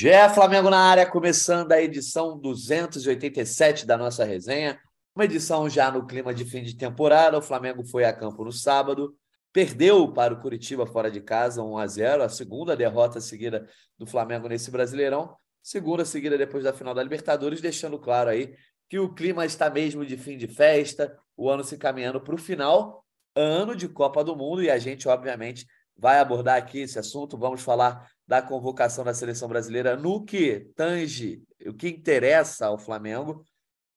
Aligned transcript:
Gé 0.00 0.28
Flamengo 0.28 0.70
na 0.70 0.78
área, 0.78 1.04
começando 1.04 1.72
a 1.72 1.82
edição 1.82 2.38
287 2.38 3.84
da 3.84 3.98
nossa 3.98 4.24
resenha. 4.24 4.78
Uma 5.12 5.24
edição 5.24 5.68
já 5.68 5.90
no 5.90 6.06
clima 6.06 6.32
de 6.32 6.44
fim 6.44 6.62
de 6.62 6.76
temporada. 6.76 7.36
O 7.36 7.42
Flamengo 7.42 7.84
foi 7.84 8.04
a 8.04 8.12
campo 8.12 8.44
no 8.44 8.52
sábado, 8.52 9.16
perdeu 9.52 10.12
para 10.12 10.32
o 10.32 10.40
Curitiba 10.40 10.86
fora 10.86 11.10
de 11.10 11.20
casa, 11.20 11.64
1 11.64 11.78
a 11.78 11.86
0 11.88 12.22
a 12.22 12.28
segunda 12.28 12.76
derrota 12.76 13.20
seguida 13.20 13.68
do 13.98 14.06
Flamengo 14.06 14.46
nesse 14.46 14.70
Brasileirão, 14.70 15.34
segunda 15.60 16.04
seguida 16.04 16.38
depois 16.38 16.62
da 16.62 16.72
final 16.72 16.94
da 16.94 17.02
Libertadores, 17.02 17.60
deixando 17.60 17.98
claro 17.98 18.30
aí 18.30 18.54
que 18.88 19.00
o 19.00 19.12
clima 19.12 19.44
está 19.44 19.68
mesmo 19.68 20.06
de 20.06 20.16
fim 20.16 20.38
de 20.38 20.46
festa, 20.46 21.12
o 21.36 21.50
ano 21.50 21.64
se 21.64 21.76
caminhando 21.76 22.20
para 22.20 22.36
o 22.36 22.38
final, 22.38 23.04
ano 23.34 23.74
de 23.74 23.88
Copa 23.88 24.22
do 24.22 24.36
Mundo, 24.36 24.62
e 24.62 24.70
a 24.70 24.78
gente, 24.78 25.08
obviamente, 25.08 25.66
vai 25.98 26.18
abordar 26.18 26.56
aqui 26.56 26.80
esse 26.80 26.98
assunto. 26.98 27.36
Vamos 27.36 27.60
falar 27.60 28.08
da 28.26 28.40
convocação 28.40 29.04
da 29.04 29.12
seleção 29.12 29.48
brasileira 29.48 29.96
no 29.96 30.24
que 30.24 30.70
tange, 30.76 31.42
o 31.66 31.74
que 31.74 31.88
interessa 31.88 32.66
ao 32.66 32.78
Flamengo. 32.78 33.44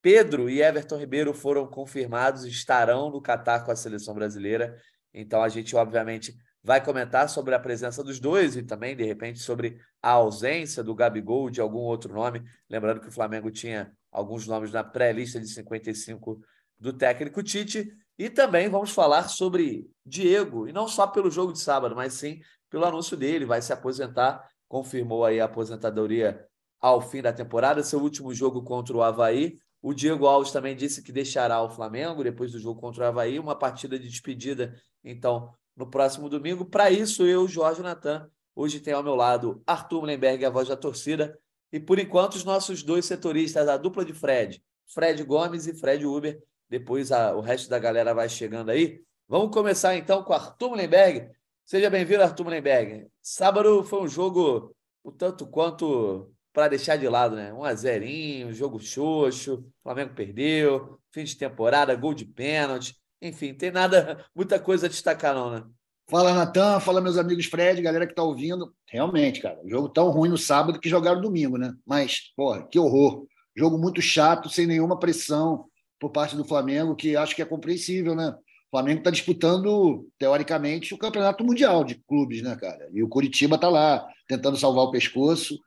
Pedro 0.02 0.50
e 0.50 0.62
Everton 0.62 0.98
Ribeiro 0.98 1.34
foram 1.34 1.68
confirmados, 1.68 2.44
estarão 2.44 3.12
no 3.12 3.22
Catar 3.22 3.64
com 3.64 3.72
a 3.72 3.76
seleção 3.76 4.16
brasileira. 4.16 4.76
Então 5.14 5.44
a 5.44 5.50
gente, 5.50 5.76
obviamente, 5.76 6.36
vai 6.64 6.84
comentar 6.84 7.30
sobre 7.30 7.54
a 7.54 7.60
presença 7.60 8.04
dos 8.04 8.20
dois 8.20 8.56
e 8.56 8.64
também, 8.64 8.96
de 8.96 9.04
repente, 9.04 9.40
sobre 9.40 9.78
a 10.02 10.12
ausência 10.12 10.84
do 10.84 10.96
Gabigol 10.96 11.50
de 11.50 11.62
algum 11.62 11.80
outro 11.80 12.14
nome. 12.14 12.44
Lembrando 12.70 13.02
que 13.02 13.10
o 13.10 13.12
Flamengo 13.12 13.52
tinha 13.52 13.92
alguns 14.12 14.48
nomes 14.48 14.72
na 14.72 14.84
pré-lista 14.84 15.40
de 15.40 15.48
55 15.48 16.42
do 16.80 16.94
técnico 16.94 17.44
Tite. 17.44 17.92
E 18.18 18.30
também 18.30 18.70
vamos 18.70 18.92
falar 18.92 19.30
sobre 19.30 19.90
Diego, 20.06 20.68
e 20.68 20.72
não 20.72 20.88
só 20.88 21.08
pelo 21.08 21.32
jogo 21.32 21.54
de 21.54 21.60
sábado, 21.60 21.96
mas 21.96 22.14
sim 22.14 22.40
pelo 22.70 22.86
anúncio 22.86 23.18
dele, 23.18 23.46
vai 23.46 23.62
se 23.62 23.74
aposentar, 23.74 24.48
confirmou 24.68 25.26
aí 25.26 25.42
a 25.42 25.46
aposentadoria 25.46 26.48
ao 26.80 27.02
fim 27.02 27.22
da 27.22 27.34
temporada, 27.34 27.84
seu 27.84 28.00
último 28.00 28.34
jogo 28.34 28.64
contra 28.64 28.96
o 28.96 29.04
Havaí. 29.04 29.58
O 29.82 29.94
Diego 29.94 30.26
Alves 30.26 30.52
também 30.52 30.76
disse 30.76 31.04
que 31.04 31.12
deixará 31.12 31.62
o 31.62 31.70
Flamengo 31.70 32.24
depois 32.24 32.52
do 32.52 32.60
jogo 32.60 32.80
contra 32.80 33.04
o 33.04 33.08
Havaí, 33.08 33.38
uma 33.38 33.56
partida 33.56 34.00
de 34.00 34.08
despedida, 34.08 34.74
então, 35.04 35.54
no 35.76 35.90
próximo 35.90 36.30
domingo. 36.30 36.66
Para 36.66 36.90
isso, 36.90 37.26
eu, 37.26 37.48
Jorge 37.48 37.82
Natan, 37.82 38.30
hoje 38.56 38.80
tenho 38.80 38.98
ao 38.98 39.04
meu 39.04 39.16
lado 39.16 39.62
Arthur 39.68 40.02
Mullenberg, 40.02 40.46
a 40.46 40.50
voz 40.50 40.70
da 40.70 40.78
torcida, 40.78 41.38
e 41.72 41.80
por 41.80 42.00
enquanto 42.00 42.36
os 42.36 42.44
nossos 42.44 42.84
dois 42.84 43.06
setoristas, 43.06 43.68
a 43.68 43.78
dupla 43.78 44.06
de 44.06 44.14
Fred, 44.14 44.64
Fred 44.88 45.24
Gomes 45.24 45.68
e 45.68 45.74
Fred 45.74 46.06
Uber, 46.06 46.42
depois 46.72 47.12
a, 47.12 47.36
o 47.36 47.42
resto 47.42 47.70
da 47.70 47.78
galera 47.78 48.14
vai 48.14 48.30
chegando 48.30 48.72
aí. 48.72 49.02
Vamos 49.28 49.54
começar 49.54 49.94
então 49.98 50.24
com 50.24 50.32
Arthur 50.32 50.70
Mullenberg. 50.70 51.30
Seja 51.66 51.90
bem-vindo, 51.90 52.24
Arthur 52.24 52.46
Mullenberg. 52.46 53.08
Sábado 53.22 53.84
foi 53.84 54.02
um 54.02 54.08
jogo 54.08 54.74
o 55.04 55.12
tanto 55.12 55.46
quanto 55.46 56.32
para 56.54 56.70
deixar 56.70 56.96
de 56.96 57.10
lado, 57.10 57.36
né? 57.36 57.52
Um 57.52 57.66
a 57.66 57.76
zerinho, 57.76 58.54
jogo 58.54 58.80
xoxo, 58.80 59.66
Flamengo 59.84 60.14
perdeu, 60.16 60.98
fim 61.12 61.26
de 61.26 61.36
temporada, 61.36 61.94
gol 61.94 62.14
de 62.14 62.24
pênalti. 62.24 62.96
Enfim, 63.22 63.54
tem 63.54 63.70
nada, 63.70 64.26
muita 64.34 64.58
coisa 64.58 64.86
a 64.86 64.90
destacar 64.90 65.36
não, 65.36 65.52
né? 65.52 65.64
Fala, 66.10 66.34
Natan. 66.34 66.80
Fala, 66.80 67.02
meus 67.02 67.18
amigos 67.18 67.48
Fred, 67.48 67.82
galera 67.82 68.08
que 68.08 68.16
tá 68.16 68.24
ouvindo. 68.24 68.74
Realmente, 68.88 69.42
cara, 69.42 69.60
jogo 69.66 69.90
tão 69.90 70.10
ruim 70.10 70.30
no 70.30 70.38
sábado 70.38 70.80
que 70.80 70.88
jogaram 70.88 71.20
domingo, 71.20 71.58
né? 71.58 71.74
Mas, 71.86 72.32
porra, 72.34 72.66
que 72.66 72.80
horror. 72.80 73.28
Jogo 73.54 73.78
muito 73.78 74.02
chato, 74.02 74.50
sem 74.50 74.66
nenhuma 74.66 74.98
pressão 74.98 75.70
por 76.02 76.10
parte 76.10 76.36
do 76.36 76.44
Flamengo, 76.44 76.96
que 76.96 77.16
acho 77.16 77.36
que 77.36 77.44
é 77.44 77.46
compreensível, 77.46 78.16
né? 78.16 78.30
O 78.30 78.72
Flamengo 78.72 79.02
está 79.02 79.12
disputando, 79.12 80.08
teoricamente, 80.18 80.96
o 80.96 80.98
campeonato 80.98 81.44
mundial 81.44 81.84
de 81.84 81.96
clubes, 82.08 82.42
né, 82.42 82.56
cara? 82.56 82.90
E 82.92 83.04
o 83.04 83.08
Curitiba 83.08 83.54
está 83.54 83.70
lá, 83.70 84.04
tentando 84.28 84.58
salvar 84.58 84.86
o 84.86 84.92
pescoço. 84.92 85.60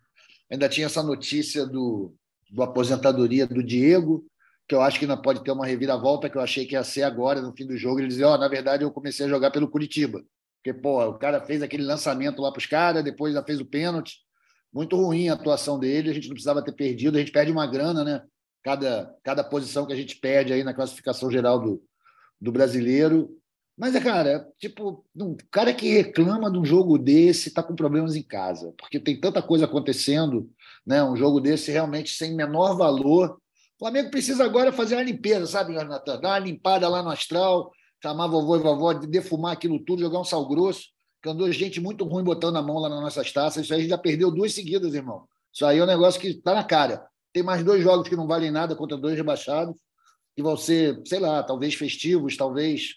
Ainda 0.51 0.69
tinha 0.69 0.87
essa 0.87 1.05
notícia 1.05 1.65
do, 1.65 2.13
do 2.51 2.63
aposentadoria 2.65 3.47
do 3.47 3.63
Diego, 3.63 4.27
que 4.67 4.75
eu 4.75 4.81
acho 4.81 4.99
que 4.99 5.05
ainda 5.05 5.17
pode 5.17 5.45
ter 5.45 5.53
uma 5.53 5.67
reviravolta, 5.67 6.29
que 6.29 6.37
eu 6.37 6.43
achei 6.43 6.67
que 6.67 6.75
ia 6.75 6.83
ser 6.83 7.05
agora, 7.05 7.41
no 7.41 7.55
fim 7.55 7.65
do 7.65 7.77
jogo. 7.77 8.01
Ele 8.01 8.09
dizia: 8.09 8.29
Ó, 8.29 8.35
oh, 8.35 8.39
na 8.39 8.49
verdade, 8.49 8.83
eu 8.83 8.91
comecei 8.91 9.27
a 9.27 9.29
jogar 9.29 9.53
pelo 9.53 9.69
Curitiba. 9.69 10.21
Porque, 10.57 10.75
pô, 10.75 11.01
o 11.05 11.15
cara 11.15 11.41
fez 11.45 11.63
aquele 11.63 11.85
lançamento 11.85 12.43
lá 12.43 12.51
para 12.51 12.59
os 12.59 12.67
caras, 12.67 13.05
depois 13.05 13.35
já 13.35 13.43
fez 13.45 13.61
o 13.61 13.67
pênalti. 13.67 14.17
Muito 14.73 14.97
ruim 14.97 15.29
a 15.29 15.35
atuação 15.35 15.79
dele, 15.79 16.11
a 16.11 16.13
gente 16.13 16.27
não 16.27 16.35
precisava 16.35 16.65
ter 16.65 16.73
perdido, 16.73 17.17
a 17.17 17.21
gente 17.21 17.31
perde 17.31 17.53
uma 17.53 17.67
grana, 17.69 18.03
né? 18.03 18.23
Cada, 18.65 19.15
cada 19.23 19.45
posição 19.45 19.87
que 19.87 19.93
a 19.93 19.97
gente 19.97 20.17
perde 20.17 20.53
aí 20.53 20.65
na 20.65 20.73
classificação 20.73 21.31
geral 21.31 21.61
do, 21.61 21.83
do 22.41 22.51
brasileiro. 22.51 23.31
Mas, 23.77 23.95
é, 23.95 24.01
cara, 24.01 24.49
tipo, 24.59 25.05
um 25.15 25.37
cara 25.51 25.75
que 25.75 25.93
reclama 25.93 26.51
de 26.51 26.59
um 26.59 26.65
jogo 26.65 26.97
desse 26.97 27.49
está 27.49 27.63
com 27.63 27.77
problemas 27.77 28.17
em 28.17 28.23
casa, 28.23 28.73
porque 28.79 28.99
tem 28.99 29.21
tanta 29.21 29.43
coisa 29.43 29.67
acontecendo, 29.67 30.51
né? 30.87 31.05
Um 31.05 31.17
jogo 31.17 31.41
desse 31.41 31.71
realmente 31.71 32.11
sem 32.15 32.35
menor 32.35 32.77
valor. 32.77 33.37
O 33.77 33.79
Flamengo 33.81 34.11
precisa 34.11 34.45
agora 34.45 34.73
fazer 34.73 34.95
uma 34.95 35.03
limpeza, 35.03 35.47
sabe, 35.47 35.75
Natan? 35.75 36.21
Dar 36.21 36.29
uma 36.31 36.39
limpada 36.39 36.89
lá 36.89 37.03
no 37.03 37.11
astral, 37.11 37.71
chamar 38.03 38.29
vovô 38.29 38.57
e 38.57 38.61
vovó, 38.61 38.93
de 38.93 39.07
defumar 39.07 39.53
aquilo 39.53 39.79
tudo, 39.85 40.01
jogar 40.01 40.21
um 40.21 40.25
sal 40.25 40.49
grosso, 40.49 40.85
que 41.21 41.29
andou 41.29 41.51
gente 41.51 41.81
muito 41.81 42.05
ruim 42.05 42.25
botando 42.25 42.57
a 42.57 42.63
mão 42.63 42.79
lá 42.79 42.89
nas 42.89 43.01
nossas 43.01 43.31
taças. 43.33 43.65
Isso 43.65 43.75
aí 43.75 43.81
a 43.81 43.83
gente 43.83 43.91
já 43.91 43.99
perdeu 43.99 44.31
duas 44.31 44.55
seguidas, 44.55 44.95
irmão. 44.95 45.27
Isso 45.53 45.67
aí 45.67 45.79
é 45.79 45.83
um 45.83 45.87
negócio 45.87 46.21
que 46.21 46.29
está 46.29 46.55
na 46.55 46.63
cara. 46.63 47.05
Tem 47.35 47.43
mais 47.43 47.65
dois 47.65 47.83
jogos 47.83 48.09
que 48.09 48.15
não 48.15 48.29
valem 48.29 48.53
nada 48.53 48.77
contra 48.77 48.97
dois 48.97 49.17
rebaixados, 49.17 49.75
que 50.37 50.43
vão 50.43 50.57
ser, 50.57 51.03
sei 51.05 51.19
lá, 51.19 51.43
talvez 51.43 51.75
festivos, 51.75 52.37
talvez 52.37 52.95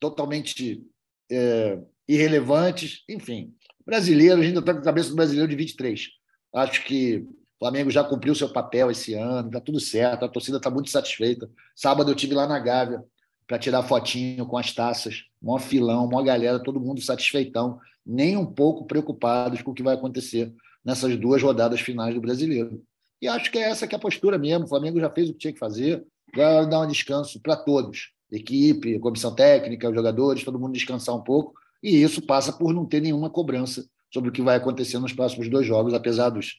totalmente 0.00 0.84
é, 1.30 1.78
irrelevantes. 2.08 3.04
Enfim, 3.08 3.54
brasileiro, 3.86 4.40
a 4.40 4.44
gente 4.44 4.58
está 4.58 4.74
com 4.74 4.80
a 4.80 4.82
cabeça 4.82 5.10
do 5.10 5.14
brasileiro 5.14 5.48
de 5.48 5.54
23. 5.54 6.08
Acho 6.56 6.84
que 6.84 7.18
o 7.18 7.36
Flamengo 7.60 7.88
já 7.88 8.02
cumpriu 8.02 8.34
seu 8.34 8.52
papel 8.52 8.90
esse 8.90 9.14
ano, 9.14 9.46
está 9.46 9.60
tudo 9.60 9.78
certo, 9.78 10.24
a 10.24 10.28
torcida 10.28 10.56
está 10.56 10.70
muito 10.70 10.90
satisfeita. 10.90 11.48
Sábado 11.76 12.10
eu 12.10 12.16
tive 12.16 12.34
lá 12.34 12.48
na 12.48 12.58
Gávea 12.58 13.04
para 13.46 13.60
tirar 13.60 13.84
fotinho 13.84 14.44
com 14.44 14.58
as 14.58 14.72
taças, 14.72 15.22
mó 15.40 15.56
filão, 15.56 16.08
mó 16.08 16.20
galera, 16.20 16.58
todo 16.58 16.80
mundo 16.80 17.00
satisfeitão, 17.00 17.78
nem 18.04 18.36
um 18.36 18.44
pouco 18.44 18.86
preocupados 18.86 19.62
com 19.62 19.70
o 19.70 19.74
que 19.74 19.84
vai 19.84 19.94
acontecer 19.94 20.52
nessas 20.84 21.16
duas 21.16 21.40
rodadas 21.40 21.80
finais 21.80 22.12
do 22.12 22.20
brasileiro. 22.20 22.82
E 23.20 23.28
acho 23.28 23.50
que 23.50 23.58
é 23.58 23.62
essa 23.62 23.86
que 23.86 23.94
é 23.94 23.98
a 23.98 24.00
postura 24.00 24.38
mesmo. 24.38 24.64
O 24.64 24.68
Flamengo 24.68 25.00
já 25.00 25.10
fez 25.10 25.28
o 25.28 25.32
que 25.32 25.38
tinha 25.38 25.52
que 25.52 25.58
fazer, 25.58 26.04
vai 26.34 26.68
dar 26.68 26.80
um 26.80 26.86
descanso 26.86 27.40
para 27.40 27.56
todos, 27.56 28.12
equipe, 28.30 28.98
comissão 28.98 29.34
técnica, 29.34 29.88
os 29.88 29.94
jogadores, 29.94 30.44
todo 30.44 30.58
mundo 30.58 30.72
descansar 30.72 31.14
um 31.14 31.22
pouco. 31.22 31.54
E 31.82 32.02
isso 32.02 32.22
passa 32.22 32.52
por 32.52 32.72
não 32.72 32.86
ter 32.86 33.00
nenhuma 33.00 33.30
cobrança 33.30 33.88
sobre 34.12 34.30
o 34.30 34.32
que 34.32 34.42
vai 34.42 34.56
acontecer 34.56 34.98
nos 34.98 35.12
próximos 35.12 35.48
dois 35.48 35.66
jogos, 35.66 35.94
apesar 35.94 36.30
dos 36.30 36.56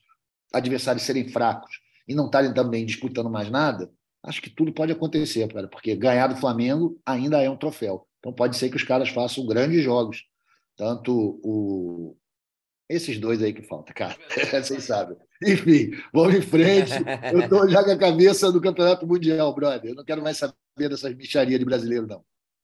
adversários 0.54 1.04
serem 1.04 1.30
fracos 1.30 1.80
e 2.08 2.16
não 2.16 2.26
estarem 2.26 2.54
também 2.54 2.86
disputando 2.86 3.30
mais 3.30 3.50
nada. 3.50 3.92
Acho 4.24 4.42
que 4.42 4.50
tudo 4.50 4.74
pode 4.74 4.92
acontecer, 4.92 5.48
cara, 5.52 5.68
porque 5.68 5.96
ganhar 5.96 6.28
do 6.28 6.36
Flamengo 6.36 7.00
ainda 7.06 7.42
é 7.42 7.50
um 7.50 7.58
troféu. 7.58 8.06
Então 8.20 8.34
pode 8.34 8.58
ser 8.58 8.70
que 8.70 8.76
os 8.76 8.84
caras 8.84 9.10
façam 9.10 9.46
grandes 9.46 9.84
jogos. 9.84 10.24
Tanto 10.76 11.40
o, 11.44 12.18
esses 12.90 13.20
dois 13.20 13.42
aí 13.42 13.54
que 13.54 13.64
falta, 13.64 13.94
cara. 13.94 14.18
Vocês 14.52 14.84
sabem. 14.84 15.18
Enfim, 15.42 15.92
vamos 16.14 16.36
em 16.36 16.42
frente. 16.42 16.92
Eu 17.32 17.42
estou 17.42 17.70
já 17.70 17.84
com 17.84 17.92
a 17.92 17.98
cabeça 17.98 18.52
do 18.52 18.62
Campeonato 18.62 19.08
Mundial, 19.08 19.54
brother. 19.54 19.92
Eu 19.92 19.96
não 19.96 20.04
quero 20.04 20.22
mais 20.22 20.38
saber 20.38 20.56
dessas 20.78 21.14
bicharias 21.14 21.60
de 21.60 21.66
brasileiro, 21.66 22.06
não. 22.06 22.24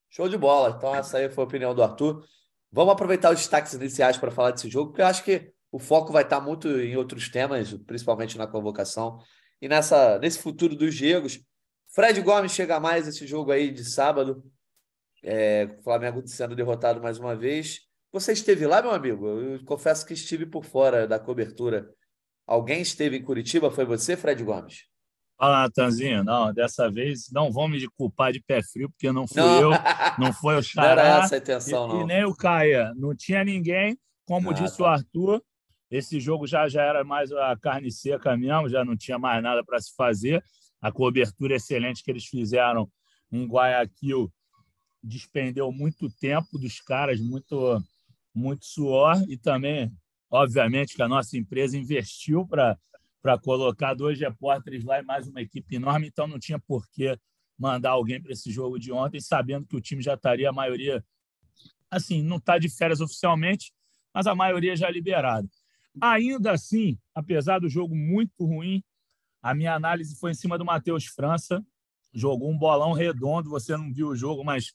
Show 0.10 0.28
de 0.28 0.38
bola. 0.38 0.76
Então, 0.78 0.94
essa 0.96 1.18
aí 1.18 1.30
foi 1.30 1.44
a 1.44 1.48
opinião 1.48 1.74
do 1.74 1.84
Arthur. 1.84 2.26
Vamos 2.72 2.94
aproveitar 2.94 3.32
os 3.32 3.40
destaques 3.40 3.74
iniciais 3.74 4.18
para 4.18 4.32
falar 4.32 4.52
desse 4.52 4.70
jogo, 4.70 4.90
porque 4.90 5.02
eu 5.02 5.08
acho 5.08 5.24
que 5.24 5.52
o 5.72 5.80
foco 5.80 6.12
vai 6.12 6.24
estar 6.24 6.42
muito 6.42 6.68
em 6.70 6.96
outros 6.98 7.30
temas, 7.30 7.74
principalmente 7.86 8.38
na 8.38 8.48
convocação. 8.48 9.20
E 9.62 9.68
nessa, 9.68 10.20
nesse 10.20 10.40
futuro 10.40 10.76
dos 10.76 10.94
Diegos. 10.94 11.40
Fred 11.90 12.22
Gomes 12.22 12.52
chega 12.52 12.80
mais 12.80 13.08
esse 13.08 13.26
jogo 13.26 13.52
aí 13.52 13.72
de 13.72 13.86
sábado. 13.86 14.44
É, 15.24 15.76
o 15.80 15.84
Flamengo 15.84 16.22
sendo 16.28 16.56
derrotado 16.56 17.02
mais 17.02 17.18
uma 17.18 17.36
vez. 17.36 17.82
Você 18.12 18.34
esteve 18.34 18.68
lá, 18.68 18.82
meu 18.82 18.92
amigo? 18.92 19.28
Eu 19.28 19.64
confesso 19.66 20.06
que 20.06 20.14
estive 20.14 20.46
por 20.46 20.64
fora 20.66 21.08
da 21.08 21.20
cobertura. 21.20 21.90
Alguém 22.48 22.82
esteve 22.82 23.18
em 23.18 23.24
Curitiba? 23.24 23.72
Foi 23.72 23.86
você, 23.86 24.16
Fred 24.16 24.44
Gomes? 24.44 24.86
Fala, 25.38 25.64
Natanzinho. 25.64 26.24
Não, 26.24 26.54
dessa 26.54 26.90
vez 26.90 27.30
não 27.32 27.52
vão 27.52 27.68
me 27.68 27.86
culpar 27.98 28.32
de 28.32 28.42
pé 28.42 28.62
frio, 28.64 28.90
porque 28.90 29.12
não 29.12 29.28
fui 29.28 29.42
não. 29.42 29.62
eu, 29.62 29.70
não 30.20 30.32
foi 30.34 30.58
o 30.58 30.64
Xará. 30.64 30.96
Não 30.96 31.02
era 31.02 31.24
essa 31.24 31.36
a 31.36 31.38
intenção, 31.38 31.86
e, 31.86 31.94
não. 31.94 32.02
E 32.02 32.06
nem 32.06 32.26
o 32.26 32.36
Caia. 32.36 32.94
Não 32.96 33.16
tinha 33.16 33.44
ninguém. 33.44 33.98
Como 34.26 34.52
ah, 34.52 34.54
disse 34.54 34.78
tá. 34.78 34.84
o 34.84 34.88
Arthur, 34.88 35.44
esse 35.92 36.20
jogo 36.20 36.48
já, 36.48 36.68
já 36.68 36.84
era 36.84 37.04
mais 37.04 37.32
a 37.32 37.56
carne 37.58 37.92
seca 37.92 38.36
mesmo, 38.36 38.70
já 38.70 38.84
não 38.84 38.96
tinha 38.96 39.20
mais 39.20 39.42
nada 39.44 39.64
para 39.64 39.80
se 39.80 39.94
fazer. 39.96 40.44
A 40.82 40.92
cobertura 40.92 41.56
excelente 41.56 42.04
que 42.04 42.12
eles 42.12 42.26
fizeram 42.26 42.90
em 43.32 43.46
Guayaquil 43.46 44.32
despendeu 45.04 45.72
muito 45.72 46.10
tempo 46.10 46.58
dos 46.58 46.80
caras, 46.82 47.20
muito 47.20 47.82
muito 48.34 48.66
suor 48.66 49.16
e 49.30 49.38
também, 49.38 49.90
obviamente, 50.30 50.96
que 50.96 51.02
a 51.02 51.08
nossa 51.08 51.38
empresa 51.38 51.78
investiu 51.78 52.48
para 52.48 52.78
colocar 53.42 53.94
dois 53.94 54.20
repórteres 54.20 54.84
lá 54.84 55.00
e 55.00 55.04
mais 55.04 55.28
uma 55.28 55.42
equipe 55.42 55.76
enorme, 55.76 56.08
então 56.08 56.28
não 56.28 56.40
tinha 56.40 56.60
por 56.60 56.88
que 56.90 57.18
mandar 57.58 57.92
alguém 57.92 58.22
para 58.22 58.34
esse 58.34 58.52
jogo 58.52 58.78
de 58.78 58.92
ontem, 58.92 59.20
sabendo 59.22 59.66
que 59.66 59.76
o 59.76 59.82
time 59.82 60.02
já 60.02 60.16
estaria 60.16 60.50
a 60.50 60.54
maioria, 60.54 61.04
assim, 61.90 62.22
não 62.22 62.38
está 62.38 62.58
de 62.58 62.70
férias 62.70 63.00
oficialmente, 63.00 63.72
mas 64.14 64.28
a 64.28 64.36
maioria 64.36 64.76
já 64.76 64.90
liberada. 64.90 65.48
Ainda 66.02 66.52
assim, 66.52 66.98
apesar 67.14 67.60
do 67.60 67.70
jogo 67.70 67.96
muito 67.96 68.46
ruim, 68.46 68.84
a 69.42 69.54
minha 69.54 69.74
análise 69.74 70.16
foi 70.18 70.32
em 70.32 70.34
cima 70.34 70.58
do 70.58 70.66
Matheus 70.66 71.06
França. 71.06 71.66
Jogou 72.14 72.52
um 72.52 72.58
bolão 72.58 72.92
redondo, 72.94 73.50
você 73.50 73.78
não 73.78 73.94
viu 73.94 74.08
o 74.10 74.16
jogo, 74.16 74.44
mas 74.44 74.74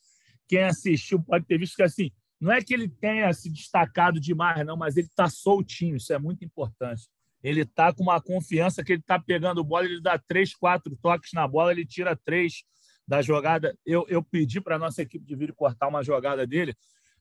quem 0.49 0.62
assistiu 0.62 1.23
pode 1.23 1.44
ter 1.44 1.58
visto 1.58 1.76
que 1.76 1.82
assim, 1.82 2.11
não 2.40 2.52
é 2.52 2.62
que 2.62 2.72
ele 2.72 2.88
tenha 2.88 3.32
se 3.34 3.50
destacado 3.50 4.19
demais, 4.19 4.64
não, 4.64 4.76
mas 4.76 4.96
ele 4.96 5.06
está 5.06 5.28
soltinho, 5.28 5.96
isso 5.96 6.12
é 6.12 6.19
muito 6.19 6.44
importante. 6.44 7.08
Ele 7.42 7.62
está 7.62 7.92
com 7.92 8.02
uma 8.02 8.20
confiança 8.20 8.82
que 8.82 8.92
ele 8.92 9.00
está 9.00 9.19
pegando 9.19 9.62
bola, 9.62 9.84
ele 9.84 10.00
dá 10.00 10.19
três, 10.19 10.54
quatro 10.54 10.96
toques 10.96 11.32
na 11.32 11.46
bola, 11.46 11.72
ele 11.72 11.84
tira 11.84 12.16
três 12.16 12.64
da 13.06 13.20
jogada. 13.20 13.76
Eu, 13.84 14.06
eu 14.08 14.22
pedi 14.22 14.60
para 14.60 14.76
a 14.76 14.78
nossa 14.78 15.02
equipe 15.02 15.25
de 15.25 15.37
vídeo 15.37 15.54
cortar 15.54 15.88
uma 15.88 16.02
jogada 16.02 16.46
dele, 16.46 16.75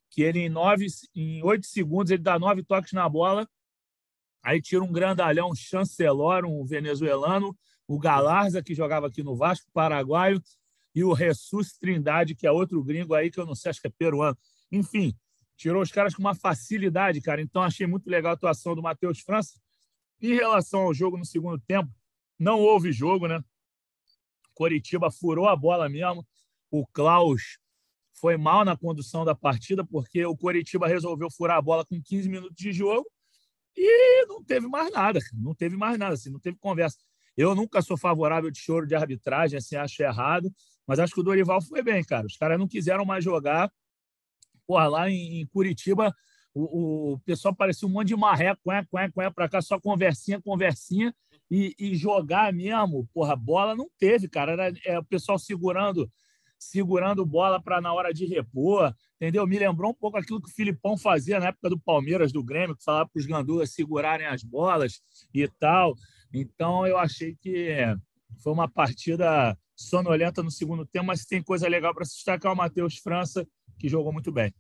que 0.10 0.22
ele 0.22 0.40
em 0.40 0.50
nove, 0.50 0.88
em 1.16 1.44
oito 1.44 1.66
segundos 1.66 2.12
ele 2.12 2.24
dá 2.24 2.40
nove 2.40 2.64
toques 2.64 2.94
na 2.94 3.08
bola, 3.08 3.48
aí 4.44 4.62
tira 4.62 4.84
um 4.84 4.92
grandalhão, 4.92 5.52
um 5.52 5.56
chancelor, 5.56 6.46
um 6.46 6.66
venezuelano, 6.66 7.58
o 7.88 8.00
Galarza, 8.00 8.62
que 8.62 8.74
jogava 8.74 9.08
aqui 9.08 9.24
no 9.24 9.36
Vasco, 9.36 9.70
paraguaio, 9.74 10.42
e 10.94 11.04
o 11.04 11.16
Jesus 11.16 11.74
Trindade, 11.74 12.36
que 12.36 12.48
é 12.48 12.52
outro 12.52 12.84
gringo 12.84 13.14
aí, 13.14 13.30
que 13.30 13.40
eu 13.40 13.46
não 13.46 13.56
sei, 13.56 13.70
acho 13.70 13.82
que 13.82 13.88
é 13.88 13.92
peruano. 13.92 14.38
Enfim, 14.72 15.16
tirou 15.58 15.82
os 15.82 15.92
caras 15.92 16.14
com 16.14 16.22
uma 16.22 16.36
facilidade, 16.36 17.22
cara. 17.22 17.42
Então, 17.42 17.62
achei 17.62 17.88
muito 17.88 18.10
legal 18.10 18.32
a 18.32 18.36
atuação 18.36 18.76
do 18.76 18.82
Matheus 18.82 19.20
França. 19.20 19.60
Em 20.22 20.34
relação 20.34 20.82
ao 20.82 20.94
jogo 20.94 21.18
no 21.18 21.26
segundo 21.26 21.60
tempo, 21.60 21.90
não 22.38 22.60
houve 22.60 22.92
jogo, 22.92 23.28
né? 23.28 23.44
Coritiba 24.54 25.10
furou 25.10 25.48
a 25.48 25.56
bola 25.56 25.88
mesmo. 25.88 26.26
O 26.70 26.86
Klaus 26.88 27.58
foi 28.14 28.38
mal 28.38 28.66
na 28.66 28.76
condução 28.76 29.24
da 29.24 29.34
partida, 29.34 29.86
porque 29.86 30.26
o 30.26 30.36
Coritiba 30.36 30.88
resolveu 30.88 31.30
furar 31.32 31.58
a 31.58 31.62
bola 31.62 31.86
com 31.86 32.02
15 32.02 32.30
minutos 32.30 32.56
de 32.56 32.72
jogo 32.72 33.06
e 33.76 34.26
não 34.26 34.44
teve 34.44 34.68
mais 34.68 34.92
nada, 34.92 35.20
não 35.34 35.56
teve 35.56 35.78
mais 35.78 35.98
nada, 35.98 36.14
assim, 36.14 36.30
não 36.30 36.40
teve 36.40 36.58
conversa. 36.58 36.98
Eu 37.38 37.56
nunca 37.56 37.82
sou 37.82 37.98
favorável 37.98 38.52
de 38.52 38.60
choro 38.60 38.86
de 38.86 38.96
arbitragem, 38.96 39.58
assim, 39.58 39.78
acho 39.78 40.04
errado, 40.04 40.54
mas 40.86 41.00
acho 41.00 41.14
que 41.14 41.22
o 41.22 41.24
Dorival 41.24 41.62
foi 41.62 41.82
bem, 41.82 42.04
cara. 42.04 42.28
Os 42.28 42.36
caras 42.36 42.60
não 42.60 42.68
quiseram 42.68 43.06
mais 43.06 43.24
jogar. 43.24 43.72
Porra, 44.70 44.88
lá 44.88 45.10
em, 45.10 45.48
Curitiba, 45.48 46.16
o, 46.54 47.14
o, 47.14 47.20
pessoal 47.22 47.56
parecia 47.56 47.88
um 47.88 47.92
monte 47.92 48.10
de 48.10 48.16
marreco, 48.16 48.62
cué, 48.64 48.86
cué, 48.88 49.10
cué, 49.10 49.28
para 49.32 49.50
cá, 49.50 49.64
só 49.64 49.80
conversinha, 49.80 50.40
conversinha, 50.40 51.12
e, 51.50 51.74
e, 51.80 51.96
jogar 51.96 52.54
mesmo, 52.54 53.10
porra, 53.12 53.36
bola 53.36 53.76
não 53.76 53.90
teve, 53.98 54.30
cara. 54.30 54.52
Era 54.52 54.72
é, 54.86 55.00
o 55.00 55.04
pessoal 55.04 55.40
segurando 55.40 56.08
segurando 56.60 57.26
bola 57.26 57.60
para 57.60 57.82
na 57.82 57.92
hora 57.92 58.14
de 58.14 58.28
repor, 58.28 58.94
entendeu? 59.16 59.48
Me 59.48 59.58
lembrou 59.58 59.90
um 59.90 59.94
pouco 59.96 60.18
aquilo 60.18 60.40
que 60.40 60.52
o 60.52 60.54
Filipão 60.54 60.96
fazia 60.96 61.40
na 61.40 61.48
época 61.48 61.70
do 61.70 61.80
Palmeiras, 61.80 62.32
do 62.32 62.44
Grêmio, 62.44 62.76
que 62.76 62.84
falava 62.84 63.10
para 63.10 63.20
os 63.20 63.26
gandulas 63.26 63.72
segurarem 63.72 64.28
as 64.28 64.44
bolas 64.44 65.02
e 65.34 65.48
tal. 65.48 65.96
Então, 66.32 66.86
eu 66.86 67.00
achei 67.00 67.36
que 67.42 67.76
foi 68.44 68.54
uma 68.54 68.70
partida 68.70 69.58
sonolenta 69.76 70.44
no 70.44 70.52
segundo 70.52 70.86
tempo, 70.86 71.08
mas 71.08 71.26
tem 71.26 71.42
coisa 71.42 71.68
legal 71.68 71.96
para 71.96 72.06
se 72.06 72.16
destacar 72.16 72.52
o 72.52 72.56
Matheus 72.56 72.98
França, 72.98 73.48
que 73.80 73.90
jogou 73.90 74.12
muito 74.12 74.32
bem. 74.32 74.54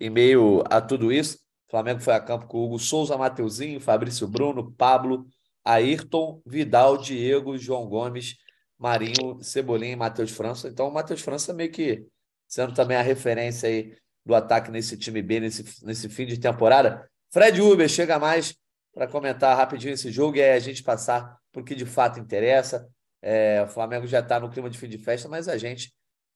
Em 0.00 0.08
meio 0.08 0.62
a 0.70 0.80
tudo 0.80 1.12
isso, 1.12 1.38
o 1.66 1.70
Flamengo 1.70 2.00
foi 2.00 2.14
a 2.14 2.20
campo 2.20 2.46
com 2.46 2.64
Hugo 2.64 2.78
Souza, 2.78 3.18
Mateuzinho, 3.18 3.80
Fabrício 3.80 4.28
Bruno, 4.28 4.72
Pablo, 4.72 5.26
Ayrton, 5.64 6.40
Vidal, 6.46 6.96
Diego, 6.96 7.58
João 7.58 7.86
Gomes, 7.88 8.36
Marinho, 8.78 9.42
Cebolinha 9.42 9.92
e 9.92 9.96
Matheus 9.96 10.30
França. 10.30 10.68
Então, 10.68 10.88
o 10.88 10.92
Matheus 10.92 11.20
França 11.20 11.52
meio 11.52 11.70
que 11.70 12.06
sendo 12.46 12.74
também 12.74 12.96
a 12.96 13.02
referência 13.02 13.68
aí 13.68 13.96
do 14.24 14.34
ataque 14.34 14.70
nesse 14.70 14.96
time 14.96 15.22
B, 15.22 15.40
nesse, 15.40 15.84
nesse 15.84 16.08
fim 16.08 16.26
de 16.26 16.38
temporada. 16.38 17.08
Fred 17.32 17.60
Uber 17.60 17.88
chega 17.88 18.18
mais 18.18 18.54
para 18.92 19.08
comentar 19.08 19.56
rapidinho 19.56 19.92
esse 19.92 20.10
jogo 20.10 20.36
e 20.36 20.42
aí 20.42 20.52
a 20.52 20.60
gente 20.60 20.82
passar 20.82 21.36
por 21.52 21.64
que 21.64 21.74
de 21.74 21.84
fato 21.84 22.20
interessa. 22.20 22.88
É, 23.20 23.62
o 23.62 23.68
Flamengo 23.68 24.06
já 24.06 24.20
está 24.20 24.38
no 24.38 24.50
clima 24.50 24.70
de 24.70 24.78
fim 24.78 24.88
de 24.88 24.98
festa, 24.98 25.28
mas 25.28 25.48
a 25.48 25.58
gente 25.58 25.92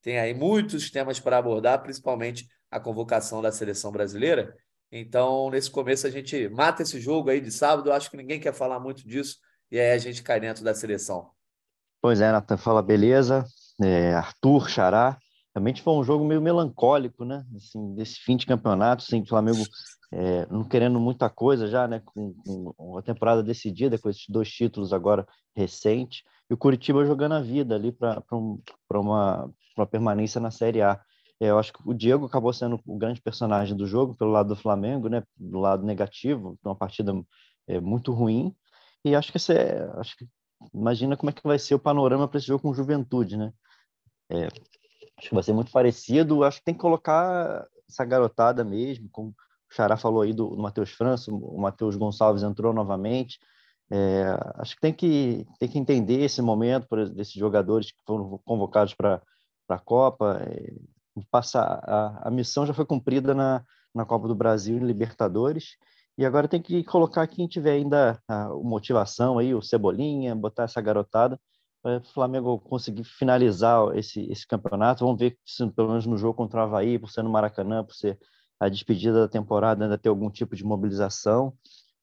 tem 0.09 0.19
aí 0.19 0.33
muitos 0.33 0.91
temas 0.91 1.21
para 1.21 1.37
abordar, 1.37 1.83
principalmente 1.83 2.49
a 2.71 2.81
convocação 2.81 3.43
da 3.43 3.53
seleção 3.53 3.93
brasileira. 3.93 4.57
Então, 4.91 5.51
nesse 5.51 5.71
começo, 5.71 6.07
a 6.07 6.11
gente 6.11 6.49
mata 6.49 6.81
esse 6.81 6.99
jogo 6.99 7.29
aí 7.29 7.43
de 7.43 7.53
sábado. 7.53 7.91
Eu 7.91 7.93
acho 7.93 8.11
que 8.11 8.17
ninguém 8.17 8.41
quer 8.41 8.55
falar 8.55 8.81
muito 8.81 9.07
disso, 9.07 9.37
e 9.71 9.79
aí 9.79 9.91
a 9.93 9.99
gente 9.99 10.23
cai 10.23 10.41
dentro 10.41 10.65
da 10.65 10.75
seleção. 10.75 11.29
Pois 12.01 12.23
é, 12.23 12.33
Nathan, 12.33 12.57
fala 12.57 12.83
beleza. 12.83 13.45
É, 13.83 14.15
Arthur, 14.15 14.71
Xará. 14.71 15.19
Realmente 15.55 15.83
foi 15.83 15.93
um 15.93 16.03
jogo 16.03 16.25
meio 16.25 16.41
melancólico, 16.41 17.27
né? 17.27 17.45
Assim, 17.55 17.95
desse 17.95 18.15
fim 18.21 18.39
de 18.39 18.47
campeonato, 18.47 19.05
assim, 19.07 19.21
o 19.21 19.29
Flamengo 19.29 19.63
é, 20.11 20.47
não 20.47 20.65
querendo 20.65 20.99
muita 20.99 21.29
coisa 21.29 21.67
já, 21.67 21.87
né? 21.87 22.01
Com, 22.05 22.35
com 22.35 22.75
uma 22.79 23.03
temporada 23.03 23.43
decidida, 23.43 23.99
com 23.99 24.09
esses 24.09 24.27
dois 24.29 24.51
títulos 24.51 24.93
agora 24.93 25.27
recentes, 25.55 26.23
e 26.51 26.55
o 26.55 26.57
Curitiba 26.57 27.05
jogando 27.05 27.33
a 27.33 27.41
vida 27.41 27.75
ali 27.75 27.93
para 27.93 28.23
um, 28.33 28.61
uma, 28.91 29.51
uma 29.77 29.87
permanência 29.87 30.41
na 30.41 30.51
Série 30.51 30.81
A. 30.81 31.01
É, 31.41 31.51
eu 31.51 31.59
acho 31.59 31.73
que 31.73 31.81
o 31.85 31.95
Diego 31.95 32.27
acabou 32.27 32.53
sendo 32.53 32.81
o 32.87 32.97
grande 32.97 33.21
personagem 33.21 33.77
do 33.77 33.87
jogo 33.87 34.15
pelo 34.15 34.31
lado 34.31 34.49
do 34.49 34.57
Flamengo, 34.57 35.09
né? 35.09 35.23
Do 35.37 35.59
lado 35.59 35.85
negativo, 35.85 36.59
uma 36.65 36.75
partida 36.75 37.13
é, 37.67 37.79
muito 37.81 38.13
ruim. 38.13 38.55
E 39.05 39.15
acho 39.15 39.31
que, 39.31 39.53
é, 39.53 39.91
acho 39.99 40.17
que 40.17 40.27
imagina 40.75 41.17
como 41.17 41.31
é 41.31 41.33
que 41.33 41.47
vai 41.47 41.59
ser 41.59 41.75
o 41.75 41.79
panorama 41.79 42.27
para 42.27 42.39
esse 42.39 42.47
jogo 42.47 42.63
com 42.63 42.75
Juventude, 42.75 43.37
né? 43.37 43.53
É, 44.31 44.47
acho 44.47 45.29
que 45.29 45.35
vai 45.35 45.43
ser 45.43 45.53
muito 45.53 45.71
parecido. 45.71 46.43
Acho 46.45 46.59
que 46.59 46.65
tem 46.65 46.75
que 46.75 46.81
colocar 46.81 47.67
essa 47.89 48.05
garotada 48.05 48.65
mesmo, 48.65 49.09
como 49.11 49.35
o 49.71 49.75
Xará 49.75 49.97
falou 49.97 50.23
aí 50.23 50.33
do, 50.33 50.49
do 50.51 50.63
Matheus 50.63 50.91
França, 50.91 51.33
o 51.33 51.61
Matheus 51.61 51.97
Gonçalves 51.97 52.43
entrou 52.43 52.73
novamente. 52.73 53.39
É, 53.91 54.37
acho 54.57 54.75
que 54.75 54.81
tem 54.81 54.93
que 54.93 55.47
tem 55.59 55.69
que 55.69 55.79
entender 55.79 56.21
esse 56.21 56.43
momento 56.43 56.87
por 56.89 57.09
desses 57.09 57.35
jogadores 57.35 57.91
que 57.91 58.03
foram 58.07 58.39
convocados 58.45 58.95
para 58.95 59.23
a 59.69 59.79
Copa. 59.79 60.41
É, 60.43 60.73
passar 61.31 61.81
a, 61.85 62.29
a 62.29 62.31
missão 62.31 62.65
já 62.67 62.73
foi 62.73 62.85
cumprida 62.87 63.35
na, 63.35 63.65
na 63.95 64.05
Copa 64.05 64.29
do 64.29 64.35
Brasil 64.35 64.77
e 64.77 64.81
Libertadores 64.81 65.77
e 66.19 66.27
agora 66.27 66.49
tem 66.49 66.61
que 66.61 66.83
colocar 66.83 67.29
quem 67.29 67.47
tiver 67.47 67.73
ainda 67.73 68.21
a 68.27 68.49
motivação 68.49 69.39
aí, 69.39 69.55
o 69.55 69.63
Cebolinha, 69.63 70.35
botar 70.35 70.65
essa 70.65 70.81
garotada 70.81 71.41
para 71.81 71.99
o 71.99 72.05
Flamengo 72.07 72.59
conseguir 72.59 73.05
finalizar 73.05 73.97
esse, 73.97 74.29
esse 74.29 74.45
campeonato. 74.45 75.05
Vamos 75.05 75.21
ver 75.21 75.39
se 75.47 75.65
pelo 75.71 75.91
menos 75.91 76.07
no 76.07 76.19
jogo 76.19 76.35
contra 76.35 76.59
o 76.59 76.63
Havaí, 76.65 76.99
por 76.99 77.09
ser 77.09 77.23
no 77.23 77.31
Maracanã, 77.31 77.85
por 77.85 77.95
ser 77.95 78.19
a 78.61 78.69
despedida 78.69 79.21
da 79.21 79.29
temporada, 79.29 79.85
ainda 79.85 79.99
ter 79.99 80.09
algum 80.09 80.31
tipo 80.31 80.57
de 80.57 80.65
mobilização. 80.65 81.49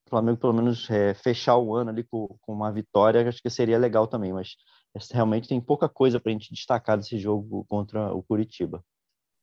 O 0.06 0.10
Flamengo 0.10 0.38
pelo 0.38 0.52
menos 0.52 0.88
é, 0.90 1.14
fechar 1.14 1.56
o 1.56 1.74
ano 1.74 1.90
ali 1.90 2.04
com, 2.04 2.28
com 2.40 2.52
uma 2.52 2.72
vitória, 2.72 3.28
acho 3.28 3.42
que 3.42 3.50
seria 3.50 3.78
legal 3.78 4.06
também, 4.06 4.32
mas 4.32 4.56
realmente 5.12 5.48
tem 5.48 5.60
pouca 5.60 5.88
coisa 5.88 6.20
para 6.20 6.30
a 6.30 6.32
gente 6.32 6.52
destacar 6.52 6.96
desse 6.96 7.18
jogo 7.18 7.64
contra 7.68 8.14
o 8.14 8.22
Curitiba. 8.22 8.84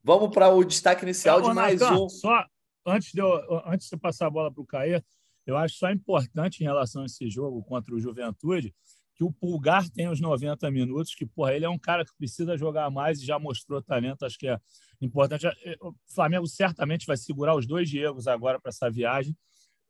Vamos 0.04 0.32
para 0.32 0.50
o 0.50 0.64
destaque 0.64 1.04
inicial 1.04 1.42
de 1.42 1.54
mais 1.54 1.82
um. 1.82 2.10
Só, 2.10 2.46
antes 2.86 3.12
de, 3.12 3.22
eu, 3.22 3.62
antes 3.66 3.90
de 3.90 3.98
passar 3.98 4.28
a 4.28 4.30
bola 4.30 4.52
para 4.52 4.62
o 4.62 4.66
Caê, 4.66 5.02
eu 5.46 5.58
acho 5.58 5.76
só 5.76 5.92
importante 5.92 6.62
em 6.62 6.64
relação 6.64 7.04
a 7.04 7.06
esse 7.06 7.30
jogo 7.30 7.62
contra 7.64 7.94
o 7.94 8.00
Juventude 8.00 8.74
que 9.16 9.24
o 9.24 9.32
Pulgar 9.32 9.88
tem 9.90 10.08
os 10.08 10.20
90 10.20 10.70
minutos, 10.72 11.14
que 11.14 11.26
porra, 11.26 11.54
ele 11.54 11.66
é 11.66 11.70
um 11.70 11.78
cara 11.78 12.04
que 12.04 12.12
precisa 12.18 12.58
jogar 12.58 12.90
mais 12.90 13.22
e 13.22 13.26
já 13.26 13.38
mostrou 13.38 13.82
talento, 13.82 14.26
acho 14.26 14.38
que 14.38 14.48
é 14.48 14.58
importante. 15.00 15.46
O 15.82 15.94
Flamengo 16.14 16.48
certamente 16.48 17.06
vai 17.06 17.18
segurar 17.18 17.56
os 17.56 17.68
dois 17.68 17.90
Diegos 17.90 18.28
agora 18.28 18.60
para 18.60 18.70
essa 18.70 18.90
viagem. 18.90 19.36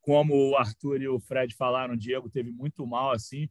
Como 0.01 0.35
o 0.35 0.57
Arthur 0.57 1.01
e 1.01 1.07
o 1.07 1.19
Fred 1.19 1.55
falaram, 1.55 1.93
o 1.93 1.97
Diego 1.97 2.29
teve 2.29 2.51
muito 2.51 2.85
mal 2.85 3.11
assim. 3.11 3.47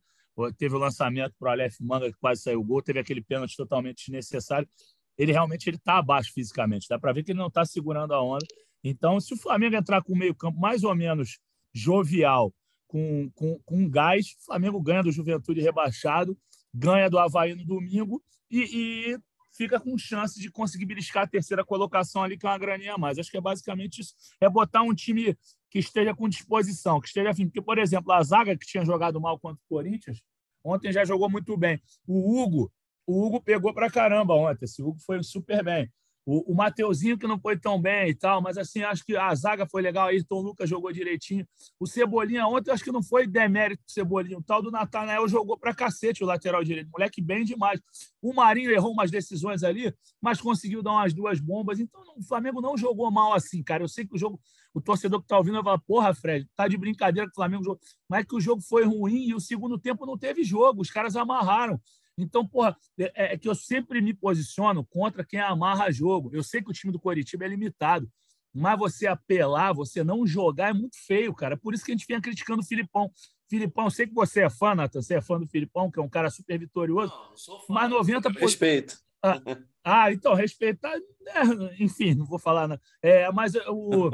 Teve 0.58 0.74
o 0.74 0.78
lançamento 0.78 1.34
para 1.38 1.48
o 1.48 1.52
Aleph 1.52 1.76
Manga, 1.80 2.10
que 2.10 2.18
quase 2.18 2.42
saiu 2.42 2.60
o 2.60 2.64
gol, 2.64 2.82
teve 2.82 2.98
aquele 2.98 3.22
pênalti 3.22 3.56
totalmente 3.56 4.04
desnecessário. 4.04 4.68
Ele 5.16 5.32
realmente 5.32 5.68
ele 5.68 5.76
está 5.76 5.98
abaixo 5.98 6.32
fisicamente, 6.32 6.86
dá 6.88 6.98
para 6.98 7.12
ver 7.12 7.22
que 7.22 7.32
ele 7.32 7.38
não 7.38 7.48
está 7.48 7.64
segurando 7.64 8.12
a 8.12 8.22
onda. 8.22 8.44
Então, 8.84 9.20
se 9.20 9.32
o 9.32 9.36
Flamengo 9.36 9.76
entrar 9.76 10.02
com 10.02 10.12
o 10.12 10.16
meio-campo 10.16 10.58
mais 10.58 10.84
ou 10.84 10.94
menos 10.94 11.38
jovial, 11.72 12.52
com, 12.92 13.30
com, 13.34 13.58
com 13.64 13.88
gás, 13.88 14.36
o 14.38 14.44
Flamengo 14.44 14.78
ganha 14.78 15.02
do 15.02 15.10
Juventude 15.10 15.62
rebaixado, 15.62 16.36
ganha 16.74 17.08
do 17.08 17.18
Havaí 17.18 17.54
no 17.54 17.64
domingo 17.64 18.22
e, 18.50 19.14
e 19.14 19.18
fica 19.56 19.80
com 19.80 19.96
chance 19.96 20.38
de 20.38 20.50
conseguir 20.50 20.84
beliscar 20.84 21.22
a 21.22 21.26
terceira 21.26 21.64
colocação 21.64 22.22
ali, 22.22 22.36
que 22.36 22.46
é 22.46 22.50
uma 22.50 22.58
graninha 22.58 22.92
a 22.92 22.98
mais. 22.98 23.18
Acho 23.18 23.30
que 23.30 23.38
é 23.38 23.40
basicamente 23.40 24.02
isso. 24.02 24.12
É 24.38 24.48
botar 24.48 24.82
um 24.82 24.94
time 24.94 25.34
que 25.70 25.78
esteja 25.78 26.14
com 26.14 26.28
disposição, 26.28 27.00
que 27.00 27.08
esteja 27.08 27.30
afim. 27.30 27.46
Porque, 27.46 27.62
por 27.62 27.78
exemplo, 27.78 28.12
a 28.12 28.22
zaga 28.22 28.54
que 28.58 28.66
tinha 28.66 28.84
jogado 28.84 29.18
mal 29.18 29.40
contra 29.40 29.58
o 29.64 29.74
Corinthians, 29.74 30.20
ontem 30.62 30.92
já 30.92 31.02
jogou 31.02 31.30
muito 31.30 31.56
bem. 31.56 31.80
O 32.06 32.42
Hugo, 32.42 32.70
o 33.06 33.24
Hugo 33.24 33.40
pegou 33.40 33.72
para 33.72 33.90
caramba 33.90 34.34
ontem. 34.34 34.66
Esse 34.66 34.82
Hugo 34.82 34.98
foi 35.00 35.22
super 35.22 35.64
bem. 35.64 35.90
O, 36.24 36.52
o 36.52 36.54
Mateuzinho, 36.54 37.18
que 37.18 37.26
não 37.26 37.38
foi 37.38 37.58
tão 37.58 37.80
bem 37.80 38.10
e 38.10 38.14
tal, 38.14 38.40
mas 38.40 38.56
assim, 38.56 38.82
acho 38.82 39.04
que 39.04 39.16
a 39.16 39.34
zaga 39.34 39.66
foi 39.66 39.82
legal. 39.82 40.08
Ayrton 40.08 40.40
Lucas 40.40 40.70
jogou 40.70 40.92
direitinho. 40.92 41.46
O 41.80 41.86
Cebolinha 41.86 42.46
ontem, 42.46 42.70
acho 42.70 42.84
que 42.84 42.92
não 42.92 43.02
foi 43.02 43.26
demérito 43.26 43.82
do 43.84 43.90
Cebolinha. 43.90 44.38
O 44.38 44.42
tal 44.42 44.62
do 44.62 44.70
Natanael 44.70 45.26
jogou 45.28 45.58
pra 45.58 45.74
cacete 45.74 46.22
o 46.22 46.26
lateral 46.26 46.62
direito. 46.62 46.90
Moleque 46.90 47.20
bem 47.20 47.44
demais. 47.44 47.80
O 48.20 48.32
Marinho 48.32 48.70
errou 48.70 48.92
umas 48.92 49.10
decisões 49.10 49.64
ali, 49.64 49.92
mas 50.20 50.40
conseguiu 50.40 50.82
dar 50.82 50.92
umas 50.92 51.12
duas 51.12 51.40
bombas. 51.40 51.80
Então, 51.80 52.00
o 52.16 52.22
Flamengo 52.22 52.60
não 52.60 52.76
jogou 52.76 53.10
mal 53.10 53.32
assim, 53.32 53.62
cara. 53.62 53.82
Eu 53.82 53.88
sei 53.88 54.06
que 54.06 54.14
o 54.14 54.18
jogo, 54.18 54.40
o 54.72 54.80
torcedor 54.80 55.20
que 55.20 55.26
tá 55.26 55.36
ouvindo 55.36 55.54
vai 55.54 55.64
falar, 55.64 55.78
porra, 55.80 56.14
Fred, 56.14 56.48
tá 56.54 56.68
de 56.68 56.76
brincadeira 56.76 57.26
que 57.26 57.32
o 57.32 57.34
Flamengo. 57.34 57.78
Mas 58.08 58.24
que 58.24 58.36
o 58.36 58.40
jogo 58.40 58.62
foi 58.62 58.84
ruim 58.84 59.26
e 59.26 59.34
o 59.34 59.40
segundo 59.40 59.76
tempo 59.76 60.06
não 60.06 60.16
teve 60.16 60.44
jogo. 60.44 60.82
Os 60.82 60.90
caras 60.90 61.16
amarraram. 61.16 61.80
Então, 62.18 62.46
porra, 62.46 62.76
é, 62.98 63.34
é, 63.34 63.38
que 63.38 63.48
eu 63.48 63.54
sempre 63.54 64.00
me 64.00 64.12
posiciono 64.12 64.84
contra 64.84 65.24
quem 65.24 65.40
amarra 65.40 65.90
jogo. 65.90 66.30
Eu 66.32 66.42
sei 66.42 66.62
que 66.62 66.70
o 66.70 66.72
time 66.72 66.92
do 66.92 67.00
Coritiba 67.00 67.44
é 67.44 67.48
limitado, 67.48 68.10
mas 68.54 68.78
você 68.78 69.06
apelar, 69.06 69.72
você 69.72 70.04
não 70.04 70.26
jogar 70.26 70.70
é 70.70 70.72
muito 70.72 70.96
feio, 71.06 71.34
cara. 71.34 71.56
Por 71.56 71.72
isso 71.72 71.84
que 71.84 71.92
a 71.92 71.94
gente 71.94 72.06
vinha 72.06 72.20
criticando 72.20 72.60
o 72.60 72.66
Filipão. 72.66 73.10
Filipão, 73.48 73.84
eu 73.84 73.90
sei 73.90 74.06
que 74.06 74.14
você 74.14 74.42
é 74.42 74.50
fã, 74.50 74.74
Nathan, 74.74 75.02
você 75.02 75.14
é 75.14 75.22
fã 75.22 75.38
do 75.38 75.46
Filipão, 75.46 75.90
que 75.90 75.98
é 75.98 76.02
um 76.02 76.08
cara 76.08 76.30
super 76.30 76.58
vitorioso, 76.58 77.12
não, 77.12 77.36
sou 77.36 77.60
fã, 77.60 77.74
mas 77.74 77.90
90%. 77.90 78.38
Respeito. 78.38 78.96
Ah, 79.22 79.40
ah, 79.84 80.12
então, 80.12 80.34
respeitar. 80.34 80.92
É, 81.28 81.82
enfim, 81.82 82.14
não 82.14 82.26
vou 82.26 82.38
falar. 82.38 82.66
Não. 82.66 82.78
É, 83.00 83.30
mas 83.30 83.54
o, 83.54 84.10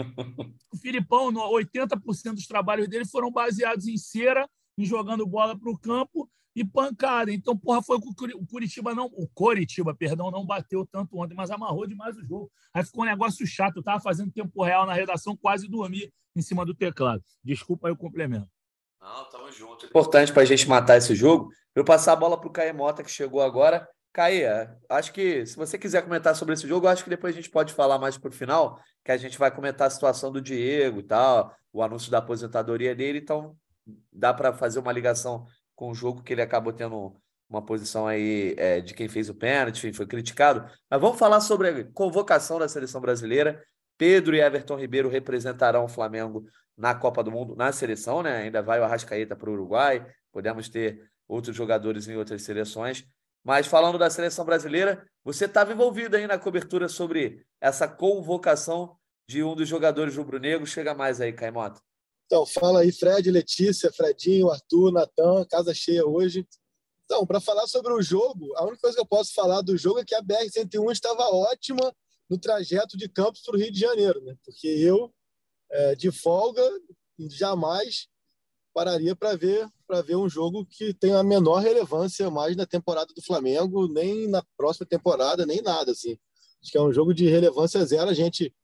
o 0.73 0.77
Filipão, 0.77 1.33
80% 1.33 2.35
dos 2.35 2.47
trabalhos 2.47 2.89
dele 2.89 3.07
foram 3.07 3.31
baseados 3.31 3.87
em 3.87 3.97
cera, 3.97 4.49
em 4.77 4.85
jogando 4.85 5.27
bola 5.27 5.59
para 5.59 5.71
o 5.71 5.79
campo 5.79 6.29
e 6.61 6.65
pancada. 6.65 7.33
Então, 7.33 7.57
porra, 7.57 7.81
foi 7.83 7.97
o 7.97 8.47
Curitiba 8.47 8.95
não, 8.95 9.07
o 9.15 9.29
Coritiba, 9.29 9.95
perdão, 9.95 10.31
não 10.31 10.45
bateu 10.45 10.85
tanto 10.85 11.17
ontem, 11.17 11.35
mas 11.35 11.51
amarrou 11.51 11.87
demais 11.87 12.17
o 12.17 12.25
jogo. 12.25 12.51
Aí 12.75 12.85
ficou 12.85 13.05
um 13.05 13.07
negócio 13.07 13.47
chato. 13.47 13.77
Eu 13.77 13.83
tava 13.83 14.01
fazendo 14.01 14.33
tempo 14.33 14.63
real 14.65 14.85
na 14.85 14.93
redação, 14.93 15.37
quase 15.37 15.69
dormi 15.69 16.13
em 16.35 16.43
cima 16.43 16.67
do 16.67 16.75
teclado. 16.75 17.23
Desculpa 17.45 17.89
aí 17.89 17.93
o 17.93 17.97
complemento. 17.97 18.49
Não, 19.01 19.31
tamo 19.31 19.51
junto. 19.53 19.87
Importante 19.87 20.33
para 20.33 20.43
a 20.43 20.47
gente 20.47 20.69
matar 20.69 20.97
esse 20.97 21.15
jogo. 21.15 21.51
Eu 21.75 21.85
passar 21.85 22.13
a 22.13 22.17
bola 22.17 22.39
para 22.39 22.49
o 22.49 22.53
Caê 22.53 22.73
Mota, 22.73 23.05
que 23.05 23.11
chegou 23.11 23.41
agora. 23.41 23.89
Caê, 24.13 24.45
acho 24.89 25.13
que 25.13 25.47
se 25.47 25.55
você 25.55 25.79
quiser 25.79 26.03
comentar 26.03 26.35
sobre 26.35 26.55
esse 26.55 26.67
jogo, 26.67 26.89
acho 26.89 27.05
que 27.05 27.11
depois 27.11 27.35
a 27.35 27.37
gente 27.37 27.51
pode 27.51 27.73
falar 27.73 27.99
mais 27.99 28.19
para 28.19 28.31
o 28.31 28.33
final, 28.33 28.81
que 29.05 29.13
a 29.13 29.17
gente 29.17 29.39
vai 29.39 29.51
comentar 29.51 29.87
a 29.87 29.91
situação 29.91 30.33
do 30.33 30.41
Diego 30.41 30.99
e 30.99 31.03
tal, 31.05 31.55
o 31.73 31.83
anúncio 31.83 32.11
da 32.11 32.19
aposentadoria 32.19 32.97
dele, 32.97 33.19
então 33.21 33.57
dá 34.13 34.35
para 34.35 34.53
fazer 34.53 34.81
uma 34.81 34.93
ligação 34.93 35.47
com 35.79 35.91
o 35.91 35.95
jogo 35.95 36.25
que 36.25 36.33
ele 36.33 36.43
acabou 36.43 36.73
tendo 36.73 37.15
uma 37.49 37.65
posição 37.65 38.09
aí 38.09 38.53
é, 38.59 38.81
de 38.81 38.93
quem 38.95 39.09
fez 39.09 39.29
o 39.29 39.35
pênalti, 39.35 39.93
foi 39.93 40.07
criticado. 40.07 40.69
Mas 40.91 41.01
vamos 41.01 41.17
falar 41.17 41.41
sobre 41.41 41.69
a 41.69 41.85
convocação 41.93 42.59
da 42.59 42.69
seleção 42.69 43.01
brasileira. 43.01 43.65
Pedro 43.97 44.35
e 44.35 44.41
Everton 44.41 44.77
Ribeiro 44.77 45.09
representarão 45.09 45.85
o 45.85 45.89
Flamengo 45.89 46.45
na 46.77 46.97
Copa 46.97 47.23
do 47.23 47.31
Mundo, 47.31 47.55
na 47.55 47.71
seleção, 47.71 48.25
né? 48.25 48.39
Ainda 48.39 48.61
vai 48.61 48.81
o 48.81 48.85
Arrascaeta 48.85 49.37
para 49.37 49.49
o 49.49 49.53
Uruguai, 49.53 50.05
podemos 50.33 50.69
ter 50.69 51.09
outros 51.29 51.55
jogadores 51.55 52.09
em 52.09 52.17
outras 52.17 52.43
seleções. 52.43 53.05
Mas 53.45 53.69
falando 53.69 53.99
da 53.99 54.11
seleção 54.11 54.45
brasileira, 54.45 55.07
você 55.23 55.45
estava 55.45 55.73
envolvido 55.73 56.17
aí 56.17 56.27
na 56.27 56.39
cobertura 56.39 56.89
sobre 56.89 57.47
essa 57.61 57.87
convocação 57.87 58.97
de 59.29 59.45
um 59.45 59.55
dos 59.55 59.69
jogadores 59.69 60.17
rubro-negros. 60.17 60.71
Chega 60.71 60.93
mais 60.93 61.21
aí, 61.21 61.33
Caimota. 61.33 61.81
Então, 62.29 62.45
fala 62.45 62.81
aí, 62.81 62.93
Fred, 62.93 63.31
Letícia, 63.31 63.91
Fredinho, 63.91 64.51
Arthur, 64.51 64.93
Natan, 64.93 65.47
casa 65.47 65.73
cheia 65.73 66.07
hoje. 66.07 66.47
Então, 67.07 67.27
para 67.27 67.41
falar 67.41 67.67
sobre 67.67 67.91
o 67.91 68.03
jogo, 68.03 68.55
a 68.55 68.65
única 68.65 68.83
coisa 68.83 68.97
que 68.97 69.01
eu 69.01 69.07
posso 69.07 69.33
falar 69.33 69.63
do 69.63 69.79
jogo 69.79 70.01
é 70.01 70.05
que 70.05 70.15
a 70.15 70.23
BR-101 70.23 70.93
estava 70.93 71.23
ótima 71.23 71.91
no 72.29 72.37
trajeto 72.37 72.99
de 72.99 73.09
Campos 73.09 73.41
para 73.41 73.57
o 73.57 73.59
Rio 73.59 73.73
de 73.73 73.81
Janeiro, 73.81 74.21
né? 74.21 74.37
Porque 74.45 74.69
eu, 74.69 75.11
é, 75.71 75.95
de 75.95 76.11
folga, 76.11 76.63
jamais 77.19 78.09
pararia 78.75 79.17
para 79.17 79.35
ver 79.35 79.67
para 79.87 80.03
ver 80.03 80.17
um 80.17 80.29
jogo 80.29 80.67
que 80.67 80.93
tem 80.93 81.15
a 81.15 81.23
menor 81.23 81.63
relevância 81.63 82.31
mais 82.31 82.55
na 82.55 82.67
temporada 82.67 83.11
do 83.15 83.23
Flamengo, 83.23 83.89
nem 83.89 84.29
na 84.29 84.45
próxima 84.55 84.85
temporada, 84.85 85.47
nem 85.47 85.63
nada 85.63 85.93
assim. 85.93 86.19
Acho 86.63 86.71
que 86.71 86.77
é 86.77 86.83
um 86.83 86.93
jogo 86.93 87.15
de 87.15 87.27
relevância 87.27 87.83
zero. 87.87 88.11
A 88.11 88.13
gente 88.13 88.55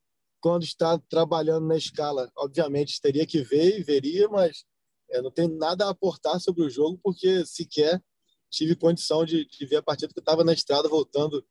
quando 0.44 0.62
está 0.62 0.98
trabalhando 1.08 1.66
na 1.66 1.74
escala, 1.74 2.30
obviamente 2.36 3.00
teria 3.00 3.26
que 3.26 3.40
ver 3.40 3.78
e 3.78 3.82
veria, 3.82 4.28
mas 4.28 4.66
é, 5.10 5.22
não 5.22 5.30
tem 5.30 5.48
nada 5.48 5.86
a 5.86 5.88
aportar 5.88 6.38
sobre 6.38 6.62
o 6.62 6.68
jogo, 6.68 7.00
porque 7.02 7.46
sequer 7.46 7.98
tive 8.50 8.76
condição 8.76 9.24
de, 9.24 9.46
de 9.46 9.64
ver 9.64 9.76
a 9.76 9.82
partida 9.82 10.12
que 10.12 10.20
estava 10.20 10.44
na 10.44 10.52
estrada 10.52 10.86
voltando 10.86 11.42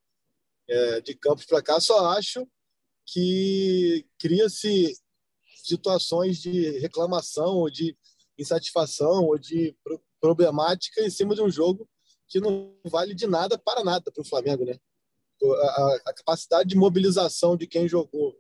é, 0.70 1.02
de 1.02 1.16
campos 1.16 1.44
para 1.44 1.64
cá. 1.64 1.80
Só 1.80 2.06
acho 2.12 2.48
que 3.08 4.06
cria-se 4.20 4.96
situações 5.64 6.38
de 6.38 6.78
reclamação 6.78 7.56
ou 7.56 7.72
de 7.72 7.98
insatisfação 8.38 9.26
ou 9.26 9.40
de 9.40 9.76
pro 9.84 10.00
problemática 10.22 11.02
em 11.02 11.10
cima 11.10 11.34
de 11.34 11.42
um 11.42 11.50
jogo 11.50 11.90
que 12.28 12.40
não 12.40 12.78
vale 12.86 13.16
de 13.16 13.26
nada 13.26 13.58
para 13.58 13.84
nada 13.84 14.12
para 14.12 14.22
o 14.22 14.26
Flamengo, 14.26 14.64
né? 14.66 14.78
A, 15.44 15.48
a, 15.48 15.96
a, 16.06 16.14
capacidade 16.14 16.70
de 16.70 16.78
mobilização 16.78 17.58
de 17.58 17.66
quem 17.66 17.90
jogou 17.90 18.34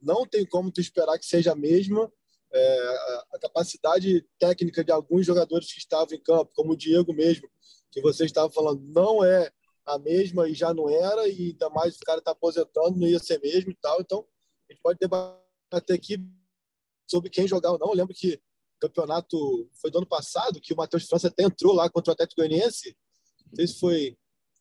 não 0.00 0.26
tem 0.26 0.44
como 0.46 0.70
tu 0.70 0.80
esperar 0.80 1.18
que 1.18 1.26
seja 1.26 1.52
a 1.52 1.56
mesma. 1.56 2.10
É, 2.52 2.88
a 3.32 3.38
capacidade 3.40 4.26
técnica 4.38 4.82
de 4.82 4.90
alguns 4.90 5.24
jogadores 5.24 5.72
que 5.72 5.78
estavam 5.78 6.14
em 6.14 6.20
campo, 6.20 6.50
como 6.54 6.72
o 6.72 6.76
Diego 6.76 7.12
mesmo, 7.12 7.48
que 7.92 8.00
você 8.00 8.24
estava 8.24 8.50
falando, 8.50 8.82
não 8.88 9.24
é 9.24 9.52
a 9.86 9.98
mesma 9.98 10.48
e 10.48 10.54
já 10.54 10.74
não 10.74 10.88
era, 10.88 11.28
e 11.28 11.50
ainda 11.50 11.70
mais 11.70 11.96
o 11.96 12.00
cara 12.00 12.18
está 12.18 12.32
aposentando, 12.32 12.98
não 12.98 13.06
ia 13.06 13.20
ser 13.20 13.40
mesmo 13.40 13.70
e 13.70 13.76
tal. 13.76 14.00
Então, 14.00 14.26
a 14.68 14.72
gente 14.72 14.82
pode 14.82 14.98
debater 14.98 15.94
aqui 15.94 16.18
sobre 17.08 17.30
quem 17.30 17.46
jogar 17.46 17.72
ou 17.72 17.78
não. 17.78 17.88
Eu 17.88 17.96
lembro 17.96 18.14
que 18.14 18.40
campeonato 18.80 19.68
foi 19.80 19.90
do 19.90 19.98
ano 19.98 20.06
passado, 20.06 20.60
que 20.60 20.72
o 20.72 20.76
Matheus 20.76 21.04
França 21.04 21.28
até 21.28 21.44
entrou 21.44 21.74
lá 21.74 21.88
contra 21.90 22.10
o 22.10 22.14
Atlético 22.14 22.40
Goianiense. 22.40 22.96
Não 23.46 23.56
sei 23.56 23.66
se 23.66 23.78
foi 23.78 24.16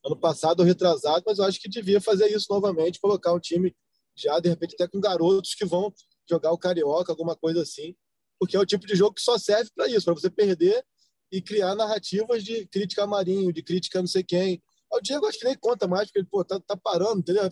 ano 0.05 0.17
passado 0.17 0.59
ou 0.59 0.65
retrasado, 0.65 1.23
mas 1.25 1.39
eu 1.39 1.45
acho 1.45 1.59
que 1.59 1.69
devia 1.69 2.01
fazer 2.01 2.27
isso 2.27 2.47
novamente, 2.49 2.99
colocar 2.99 3.33
um 3.33 3.39
time 3.39 3.75
já 4.21 4.39
de 4.39 4.49
repente 4.49 4.75
até 4.75 4.87
com 4.87 4.99
garotos 4.99 5.53
que 5.55 5.65
vão 5.65 5.93
jogar 6.29 6.51
o 6.51 6.57
carioca, 6.57 7.11
alguma 7.11 7.35
coisa 7.35 7.61
assim, 7.61 7.95
porque 8.39 8.55
é 8.55 8.59
o 8.59 8.65
tipo 8.65 8.85
de 8.85 8.95
jogo 8.95 9.15
que 9.15 9.21
só 9.21 9.37
serve 9.37 9.69
para 9.75 9.87
isso, 9.87 10.05
para 10.05 10.13
você 10.13 10.29
perder 10.29 10.83
e 11.31 11.41
criar 11.41 11.75
narrativas 11.75 12.43
de 12.43 12.65
crítica 12.67 13.03
a 13.03 13.07
Marinho, 13.07 13.53
de 13.53 13.61
crítica 13.61 13.99
a 13.99 14.01
não 14.01 14.07
sei 14.07 14.23
quem. 14.23 14.61
O 14.91 14.99
Diego 14.99 15.25
acho 15.27 15.37
que 15.37 15.45
nem 15.45 15.57
conta 15.57 15.87
mais, 15.87 16.07
porque 16.07 16.19
ele 16.19 16.27
pô, 16.29 16.43
tá, 16.43 16.59
tá 16.59 16.75
parando, 16.75 17.19
entendeu? 17.19 17.49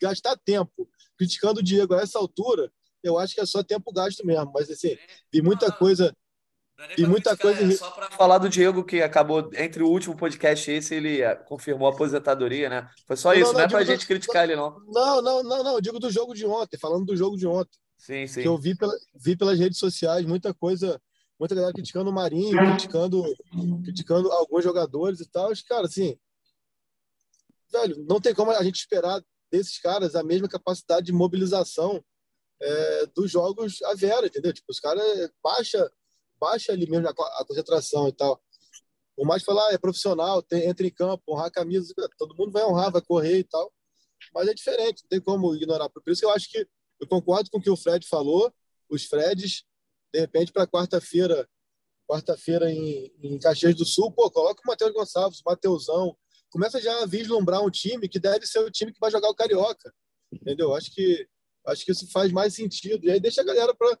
Gastar 0.00 0.36
tempo 0.44 0.88
criticando 1.16 1.60
o 1.60 1.62
Diego 1.62 1.94
a 1.94 2.02
essa 2.02 2.18
altura, 2.18 2.70
eu 3.02 3.18
acho 3.18 3.34
que 3.34 3.40
é 3.40 3.46
só 3.46 3.62
tempo 3.62 3.92
gasto 3.92 4.24
mesmo. 4.26 4.50
Mas 4.52 4.70
assim, 4.70 4.96
vi 5.32 5.40
muita 5.40 5.72
coisa 5.72 6.14
e 6.96 7.06
muita 7.06 7.36
coisa. 7.36 7.62
É 7.62 7.70
só 7.72 7.90
para 7.90 8.10
falar 8.10 8.38
do 8.38 8.48
Diego, 8.48 8.84
que 8.84 9.02
acabou, 9.02 9.50
entre 9.54 9.82
o 9.82 9.88
último 9.88 10.16
podcast 10.16 10.70
e 10.70 10.74
esse, 10.74 10.94
ele 10.94 11.20
eh, 11.20 11.34
confirmou 11.34 11.88
a 11.88 11.92
aposentadoria, 11.92 12.68
né? 12.68 12.88
Foi 13.06 13.16
só 13.16 13.30
não, 13.30 13.36
isso, 13.36 13.52
não, 13.52 13.58
não 13.58 13.60
é 13.60 13.68
para 13.68 13.78
a 13.78 13.84
gente 13.84 14.00
do... 14.00 14.06
criticar 14.06 14.44
ele, 14.44 14.56
não. 14.56 14.80
Não, 14.86 15.22
não, 15.22 15.42
não, 15.42 15.64
não. 15.64 15.74
Eu 15.74 15.80
digo 15.80 15.98
do 15.98 16.10
jogo 16.10 16.34
de 16.34 16.46
ontem, 16.46 16.78
falando 16.78 17.04
do 17.04 17.16
jogo 17.16 17.36
de 17.36 17.46
ontem. 17.46 17.78
Sim, 17.98 18.26
sim. 18.26 18.42
Que 18.42 18.48
eu 18.48 18.56
vi, 18.56 18.74
pela, 18.74 18.94
vi 19.14 19.36
pelas 19.36 19.58
redes 19.58 19.78
sociais 19.78 20.24
muita 20.24 20.54
coisa, 20.54 21.00
muita 21.38 21.54
galera 21.54 21.72
criticando 21.72 22.10
o 22.10 22.12
Marinho, 22.12 22.56
criticando, 22.56 23.22
criticando 23.84 24.32
alguns 24.32 24.64
jogadores 24.64 25.20
e 25.20 25.30
tal. 25.30 25.50
Cara, 25.68 25.86
assim, 25.86 26.16
velho, 27.70 28.04
não 28.08 28.20
tem 28.20 28.34
como 28.34 28.50
a 28.50 28.62
gente 28.62 28.76
esperar 28.76 29.22
desses 29.50 29.78
caras 29.78 30.14
a 30.14 30.22
mesma 30.22 30.48
capacidade 30.48 31.06
de 31.06 31.12
mobilização 31.12 32.02
é, 32.60 33.06
dos 33.14 33.30
jogos 33.30 33.82
a 33.82 33.94
Vera, 33.94 34.26
entendeu? 34.26 34.52
Tipo, 34.52 34.70
os 34.70 34.80
caras 34.80 35.30
baixa 35.42 35.90
baixa 36.40 36.72
ali 36.72 36.88
mesmo 36.88 37.08
a, 37.08 37.44
concentração 37.44 38.08
e 38.08 38.12
tal. 38.12 38.42
Por 39.16 39.26
mais 39.26 39.42
falar, 39.42 39.68
ah, 39.68 39.74
é 39.74 39.78
profissional, 39.78 40.42
tem, 40.42 40.66
entra 40.66 40.86
em 40.86 40.90
campo, 40.90 41.22
honrar 41.28 41.46
a 41.46 41.50
camisa, 41.50 41.92
todo 42.16 42.34
mundo 42.34 42.50
vai 42.50 42.64
honrar, 42.64 42.90
vai 42.90 43.02
correr 43.02 43.38
e 43.38 43.44
tal. 43.44 43.72
Mas 44.34 44.48
é 44.48 44.54
diferente, 44.54 45.02
não 45.02 45.08
tem 45.08 45.20
como 45.20 45.54
ignorar. 45.54 45.88
Por 45.90 46.02
isso 46.08 46.20
que 46.20 46.26
eu 46.26 46.30
acho 46.30 46.50
que 46.50 46.66
eu 47.00 47.06
concordo 47.06 47.50
com 47.50 47.58
o 47.58 47.62
que 47.62 47.70
o 47.70 47.76
Fred 47.76 48.06
falou. 48.06 48.52
Os 48.88 49.04
Freds, 49.04 49.64
de 50.12 50.20
repente, 50.20 50.52
para 50.52 50.66
quarta-feira, 50.66 51.48
quarta-feira 52.08 52.70
em, 52.70 53.12
em 53.22 53.38
Caxias 53.38 53.74
do 53.74 53.84
Sul, 53.84 54.10
pô, 54.12 54.30
coloca 54.30 54.62
o 54.64 54.66
Matheus 54.66 54.92
Gonçalves, 54.92 55.40
o 55.40 55.42
Mateusão. 55.46 56.16
Começa 56.50 56.80
já 56.80 57.02
a 57.02 57.06
vislumbrar 57.06 57.62
um 57.62 57.70
time 57.70 58.08
que 58.08 58.18
deve 58.18 58.46
ser 58.46 58.58
o 58.60 58.70
time 58.70 58.92
que 58.92 59.00
vai 59.00 59.10
jogar 59.10 59.28
o 59.28 59.34
Carioca. 59.34 59.92
Entendeu? 60.32 60.74
Acho 60.74 60.90
que 60.92 61.28
acho 61.66 61.84
que 61.84 61.92
isso 61.92 62.10
faz 62.10 62.32
mais 62.32 62.54
sentido. 62.54 63.06
E 63.06 63.10
aí 63.10 63.20
deixa 63.20 63.42
a 63.42 63.44
galera 63.44 63.74
para 63.74 63.98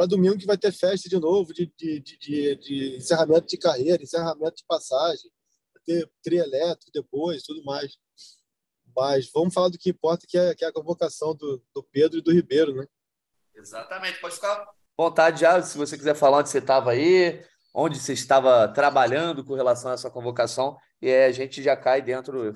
para 0.00 0.06
domingo 0.06 0.38
que 0.38 0.46
vai 0.46 0.56
ter 0.56 0.72
festa 0.72 1.10
de 1.10 1.20
novo, 1.20 1.52
de, 1.52 1.70
de, 1.76 2.00
de, 2.00 2.56
de, 2.56 2.96
encerramento 2.96 3.46
de 3.46 3.58
carreira, 3.58 4.02
encerramento 4.02 4.56
de 4.56 4.64
passagem, 4.66 5.30
vai 5.74 6.08
ter 6.22 6.32
elétrico 6.32 6.90
depois, 6.90 7.42
tudo 7.42 7.62
mais. 7.64 7.98
Mas 8.96 9.30
vamos 9.30 9.52
falar 9.52 9.68
do 9.68 9.76
que 9.76 9.90
importa, 9.90 10.24
que 10.26 10.38
é, 10.38 10.54
que 10.54 10.64
é 10.64 10.68
a 10.68 10.72
convocação 10.72 11.34
do, 11.34 11.62
do 11.74 11.82
Pedro 11.82 12.18
e 12.18 12.22
do 12.22 12.32
Ribeiro, 12.32 12.74
né? 12.74 12.86
Exatamente. 13.54 14.18
Pode 14.22 14.36
ficar 14.36 14.66
vontade 14.96 15.42
já, 15.42 15.60
se 15.60 15.76
você 15.76 15.98
quiser 15.98 16.14
falar 16.14 16.38
onde 16.38 16.48
você 16.48 16.58
estava 16.58 16.92
aí, 16.92 17.44
onde 17.74 18.00
você 18.00 18.14
estava 18.14 18.68
trabalhando 18.68 19.44
com 19.44 19.52
relação 19.52 19.90
a 19.90 19.94
essa 19.94 20.10
convocação, 20.10 20.78
e 21.02 21.12
a 21.12 21.30
gente 21.30 21.62
já 21.62 21.76
cai 21.76 22.00
dentro, 22.00 22.54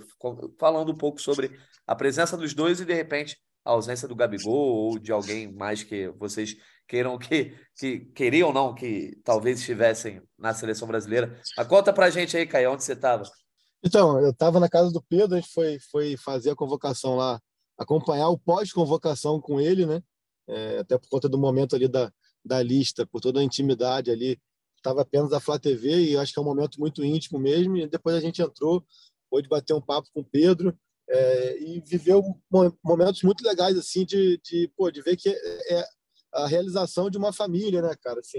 falando 0.58 0.92
um 0.92 0.96
pouco 0.96 1.20
sobre 1.20 1.60
a 1.86 1.94
presença 1.94 2.38
dos 2.38 2.54
dois 2.54 2.80
e, 2.80 2.86
de 2.86 2.94
repente, 2.94 3.36
a 3.64 3.70
ausência 3.70 4.06
do 4.06 4.14
Gabigol 4.14 4.54
ou 4.54 4.98
de 4.98 5.10
alguém 5.10 5.50
mais 5.52 5.82
que 5.82 6.08
vocês 6.10 6.56
queiram 6.86 7.18
que, 7.18 7.56
que 7.76 8.00
queriam 8.14 8.52
não, 8.52 8.74
que 8.74 9.18
talvez 9.24 9.58
estivessem 9.58 10.22
na 10.38 10.52
seleção 10.52 10.86
brasileira. 10.86 11.40
Mas 11.56 11.66
conta 11.66 11.92
pra 11.92 12.10
gente 12.10 12.36
aí, 12.36 12.46
Caio, 12.46 12.72
onde 12.72 12.84
você 12.84 12.92
estava? 12.92 13.24
Então, 13.82 14.20
eu 14.20 14.30
estava 14.30 14.60
na 14.60 14.68
casa 14.68 14.90
do 14.90 15.02
Pedro, 15.02 15.36
a 15.36 15.40
gente 15.40 15.52
foi, 15.52 15.78
foi 15.90 16.16
fazer 16.16 16.50
a 16.50 16.56
convocação 16.56 17.16
lá, 17.16 17.40
acompanhar 17.78 18.28
o 18.28 18.38
pós-convocação 18.38 19.40
com 19.40 19.60
ele, 19.60 19.86
né? 19.86 20.02
É, 20.46 20.78
até 20.78 20.98
por 20.98 21.08
conta 21.08 21.28
do 21.28 21.38
momento 21.38 21.74
ali 21.74 21.88
da, 21.88 22.12
da 22.44 22.62
lista, 22.62 23.06
por 23.06 23.20
toda 23.20 23.40
a 23.40 23.44
intimidade 23.44 24.10
ali. 24.10 24.38
Estava 24.76 25.00
apenas 25.00 25.32
a 25.32 25.40
Flá 25.40 25.58
TV 25.58 26.10
e 26.10 26.16
acho 26.16 26.32
que 26.32 26.38
é 26.38 26.42
um 26.42 26.46
momento 26.46 26.78
muito 26.78 27.02
íntimo 27.02 27.38
mesmo. 27.38 27.76
E 27.78 27.86
depois 27.86 28.14
a 28.14 28.20
gente 28.20 28.42
entrou, 28.42 28.84
pôde 29.30 29.48
bater 29.48 29.72
um 29.72 29.80
papo 29.80 30.08
com 30.12 30.20
o 30.20 30.24
Pedro 30.24 30.76
é, 31.08 31.58
e 31.62 31.80
viveu 31.80 32.22
momentos 32.82 33.22
muito 33.22 33.44
legais 33.44 33.76
assim 33.76 34.04
de, 34.04 34.40
de, 34.42 34.70
pô, 34.76 34.90
de 34.90 35.02
ver 35.02 35.16
que 35.16 35.28
é 35.28 35.84
a 36.32 36.46
realização 36.46 37.10
de 37.10 37.18
uma 37.18 37.32
família, 37.32 37.82
né, 37.82 37.94
cara? 38.02 38.20
Assim, 38.20 38.38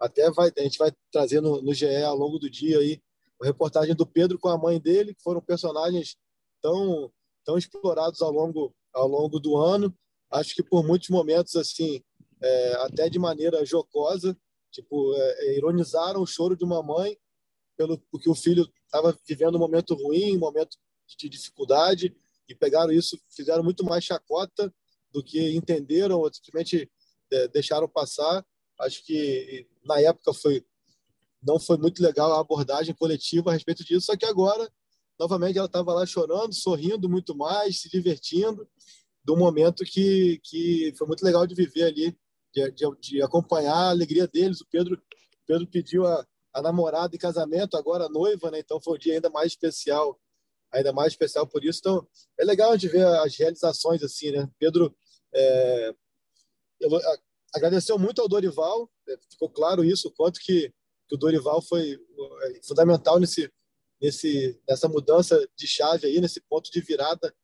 até 0.00 0.30
vai, 0.30 0.50
a 0.56 0.62
gente 0.62 0.78
vai 0.78 0.92
trazer 1.12 1.40
no, 1.40 1.60
no 1.60 1.74
GE 1.74 2.02
ao 2.02 2.16
longo 2.16 2.38
do 2.38 2.48
dia 2.48 2.78
aí 2.78 3.00
a 3.40 3.46
reportagem 3.46 3.94
do 3.94 4.06
Pedro 4.06 4.38
com 4.38 4.48
a 4.48 4.58
mãe 4.58 4.80
dele, 4.80 5.14
que 5.14 5.22
foram 5.22 5.40
personagens 5.40 6.16
tão, 6.62 7.10
tão 7.44 7.58
explorados 7.58 8.22
ao 8.22 8.30
longo, 8.30 8.74
ao 8.92 9.08
longo 9.08 9.38
do 9.38 9.56
ano. 9.56 9.94
Acho 10.30 10.54
que 10.54 10.62
por 10.62 10.84
muitos 10.84 11.08
momentos, 11.10 11.56
assim, 11.56 12.02
é, 12.42 12.72
até 12.82 13.08
de 13.08 13.18
maneira 13.18 13.64
jocosa, 13.64 14.36
tipo, 14.70 15.14
é, 15.14 15.46
é 15.46 15.56
ironizaram 15.58 16.22
o 16.22 16.26
choro 16.26 16.56
de 16.56 16.64
uma 16.64 16.82
mãe 16.82 17.16
pelo 17.76 17.98
porque 18.10 18.30
o 18.30 18.34
filho 18.34 18.68
estava 18.84 19.16
vivendo 19.26 19.56
um 19.56 19.60
momento 19.60 19.94
ruim, 19.94 20.36
um 20.36 20.40
momento 20.40 20.76
de 21.06 21.28
dificuldade, 21.28 22.14
e 22.48 22.54
pegaram 22.54 22.92
isso, 22.92 23.18
fizeram 23.30 23.62
muito 23.62 23.84
mais 23.84 24.04
chacota 24.04 24.72
do 25.12 25.22
que 25.22 25.54
entenderam 25.54 26.18
ou 26.18 26.32
simplesmente 26.32 26.90
é, 27.32 27.48
deixaram 27.48 27.88
passar. 27.88 28.44
Acho 28.80 29.04
que 29.04 29.66
na 29.84 30.00
época 30.00 30.32
foi 30.34 30.64
não 31.44 31.60
foi 31.60 31.76
muito 31.76 32.02
legal 32.02 32.32
a 32.32 32.40
abordagem 32.40 32.94
coletiva 32.94 33.50
a 33.50 33.52
respeito 33.52 33.84
disso, 33.84 34.06
só 34.06 34.16
que 34.16 34.24
agora, 34.24 34.66
novamente, 35.18 35.58
ela 35.58 35.66
estava 35.66 35.92
lá 35.92 36.06
chorando, 36.06 36.54
sorrindo 36.54 37.08
muito 37.08 37.36
mais, 37.36 37.82
se 37.82 37.90
divertindo, 37.90 38.66
do 39.22 39.36
momento 39.36 39.84
que, 39.84 40.40
que 40.42 40.94
foi 40.96 41.06
muito 41.06 41.22
legal 41.22 41.46
de 41.46 41.54
viver 41.54 41.84
ali, 41.84 42.16
de, 42.52 42.70
de, 42.72 42.86
de 43.00 43.22
acompanhar 43.22 43.74
a 43.74 43.90
alegria 43.90 44.26
deles. 44.26 44.60
O 44.60 44.66
Pedro, 44.66 45.00
Pedro 45.46 45.66
pediu 45.66 46.06
a, 46.06 46.26
a 46.52 46.62
namorada 46.62 47.14
em 47.14 47.18
casamento, 47.18 47.76
agora 47.76 48.06
a 48.06 48.08
noiva, 48.08 48.50
né? 48.50 48.60
então 48.60 48.80
foi 48.80 48.94
um 48.94 48.98
dia 48.98 49.14
ainda 49.14 49.30
mais 49.30 49.52
especial, 49.52 50.18
ainda 50.74 50.92
mais 50.92 51.12
especial 51.12 51.46
por 51.46 51.64
isso. 51.64 51.78
Então, 51.80 52.06
é 52.38 52.44
legal 52.44 52.76
de 52.76 52.88
ver 52.88 53.06
as 53.06 53.36
realizações 53.36 54.02
assim, 54.02 54.32
né? 54.32 54.48
Pedro 54.58 54.94
é, 55.32 55.94
agradeceu 57.54 57.98
muito 57.98 58.20
ao 58.20 58.28
Dorival, 58.28 58.90
é, 59.08 59.16
ficou 59.30 59.48
claro 59.48 59.84
isso, 59.84 60.08
o 60.08 60.10
quanto 60.10 60.40
que, 60.40 60.72
que 61.08 61.14
o 61.14 61.18
Dorival 61.18 61.62
foi 61.62 61.94
é, 61.94 62.60
fundamental 62.62 63.18
nesse, 63.20 63.50
nesse, 64.00 64.60
nessa 64.68 64.88
mudança 64.88 65.48
de 65.56 65.66
chave 65.66 66.06
aí, 66.06 66.20
nesse 66.20 66.40
ponto 66.40 66.70
de 66.70 66.80
virada, 66.80 67.34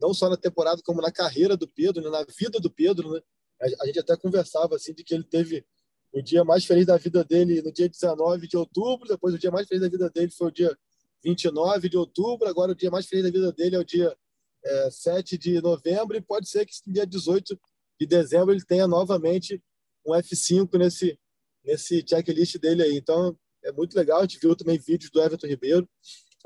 não 0.00 0.12
só 0.12 0.28
na 0.28 0.36
temporada, 0.36 0.82
como 0.82 1.00
na 1.00 1.12
carreira 1.12 1.56
do 1.56 1.68
Pedro, 1.68 2.02
né, 2.02 2.10
na 2.10 2.24
vida 2.24 2.58
do 2.58 2.70
Pedro. 2.70 3.12
Né? 3.12 3.20
A, 3.60 3.84
a, 3.84 3.86
gente 3.86 4.00
até 4.00 4.16
conversava 4.16 4.74
assim, 4.74 4.92
de 4.92 5.04
que 5.04 5.14
ele 5.14 5.24
teve 5.24 5.64
o 6.12 6.20
dia 6.20 6.42
mais 6.42 6.64
feliz 6.64 6.86
da 6.86 6.96
vida 6.96 7.22
dele 7.22 7.62
no 7.62 7.70
dia 7.70 7.88
19 7.88 8.48
de 8.48 8.56
outubro, 8.56 9.06
depois 9.06 9.34
o 9.34 9.38
dia 9.38 9.50
mais 9.50 9.68
feliz 9.68 9.82
da 9.82 9.88
vida 9.88 10.10
dele 10.10 10.30
foi 10.32 10.48
o 10.48 10.52
dia 10.52 10.76
29 11.22 11.88
de 11.88 11.96
outubro, 11.96 12.48
agora 12.48 12.72
o 12.72 12.74
dia 12.74 12.90
mais 12.90 13.06
feliz 13.06 13.24
da 13.24 13.30
vida 13.30 13.52
dele 13.52 13.76
é 13.76 13.78
o 13.78 13.84
dia 13.84 14.16
é, 14.64 14.90
7 14.90 15.38
de 15.38 15.60
novembro, 15.60 16.16
e 16.16 16.20
pode 16.20 16.48
ser 16.48 16.66
que 16.66 16.72
dia 16.86 17.06
18 17.06 17.58
de 18.00 18.06
dezembro 18.06 18.52
ele 18.52 18.64
tenha 18.64 18.86
novamente 18.86 19.62
um 20.06 20.12
F5 20.12 20.78
nesse, 20.78 21.18
nesse 21.64 22.04
checklist 22.06 22.58
dele 22.58 22.82
aí. 22.82 22.96
Então, 22.96 23.36
é 23.62 23.72
muito 23.72 23.94
legal. 23.94 24.18
A 24.18 24.22
gente 24.22 24.38
viu 24.38 24.56
também 24.56 24.78
vídeos 24.78 25.10
do 25.10 25.20
Everton 25.20 25.46
Ribeiro. 25.46 25.88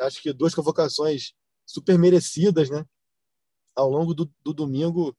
Acho 0.00 0.21
que 0.21 0.33
duas 0.33 0.54
convocações 0.54 1.33
super 1.64 1.99
merecidas, 1.99 2.69
né? 2.69 2.85
Ao 3.76 3.88
longo 3.88 4.14
do, 4.14 4.31
do 4.45 4.52
domingo, 4.52 5.16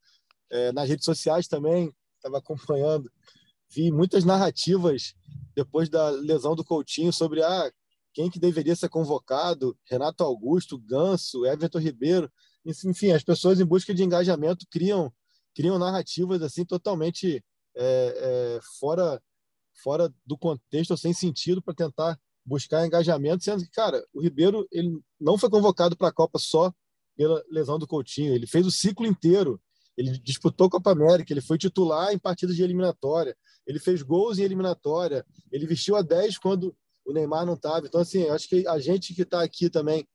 é, 0.51 0.71
nas 0.71 0.87
redes 0.87 1.05
sociais 1.05 1.47
também, 1.47 1.93
estava 2.17 2.37
acompanhando. 2.37 3.09
Vi 3.69 3.91
muitas 3.91 4.23
narrativas 4.23 5.13
depois 5.55 5.89
da 5.89 6.09
lesão 6.09 6.55
do 6.55 6.63
Coutinho 6.63 7.11
sobre 7.11 7.41
ah, 7.41 7.71
quem 8.15 8.29
que 8.29 8.39
deveria 8.39 8.75
ser 8.75 8.87
convocado, 8.87 9.77
Renato 9.85 10.23
Augusto, 10.23 10.79
Ganso, 10.79 11.45
Everton 11.45 11.79
Ribeiro. 11.79 12.31
Enfim, 12.65 13.11
as 13.11 13.23
pessoas 13.23 13.59
em 13.59 13.65
busca 13.65 13.93
de 13.93 14.03
engajamento 14.03 14.65
criam 14.71 15.13
criam 15.53 15.77
narrativas 15.77 16.41
assim 16.41 16.65
totalmente 16.65 17.43
é, 17.75 18.55
é, 18.57 18.59
fora 18.79 19.21
fora 19.83 20.13
do 20.25 20.37
contexto 20.37 20.91
ou 20.91 20.97
sem 20.97 21.13
sentido 21.13 21.61
para 21.61 21.73
tentar 21.73 22.17
buscar 22.45 22.85
engajamento, 22.85 23.43
sendo 23.43 23.63
que, 23.63 23.69
cara, 23.69 24.01
o 24.13 24.21
Ribeiro 24.21 24.65
ele 24.71 24.97
não 25.19 25.37
foi 25.37 25.49
convocado 25.49 25.97
para 25.97 26.07
a 26.07 26.13
Copa 26.13 26.39
só 26.39 26.73
pela 27.17 27.43
lesão 27.49 27.77
do 27.77 27.87
Coutinho, 27.87 28.33
ele 28.33 28.47
fez 28.47 28.65
o 28.65 28.71
ciclo 28.71 29.05
inteiro. 29.05 29.61
Ele 29.97 30.17
disputou 30.19 30.67
a 30.67 30.69
Copa 30.69 30.91
América, 30.91 31.31
ele 31.31 31.39
foi 31.39 31.57
titular 31.57 32.13
em 32.13 32.19
partidas 32.19 32.55
de 32.55 32.61
eliminatória, 32.61 33.35
ele 33.65 33.79
fez 33.79 34.01
gols 34.01 34.37
em 34.37 34.43
eliminatória, 34.43 35.25
ele 35.49 35.65
vestiu 35.65 35.95
a 35.95 36.01
10 36.01 36.37
quando 36.37 36.75
o 37.05 37.13
Neymar 37.13 37.45
não 37.45 37.53
estava. 37.53 37.85
Então, 37.85 38.01
assim, 38.01 38.27
acho 38.29 38.47
que 38.47 38.67
a 38.67 38.79
gente 38.79 39.13
que 39.13 39.21
está 39.21 39.43
aqui 39.43 39.69
também 39.69 40.07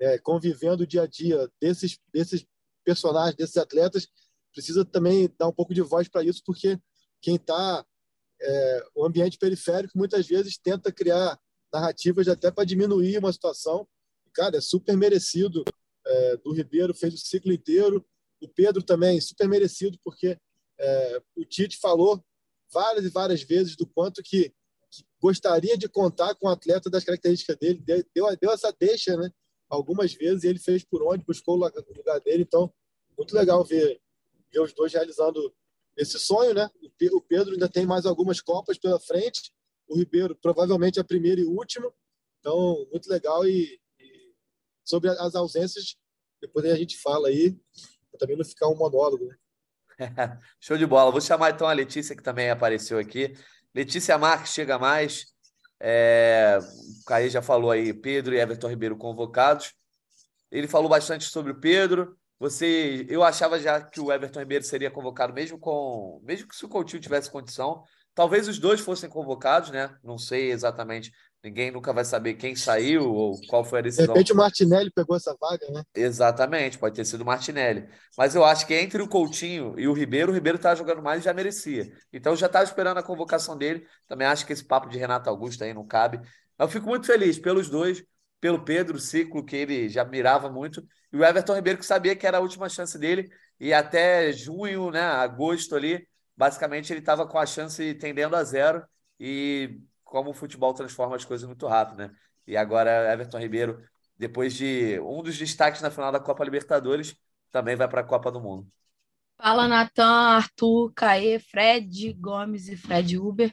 é, 0.00 0.18
convivendo 0.18 0.82
o 0.82 0.86
dia 0.86 1.02
a 1.02 1.06
dia 1.06 1.48
desses, 1.60 1.98
desses 2.12 2.44
personagens, 2.84 3.36
desses 3.36 3.56
atletas, 3.56 4.08
precisa 4.52 4.84
também 4.84 5.32
dar 5.38 5.48
um 5.48 5.52
pouco 5.52 5.74
de 5.74 5.80
voz 5.82 6.08
para 6.08 6.22
isso, 6.22 6.42
porque 6.44 6.78
quem 7.20 7.36
está 7.36 7.84
é, 8.40 8.86
o 8.94 9.04
ambiente 9.04 9.38
periférico 9.38 9.96
muitas 9.96 10.26
vezes 10.26 10.58
tenta 10.58 10.92
criar 10.92 11.38
narrativas 11.72 12.28
até 12.28 12.50
para 12.50 12.64
diminuir 12.64 13.18
uma 13.18 13.32
situação. 13.32 13.86
Cara, 14.32 14.58
é 14.58 14.60
super 14.60 14.96
merecido. 14.96 15.64
É, 16.06 16.36
do 16.36 16.52
Ribeiro 16.52 16.94
fez 16.94 17.14
o 17.14 17.18
ciclo 17.18 17.52
inteiro. 17.52 18.04
O 18.40 18.48
Pedro 18.48 18.82
também, 18.82 19.20
super 19.20 19.48
merecido, 19.48 19.98
porque 20.04 20.38
é, 20.78 21.22
o 21.34 21.44
Tite 21.44 21.78
falou 21.78 22.22
várias 22.70 23.04
e 23.04 23.08
várias 23.08 23.42
vezes 23.42 23.76
do 23.76 23.86
quanto 23.86 24.22
que, 24.22 24.52
gostaria 25.20 25.76
de 25.76 25.88
contar 25.88 26.34
com 26.34 26.46
um 26.46 26.50
atleta 26.50 26.90
das 26.90 27.04
características 27.04 27.56
dele. 27.56 27.82
Deu, 28.14 28.36
deu 28.36 28.50
essa 28.50 28.74
deixa, 28.78 29.16
né? 29.16 29.30
Algumas 29.68 30.12
vezes 30.14 30.44
ele 30.44 30.58
fez 30.58 30.84
por 30.84 31.02
onde, 31.02 31.24
buscou 31.24 31.54
o 31.54 31.70
lugar 31.96 32.20
dele. 32.20 32.42
Então, 32.42 32.72
muito 33.16 33.34
legal 33.34 33.64
ver 33.64 34.00
ver 34.54 34.60
os 34.60 34.72
dois 34.72 34.92
realizando 34.92 35.52
esse 35.96 36.18
sonho, 36.18 36.54
né? 36.54 36.70
O 37.12 37.20
Pedro 37.20 37.52
ainda 37.52 37.68
tem 37.68 37.84
mais 37.84 38.06
algumas 38.06 38.40
Copas 38.40 38.78
pela 38.78 39.00
frente, 39.00 39.52
o 39.88 39.96
Ribeiro 39.96 40.36
provavelmente 40.36 41.00
a 41.00 41.04
primeira 41.04 41.40
e 41.40 41.44
última. 41.44 41.92
Então, 42.38 42.86
muito 42.90 43.08
legal. 43.08 43.46
E, 43.46 43.80
e 43.98 44.34
sobre 44.84 45.10
as 45.10 45.34
ausências, 45.34 45.96
depois 46.40 46.64
a 46.66 46.76
gente 46.76 46.96
fala 46.98 47.28
aí, 47.28 47.52
para 48.10 48.20
também 48.20 48.36
não 48.36 48.44
ficar 48.44 48.68
um 48.68 48.76
monólogo, 48.76 49.26
né? 49.26 49.36
Show 50.60 50.76
de 50.76 50.86
bola. 50.86 51.10
Vou 51.12 51.20
chamar 51.20 51.50
então 51.50 51.66
a 51.66 51.72
Letícia, 51.72 52.16
que 52.16 52.22
também 52.22 52.50
apareceu 52.50 52.98
aqui. 52.98 53.34
Letícia 53.74 54.16
Marques 54.16 54.52
chega 54.52 54.78
mais. 54.78 55.26
É, 55.80 56.58
o 56.60 57.04
Caí 57.04 57.28
já 57.28 57.42
falou 57.42 57.70
aí, 57.70 57.92
Pedro 57.92 58.34
e 58.34 58.38
Everton 58.38 58.68
Ribeiro 58.68 58.96
convocados. 58.96 59.74
Ele 60.50 60.68
falou 60.68 60.88
bastante 60.88 61.24
sobre 61.24 61.52
o 61.52 61.60
Pedro. 61.60 62.16
Você, 62.38 63.06
eu 63.08 63.22
achava 63.22 63.58
já 63.58 63.82
que 63.82 64.00
o 64.00 64.12
Everton 64.12 64.40
Ribeiro 64.40 64.64
seria 64.64 64.90
convocado 64.90 65.32
mesmo 65.32 65.58
com, 65.58 66.20
mesmo 66.24 66.48
que 66.48 66.54
se 66.56 66.64
o 66.64 66.68
Coutinho 66.68 67.02
tivesse 67.02 67.30
condição, 67.30 67.82
talvez 68.14 68.48
os 68.48 68.58
dois 68.58 68.80
fossem 68.80 69.08
convocados, 69.08 69.70
né? 69.70 69.96
Não 70.02 70.18
sei 70.18 70.52
exatamente. 70.52 71.12
Ninguém 71.44 71.70
nunca 71.70 71.92
vai 71.92 72.06
saber 72.06 72.34
quem 72.34 72.56
saiu 72.56 73.12
ou 73.12 73.38
qual 73.48 73.62
foi 73.62 73.80
a 73.80 73.82
decisão. 73.82 74.06
De 74.06 74.12
repente 74.12 74.32
o 74.32 74.36
Martinelli 74.36 74.90
pegou 74.90 75.14
essa 75.14 75.36
vaga, 75.38 75.70
né? 75.70 75.82
Exatamente, 75.94 76.78
pode 76.78 76.96
ter 76.96 77.04
sido 77.04 77.20
o 77.20 77.26
Martinelli. 77.26 77.86
Mas 78.16 78.34
eu 78.34 78.42
acho 78.42 78.66
que 78.66 78.72
entre 78.74 79.02
o 79.02 79.06
Coutinho 79.06 79.78
e 79.78 79.86
o 79.86 79.92
Ribeiro, 79.92 80.32
o 80.32 80.34
Ribeiro 80.34 80.56
estava 80.56 80.74
jogando 80.74 81.02
mais 81.02 81.20
e 81.20 81.24
já 81.26 81.34
merecia. 81.34 81.92
Então 82.10 82.34
já 82.34 82.46
estava 82.46 82.64
esperando 82.64 82.96
a 82.96 83.02
convocação 83.02 83.58
dele. 83.58 83.86
Também 84.08 84.26
acho 84.26 84.46
que 84.46 84.54
esse 84.54 84.64
papo 84.64 84.88
de 84.88 84.96
Renato 84.96 85.28
Augusto 85.28 85.62
aí 85.62 85.74
não 85.74 85.86
cabe. 85.86 86.18
Eu 86.58 86.66
fico 86.66 86.88
muito 86.88 87.06
feliz 87.06 87.38
pelos 87.38 87.68
dois 87.68 88.02
pelo 88.40 88.62
Pedro, 88.62 88.98
ciclo 88.98 89.42
que 89.42 89.56
ele 89.56 89.88
já 89.88 90.04
mirava 90.04 90.50
muito, 90.50 90.86
e 91.10 91.16
o 91.16 91.24
Everton 91.24 91.54
Ribeiro 91.54 91.78
que 91.78 91.86
sabia 91.86 92.14
que 92.14 92.26
era 92.26 92.36
a 92.36 92.40
última 92.40 92.68
chance 92.68 92.98
dele, 92.98 93.30
e 93.58 93.72
até 93.72 94.30
junho, 94.32 94.90
né, 94.90 95.00
agosto 95.00 95.74
ali, 95.74 96.06
basicamente 96.36 96.92
ele 96.92 97.00
estava 97.00 97.26
com 97.26 97.38
a 97.38 97.46
chance 97.46 97.94
tendendo 97.94 98.36
a 98.36 98.44
zero, 98.44 98.84
e 99.18 99.80
como 100.14 100.30
o 100.30 100.32
futebol 100.32 100.72
transforma 100.72 101.16
as 101.16 101.24
coisas 101.24 101.44
muito 101.44 101.66
rápido, 101.66 101.98
né? 101.98 102.10
E 102.46 102.56
agora 102.56 103.12
Everton 103.12 103.40
Ribeiro, 103.40 103.82
depois 104.16 104.54
de 104.54 105.00
um 105.00 105.24
dos 105.24 105.36
destaques 105.36 105.82
na 105.82 105.90
final 105.90 106.12
da 106.12 106.20
Copa 106.20 106.44
Libertadores, 106.44 107.16
também 107.50 107.74
vai 107.74 107.88
para 107.88 108.02
a 108.02 108.04
Copa 108.04 108.30
do 108.30 108.40
Mundo. 108.40 108.70
Fala, 109.36 109.66
Natan, 109.66 110.36
Arthur, 110.36 110.92
Caê, 110.94 111.40
Fred 111.40 112.12
Gomes 112.12 112.68
e 112.68 112.76
Fred 112.76 113.18
Uber. 113.18 113.52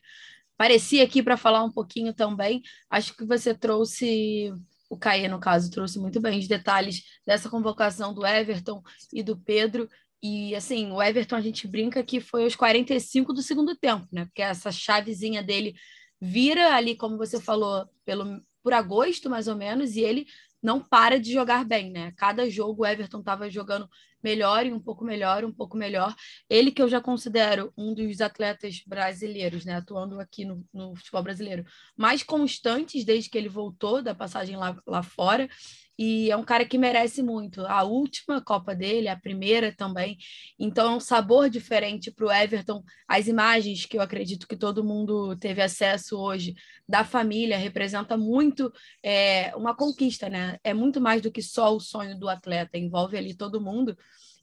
Parecia 0.56 1.04
aqui 1.04 1.24
para 1.24 1.36
falar 1.36 1.64
um 1.64 1.72
pouquinho 1.72 2.14
também. 2.14 2.62
Acho 2.92 3.18
que 3.18 3.26
você 3.26 3.56
trouxe 3.56 4.54
o 4.88 4.96
Caê, 4.96 5.28
no 5.28 5.40
caso, 5.40 5.72
trouxe 5.72 5.98
muito 5.98 6.22
bem 6.22 6.38
os 6.38 6.48
detalhes 6.48 7.02
dessa 7.26 7.50
convocação 7.50 8.14
do 8.14 8.24
Everton 8.24 8.84
e 9.12 9.24
do 9.24 9.36
Pedro. 9.36 9.90
E 10.22 10.54
assim, 10.54 10.92
o 10.92 11.02
Everton 11.02 11.38
a 11.38 11.42
gente 11.42 11.68
brinca 11.68 12.04
que 12.04 12.22
foi 12.22 12.44
aos 12.44 12.56
45 12.56 13.34
do 13.34 13.42
segundo 13.42 13.76
tempo, 13.76 14.08
né? 14.12 14.26
Porque 14.26 14.44
essa 14.44 14.72
chavezinha 14.72 15.42
dele 15.42 15.74
vira 16.22 16.76
ali, 16.76 16.96
como 16.96 17.18
você 17.18 17.42
falou, 17.42 17.90
pelo, 18.06 18.40
por 18.62 18.74
agosto, 18.74 19.30
mais 19.30 19.48
ou 19.48 19.56
menos, 19.56 19.96
e 19.96 20.02
ele 20.02 20.28
não 20.62 20.80
para 20.80 21.20
de 21.20 21.34
jogar 21.34 21.66
bem, 21.66 21.90
né? 21.90 22.12
Cada 22.16 22.48
jogo 22.48 22.84
o 22.84 22.86
Everton 22.86 23.20
estava 23.20 23.50
jogando 23.50 23.90
melhor 24.24 24.64
e 24.66 24.72
um 24.72 24.80
pouco 24.80 25.04
melhor, 25.04 25.44
um 25.44 25.52
pouco 25.52 25.76
melhor. 25.76 26.14
Ele 26.48 26.72
que 26.72 26.82
eu 26.82 26.88
já 26.88 27.02
considero 27.02 27.74
um 27.76 27.94
dos 27.96 28.22
atletas 28.22 28.84
brasileiros, 28.86 29.66
né, 29.66 29.76
atuando 29.76 30.20
aqui 30.20 30.46
no, 30.46 30.64
no 30.72 30.96
futebol 30.96 31.24
brasileiro, 31.24 31.66
mais 31.98 32.22
constantes 32.22 33.04
desde 33.04 33.30
que 33.30 33.38
ele 33.38 33.50
voltou 33.50 34.04
da 34.04 34.14
passagem 34.14 34.56
lá, 34.56 34.80
lá 34.86 35.02
fora 35.02 35.50
e 35.98 36.32
é 36.32 36.38
um 36.38 36.44
cara 36.44 36.66
que 36.66 36.78
merece 36.78 37.22
muito. 37.22 37.66
A 37.66 37.84
última 37.84 38.42
Copa 38.42 38.76
dele, 38.76 39.08
a 39.08 39.20
primeira 39.20 39.74
também. 39.76 40.18
Então 40.60 40.94
é 40.94 40.96
um 40.96 41.00
sabor 41.00 41.50
diferente 41.50 42.12
para 42.12 42.26
o 42.26 42.32
Everton. 42.32 42.84
As 43.08 43.28
imagens 43.28 43.86
que 43.86 43.98
eu 43.98 44.02
acredito 44.02 44.48
que 44.48 44.56
todo 44.56 44.84
mundo 44.84 45.36
teve 45.38 45.62
acesso 45.62 46.18
hoje 46.18 46.56
da 46.88 47.04
família 47.04 47.58
representa 47.58 48.18
muito 48.18 48.72
é, 49.04 49.56
uma 49.56 49.76
conquista, 49.76 50.30
né? 50.30 50.58
É 50.64 50.74
muito 50.74 51.00
mais 51.00 51.22
do 51.22 51.32
que 51.32 51.42
só 51.42 51.76
o 51.76 51.80
sonho 51.80 52.18
do 52.18 52.28
atleta, 52.30 52.78
envolve 52.78 53.18
ali 53.18 53.36
todo 53.36 53.62
mundo. 53.62 53.96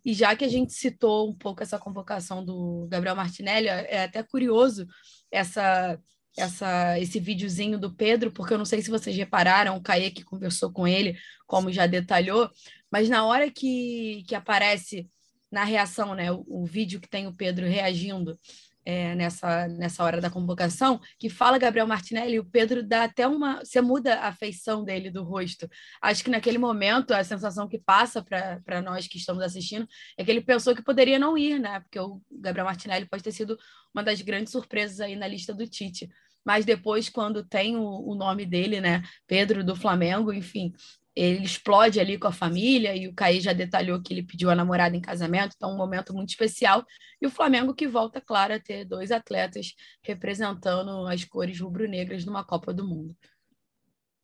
E 0.04 0.14
já 0.14 0.34
que 0.36 0.44
a 0.44 0.48
gente 0.48 0.72
citou 0.72 1.28
um 1.28 1.34
pouco 1.34 1.62
essa 1.62 1.78
convocação 1.78 2.44
do 2.44 2.86
Gabriel 2.88 3.16
Martinelli, 3.16 3.68
é 3.68 4.04
até 4.04 4.22
curioso 4.22 4.86
essa 5.30 5.98
essa, 6.38 6.98
esse 6.98 7.18
videozinho 7.18 7.78
do 7.78 7.94
Pedro, 7.94 8.30
porque 8.30 8.54
eu 8.54 8.58
não 8.58 8.64
sei 8.64 8.80
se 8.80 8.90
vocês 8.90 9.16
repararam, 9.16 9.76
o 9.76 9.82
Caê 9.82 10.10
que 10.10 10.24
conversou 10.24 10.72
com 10.72 10.86
ele, 10.86 11.18
como 11.46 11.72
já 11.72 11.86
detalhou, 11.86 12.50
mas 12.90 13.08
na 13.08 13.24
hora 13.24 13.50
que, 13.50 14.24
que 14.26 14.34
aparece 14.34 15.08
na 15.50 15.64
reação, 15.64 16.14
né, 16.14 16.30
o, 16.30 16.44
o 16.46 16.64
vídeo 16.64 17.00
que 17.00 17.08
tem 17.08 17.26
o 17.26 17.34
Pedro 17.34 17.66
reagindo 17.66 18.38
é, 18.84 19.14
nessa, 19.14 19.68
nessa 19.68 20.02
hora 20.02 20.18
da 20.18 20.30
convocação, 20.30 20.98
que 21.18 21.28
fala 21.28 21.58
Gabriel 21.58 21.86
Martinelli, 21.86 22.38
o 22.38 22.44
Pedro 22.44 22.82
dá 22.82 23.04
até 23.04 23.26
uma. 23.26 23.58
Você 23.58 23.82
muda 23.82 24.20
a 24.20 24.32
feição 24.32 24.82
dele 24.82 25.10
do 25.10 25.22
rosto. 25.22 25.68
Acho 26.00 26.24
que 26.24 26.30
naquele 26.30 26.56
momento, 26.56 27.12
a 27.12 27.22
sensação 27.22 27.68
que 27.68 27.78
passa 27.78 28.22
para 28.22 28.80
nós 28.80 29.06
que 29.06 29.18
estamos 29.18 29.42
assistindo 29.42 29.86
é 30.16 30.24
que 30.24 30.30
ele 30.30 30.40
pensou 30.40 30.74
que 30.74 30.82
poderia 30.82 31.18
não 31.18 31.36
ir, 31.36 31.60
né? 31.60 31.80
Porque 31.80 32.00
o 32.00 32.22
Gabriel 32.32 32.64
Martinelli 32.64 33.04
pode 33.04 33.22
ter 33.22 33.32
sido 33.32 33.58
uma 33.94 34.02
das 34.02 34.22
grandes 34.22 34.52
surpresas 34.52 35.00
aí 35.00 35.16
na 35.16 35.28
lista 35.28 35.52
do 35.52 35.68
Tite 35.68 36.08
mas 36.44 36.64
depois, 36.64 37.08
quando 37.08 37.44
tem 37.44 37.76
o, 37.76 37.82
o 37.82 38.14
nome 38.14 38.46
dele, 38.46 38.80
né, 38.80 39.02
Pedro 39.26 39.64
do 39.64 39.76
Flamengo, 39.76 40.32
enfim, 40.32 40.72
ele 41.14 41.44
explode 41.44 41.98
ali 41.98 42.16
com 42.16 42.28
a 42.28 42.32
família 42.32 42.94
e 42.94 43.08
o 43.08 43.14
Caí 43.14 43.40
já 43.40 43.52
detalhou 43.52 44.00
que 44.00 44.14
ele 44.14 44.22
pediu 44.22 44.50
a 44.50 44.54
namorada 44.54 44.96
em 44.96 45.00
casamento, 45.00 45.54
então 45.56 45.72
um 45.72 45.76
momento 45.76 46.14
muito 46.14 46.30
especial. 46.30 46.84
E 47.20 47.26
o 47.26 47.30
Flamengo 47.30 47.74
que 47.74 47.88
volta, 47.88 48.20
claro, 48.20 48.54
a 48.54 48.60
ter 48.60 48.84
dois 48.84 49.10
atletas 49.10 49.74
representando 50.02 51.06
as 51.08 51.24
cores 51.24 51.58
rubro-negras 51.58 52.24
numa 52.24 52.44
Copa 52.44 52.72
do 52.72 52.86
Mundo. 52.86 53.16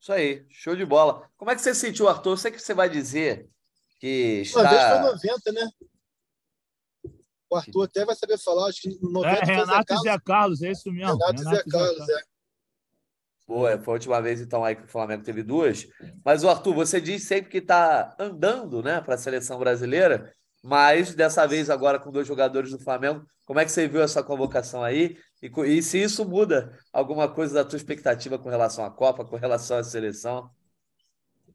Isso 0.01 0.13
aí, 0.13 0.47
show 0.51 0.77
de 0.77 0.85
bola. 0.85 1.29
Como 1.37 1.51
é 1.51 1.57
que 1.57 1.63
você 1.63 1.75
sentiu, 1.75 2.09
Arthur? 2.09 2.31
Eu 2.31 2.37
sei 2.37 2.53
que 2.53 2.61
você 2.61 2.75
vai 2.75 2.89
dizer 2.89 3.49
que 3.99 4.43
está... 4.43 4.61
Uma 4.61 4.71
vez 4.71 4.83
foi 4.85 5.33
90, 5.33 5.53
né? 5.53 5.71
O 7.55 7.57
Arthur 7.57 7.83
até 7.85 8.05
vai 8.05 8.17
saber 8.17 8.37
falar, 8.37 8.69
acho 8.69 8.83
que 8.83 8.99
90 9.01 9.29
é, 9.29 9.45
Renato 9.45 9.95
e 9.95 9.99
Zé 9.99 10.19
Carlos, 10.19 10.63
é 10.63 10.73
isso 10.73 10.91
mesmo. 10.91 11.17
Renato, 11.17 11.39
Renato 11.39 11.43
e 11.43 11.57
Zé 11.57 11.65
Carlos, 11.71 12.09
é. 12.09 12.23
Boa, 13.47 13.79
foi 13.79 13.93
a 13.93 13.97
última 13.97 14.21
vez 14.21 14.41
então 14.41 14.65
aí 14.65 14.75
que 14.75 14.85
o 14.85 14.89
Flamengo 14.89 15.23
teve 15.23 15.43
duas. 15.43 15.87
Mas 16.25 16.43
o 16.43 16.49
Arthur, 16.49 16.75
você 16.75 17.01
diz 17.01 17.23
sempre 17.23 17.51
que 17.51 17.59
está 17.59 18.17
andando, 18.19 18.83
né, 18.83 19.01
para 19.01 19.15
a 19.15 19.19
seleção 19.19 19.59
brasileira, 19.59 20.33
mas 20.63 21.15
dessa 21.15 21.47
vez 21.47 21.71
agora 21.71 22.01
com 22.01 22.11
dois 22.11 22.27
jogadores 22.27 22.71
do 22.71 22.79
Flamengo, 22.81 23.25
como 23.45 23.61
é 23.61 23.65
que 23.65 23.71
você 23.71 23.87
viu 23.87 24.03
essa 24.03 24.23
convocação 24.23 24.83
aí? 24.83 25.17
E, 25.41 25.49
e 25.67 25.83
se 25.83 26.03
isso 26.03 26.25
muda 26.25 26.77
alguma 26.93 27.29
coisa 27.29 27.55
da 27.55 27.65
tua 27.65 27.77
expectativa 27.77 28.37
com 28.37 28.49
relação 28.49 28.85
à 28.85 28.91
Copa, 28.91 29.25
com 29.25 29.37
relação 29.37 29.77
à 29.77 29.85
seleção? 29.85 30.51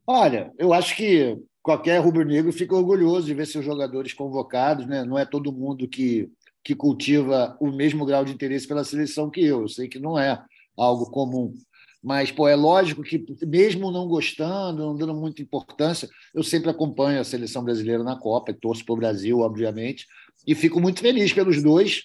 Olha, 0.06 0.50
eu 0.58 0.72
acho 0.72 0.96
que 0.96 1.36
qualquer 1.62 1.98
rubro-negro 1.98 2.52
fica 2.52 2.74
orgulhoso 2.74 3.26
de 3.26 3.34
ver 3.34 3.46
seus 3.46 3.64
jogadores 3.64 4.12
convocados, 4.12 4.86
né? 4.86 5.04
Não 5.04 5.18
é 5.18 5.24
todo 5.24 5.52
mundo 5.52 5.88
que, 5.88 6.30
que 6.64 6.74
cultiva 6.74 7.56
o 7.60 7.70
mesmo 7.70 8.04
grau 8.04 8.24
de 8.24 8.32
interesse 8.32 8.66
pela 8.66 8.84
seleção 8.84 9.30
que 9.30 9.40
eu. 9.40 9.62
Eu 9.62 9.68
sei 9.68 9.88
que 9.88 9.98
não 9.98 10.18
é 10.18 10.42
algo 10.76 11.10
comum. 11.10 11.54
Mas, 12.02 12.30
pô, 12.30 12.48
é 12.48 12.56
lógico 12.56 13.02
que, 13.02 13.22
mesmo 13.46 13.90
não 13.90 14.08
gostando, 14.08 14.86
não 14.86 14.96
dando 14.96 15.14
muita 15.14 15.42
importância, 15.42 16.08
eu 16.34 16.42
sempre 16.42 16.70
acompanho 16.70 17.20
a 17.20 17.24
seleção 17.24 17.62
brasileira 17.62 18.02
na 18.02 18.16
Copa, 18.16 18.54
torço 18.54 18.84
para 18.86 18.94
o 18.94 18.96
Brasil, 18.96 19.40
obviamente, 19.40 20.06
e 20.46 20.54
fico 20.54 20.80
muito 20.80 21.00
feliz 21.00 21.32
pelos 21.32 21.62
dois, 21.62 22.04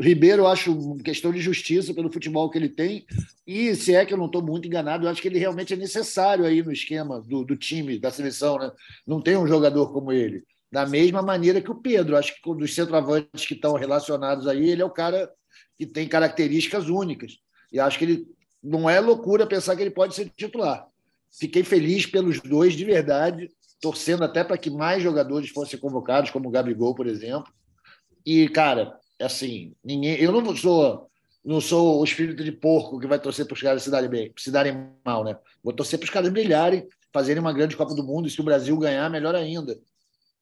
o 0.00 0.02
Ribeiro, 0.02 0.44
eu 0.44 0.46
acho 0.46 0.96
questão 1.04 1.30
de 1.30 1.42
justiça 1.42 1.92
pelo 1.92 2.10
futebol 2.10 2.48
que 2.48 2.56
ele 2.56 2.70
tem. 2.70 3.04
E 3.46 3.74
se 3.74 3.94
é 3.94 4.06
que 4.06 4.14
eu 4.14 4.16
não 4.16 4.24
estou 4.24 4.40
muito 4.40 4.66
enganado, 4.66 5.04
eu 5.04 5.10
acho 5.10 5.20
que 5.20 5.28
ele 5.28 5.38
realmente 5.38 5.74
é 5.74 5.76
necessário 5.76 6.46
aí 6.46 6.62
no 6.62 6.72
esquema 6.72 7.20
do, 7.20 7.44
do 7.44 7.54
time, 7.54 7.98
da 7.98 8.10
seleção. 8.10 8.56
Né? 8.56 8.72
Não 9.06 9.20
tem 9.20 9.36
um 9.36 9.46
jogador 9.46 9.92
como 9.92 10.10
ele. 10.10 10.42
Da 10.72 10.86
mesma 10.86 11.20
maneira 11.20 11.60
que 11.60 11.70
o 11.70 11.74
Pedro. 11.74 12.16
Acho 12.16 12.34
que 12.34 12.54
dos 12.54 12.74
centroavantes 12.74 13.44
que 13.44 13.52
estão 13.52 13.74
relacionados 13.74 14.46
aí, 14.46 14.70
ele 14.70 14.80
é 14.80 14.84
o 14.86 14.90
cara 14.90 15.30
que 15.78 15.84
tem 15.84 16.08
características 16.08 16.88
únicas. 16.88 17.36
E 17.70 17.78
acho 17.78 17.98
que 17.98 18.06
ele 18.06 18.26
não 18.62 18.88
é 18.88 19.00
loucura 19.00 19.46
pensar 19.46 19.76
que 19.76 19.82
ele 19.82 19.90
pode 19.90 20.14
ser 20.14 20.30
titular. 20.34 20.86
Fiquei 21.30 21.62
feliz 21.62 22.06
pelos 22.06 22.40
dois, 22.40 22.72
de 22.72 22.86
verdade, 22.86 23.50
torcendo 23.82 24.24
até 24.24 24.42
para 24.42 24.56
que 24.56 24.70
mais 24.70 25.02
jogadores 25.02 25.50
fossem 25.50 25.78
convocados, 25.78 26.30
como 26.30 26.48
o 26.48 26.50
Gabigol, 26.50 26.94
por 26.94 27.06
exemplo. 27.06 27.52
E, 28.24 28.48
cara, 28.48 28.98
assim, 29.20 29.74
ninguém, 29.84 30.16
eu 30.16 30.32
não 30.32 30.56
sou 30.56 31.10
não 31.44 31.60
sou 31.60 32.00
o 32.00 32.04
espírito 32.04 32.44
de 32.44 32.52
porco 32.52 32.98
que 33.00 33.06
vai 33.06 33.18
torcer 33.18 33.46
para 33.46 33.54
os 33.54 33.62
caras 33.62 33.82
se 33.82 33.90
darem 33.90 34.10
bem, 34.10 34.32
se 34.36 34.50
darem 34.50 34.90
mal, 35.04 35.24
né? 35.24 35.38
Vou 35.62 35.72
torcer 35.72 35.98
para 35.98 36.04
os 36.04 36.10
caras 36.10 36.28
brilharem, 36.28 36.86
fazerem 37.12 37.40
uma 37.40 37.52
grande 37.52 37.76
Copa 37.76 37.94
do 37.94 38.04
Mundo 38.04 38.28
e 38.28 38.30
se 38.30 38.40
o 38.40 38.44
Brasil 38.44 38.76
ganhar, 38.76 39.08
melhor 39.08 39.34
ainda. 39.34 39.78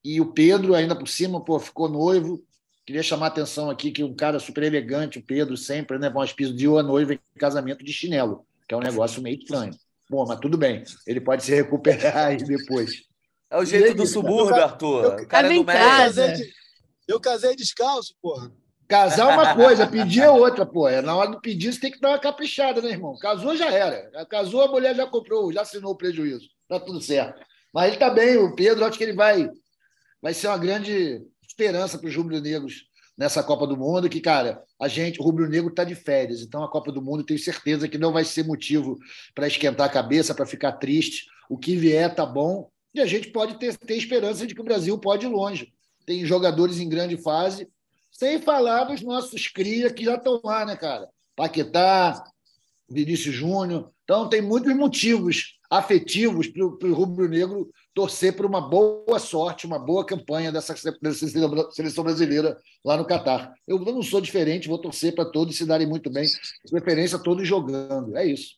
E 0.05 0.21
o 0.21 0.33
Pedro, 0.33 0.75
ainda 0.75 0.97
por 0.97 1.09
cima, 1.09 1.43
pô, 1.43 1.59
ficou 1.59 1.89
noivo. 1.89 2.43
Queria 2.85 3.03
chamar 3.03 3.27
a 3.27 3.29
atenção 3.29 3.71
aqui 3.71 3.91
que 3.91 4.03
um 4.03 4.15
cara 4.15 4.39
super 4.39 4.65
elegante, 4.65 5.19
o 5.19 5.23
Pedro, 5.23 5.57
sempre, 5.57 5.99
né? 5.99 6.09
Mas 6.09 6.33
pediu 6.33 6.79
a 6.79 6.83
noiva 6.83 7.15
em 7.15 7.21
casamento 7.39 7.85
de 7.85 7.93
chinelo, 7.93 8.45
que 8.67 8.75
é 8.75 8.77
um 8.77 8.83
negócio 8.83 9.23
meio 9.23 9.39
estranho. 9.39 9.75
Bom, 10.11 10.25
mas 10.27 10.41
tudo 10.41 10.57
bem, 10.57 10.83
ele 11.07 11.21
pode 11.21 11.45
se 11.45 11.55
recuperar 11.55 12.29
aí 12.29 12.39
depois. 12.39 13.03
É 13.51 13.59
o 13.59 13.65
jeito 13.65 13.95
do 13.95 14.07
subúrbio, 14.07 14.55
Arthur. 14.57 15.05
Eu, 15.05 15.25
o 15.25 15.29
cara 15.29 15.53
é 15.53 15.55
do 15.55 15.65
México. 15.65 16.51
Eu 17.07 17.21
casei 17.21 17.55
descalço, 17.55 18.15
porra. 18.21 18.51
Casar 18.89 19.31
é 19.31 19.35
uma 19.35 19.55
coisa, 19.55 19.87
pedir 19.87 20.23
é 20.23 20.31
outra, 20.31 20.65
pô. 20.65 20.89
É, 20.89 21.03
na 21.03 21.15
hora 21.15 21.31
do 21.31 21.41
pedir, 21.41 21.73
você 21.73 21.79
tem 21.79 21.93
que 21.93 22.01
dar 22.01 22.11
uma 22.11 22.19
caprichada, 22.19 22.81
né, 22.81 22.91
irmão? 22.91 23.17
Casou, 23.19 23.55
já 23.55 23.71
era. 23.71 24.11
Casou, 24.27 24.63
a 24.63 24.69
mulher 24.69 24.97
já 24.97 25.07
comprou, 25.07 25.53
já 25.53 25.61
assinou 25.61 25.93
o 25.93 25.97
prejuízo. 25.97 26.49
Tá 26.67 26.81
tudo 26.81 27.01
certo. 27.01 27.39
Mas 27.73 27.89
ele 27.89 27.97
tá 27.99 28.09
bem, 28.09 28.39
o 28.39 28.55
Pedro, 28.55 28.85
acho 28.85 28.97
que 28.97 29.05
ele 29.05 29.13
vai, 29.13 29.49
vai 30.23 30.33
ser 30.33 30.49
uma 30.49 30.57
grande 30.57 31.23
esperança 31.47 31.99
para 31.99 32.09
os 32.09 32.17
rubro-negros 32.17 32.89
nessa 33.17 33.43
Copa 33.43 33.67
do 33.67 33.77
Mundo, 33.77 34.09
que, 34.09 34.21
cara, 34.21 34.63
a 34.81 34.89
gente, 34.89 35.21
o 35.21 35.25
rubro-negro 35.25 35.69
está 35.69 35.85
de 35.85 35.95
férias, 35.95 36.41
então 36.41 36.63
a 36.63 36.71
Copa 36.71 36.93
do 36.93 37.03
Mundo 37.03 37.25
tenho 37.25 37.39
certeza 37.39 37.89
que 37.89 37.99
não 37.99 38.13
vai 38.13 38.25
ser 38.25 38.45
motivo 38.45 38.97
para 39.35 39.49
esquentar 39.49 39.87
a 39.87 39.93
cabeça, 39.93 40.35
para 40.35 40.47
ficar 40.47 40.73
triste. 40.73 41.27
O 41.51 41.59
que 41.59 41.77
vier 41.77 42.15
tá 42.15 42.25
bom 42.25 42.71
e 42.95 43.01
a 43.01 43.07
gente 43.07 43.29
pode 43.31 43.59
ter, 43.59 43.77
ter 43.77 43.97
esperança 43.97 44.47
de 44.47 44.55
que 44.55 44.61
o 44.61 44.65
Brasil 44.65 44.97
pode 44.99 45.27
ir 45.27 45.29
longe. 45.29 45.73
Tem 46.07 46.25
jogadores 46.25 46.79
em 46.79 46.89
grande 46.89 47.17
fase 47.17 47.69
sem 48.19 48.43
falar 48.43 48.85
dos 48.85 49.01
nossos 49.01 49.47
cria 49.47 49.93
que 49.93 50.05
já 50.05 50.17
estão 50.17 50.41
lá, 50.43 50.65
né, 50.65 50.75
cara? 50.75 51.09
Paquetá, 51.37 52.25
Vinícius 52.91 53.33
Júnior. 53.33 53.93
Então, 54.03 54.29
tem 54.29 54.43
muitos 54.43 54.75
motivos 54.75 55.57
afetivos 55.71 56.49
para 56.49 56.65
o 56.65 56.95
rubro-negro 56.95 57.71
torcer 57.95 58.35
por 58.35 58.45
uma 58.45 58.61
boa 58.61 59.21
sorte, 59.21 59.67
uma 59.67 59.79
boa 59.79 60.05
campanha 60.05 60.51
dessa, 60.51 60.75
dessa 61.01 61.27
seleção 61.71 62.03
brasileira 62.03 62.59
lá 62.85 62.97
no 62.97 63.07
Catar. 63.07 63.53
Eu 63.69 63.79
não 63.79 64.03
sou 64.03 64.21
diferente, 64.21 64.67
vou 64.67 64.81
torcer 64.81 65.15
para 65.15 65.31
todos 65.31 65.57
se 65.57 65.65
darem 65.65 65.87
muito 65.87 66.11
bem, 66.11 66.25
de 66.25 66.71
preferência 66.73 67.23
todos 67.23 67.47
jogando. 67.47 68.17
É 68.17 68.27
isso. 68.27 68.57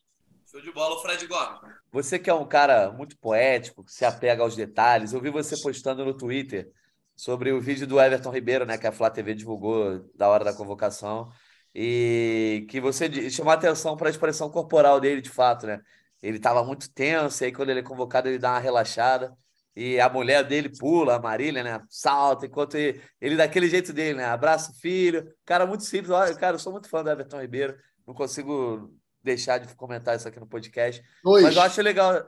Show 0.49 0.61
de 0.61 0.71
bola, 0.71 0.99
Fred 1.03 1.27
Gomes. 1.27 1.59
Você 1.91 2.17
que 2.17 2.31
é 2.31 2.33
um 2.33 2.47
cara 2.47 2.91
muito 2.91 3.15
poético, 3.19 3.83
que 3.83 3.93
se 3.93 4.05
apega 4.05 4.41
aos 4.41 4.55
detalhes, 4.55 5.13
eu 5.13 5.21
vi 5.21 5.29
você 5.29 5.55
postando 5.61 6.03
no 6.03 6.17
Twitter 6.17 6.71
sobre 7.15 7.51
o 7.51 7.61
vídeo 7.61 7.85
do 7.85 7.99
Everton 7.99 8.31
Ribeiro, 8.31 8.65
né, 8.65 8.77
que 8.77 8.87
a 8.87 8.91
Flá 8.91 9.09
TV 9.09 9.33
divulgou 9.33 10.09
da 10.15 10.27
hora 10.27 10.43
da 10.43 10.53
convocação, 10.53 11.29
e 11.73 12.65
que 12.69 12.81
você 12.81 13.29
chamou 13.29 13.53
atenção 13.53 13.95
para 13.95 14.07
a 14.07 14.11
expressão 14.11 14.49
corporal 14.49 14.99
dele, 14.99 15.21
de 15.21 15.29
fato, 15.29 15.67
né? 15.67 15.79
Ele 16.21 16.37
estava 16.37 16.63
muito 16.63 16.91
tenso, 16.93 17.43
e 17.43 17.45
aí 17.45 17.51
quando 17.51 17.69
ele 17.69 17.79
é 17.79 17.83
convocado, 17.83 18.27
ele 18.27 18.37
dá 18.37 18.51
uma 18.51 18.59
relaxada. 18.59 19.35
E 19.75 19.99
a 19.99 20.09
mulher 20.09 20.43
dele 20.43 20.69
pula, 20.69 21.15
a 21.15 21.19
Marília, 21.19 21.63
né? 21.63 21.81
Salta, 21.89 22.45
enquanto 22.45 22.75
ele, 22.75 23.01
ele 23.21 23.37
daquele 23.37 23.69
jeito 23.69 23.93
dele, 23.93 24.17
né? 24.17 24.25
Abraça 24.25 24.71
o 24.71 24.75
filho. 24.75 25.33
Cara, 25.45 25.65
muito 25.65 25.85
simples. 25.85 26.09
Olha, 26.09 26.35
cara, 26.35 26.55
eu 26.55 26.59
sou 26.59 26.73
muito 26.73 26.89
fã 26.89 27.01
do 27.01 27.09
Everton 27.09 27.39
Ribeiro. 27.39 27.77
Não 28.05 28.13
consigo 28.13 28.93
deixar 29.23 29.59
de 29.59 29.73
comentar 29.75 30.15
isso 30.15 30.27
aqui 30.27 30.39
no 30.39 30.47
podcast. 30.47 31.01
Mas 31.23 31.55
eu 31.55 31.61
acho 31.61 31.81
legal. 31.81 32.21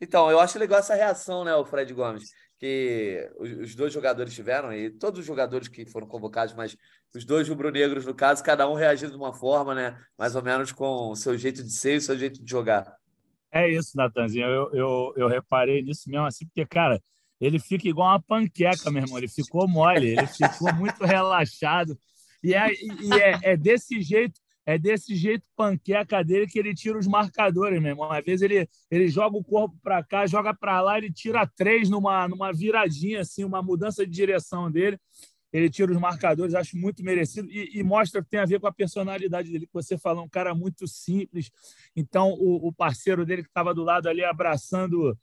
Então, 0.00 0.30
eu 0.30 0.40
acho 0.40 0.58
legal 0.58 0.80
essa 0.80 0.94
reação, 0.94 1.44
né, 1.44 1.54
o 1.54 1.64
Fred 1.64 1.92
Gomes, 1.92 2.30
que 2.58 3.30
os 3.38 3.74
dois 3.74 3.92
jogadores 3.92 4.34
tiveram, 4.34 4.72
e 4.72 4.90
todos 4.90 5.20
os 5.20 5.26
jogadores 5.26 5.68
que 5.68 5.86
foram 5.86 6.06
convocados, 6.06 6.54
mas 6.54 6.76
os 7.14 7.24
dois 7.24 7.48
rubro-negros, 7.48 8.04
no 8.04 8.14
caso, 8.14 8.42
cada 8.42 8.68
um 8.68 8.74
reagindo 8.74 9.12
de 9.12 9.16
uma 9.16 9.32
forma, 9.32 9.74
né? 9.74 9.98
Mais 10.18 10.34
ou 10.34 10.42
menos 10.42 10.72
com 10.72 11.10
o 11.10 11.16
seu 11.16 11.38
jeito 11.38 11.62
de 11.62 11.72
ser 11.72 11.94
e 11.94 11.96
o 11.98 12.00
seu 12.00 12.18
jeito 12.18 12.42
de 12.42 12.50
jogar. 12.50 12.96
É 13.52 13.70
isso, 13.70 13.96
Natanzinho. 13.96 14.46
Eu, 14.46 14.70
eu, 14.74 15.14
eu 15.16 15.28
reparei 15.28 15.82
nisso 15.82 16.10
mesmo, 16.10 16.26
assim, 16.26 16.46
porque, 16.46 16.66
cara, 16.66 17.00
ele 17.40 17.58
fica 17.58 17.88
igual 17.88 18.08
uma 18.08 18.20
panqueca, 18.20 18.90
meu 18.90 19.02
irmão. 19.02 19.18
Ele 19.18 19.28
ficou 19.28 19.68
mole, 19.68 20.10
ele 20.10 20.26
ficou 20.26 20.74
muito 20.74 21.02
relaxado. 21.06 21.96
E 22.42 22.54
é, 22.54 22.72
e 22.72 23.12
é, 23.14 23.52
é 23.52 23.56
desse 23.56 24.02
jeito 24.02 24.40
é 24.68 24.78
desse 24.78 25.16
jeito 25.16 25.46
panqueca 25.56 26.22
dele 26.22 26.46
que 26.46 26.58
ele 26.58 26.74
tira 26.74 26.98
os 26.98 27.06
marcadores, 27.06 27.80
meu 27.80 27.92
irmão. 27.92 28.12
Às 28.12 28.22
vezes 28.22 28.42
ele, 28.42 28.68
ele 28.90 29.08
joga 29.08 29.34
o 29.34 29.42
corpo 29.42 29.74
para 29.82 30.04
cá, 30.04 30.26
joga 30.26 30.52
para 30.52 30.78
lá, 30.82 30.98
ele 30.98 31.10
tira 31.10 31.46
três 31.46 31.88
numa, 31.88 32.28
numa 32.28 32.52
viradinha, 32.52 33.22
assim, 33.22 33.44
uma 33.44 33.62
mudança 33.62 34.04
de 34.04 34.12
direção 34.12 34.70
dele. 34.70 34.98
Ele 35.50 35.70
tira 35.70 35.90
os 35.90 35.96
marcadores, 35.96 36.54
acho 36.54 36.76
muito 36.76 37.02
merecido 37.02 37.50
e, 37.50 37.78
e 37.78 37.82
mostra 37.82 38.22
que 38.22 38.28
tem 38.28 38.40
a 38.40 38.44
ver 38.44 38.60
com 38.60 38.66
a 38.66 38.72
personalidade 38.72 39.50
dele, 39.50 39.66
que 39.66 39.72
você 39.72 39.96
falou, 39.96 40.22
um 40.22 40.28
cara 40.28 40.54
muito 40.54 40.86
simples. 40.86 41.50
Então, 41.96 42.32
o, 42.32 42.68
o 42.68 42.70
parceiro 42.70 43.24
dele 43.24 43.44
que 43.44 43.48
estava 43.48 43.72
do 43.72 43.82
lado 43.82 44.06
ali 44.06 44.22
abraçando 44.22 45.16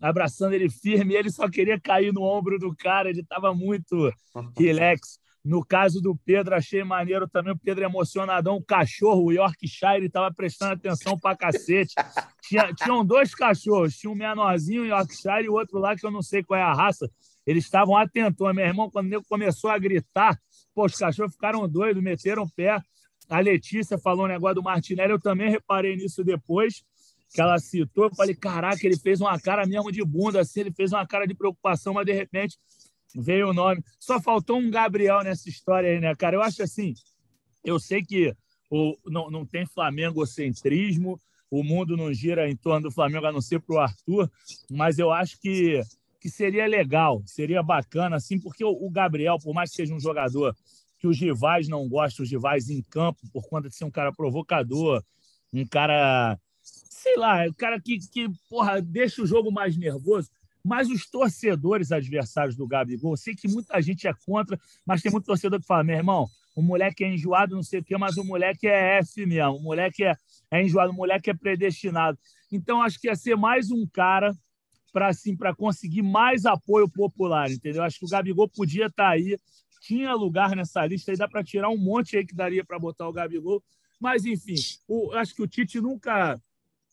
abraçando 0.00 0.54
ele 0.54 0.70
firme, 0.70 1.14
ele 1.14 1.30
só 1.30 1.50
queria 1.50 1.78
cair 1.78 2.14
no 2.14 2.22
ombro 2.22 2.58
do 2.58 2.74
cara, 2.74 3.10
ele 3.10 3.20
estava 3.20 3.54
muito 3.54 4.10
relax. 4.56 5.18
No 5.46 5.64
caso 5.64 6.00
do 6.00 6.16
Pedro, 6.16 6.56
achei 6.56 6.82
maneiro 6.82 7.28
também. 7.28 7.52
O 7.52 7.58
Pedro 7.58 7.84
emocionadão. 7.84 8.56
O 8.56 8.64
cachorro, 8.64 9.26
o 9.26 9.32
Yorkshire, 9.32 10.06
estava 10.06 10.34
prestando 10.34 10.72
atenção 10.72 11.16
pra 11.16 11.36
cacete. 11.36 11.94
Tinha, 12.42 12.74
tinham 12.74 13.06
dois 13.06 13.32
cachorros. 13.32 13.96
Tinha 13.96 14.10
um 14.10 14.16
menorzinho, 14.16 14.82
o 14.82 14.86
Yorkshire, 14.86 15.44
e 15.44 15.48
o 15.48 15.52
outro 15.52 15.78
lá, 15.78 15.94
que 15.94 16.04
eu 16.04 16.10
não 16.10 16.20
sei 16.20 16.42
qual 16.42 16.58
é 16.58 16.62
a 16.64 16.74
raça. 16.74 17.08
Eles 17.46 17.64
estavam 17.64 17.96
atentos. 17.96 18.36
Meu 18.52 18.66
irmão, 18.66 18.90
quando 18.90 19.06
ele 19.06 19.22
começou 19.28 19.70
a 19.70 19.78
gritar, 19.78 20.36
pô, 20.74 20.86
os 20.86 20.96
cachorros 20.96 21.34
ficaram 21.34 21.68
doidos, 21.68 22.02
meteram 22.02 22.42
o 22.42 22.50
pé. 22.50 22.80
A 23.28 23.38
Letícia 23.38 23.96
falou 23.98 24.24
um 24.24 24.28
negócio 24.28 24.56
do 24.56 24.64
Martinelli. 24.64 25.12
Eu 25.12 25.20
também 25.20 25.48
reparei 25.48 25.94
nisso 25.94 26.24
depois 26.24 26.82
que 27.32 27.40
ela 27.40 27.58
citou. 27.60 28.06
Eu 28.06 28.14
falei, 28.16 28.34
caraca, 28.34 28.84
ele 28.84 28.98
fez 28.98 29.20
uma 29.20 29.38
cara 29.38 29.64
mesmo 29.64 29.92
de 29.92 30.04
bunda, 30.04 30.40
assim, 30.40 30.60
ele 30.60 30.72
fez 30.72 30.92
uma 30.92 31.06
cara 31.06 31.24
de 31.24 31.34
preocupação, 31.34 31.94
mas 31.94 32.04
de 32.04 32.12
repente 32.12 32.58
veio 33.14 33.50
o 33.50 33.54
nome. 33.54 33.82
Só 33.98 34.20
faltou 34.20 34.58
um 34.58 34.70
Gabriel 34.70 35.22
nessa 35.22 35.48
história 35.48 35.90
aí, 35.90 36.00
né, 36.00 36.14
cara? 36.14 36.36
Eu 36.36 36.42
acho 36.42 36.62
assim, 36.62 36.94
eu 37.64 37.78
sei 37.78 38.02
que 38.02 38.34
o, 38.70 38.96
não, 39.06 39.30
não 39.30 39.46
tem 39.46 39.66
Flamengo-centrismo, 39.66 41.20
o 41.50 41.62
mundo 41.62 41.96
não 41.96 42.12
gira 42.12 42.48
em 42.48 42.56
torno 42.56 42.88
do 42.88 42.94
Flamengo, 42.94 43.26
a 43.26 43.32
não 43.32 43.40
ser 43.40 43.60
para 43.60 43.76
o 43.76 43.78
Arthur, 43.78 44.30
mas 44.70 44.98
eu 44.98 45.10
acho 45.10 45.38
que, 45.40 45.80
que 46.20 46.28
seria 46.28 46.66
legal, 46.66 47.22
seria 47.24 47.62
bacana, 47.62 48.16
assim, 48.16 48.38
porque 48.38 48.64
o, 48.64 48.70
o 48.70 48.90
Gabriel, 48.90 49.38
por 49.42 49.54
mais 49.54 49.70
que 49.70 49.76
seja 49.76 49.94
um 49.94 50.00
jogador 50.00 50.56
que 50.98 51.06
os 51.06 51.18
rivais 51.18 51.68
não 51.68 51.88
gostam, 51.88 52.24
os 52.24 52.30
rivais 52.30 52.68
em 52.68 52.82
campo, 52.82 53.20
por 53.32 53.46
conta 53.48 53.68
de 53.68 53.76
ser 53.76 53.84
um 53.84 53.90
cara 53.90 54.12
provocador, 54.12 55.04
um 55.52 55.64
cara, 55.66 56.38
sei 56.62 57.16
lá, 57.16 57.44
um 57.46 57.52
cara 57.52 57.80
que, 57.80 57.98
que 58.10 58.28
porra, 58.48 58.80
deixa 58.80 59.22
o 59.22 59.26
jogo 59.26 59.52
mais 59.52 59.76
nervoso. 59.76 60.30
Mas 60.66 60.90
os 60.90 61.08
torcedores 61.08 61.92
adversários 61.92 62.56
do 62.56 62.66
Gabigol, 62.66 63.12
eu 63.12 63.16
sei 63.16 63.36
que 63.36 63.46
muita 63.46 63.80
gente 63.80 64.08
é 64.08 64.12
contra, 64.26 64.58
mas 64.84 65.00
tem 65.00 65.12
muito 65.12 65.24
torcedor 65.24 65.60
que 65.60 65.66
fala: 65.66 65.84
meu 65.84 65.96
irmão, 65.96 66.26
o 66.56 66.60
moleque 66.60 67.04
é 67.04 67.14
enjoado, 67.14 67.54
não 67.54 67.62
sei 67.62 67.78
o 67.78 67.84
quê, 67.84 67.96
mas 67.96 68.16
o 68.16 68.24
moleque 68.24 68.66
é 68.66 68.98
F 68.98 69.24
mesmo, 69.24 69.58
o 69.58 69.62
moleque 69.62 70.02
é, 70.02 70.16
é 70.50 70.62
enjoado, 70.62 70.90
o 70.90 70.96
moleque 70.96 71.30
é 71.30 71.34
predestinado. 71.34 72.18
Então, 72.50 72.82
acho 72.82 73.00
que 73.00 73.06
ia 73.06 73.14
ser 73.14 73.36
mais 73.36 73.70
um 73.70 73.86
cara 73.86 74.36
para 74.92 75.08
assim, 75.08 75.36
conseguir 75.56 76.02
mais 76.02 76.44
apoio 76.44 76.88
popular, 76.88 77.48
entendeu? 77.48 77.84
Acho 77.84 78.00
que 78.00 78.06
o 78.06 78.08
Gabigol 78.08 78.48
podia 78.48 78.86
estar 78.86 79.04
tá 79.04 79.10
aí, 79.10 79.38
tinha 79.82 80.14
lugar 80.14 80.56
nessa 80.56 80.84
lista, 80.84 81.12
aí 81.12 81.16
dá 81.16 81.28
para 81.28 81.44
tirar 81.44 81.68
um 81.68 81.78
monte 81.78 82.16
aí 82.16 82.26
que 82.26 82.34
daria 82.34 82.64
para 82.64 82.78
botar 82.78 83.06
o 83.08 83.12
Gabigol. 83.12 83.62
Mas, 84.00 84.24
enfim, 84.24 84.56
o, 84.88 85.12
acho 85.12 85.32
que 85.32 85.42
o 85.42 85.46
Tite 85.46 85.80
nunca 85.80 86.40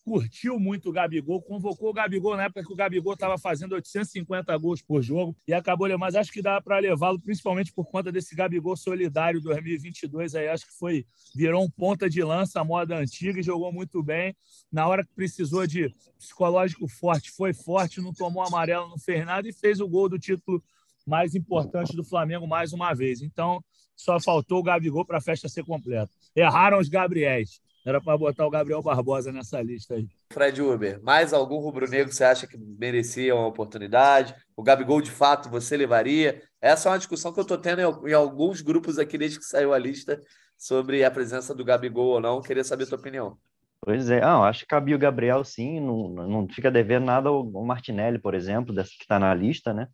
curtiu 0.04 0.60
muito 0.60 0.90
o 0.90 0.92
Gabigol, 0.92 1.42
convocou 1.42 1.90
o 1.90 1.94
Gabigol 1.94 2.36
na 2.36 2.44
época 2.44 2.64
que 2.64 2.74
o 2.74 2.76
Gabigol 2.76 3.14
estava 3.14 3.38
fazendo 3.38 3.74
850 3.74 4.56
gols 4.58 4.82
por 4.82 5.02
jogo 5.02 5.36
e 5.48 5.54
acabou, 5.54 5.88
mas 5.98 6.16
acho 6.16 6.32
que 6.32 6.42
dá 6.42 6.60
para 6.62 6.78
levá-lo, 6.80 7.20
principalmente 7.20 7.72
por 7.72 7.86
conta 7.86 8.12
desse 8.12 8.36
Gabigol 8.36 8.76
solidário 8.76 9.40
2022 9.42 10.36
aí, 10.36 10.48
acho 10.50 10.66
que 10.68 10.74
foi 10.74 11.06
virou 11.34 11.64
um 11.64 11.70
ponta 11.70 12.10
de 12.10 12.22
lança 12.22 12.60
à 12.60 12.64
moda 12.64 12.98
antiga 12.98 13.40
e 13.40 13.44
jogou 13.44 13.72
muito 13.72 14.04
bem. 14.04 14.36
Na 14.72 14.88
hora 14.88 15.06
que 15.06 15.14
precisou 15.14 15.66
de 15.66 15.90
psicológico 16.20 16.88
forte, 16.88 17.32
foi 17.32 17.54
forte, 17.54 18.02
não 18.02 18.14
tomou 18.14 18.44
amarelo, 18.44 18.90
não 18.90 18.98
fez 18.98 19.26
nada 19.26 19.48
e 19.48 19.54
fez 19.54 19.80
o 19.80 19.88
gol 19.88 20.10
do 20.10 20.20
título 20.20 20.62
mais 21.06 21.36
importante 21.36 21.96
do 21.96 22.04
Flamengo 22.04 22.48
mais 22.48 22.74
uma 22.74 22.94
vez. 22.94 23.22
Então, 23.22 23.64
só 23.96 24.20
faltou 24.20 24.60
o 24.60 24.64
Gabigol 24.64 25.06
para 25.06 25.18
a 25.18 25.22
festa 25.22 25.48
ser 25.48 25.64
completa. 25.64 26.12
Erraram 26.36 26.80
os 26.80 26.90
Gabriéis. 26.90 27.62
Era 27.86 28.00
para 28.00 28.18
botar 28.18 28.46
o 28.46 28.50
Gabriel 28.50 28.82
Barbosa 28.82 29.32
nessa 29.32 29.62
lista 29.62 29.96
aí. 29.96 30.08
Fred 30.32 30.62
Uber, 30.62 31.02
mais 31.04 31.34
algum 31.34 31.58
rubro-negro 31.58 32.14
você 32.14 32.24
acha 32.24 32.48
que 32.48 32.58
merecia 32.58 33.36
uma 33.36 33.48
oportunidade? 33.48 34.34
O 34.56 34.64
Gabigol, 34.64 35.02
de 35.02 35.12
fato, 35.12 35.50
você 35.50 35.76
levaria? 35.76 36.42
Essa 36.62 36.88
é 36.88 36.92
uma 36.92 36.98
discussão 36.98 37.34
que 37.34 37.40
eu 37.40 37.44
estou 37.44 37.58
tendo 37.58 38.08
em 38.08 38.14
alguns 38.14 38.62
grupos 38.62 38.98
aqui 38.98 39.18
desde 39.18 39.38
que 39.38 39.46
saiu 39.46 39.74
a 39.74 39.78
lista 39.78 40.20
sobre 40.58 41.04
a 41.04 41.12
presença 41.12 41.54
do 41.54 41.66
Gabigol 41.66 42.14
ou 42.14 42.22
não. 42.22 42.42
Queria 42.42 42.64
saber 42.64 42.86
a 42.86 42.88
tua 42.88 42.98
opinião. 42.98 43.38
Pois 43.82 44.10
é, 44.10 44.24
ah, 44.24 44.40
acho 44.44 44.62
que 44.62 44.68
cabia 44.68 44.96
o 44.96 45.00
Gabriel 45.00 45.44
sim, 45.44 45.82
não, 45.82 46.08
não 46.10 46.48
fica 46.48 46.72
devendo 46.72 47.04
nada 47.04 47.28
ao 47.28 47.44
Martinelli, 47.66 48.18
por 48.18 48.34
exemplo, 48.34 48.74
dessa 48.74 48.92
que 48.92 49.04
está 49.04 49.20
na 49.20 49.34
lista, 49.34 49.74
né? 49.74 49.90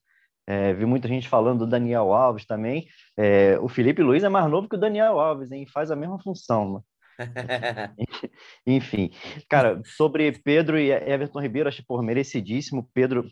É, 0.46 0.74
vi 0.74 0.86
muita 0.86 1.08
gente 1.08 1.28
falando 1.28 1.60
do 1.60 1.68
Daniel 1.68 2.14
Alves 2.14 2.46
também. 2.46 2.88
É, 3.18 3.58
o 3.60 3.68
Felipe 3.68 4.04
Luiz 4.04 4.24
é 4.24 4.30
mais 4.30 4.50
novo 4.50 4.70
que 4.70 4.76
o 4.76 4.80
Daniel 4.80 5.20
Alves, 5.20 5.52
hein? 5.52 5.66
Faz 5.72 5.90
a 5.90 5.96
mesma 5.96 6.20
função. 6.20 6.84
Enfim, 8.66 9.12
cara, 9.50 9.82
sobre 9.86 10.32
Pedro 10.32 10.80
e 10.80 10.92
Everton 10.92 11.42
Ribeiro, 11.42 11.70
acho 11.70 11.86
por 11.86 12.02
merecidíssimo. 12.02 12.90
Pedro, 12.94 13.30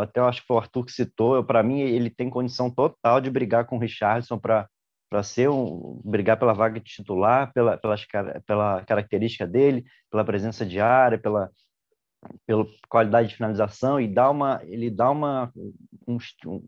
até 0.00 0.20
acho 0.20 0.42
que 0.42 0.46
foi 0.46 0.56
o 0.56 0.60
Arthur 0.60 0.84
que 0.84 0.92
citou, 0.92 1.42
para 1.44 1.62
mim 1.62 1.80
ele 1.80 2.10
tem 2.10 2.28
condição 2.30 2.70
total 2.70 3.20
de 3.20 3.30
brigar 3.30 3.66
com 3.66 3.76
o 3.76 3.80
Richardson 3.80 4.38
para 4.38 4.68
para 5.10 5.22
ser 5.22 5.48
um 5.48 6.00
brigar 6.04 6.36
pela 6.36 6.52
vaga 6.52 6.80
de 6.80 6.86
titular, 6.86 7.52
pela, 7.52 7.76
pela, 7.76 7.94
pela 8.44 8.84
característica 8.84 9.46
dele, 9.46 9.84
pela 10.10 10.24
presença 10.24 10.66
de 10.66 10.80
área, 10.80 11.16
pela, 11.16 11.52
pela 12.44 12.66
qualidade 12.88 13.28
de 13.28 13.36
finalização 13.36 14.00
e 14.00 14.08
dá 14.08 14.28
uma 14.28 14.60
ele 14.64 14.90
dá 14.90 15.10
uma 15.10 15.52
um, 16.06 16.18
um, 16.46 16.66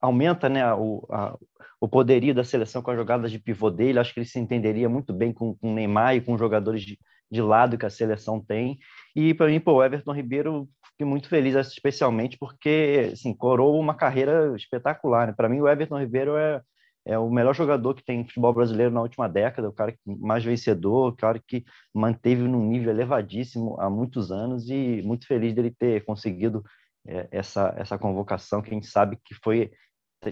aumenta 0.00 0.48
né 0.48 0.72
o, 0.74 1.06
a, 1.10 1.36
o 1.80 1.88
poderio 1.88 2.34
da 2.34 2.44
seleção 2.44 2.82
com 2.82 2.90
as 2.90 2.96
jogadas 2.96 3.30
de 3.30 3.38
pivô 3.38 3.70
dele. 3.70 3.98
Acho 3.98 4.12
que 4.12 4.20
ele 4.20 4.26
se 4.26 4.38
entenderia 4.38 4.88
muito 4.88 5.12
bem 5.12 5.32
com 5.32 5.56
o 5.60 5.72
Neymar 5.72 6.16
e 6.16 6.20
com 6.20 6.34
os 6.34 6.38
jogadores 6.38 6.82
de, 6.82 6.98
de 7.30 7.40
lado 7.40 7.78
que 7.78 7.86
a 7.86 7.90
seleção 7.90 8.40
tem. 8.40 8.78
E 9.14 9.32
para 9.34 9.48
mim, 9.48 9.60
pô, 9.60 9.74
o 9.74 9.84
Everton 9.84 10.12
Ribeiro, 10.12 10.68
fiquei 10.90 11.06
muito 11.06 11.28
feliz, 11.28 11.54
especialmente 11.54 12.36
porque 12.38 13.10
assim, 13.12 13.32
coroou 13.34 13.78
uma 13.78 13.94
carreira 13.94 14.54
espetacular. 14.56 15.28
Né? 15.28 15.34
Para 15.36 15.48
mim, 15.48 15.60
o 15.60 15.68
Everton 15.68 16.00
Ribeiro 16.00 16.36
é, 16.36 16.60
é 17.06 17.18
o 17.18 17.30
melhor 17.30 17.54
jogador 17.54 17.94
que 17.94 18.04
tem 18.04 18.26
futebol 18.26 18.52
brasileiro 18.52 18.92
na 18.92 19.02
última 19.02 19.28
década, 19.28 19.68
o 19.68 19.72
cara 19.72 19.94
mais 20.04 20.44
vencedor, 20.44 21.12
o 21.12 21.16
cara 21.16 21.40
que 21.46 21.64
manteve 21.94 22.42
num 22.42 22.66
nível 22.66 22.90
elevadíssimo 22.90 23.80
há 23.80 23.88
muitos 23.88 24.32
anos 24.32 24.68
e 24.68 25.00
muito 25.02 25.26
feliz 25.26 25.54
dele 25.54 25.70
ter 25.70 26.04
conseguido 26.04 26.64
é, 27.06 27.28
essa, 27.30 27.72
essa 27.78 27.96
convocação, 27.96 28.60
que 28.60 28.70
a 28.70 28.74
gente 28.74 28.86
sabe 28.86 29.16
que 29.24 29.34
foi 29.42 29.70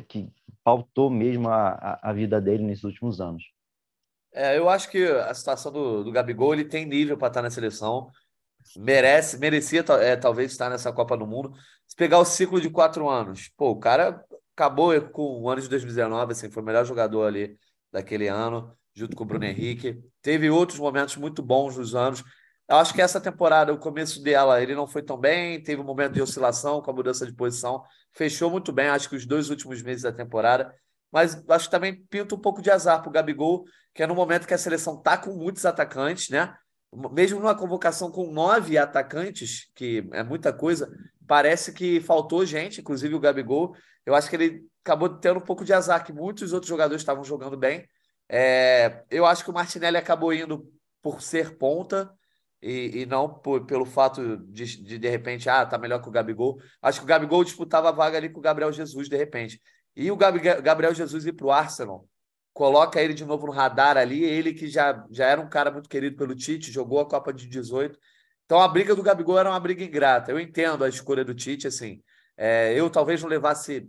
que 0.09 0.29
pautou 0.64 1.11
mesmo 1.11 1.49
a, 1.49 1.99
a, 2.03 2.12
vida 2.12 2.40
dele 2.40 2.64
nesses 2.64 2.85
últimos 2.85 3.20
anos. 3.20 3.44
É, 4.33 4.59
eu 4.59 4.68
acho 4.68 4.90
que 4.90 5.05
a 5.05 5.33
situação 5.33 5.72
do, 5.72 6.05
do 6.05 6.12
Gabigol 6.12 6.53
ele 6.53 6.64
tem 6.64 6.85
nível 6.85 7.16
para 7.16 7.29
estar 7.29 7.42
na 7.42 7.51
seleção, 7.51 8.11
merece, 8.77 9.38
merecia 9.38 9.85
é, 10.01 10.16
talvez 10.16 10.51
estar 10.51 10.68
nessa 10.68 10.92
Copa 10.92 11.16
do 11.16 11.27
Mundo. 11.27 11.53
Se 11.87 11.94
pegar 11.94 12.18
o 12.18 12.25
ciclo 12.25 12.61
de 12.61 12.68
quatro 12.68 13.09
anos, 13.09 13.49
pô, 13.57 13.70
o 13.70 13.79
cara 13.79 14.25
acabou 14.55 15.01
com 15.11 15.42
o 15.42 15.49
ano 15.49 15.61
de 15.61 15.68
2019, 15.68 16.33
assim, 16.33 16.51
foi 16.51 16.62
o 16.62 16.66
melhor 16.66 16.85
jogador 16.85 17.27
ali 17.27 17.57
daquele 17.92 18.27
ano, 18.27 18.77
junto 18.94 19.14
com 19.14 19.25
o 19.25 19.27
Bruno 19.27 19.44
Henrique. 19.44 20.03
Teve 20.20 20.51
outros 20.51 20.79
momentos 20.79 21.16
muito 21.16 21.42
bons 21.42 21.77
nos 21.77 21.94
anos. 21.94 22.25
Eu 22.68 22.76
acho 22.76 22.92
que 22.92 23.00
essa 23.00 23.20
temporada, 23.20 23.72
o 23.72 23.79
começo 23.79 24.20
dela, 24.22 24.61
ele 24.61 24.74
não 24.74 24.88
foi 24.88 25.02
tão 25.02 25.16
bem, 25.16 25.62
teve 25.62 25.81
um 25.81 25.85
momento 25.85 26.14
de 26.14 26.22
oscilação 26.22 26.83
com 26.83 26.90
a 26.90 26.94
mudança 26.94 27.24
de 27.24 27.33
posição, 27.33 27.85
fechou 28.12 28.50
muito 28.50 28.72
bem, 28.72 28.88
acho 28.88 29.09
que 29.09 29.14
os 29.14 29.24
dois 29.24 29.50
últimos 29.50 29.83
meses 29.83 30.02
da 30.02 30.12
temporada, 30.12 30.74
mas 31.12 31.42
acho 31.48 31.66
que 31.66 31.70
também 31.70 32.05
pinta 32.11 32.35
um 32.35 32.38
pouco 32.38 32.61
de 32.61 32.70
azar 32.70 33.00
para 33.00 33.09
o 33.09 33.12
Gabigol, 33.12 33.64
que 33.94 34.02
é 34.02 34.07
no 34.07 34.14
momento 34.14 34.46
que 34.46 34.55
a 34.55 34.59
seleção 34.59 34.98
está 34.98 35.16
com 35.16 35.31
muitos 35.31 35.64
atacantes, 35.64 36.29
né? 36.29 36.55
Mesmo 37.12 37.38
numa 37.38 37.55
convocação 37.55 38.11
com 38.11 38.33
nove 38.33 38.76
atacantes, 38.76 39.70
que 39.74 40.09
é 40.12 40.22
muita 40.22 40.52
coisa, 40.52 40.90
parece 41.26 41.72
que 41.72 42.00
faltou 42.00 42.44
gente, 42.44 42.81
inclusive 42.81 43.14
o 43.14 43.20
Gabigol. 43.20 43.76
Eu 44.05 44.14
acho 44.14 44.29
que 44.29 44.37
ele 44.37 44.66
acabou 44.85 45.09
tendo 45.09 45.38
um 45.38 45.44
pouco 45.44 45.64
de 45.64 45.72
azar, 45.72 46.05
que 46.05 46.12
muitos 46.12 46.52
outros 46.52 46.68
jogadores 46.68 47.02
estavam 47.02 47.24
jogando 47.24 47.57
bem. 47.57 47.88
É, 48.29 49.05
eu 49.11 49.24
acho 49.24 49.44
que 49.44 49.50
o 49.50 49.55
Martinelli 49.55 49.96
acabou 49.96 50.33
indo 50.33 50.70
por 51.00 51.22
ser 51.22 51.57
ponta, 51.57 52.12
e, 52.66 53.02
e 53.02 53.07
não 53.07 53.29
por, 53.29 53.64
pelo 53.64 53.85
fato 53.85 54.38
de, 54.48 54.83
de, 54.83 54.98
de 54.98 55.09
repente, 55.09 55.48
ah, 55.48 55.64
tá 55.64 55.79
melhor 55.79 56.02
que 56.02 56.09
o 56.09 56.12
Gabigol. 56.12 56.61
Acho 56.83 56.98
que 56.98 57.05
o 57.05 57.09
Gabigol 57.09 57.44
disputava 57.44 57.90
a 57.90 57.92
vaga 57.92 58.18
ali 58.18 58.29
com 58.29 58.40
o 58.40 58.42
Gabriel 58.42 58.72
Jesus, 58.72 59.09
de 59.09 59.16
repente. 59.16 59.62
E 59.94 60.11
o 60.11 60.16
Gabriel 60.16 60.92
Jesus 60.92 61.24
ir 61.26 61.33
para 61.33 61.46
o 61.46 61.52
Arsenal, 61.52 62.09
coloca 62.52 63.00
ele 63.00 63.14
de 63.14 63.24
novo 63.24 63.46
no 63.46 63.52
radar 63.52 63.96
ali, 63.96 64.24
ele 64.24 64.52
que 64.52 64.66
já, 64.66 65.07
já 65.11 65.26
era 65.26 65.40
um 65.40 65.48
cara 65.48 65.70
muito 65.70 65.88
querido 65.88 66.16
pelo 66.16 66.35
Tite, 66.35 66.72
jogou 66.72 66.98
a 66.98 67.09
Copa 67.09 67.33
de 67.33 67.46
18. 67.46 67.96
Então 68.44 68.61
a 68.61 68.66
briga 68.66 68.96
do 68.96 69.02
Gabigol 69.02 69.38
era 69.38 69.48
uma 69.48 69.61
briga 69.61 69.85
ingrata. 69.85 70.33
Eu 70.33 70.40
entendo 70.40 70.83
a 70.83 70.88
escolha 70.88 71.24
do 71.24 71.35
Tite, 71.35 71.68
assim. 71.68 72.02
É, 72.37 72.74
eu 72.74 72.90
talvez 72.90 73.22
não 73.22 73.29
levasse 73.29 73.88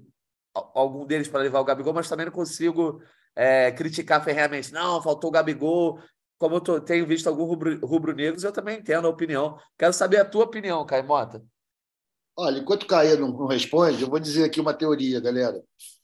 algum 0.54 1.06
deles 1.06 1.28
para 1.28 1.42
levar 1.42 1.60
o 1.62 1.66
Gabigol, 1.66 1.94
mas 1.94 2.08
também 2.08 2.28
não 2.28 2.34
consigo 2.34 3.02
é, 3.36 3.72
criticar 3.72 4.24
ferreamente. 4.24 4.72
Não, 4.72 5.02
faltou 5.02 5.30
o 5.30 5.34
Gabigol. 5.34 6.00
Como 6.38 6.56
eu 6.56 6.82
tenho 6.82 7.08
visto 7.08 7.28
alguns 7.28 7.80
rubro-negros, 7.82 8.44
eu 8.44 8.52
também 8.52 8.80
entendo 8.80 9.08
a 9.08 9.10
opinião. 9.10 9.58
Quero 9.78 9.94
saber 9.94 10.18
a 10.18 10.26
tua 10.26 10.46
opinião, 10.46 10.86
Caimota. 10.86 11.44
Olha, 12.36 12.60
enquanto 12.60 12.84
o 12.84 12.88
Caio 12.88 13.20
não, 13.20 13.30
não 13.30 13.48
responde, 13.48 14.04
eu 14.04 14.10
vou 14.10 14.20
dizer 14.20 14.44
aqui 14.44 14.60
uma 14.60 14.74
teoria, 14.74 15.20
galera. 15.20 15.64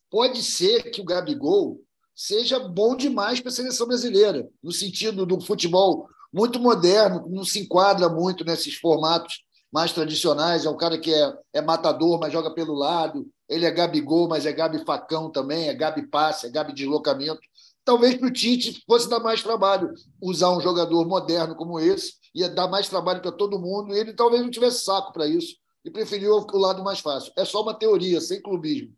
Pode 0.09 0.41
ser 0.41 0.89
que 0.89 0.99
o 0.99 1.05
Gabigol 1.05 1.79
seja 2.15 2.59
bom 2.59 2.95
demais 2.95 3.39
para 3.39 3.49
a 3.49 3.53
seleção 3.53 3.87
brasileira, 3.87 4.47
no 4.61 4.71
sentido 4.71 5.25
do 5.25 5.39
futebol 5.39 6.07
muito 6.33 6.59
moderno, 6.59 7.27
não 7.29 7.45
se 7.45 7.59
enquadra 7.59 8.09
muito 8.09 8.43
nesses 8.43 8.75
formatos 8.75 9.43
mais 9.71 9.91
tradicionais. 9.91 10.65
É 10.65 10.69
um 10.69 10.77
cara 10.77 10.97
que 10.97 11.13
é, 11.13 11.33
é 11.53 11.61
matador, 11.61 12.19
mas 12.19 12.33
joga 12.33 12.51
pelo 12.51 12.73
lado. 12.73 13.27
Ele 13.47 13.65
é 13.65 13.71
Gabigol, 13.71 14.27
mas 14.27 14.47
é 14.47 14.51
Gabi 14.51 14.83
Facão 14.83 15.31
também, 15.31 15.69
é 15.69 15.73
Gabi 15.75 16.07
Passe, 16.07 16.47
é 16.47 16.49
Gabi 16.49 16.73
Deslocamento. 16.73 17.39
Talvez 17.85 18.15
para 18.15 18.27
o 18.27 18.31
Tite 18.31 18.81
fosse 18.85 19.09
dar 19.09 19.19
mais 19.19 19.43
trabalho 19.43 19.93
usar 20.21 20.55
um 20.55 20.61
jogador 20.61 21.05
moderno 21.05 21.55
como 21.55 21.79
esse, 21.79 22.13
ia 22.33 22.49
dar 22.49 22.67
mais 22.67 22.87
trabalho 22.87 23.21
para 23.21 23.31
todo 23.31 23.59
mundo, 23.59 23.93
e 23.93 23.99
ele 23.99 24.13
talvez 24.13 24.41
não 24.41 24.49
tivesse 24.49 24.83
saco 24.85 25.11
para 25.11 25.27
isso 25.27 25.55
e 25.83 25.91
preferiu 25.91 26.33
o 26.33 26.57
lado 26.57 26.83
mais 26.83 26.99
fácil. 26.99 27.31
É 27.37 27.43
só 27.43 27.61
uma 27.61 27.77
teoria, 27.77 28.21
sem 28.21 28.41
clubismo. 28.41 28.93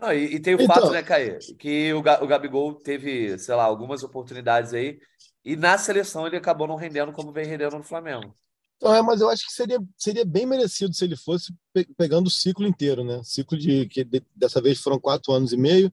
Não, 0.00 0.12
e, 0.12 0.36
e, 0.36 0.40
tem 0.40 0.54
o 0.54 0.62
então... 0.62 0.74
fato, 0.74 0.90
né, 0.90 1.02
Caê, 1.02 1.38
que 1.58 1.92
o, 1.92 1.98
o 1.98 2.26
Gabigol 2.26 2.74
teve, 2.74 3.36
sei 3.38 3.54
lá, 3.54 3.64
algumas 3.64 4.02
oportunidades 4.02 4.72
aí, 4.72 4.98
e 5.44 5.56
na 5.56 5.76
seleção 5.76 6.26
ele 6.26 6.36
acabou 6.36 6.66
não 6.66 6.76
rendendo 6.76 7.12
como 7.12 7.32
vem 7.32 7.44
rendendo 7.44 7.76
no 7.76 7.82
Flamengo. 7.82 8.34
Então, 8.76 8.94
é, 8.94 9.02
mas 9.02 9.20
eu 9.20 9.28
acho 9.28 9.44
que 9.44 9.52
seria, 9.52 9.78
seria 9.96 10.24
bem 10.24 10.46
merecido 10.46 10.94
se 10.94 11.04
ele 11.04 11.16
fosse 11.16 11.52
pe 11.72 11.84
pegando 11.96 12.28
o 12.28 12.30
ciclo 12.30 12.66
inteiro, 12.66 13.02
né? 13.02 13.20
Ciclo 13.24 13.58
de 13.58 13.86
que 13.88 14.04
de, 14.04 14.22
dessa 14.36 14.60
vez 14.60 14.78
foram 14.78 15.00
quatro 15.00 15.32
anos 15.32 15.52
e 15.52 15.56
meio. 15.56 15.92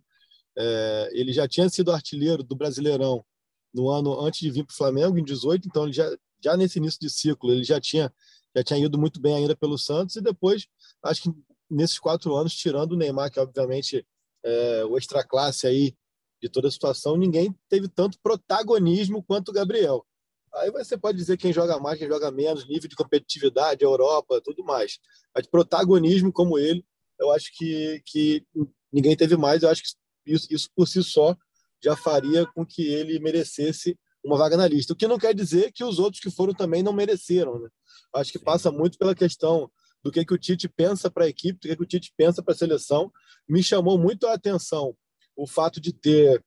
É, 0.57 1.09
ele 1.13 1.33
já 1.33 1.47
tinha 1.47 1.69
sido 1.69 1.91
artilheiro 1.91 2.43
do 2.43 2.55
Brasileirão 2.55 3.23
no 3.73 3.89
ano 3.89 4.19
antes 4.21 4.39
de 4.39 4.51
vir 4.51 4.65
para 4.65 4.73
o 4.73 4.77
Flamengo, 4.77 5.17
em 5.17 5.23
18, 5.23 5.67
então 5.67 5.83
ele 5.83 5.93
já, 5.93 6.09
já 6.41 6.55
nesse 6.55 6.79
início 6.79 6.99
de 6.99 7.09
ciclo 7.09 7.51
ele 7.51 7.63
já 7.63 7.79
tinha 7.79 8.11
já 8.55 8.63
tinha 8.63 8.79
ido 8.79 8.97
muito 8.97 9.19
bem 9.19 9.35
ainda 9.35 9.53
pelo 9.53 9.77
Santos 9.77 10.15
e 10.15 10.21
depois 10.21 10.65
acho 11.03 11.23
que 11.23 11.29
nesses 11.69 11.99
quatro 11.99 12.35
anos, 12.35 12.55
tirando 12.55 12.93
o 12.93 12.95
Neymar, 12.95 13.31
que 13.31 13.39
obviamente 13.39 14.05
é 14.43 14.85
o 14.85 14.97
extra 14.97 15.23
classe 15.23 15.67
aí 15.67 15.95
de 16.41 16.49
toda 16.49 16.67
a 16.67 16.71
situação, 16.71 17.17
ninguém 17.17 17.53
teve 17.67 17.87
tanto 17.87 18.19
protagonismo 18.21 19.23
quanto 19.23 19.49
o 19.49 19.53
Gabriel. 19.53 20.05
Aí 20.53 20.71
você 20.71 20.97
pode 20.97 21.17
dizer 21.17 21.37
quem 21.37 21.51
joga 21.51 21.79
mais, 21.79 21.97
quem 21.97 22.07
joga 22.07 22.31
menos, 22.31 22.67
nível 22.67 22.87
de 22.87 22.95
competitividade, 22.95 23.83
Europa, 23.83 24.39
tudo 24.41 24.63
mais. 24.63 24.99
Mas 25.33 25.47
protagonismo 25.47 26.31
como 26.31 26.57
ele, 26.57 26.85
eu 27.19 27.31
acho 27.31 27.51
que, 27.57 28.01
que 28.05 28.45
ninguém 28.91 29.17
teve 29.17 29.35
mais. 29.35 29.63
Eu 29.63 29.69
acho 29.69 29.81
que 29.81 29.89
isso, 30.25 30.47
isso 30.49 30.69
por 30.75 30.87
si 30.87 31.03
só 31.03 31.35
já 31.83 31.95
faria 31.95 32.45
com 32.47 32.65
que 32.65 32.87
ele 32.87 33.19
merecesse 33.19 33.97
uma 34.23 34.37
vaga 34.37 34.57
na 34.57 34.67
lista. 34.67 34.93
O 34.93 34.95
que 34.95 35.07
não 35.07 35.19
quer 35.19 35.33
dizer 35.33 35.71
que 35.71 35.83
os 35.83 35.99
outros 35.99 36.21
que 36.21 36.31
foram 36.31 36.53
também 36.53 36.81
não 36.81 36.91
mereceram. 36.91 37.59
Né? 37.59 37.69
Acho 38.15 38.31
que 38.31 38.39
passa 38.39 38.71
muito 38.71 38.97
pela 38.97 39.13
questão 39.13 39.69
do 40.03 40.11
que, 40.11 40.25
que 40.25 40.33
o 40.33 40.37
Tite 40.37 40.67
pensa 40.67 41.09
para 41.09 41.25
a 41.25 41.27
equipe, 41.27 41.59
do 41.59 41.67
que, 41.67 41.75
que 41.75 41.83
o 41.83 41.85
Tite 41.85 42.13
pensa 42.17 42.41
para 42.41 42.53
a 42.53 42.57
seleção. 42.57 43.11
Me 43.47 43.63
chamou 43.63 43.97
muito 43.97 44.27
a 44.27 44.33
atenção 44.33 44.95
o 45.35 45.47
fato 45.47 45.79
de 45.79 45.93
ter 45.93 46.43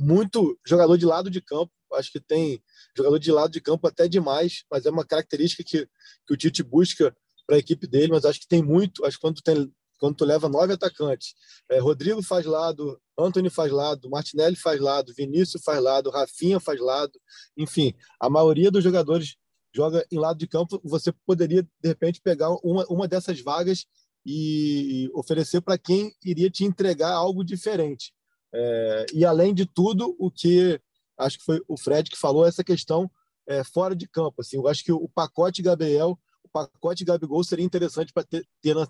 muito 0.00 0.58
jogador 0.66 0.96
de 0.96 1.06
lado 1.06 1.30
de 1.30 1.40
campo. 1.40 1.72
Acho 1.92 2.10
que 2.10 2.20
tem 2.20 2.62
jogador 2.96 3.18
de 3.18 3.30
lado 3.30 3.50
de 3.50 3.60
campo 3.60 3.86
até 3.86 4.08
demais, 4.08 4.64
mas 4.70 4.86
é 4.86 4.90
uma 4.90 5.06
característica 5.06 5.62
que, 5.62 5.86
que 6.26 6.34
o 6.34 6.36
Tite 6.36 6.62
busca 6.62 7.16
para 7.46 7.56
a 7.56 7.58
equipe 7.58 7.86
dele. 7.86 8.12
Mas 8.12 8.24
acho 8.24 8.40
que 8.40 8.48
tem 8.48 8.62
muito. 8.62 9.04
Acho 9.04 9.16
que 9.16 9.22
quando 9.22 9.40
tem, 9.42 9.72
quando 9.98 10.16
tu 10.16 10.24
leva 10.24 10.48
nove 10.48 10.72
atacantes, 10.72 11.34
é, 11.70 11.78
Rodrigo 11.78 12.22
faz 12.22 12.44
lado, 12.46 13.00
Anthony 13.18 13.50
faz 13.50 13.72
lado, 13.72 14.10
Martinelli 14.10 14.56
faz 14.56 14.80
lado, 14.80 15.12
Vinícius 15.16 15.62
faz 15.62 15.82
lado, 15.82 16.10
Rafinha 16.10 16.60
faz 16.60 16.80
lado. 16.80 17.12
Enfim, 17.56 17.94
a 18.20 18.28
maioria 18.28 18.70
dos 18.70 18.84
jogadores 18.84 19.36
joga 19.74 20.06
em 20.10 20.18
lado 20.18 20.38
de 20.38 20.46
campo, 20.46 20.80
você 20.84 21.12
poderia, 21.26 21.62
de 21.62 21.88
repente, 21.88 22.20
pegar 22.20 22.50
uma, 22.62 22.84
uma 22.88 23.06
dessas 23.06 23.40
vagas 23.40 23.86
e 24.24 25.08
oferecer 25.14 25.60
para 25.60 25.78
quem 25.78 26.12
iria 26.24 26.50
te 26.50 26.64
entregar 26.64 27.12
algo 27.12 27.44
diferente. 27.44 28.12
É, 28.52 29.06
e, 29.12 29.24
além 29.24 29.54
de 29.54 29.66
tudo, 29.66 30.16
o 30.18 30.30
que 30.30 30.80
acho 31.18 31.38
que 31.38 31.44
foi 31.44 31.62
o 31.68 31.78
Fred 31.78 32.10
que 32.10 32.16
falou, 32.16 32.46
essa 32.46 32.64
questão 32.64 33.10
é, 33.46 33.62
fora 33.62 33.94
de 33.94 34.08
campo. 34.08 34.40
Assim, 34.40 34.56
eu 34.56 34.66
acho 34.66 34.84
que 34.84 34.92
o 34.92 35.08
pacote 35.14 35.62
Gabriel, 35.62 36.18
pacote 36.56 37.04
Gabigol 37.04 37.44
seria 37.44 37.64
interessante 37.64 38.12
para 38.12 38.24
ter, 38.24 38.46
ter 38.62 38.74
na, 38.74 38.88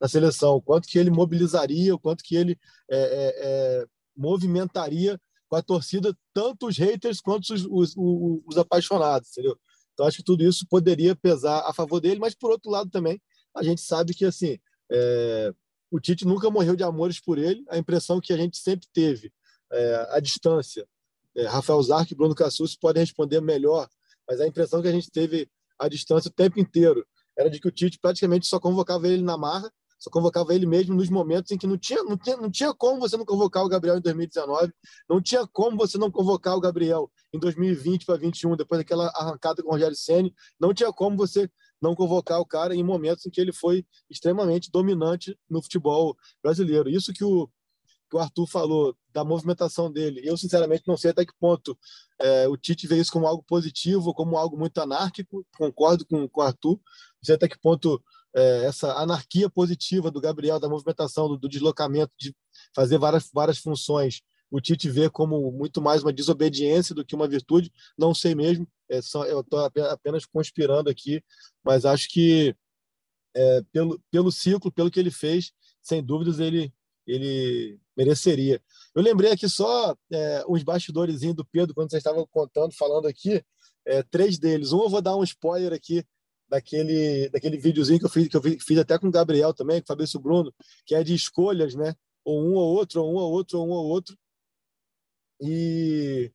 na, 0.00 0.08
seleção. 0.08 0.56
O 0.56 0.62
quanto 0.62 0.88
que 0.88 0.98
ele 0.98 1.10
mobilizaria, 1.10 1.94
o 1.94 1.98
quanto 1.98 2.24
que 2.24 2.34
ele 2.36 2.58
é, 2.90 2.98
é, 2.98 3.34
é 3.38 3.86
movimentaria 4.16 5.20
com 5.48 5.56
a 5.56 5.62
torcida, 5.62 6.16
tanto 6.34 6.66
os 6.66 6.76
haters 6.76 7.20
quanto 7.20 7.54
os, 7.54 7.64
os, 7.66 7.94
os, 7.96 8.42
os 8.46 8.58
apaixonados, 8.58 9.30
entendeu? 9.30 9.56
Então, 9.92 10.06
acho 10.06 10.18
que 10.18 10.24
tudo 10.24 10.42
isso 10.42 10.66
poderia 10.68 11.14
pesar 11.14 11.60
a 11.60 11.72
favor 11.72 12.00
dele, 12.00 12.18
mas, 12.18 12.34
por 12.34 12.50
outro 12.50 12.70
lado, 12.70 12.90
também, 12.90 13.20
a 13.54 13.62
gente 13.62 13.80
sabe 13.80 14.12
que 14.12 14.24
assim 14.24 14.58
é, 14.90 15.54
o 15.90 16.00
Tite 16.00 16.26
nunca 16.26 16.50
morreu 16.50 16.76
de 16.76 16.82
amores 16.82 17.20
por 17.20 17.38
ele. 17.38 17.64
A 17.68 17.78
impressão 17.78 18.20
que 18.20 18.32
a 18.32 18.36
gente 18.36 18.58
sempre 18.58 18.86
teve, 18.92 19.32
é, 19.72 20.08
à 20.10 20.20
distância, 20.20 20.86
é, 21.36 21.46
Rafael 21.46 21.82
Zarco 21.82 22.12
e 22.12 22.16
Bruno 22.16 22.34
Cassus 22.34 22.76
podem 22.76 23.02
responder 23.02 23.40
melhor, 23.40 23.88
mas 24.28 24.40
a 24.40 24.46
impressão 24.46 24.82
que 24.82 24.88
a 24.88 24.92
gente 24.92 25.10
teve 25.10 25.48
à 25.78 25.88
distância 25.88 26.28
o 26.28 26.32
tempo 26.32 26.60
inteiro 26.60 27.06
era 27.38 27.50
de 27.50 27.60
que 27.60 27.68
o 27.68 27.72
Tite 27.72 27.98
praticamente 27.98 28.46
só 28.46 28.58
convocava 28.58 29.06
ele 29.08 29.22
na 29.22 29.36
marra 29.36 29.70
só 29.98 30.10
convocava 30.10 30.54
ele 30.54 30.66
mesmo 30.66 30.94
nos 30.94 31.08
momentos 31.08 31.50
em 31.50 31.58
que 31.58 31.66
não 31.66 31.78
tinha, 31.78 32.02
não 32.02 32.16
tinha, 32.16 32.36
não 32.36 32.50
tinha 32.50 32.74
como 32.74 33.00
você 33.00 33.16
não 33.16 33.24
convocar 33.24 33.64
o 33.64 33.68
Gabriel 33.68 33.96
em 33.96 34.00
2019, 34.00 34.72
não 35.08 35.20
tinha 35.20 35.46
como 35.46 35.76
você 35.76 35.96
não 35.96 36.10
convocar 36.10 36.54
o 36.56 36.60
Gabriel 36.60 37.10
em 37.32 37.38
2020 37.38 38.04
para 38.04 38.16
2021, 38.16 38.56
depois 38.56 38.80
daquela 38.80 39.08
arrancada 39.14 39.62
com 39.62 39.68
o 39.68 39.72
Rogério 39.72 39.96
Ceni, 39.96 40.34
não 40.60 40.74
tinha 40.74 40.92
como 40.92 41.16
você 41.16 41.50
não 41.80 41.94
convocar 41.94 42.40
o 42.40 42.46
cara 42.46 42.74
em 42.74 42.82
momentos 42.82 43.26
em 43.26 43.30
que 43.30 43.40
ele 43.40 43.52
foi 43.52 43.84
extremamente 44.10 44.70
dominante 44.70 45.38
no 45.48 45.62
futebol 45.62 46.16
brasileiro. 46.42 46.88
Isso 46.88 47.12
que 47.12 47.24
o, 47.24 47.48
que 48.08 48.16
o 48.16 48.18
Arthur 48.18 48.46
falou 48.46 48.96
da 49.12 49.24
movimentação 49.24 49.90
dele, 49.90 50.20
eu 50.24 50.36
sinceramente 50.36 50.84
não 50.86 50.96
sei 50.96 51.10
até 51.10 51.24
que 51.24 51.32
ponto 51.38 51.76
é, 52.20 52.48
o 52.48 52.56
Tite 52.56 52.86
vê 52.86 52.98
isso 52.98 53.12
como 53.12 53.26
algo 53.26 53.42
positivo, 53.42 54.14
como 54.14 54.36
algo 54.36 54.56
muito 54.58 54.78
anárquico, 54.78 55.44
concordo 55.56 56.06
com, 56.06 56.28
com 56.28 56.40
o 56.40 56.44
Arthur, 56.44 56.72
não 56.72 57.24
sei 57.24 57.34
até 57.34 57.48
que 57.48 57.58
ponto 57.58 58.02
é, 58.34 58.64
essa 58.64 58.92
anarquia 58.94 59.48
positiva 59.48 60.10
do 60.10 60.20
Gabriel, 60.20 60.60
da 60.60 60.68
movimentação, 60.68 61.28
do, 61.28 61.38
do, 61.38 61.48
deslocamento, 61.48 62.12
de 62.18 62.34
fazer 62.74 62.98
várias, 62.98 63.30
várias 63.32 63.58
funções, 63.58 64.20
o 64.50 64.60
Tite 64.60 64.88
vê 64.88 65.10
como 65.10 65.50
muito 65.50 65.80
mais 65.82 66.02
uma 66.02 66.12
desobediência 66.12 66.94
do 66.94 67.04
que 67.04 67.14
uma 67.14 67.26
virtude, 67.26 67.72
não 67.98 68.14
sei 68.14 68.34
mesmo, 68.34 68.66
é 68.88 69.02
só, 69.02 69.24
eu 69.24 69.40
estou 69.40 69.58
apenas 69.60 70.24
conspirando 70.24 70.88
aqui, 70.88 71.22
mas 71.64 71.84
acho 71.84 72.08
que 72.08 72.54
é, 73.34 73.62
pelo, 73.72 74.00
pelo 74.10 74.32
ciclo, 74.32 74.72
pelo 74.72 74.90
que 74.90 74.98
ele 74.98 75.10
fez, 75.10 75.52
sem 75.82 76.02
dúvidas 76.02 76.38
ele, 76.38 76.72
ele 77.06 77.78
mereceria. 77.96 78.60
Eu 78.94 79.02
lembrei 79.02 79.32
aqui 79.32 79.48
só 79.48 79.96
é, 80.12 80.44
uns 80.48 80.62
bastidores 80.62 81.20
do 81.34 81.44
Pedro, 81.44 81.74
quando 81.74 81.90
vocês 81.90 82.00
estavam 82.00 82.26
contando, 82.26 82.74
falando 82.74 83.06
aqui, 83.06 83.42
é, 83.86 84.02
três 84.02 84.38
deles. 84.38 84.72
Um 84.72 84.82
eu 84.82 84.90
vou 84.90 85.00
dar 85.00 85.16
um 85.16 85.22
spoiler 85.22 85.72
aqui, 85.72 86.04
daquele, 86.48 87.28
daquele 87.30 87.56
videozinho 87.56 87.98
que 87.98 88.06
eu 88.06 88.10
fiz, 88.10 88.28
que 88.28 88.36
eu 88.36 88.42
fiz 88.42 88.78
até 88.78 88.98
com 88.98 89.08
o 89.08 89.10
Gabriel 89.10 89.52
também, 89.54 89.80
com 89.80 89.84
o 89.84 89.88
Fabrício 89.88 90.20
Bruno, 90.20 90.52
que 90.84 90.94
é 90.94 91.02
de 91.02 91.14
escolhas, 91.14 91.74
né? 91.74 91.94
Ou 92.24 92.42
um 92.42 92.54
ou 92.54 92.74
outro, 92.76 93.02
ou 93.02 93.12
um 93.12 93.16
ou 93.16 93.32
outro, 93.32 93.58
ou 93.58 93.66
um 93.66 93.70
ou 93.70 93.86
outro. 93.86 94.16
E 95.40 96.32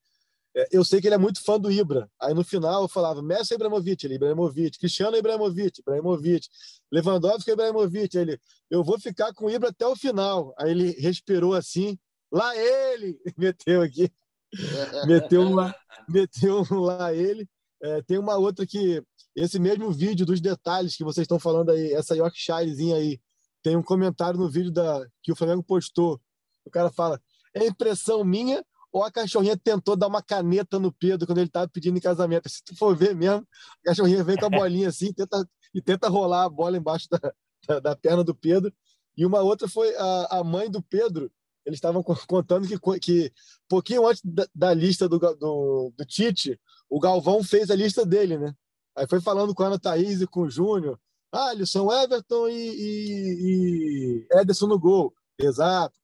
eu 0.71 0.83
sei 0.83 0.99
que 0.99 1.07
ele 1.07 1.15
é 1.15 1.17
muito 1.17 1.43
fã 1.43 1.59
do 1.59 1.71
Ibra. 1.71 2.09
Aí 2.21 2.33
no 2.33 2.43
final 2.43 2.81
eu 2.81 2.87
falava 2.87 3.21
Messi 3.21 3.53
Ibrahimovic, 3.53 4.05
ele 4.05 4.15
Ibrahimovic, 4.15 4.77
Cristiano 4.77 5.15
Ibrahimovic, 5.15 5.79
Ibrahimovic, 5.79 6.47
Lewandowski 6.91 7.51
Ibrahimovic, 7.51 8.17
ele 8.17 8.39
eu 8.69 8.83
vou 8.83 8.99
ficar 8.99 9.33
com 9.33 9.45
o 9.45 9.49
Ibra 9.49 9.69
até 9.69 9.87
o 9.87 9.95
final. 9.95 10.53
Aí 10.57 10.71
ele 10.71 10.91
respirou 10.91 11.53
assim, 11.53 11.97
lá 12.31 12.55
ele, 12.55 13.19
meteu 13.37 13.81
aqui. 13.81 14.11
meteu 15.07 15.41
um 15.41 15.55
lá, 15.55 15.73
meteu 16.09 16.63
um 16.69 16.79
lá 16.79 17.13
ele. 17.13 17.47
É, 17.81 18.01
tem 18.01 18.17
uma 18.17 18.37
outra 18.37 18.65
que 18.65 19.01
esse 19.35 19.57
mesmo 19.57 19.91
vídeo 19.91 20.25
dos 20.25 20.41
detalhes 20.41 20.95
que 20.95 21.03
vocês 21.03 21.23
estão 21.23 21.39
falando 21.39 21.71
aí, 21.71 21.93
essa 21.93 22.15
Yorkshirezinha 22.15 22.97
aí, 22.97 23.19
tem 23.63 23.77
um 23.77 23.83
comentário 23.83 24.39
no 24.39 24.49
vídeo 24.49 24.71
da, 24.71 25.05
que 25.23 25.31
o 25.31 25.35
Flamengo 25.35 25.63
postou. 25.63 26.19
O 26.65 26.69
cara 26.69 26.91
fala: 26.91 27.19
é 27.53 27.65
impressão 27.65 28.23
minha 28.23 28.63
ou 28.91 29.03
a 29.03 29.11
cachorrinha 29.11 29.57
tentou 29.57 29.95
dar 29.95 30.07
uma 30.07 30.21
caneta 30.21 30.77
no 30.77 30.91
Pedro 30.91 31.25
quando 31.25 31.37
ele 31.37 31.47
estava 31.47 31.67
pedindo 31.67 31.97
em 31.97 32.01
casamento. 32.01 32.49
Se 32.49 32.63
tu 32.63 32.75
for 32.75 32.95
ver 32.95 33.15
mesmo, 33.15 33.47
a 33.85 33.89
cachorrinha 33.89 34.23
vem 34.23 34.37
com 34.37 34.45
a 34.45 34.49
bolinha 34.49 34.89
assim 34.89 35.13
tenta, 35.13 35.47
e 35.73 35.81
tenta 35.81 36.09
rolar 36.09 36.43
a 36.45 36.49
bola 36.49 36.77
embaixo 36.77 37.07
da, 37.09 37.33
da, 37.67 37.79
da 37.79 37.95
perna 37.95 38.23
do 38.23 38.35
Pedro. 38.35 38.73
E 39.15 39.25
uma 39.25 39.41
outra 39.41 39.67
foi 39.67 39.95
a, 39.95 40.39
a 40.39 40.43
mãe 40.43 40.69
do 40.69 40.81
Pedro. 40.81 41.31
Eles 41.65 41.77
estavam 41.77 42.03
contando 42.03 42.67
que, 42.67 42.99
que 42.99 43.31
pouquinho 43.69 44.07
antes 44.07 44.21
da, 44.25 44.47
da 44.53 44.73
lista 44.73 45.07
do, 45.07 45.19
do, 45.19 45.93
do, 45.95 46.05
Tite, 46.05 46.59
o 46.89 46.99
Galvão 46.99 47.43
fez 47.43 47.69
a 47.69 47.75
lista 47.75 48.05
dele, 48.05 48.37
né? 48.37 48.53
Aí 48.95 49.07
foi 49.07 49.21
falando 49.21 49.53
com 49.53 49.63
a 49.63 49.67
Ana 49.67 49.79
Thaís 49.79 50.21
e 50.21 50.27
com 50.27 50.41
o 50.41 50.49
Júnior. 50.49 50.99
Ah, 51.31 51.49
Alisson, 51.49 51.91
Everton 51.91 52.49
e, 52.49 52.53
e, 52.53 54.27
e 54.33 54.39
Ederson 54.39 54.67
no 54.67 54.79
gol. 54.79 55.13
Exato. 55.41 55.95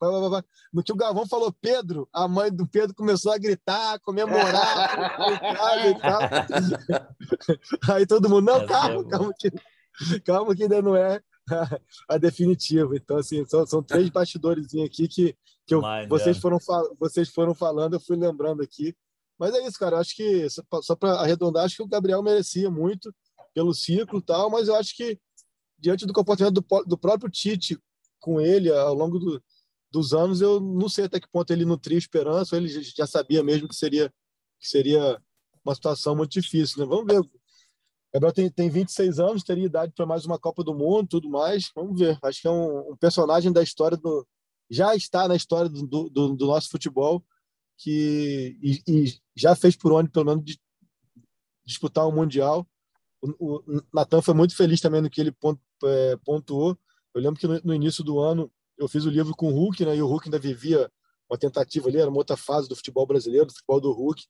No 0.74 0.84
que 0.84 0.92
o 0.92 0.96
Galvão 0.96 1.28
falou 1.28 1.54
Pedro, 1.62 2.08
a 2.14 2.28
mãe 2.28 2.52
do 2.52 2.68
Pedro 2.68 2.96
começou 2.96 3.32
a 3.32 3.38
gritar, 3.38 4.00
comemorar, 4.00 5.18
e 5.88 6.00
tal. 6.00 6.20
Aí 7.96 8.06
todo 8.06 8.30
mundo, 8.30 8.46
não, 8.46 8.66
calma, 8.66 9.08
calma 9.08 9.34
que, 9.38 9.52
calma 10.22 10.56
que 10.56 10.64
ainda 10.64 10.82
não 10.82 10.96
é 10.96 11.22
a 12.10 12.18
definitiva. 12.18 12.96
Então, 12.96 13.18
assim, 13.18 13.46
são, 13.46 13.66
são 13.66 13.82
três 13.82 14.10
bastidores 14.10 14.68
aqui 14.86 15.08
que, 15.08 15.36
que 15.66 15.74
eu, 15.74 15.82
vocês, 16.10 16.38
foram, 16.38 16.58
vocês 17.00 17.30
foram 17.30 17.54
falando, 17.54 17.94
eu 17.94 18.00
fui 18.00 18.18
lembrando 18.18 18.62
aqui. 18.62 18.96
Mas 19.40 19.54
é 19.54 19.66
isso, 19.66 19.78
cara. 19.78 19.96
Eu 19.96 20.00
acho 20.00 20.16
que, 20.16 20.48
só 20.82 20.96
para 20.96 21.14
arredondar, 21.20 21.64
acho 21.66 21.78
que 21.78 21.84
o 21.84 21.88
Gabriel 21.88 22.24
merecia 22.24 22.70
muito 22.70 23.14
pelo 23.54 23.74
ciclo 23.74 24.20
e 24.20 24.22
tal, 24.22 24.50
mas 24.50 24.68
eu 24.68 24.76
acho 24.76 24.96
que, 24.96 25.20
diante 25.80 26.06
do 26.06 26.14
comportamento 26.14 26.56
do, 26.62 26.84
do 26.86 26.98
próprio 26.98 27.30
Tite 27.30 27.80
com 28.28 28.42
ele 28.42 28.70
ao 28.70 28.94
longo 28.94 29.18
do, 29.18 29.42
dos 29.90 30.14
anos, 30.14 30.42
eu 30.42 30.60
não 30.60 30.90
sei 30.90 31.06
até 31.06 31.18
que 31.18 31.30
ponto 31.30 31.50
ele 31.52 31.64
nutria 31.64 31.98
esperança, 31.98 32.54
ou 32.56 32.62
ele 32.62 32.68
já 32.68 33.08
sabia 33.08 33.42
mesmo 33.42 33.70
que 33.70 33.76
seria, 33.76 34.14
que 34.60 34.68
seria 34.68 35.18
uma 35.64 35.74
situação 35.74 36.14
muito 36.14 36.32
difícil. 36.32 36.80
Né? 36.82 36.86
Vamos 36.86 37.06
ver. 37.06 37.22
Gabriel 38.14 38.34
tem, 38.34 38.50
tem 38.50 38.70
26 38.70 39.18
anos, 39.20 39.44
teria 39.44 39.66
idade 39.66 39.94
para 39.96 40.06
mais 40.06 40.26
uma 40.26 40.38
Copa 40.38 40.62
do 40.62 40.74
Mundo, 40.74 41.08
tudo 41.08 41.30
mais. 41.30 41.72
Vamos 41.74 41.98
ver. 41.98 42.20
Acho 42.22 42.42
que 42.42 42.48
é 42.50 42.52
um, 42.52 42.92
um 42.92 42.98
personagem 42.98 43.54
da 43.54 43.64
história 43.64 43.96
do. 43.96 44.28
Já 44.70 44.94
está 44.94 45.26
na 45.26 45.36
história 45.36 45.70
do, 45.70 45.88
do, 45.88 46.36
do 46.36 46.48
nosso 46.48 46.70
futebol 46.70 47.24
que 47.78 48.58
e, 48.62 48.82
e, 48.86 49.18
já 49.38 49.56
fez 49.56 49.78
por 49.78 49.94
onde, 49.94 50.10
pelo 50.10 50.26
menos, 50.26 50.44
de, 50.44 50.60
disputar 51.66 52.06
um 52.06 52.12
Mundial. 52.12 52.68
O, 53.22 53.56
o 53.60 53.82
Natan 53.94 54.22
foi 54.22 54.34
muito 54.34 54.54
feliz 54.54 54.82
também 54.82 55.02
no 55.02 55.10
que 55.10 55.22
ele 55.22 55.34
é, 55.86 56.18
pontuou. 56.26 56.78
Eu 57.14 57.22
lembro 57.22 57.40
que 57.40 57.48
no, 57.48 57.60
no, 57.64 57.74
início 57.74 58.04
do 58.04 58.20
ano 58.20 58.52
eu 58.78 58.88
fiz 58.88 59.06
o 59.06 59.10
livro 59.10 59.36
com 59.36 59.48
o 59.48 59.56
Hulk, 59.56 59.86
né? 59.86 59.96
E 59.96 60.02
o 60.02 60.08
Hulk 60.08 60.28
ainda 60.28 60.40
vivia 60.40 60.92
uma 61.30 61.38
tentativa 61.38 61.90
ali, 61.90 61.98
era 61.98 62.10
uma 62.10 62.20
outra 62.20 62.38
fase 62.38 62.70
do 62.70 62.76
futebol 62.76 63.06
brasileiro, 63.06 63.48
do 63.48 63.54
futebol 63.54 63.82
do 63.82 63.92
Hulk. 63.92 64.24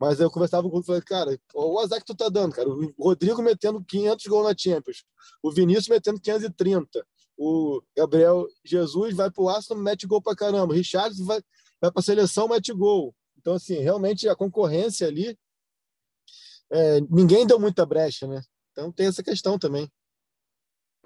Mas 0.00 0.20
eu 0.20 0.30
conversava 0.30 0.62
com 0.62 0.68
o 0.68 0.80
Hulk 0.80 0.84
e 0.84 0.86
falei, 0.86 1.02
cara, 1.02 1.40
o 1.54 1.78
azar 1.80 1.98
que 1.98 2.06
tu 2.06 2.14
tá 2.14 2.28
dando, 2.28 2.54
cara. 2.54 2.68
O 2.68 2.92
Rodrigo 2.98 3.42
metendo 3.42 3.84
500 3.84 4.26
gols 4.26 4.46
na 4.46 4.54
Champions, 4.56 5.04
o 5.42 5.50
Vinícius 5.50 5.88
metendo 5.88 6.20
530, 6.20 7.04
o 7.36 7.80
Gabriel 7.96 8.46
Jesus 8.64 9.14
vai 9.14 9.30
pro 9.30 9.48
Arsenal, 9.48 9.82
mete 9.82 10.06
gol 10.06 10.22
pra 10.22 10.34
caramba, 10.34 10.72
o 10.72 10.76
Richard 10.76 11.20
vai, 11.24 11.40
vai 11.80 11.90
pra 11.90 12.02
seleção, 12.02 12.48
mete 12.48 12.72
gol. 12.72 13.14
Então, 13.38 13.54
assim, 13.54 13.78
realmente 13.78 14.28
a 14.28 14.36
concorrência 14.36 15.06
ali, 15.06 15.38
é, 16.70 17.00
ninguém 17.08 17.46
deu 17.46 17.58
muita 17.58 17.86
brecha, 17.86 18.26
né? 18.26 18.42
Então 18.72 18.92
tem 18.92 19.06
essa 19.06 19.22
questão 19.22 19.58
também. 19.58 19.90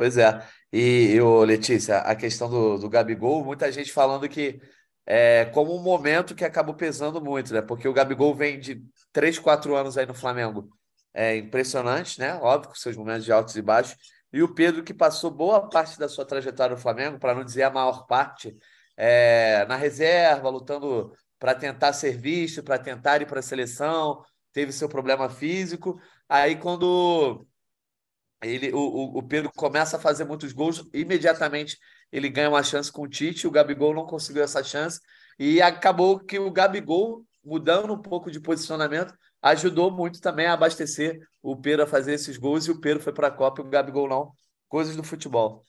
Pois 0.02 0.16
é. 0.18 0.44
E, 0.72 1.12
eu, 1.14 1.44
Letícia, 1.44 1.98
a 1.98 2.16
questão 2.16 2.50
do, 2.50 2.76
do 2.76 2.88
Gabigol, 2.88 3.44
muita 3.44 3.70
gente 3.70 3.92
falando 3.92 4.28
que 4.28 4.60
é 5.06 5.44
como 5.54 5.76
um 5.76 5.80
momento 5.80 6.34
que 6.34 6.44
acabou 6.44 6.74
pesando 6.74 7.22
muito, 7.22 7.54
né? 7.54 7.62
Porque 7.62 7.86
o 7.86 7.92
Gabigol 7.92 8.34
vem 8.34 8.58
de 8.58 8.84
3, 9.12 9.38
4 9.38 9.76
anos 9.76 9.96
aí 9.96 10.04
no 10.04 10.12
Flamengo. 10.12 10.68
É 11.14 11.36
impressionante, 11.36 12.18
né? 12.18 12.34
Óbvio, 12.34 12.70
com 12.70 12.74
seus 12.74 12.96
momentos 12.96 13.24
de 13.24 13.30
altos 13.30 13.54
e 13.54 13.62
baixos. 13.62 13.96
E 14.32 14.42
o 14.42 14.52
Pedro, 14.52 14.82
que 14.82 14.92
passou 14.92 15.30
boa 15.30 15.68
parte 15.70 15.96
da 15.96 16.08
sua 16.08 16.26
trajetória 16.26 16.74
no 16.74 16.82
Flamengo, 16.82 17.16
para 17.20 17.32
não 17.32 17.44
dizer 17.44 17.62
a 17.62 17.70
maior 17.70 18.04
parte, 18.08 18.56
é, 18.96 19.64
na 19.66 19.76
reserva, 19.76 20.48
lutando 20.48 21.12
para 21.38 21.54
tentar 21.54 21.92
ser 21.92 22.16
visto, 22.18 22.60
para 22.60 22.76
tentar 22.76 23.22
ir 23.22 23.26
para 23.28 23.38
a 23.38 23.42
seleção, 23.42 24.20
teve 24.52 24.72
seu 24.72 24.88
problema 24.88 25.28
físico. 25.28 25.96
Aí, 26.28 26.56
quando 26.56 27.46
ele, 28.42 28.72
o, 28.72 29.18
o 29.18 29.22
Pedro 29.22 29.50
começa 29.54 29.96
a 29.96 30.00
fazer 30.00 30.24
muitos 30.24 30.52
gols, 30.52 30.84
imediatamente 30.92 31.78
ele 32.10 32.28
ganha 32.28 32.48
uma 32.48 32.62
chance 32.62 32.90
com 32.90 33.02
o 33.02 33.08
Tite, 33.08 33.46
o 33.46 33.50
Gabigol 33.50 33.94
não 33.94 34.04
conseguiu 34.04 34.42
essa 34.42 34.62
chance, 34.62 35.00
e 35.38 35.62
acabou 35.62 36.18
que 36.18 36.38
o 36.38 36.50
Gabigol, 36.50 37.24
mudando 37.44 37.92
um 37.92 38.00
pouco 38.00 38.30
de 38.30 38.40
posicionamento, 38.40 39.14
ajudou 39.40 39.90
muito 39.90 40.20
também 40.20 40.46
a 40.46 40.52
abastecer 40.52 41.18
o 41.42 41.56
Pedro 41.56 41.84
a 41.84 41.86
fazer 41.86 42.12
esses 42.14 42.36
gols, 42.36 42.66
e 42.66 42.70
o 42.70 42.80
Pedro 42.80 43.02
foi 43.02 43.12
para 43.12 43.28
a 43.28 43.32
Copa 43.32 43.62
e 43.62 43.64
o 43.64 43.68
Gabigol 43.68 44.08
não. 44.08 44.32
Coisas 44.68 44.94
do 44.94 45.02
futebol. 45.02 45.64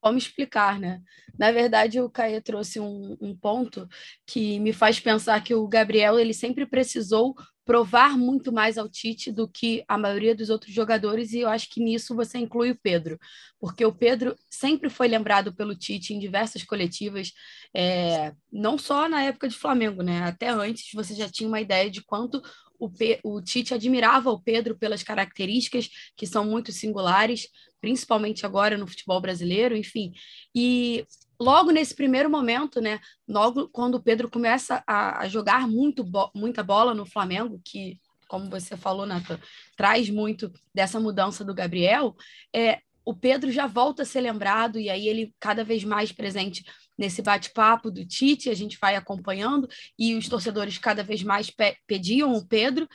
Como 0.00 0.18
explicar, 0.18 0.78
né? 0.78 1.00
Na 1.38 1.50
verdade, 1.50 2.00
o 2.00 2.10
Caio 2.10 2.40
trouxe 2.42 2.78
um, 2.78 3.16
um 3.20 3.36
ponto 3.36 3.88
que 4.26 4.60
me 4.60 4.72
faz 4.72 5.00
pensar 5.00 5.42
que 5.42 5.54
o 5.54 5.66
Gabriel 5.66 6.18
ele 6.18 6.34
sempre 6.34 6.66
precisou 6.66 7.34
provar 7.66 8.16
muito 8.16 8.52
mais 8.52 8.78
ao 8.78 8.88
Tite 8.88 9.32
do 9.32 9.48
que 9.48 9.84
a 9.88 9.98
maioria 9.98 10.36
dos 10.36 10.50
outros 10.50 10.72
jogadores, 10.72 11.32
e 11.32 11.40
eu 11.40 11.48
acho 11.48 11.68
que 11.68 11.80
nisso 11.80 12.14
você 12.14 12.38
inclui 12.38 12.70
o 12.70 12.78
Pedro, 12.80 13.18
porque 13.58 13.84
o 13.84 13.92
Pedro 13.92 14.36
sempre 14.48 14.88
foi 14.88 15.08
lembrado 15.08 15.52
pelo 15.52 15.74
Tite 15.74 16.14
em 16.14 16.20
diversas 16.20 16.62
coletivas, 16.62 17.32
é, 17.74 18.32
não 18.52 18.78
só 18.78 19.08
na 19.08 19.24
época 19.24 19.48
de 19.48 19.56
Flamengo, 19.56 20.00
né? 20.00 20.22
Até 20.22 20.48
antes 20.48 20.92
você 20.94 21.12
já 21.12 21.28
tinha 21.28 21.48
uma 21.48 21.60
ideia 21.60 21.90
de 21.90 22.04
quanto 22.04 22.40
o, 22.78 22.88
P, 22.88 23.18
o 23.24 23.42
Tite 23.42 23.74
admirava 23.74 24.30
o 24.30 24.40
Pedro 24.40 24.78
pelas 24.78 25.02
características 25.02 25.88
que 26.16 26.26
são 26.26 26.44
muito 26.44 26.70
singulares, 26.70 27.48
principalmente 27.80 28.46
agora 28.46 28.78
no 28.78 28.86
futebol 28.86 29.20
brasileiro, 29.20 29.76
enfim. 29.76 30.12
E 30.54 31.04
logo 31.40 31.70
nesse 31.70 31.94
primeiro 31.94 32.30
momento, 32.30 32.80
né, 32.80 33.00
logo 33.28 33.68
quando 33.68 33.96
o 33.96 34.02
Pedro 34.02 34.30
começa 34.30 34.82
a, 34.86 35.20
a 35.22 35.28
jogar 35.28 35.68
muito 35.68 36.02
bo 36.04 36.30
muita 36.34 36.62
bola 36.62 36.94
no 36.94 37.06
Flamengo, 37.06 37.60
que, 37.64 38.00
como 38.28 38.50
você 38.50 38.76
falou, 38.76 39.06
Nathan, 39.06 39.38
traz 39.76 40.10
muito 40.10 40.52
dessa 40.74 41.00
mudança 41.00 41.44
do 41.44 41.54
Gabriel, 41.54 42.14
é, 42.54 42.80
o 43.06 43.14
Pedro 43.14 43.52
já 43.52 43.68
volta 43.68 44.02
a 44.02 44.06
ser 44.06 44.20
lembrado 44.20 44.80
e 44.80 44.90
aí 44.90 45.06
ele 45.06 45.32
cada 45.38 45.62
vez 45.62 45.84
mais 45.84 46.10
presente 46.10 46.64
nesse 46.98 47.22
bate-papo 47.22 47.88
do 47.88 48.04
Tite, 48.04 48.50
a 48.50 48.54
gente 48.54 48.76
vai 48.80 48.96
acompanhando 48.96 49.68
e 49.96 50.16
os 50.16 50.28
torcedores 50.28 50.76
cada 50.76 51.04
vez 51.04 51.22
mais 51.22 51.48
pe 51.48 51.76
pediam 51.86 52.32
o 52.34 52.44
Pedro. 52.44 52.88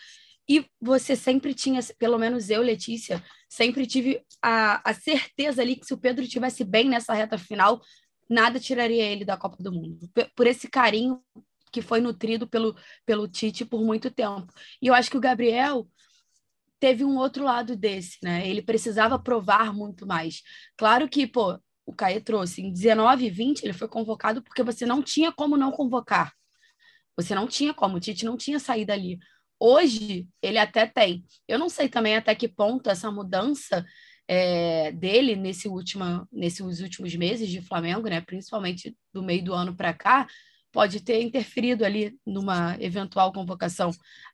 E 0.49 0.65
você 0.81 1.15
sempre 1.15 1.53
tinha, 1.53 1.79
pelo 1.97 2.17
menos 2.17 2.49
eu, 2.49 2.61
Letícia, 2.61 3.23
sempre 3.47 3.87
tive 3.87 4.21
a, 4.41 4.89
a 4.89 4.93
certeza 4.93 5.61
ali 5.61 5.77
que 5.77 5.85
se 5.85 5.93
o 5.93 5.97
Pedro 5.97 6.27
tivesse 6.27 6.65
bem 6.65 6.89
nessa 6.89 7.13
reta 7.13 7.37
final, 7.37 7.81
nada 8.31 8.59
tiraria 8.59 9.03
ele 9.03 9.25
da 9.25 9.35
Copa 9.35 9.61
do 9.61 9.71
Mundo. 9.71 10.09
Por 10.35 10.47
esse 10.47 10.69
carinho 10.69 11.21
que 11.71 11.81
foi 11.81 11.99
nutrido 11.99 12.47
pelo, 12.47 12.75
pelo 13.05 13.27
Tite 13.27 13.65
por 13.65 13.83
muito 13.83 14.09
tempo. 14.09 14.51
E 14.81 14.87
eu 14.87 14.93
acho 14.93 15.11
que 15.11 15.17
o 15.17 15.21
Gabriel 15.21 15.87
teve 16.79 17.03
um 17.03 17.17
outro 17.17 17.43
lado 17.43 17.75
desse, 17.75 18.17
né? 18.23 18.47
Ele 18.47 18.61
precisava 18.61 19.19
provar 19.19 19.73
muito 19.73 20.07
mais. 20.07 20.41
Claro 20.77 21.07
que, 21.07 21.27
pô, 21.27 21.59
o 21.85 21.93
Caê 21.93 22.19
trouxe 22.19 22.61
em 22.61 22.71
19 22.71 23.25
e 23.25 23.29
20, 23.29 23.63
ele 23.63 23.73
foi 23.73 23.87
convocado 23.87 24.41
porque 24.41 24.63
você 24.63 24.85
não 24.85 25.01
tinha 25.01 25.31
como 25.31 25.57
não 25.57 25.71
convocar. 25.71 26.33
Você 27.15 27.35
não 27.35 27.47
tinha 27.47 27.73
como, 27.73 27.97
o 27.97 27.99
Tite 27.99 28.25
não 28.25 28.37
tinha 28.37 28.59
saído 28.59 28.91
ali. 28.91 29.19
Hoje, 29.59 30.27
ele 30.41 30.57
até 30.57 30.87
tem. 30.87 31.23
Eu 31.47 31.59
não 31.59 31.69
sei 31.69 31.87
também 31.87 32.15
até 32.15 32.33
que 32.33 32.47
ponto 32.47 32.89
essa 32.89 33.11
mudança 33.11 33.85
é, 34.33 34.93
dele 34.93 35.35
nesse 35.35 35.67
última, 35.67 36.25
nesses 36.31 36.79
últimos 36.79 37.13
meses 37.17 37.49
de 37.49 37.61
Flamengo, 37.61 38.07
né, 38.07 38.21
principalmente 38.21 38.95
do 39.13 39.21
meio 39.21 39.43
do 39.43 39.53
ano 39.53 39.75
para 39.75 39.93
cá, 39.93 40.25
pode 40.71 41.01
ter 41.01 41.21
interferido 41.21 41.83
ali 41.83 42.17
numa 42.25 42.77
eventual 42.79 43.33
convocação. 43.33 43.91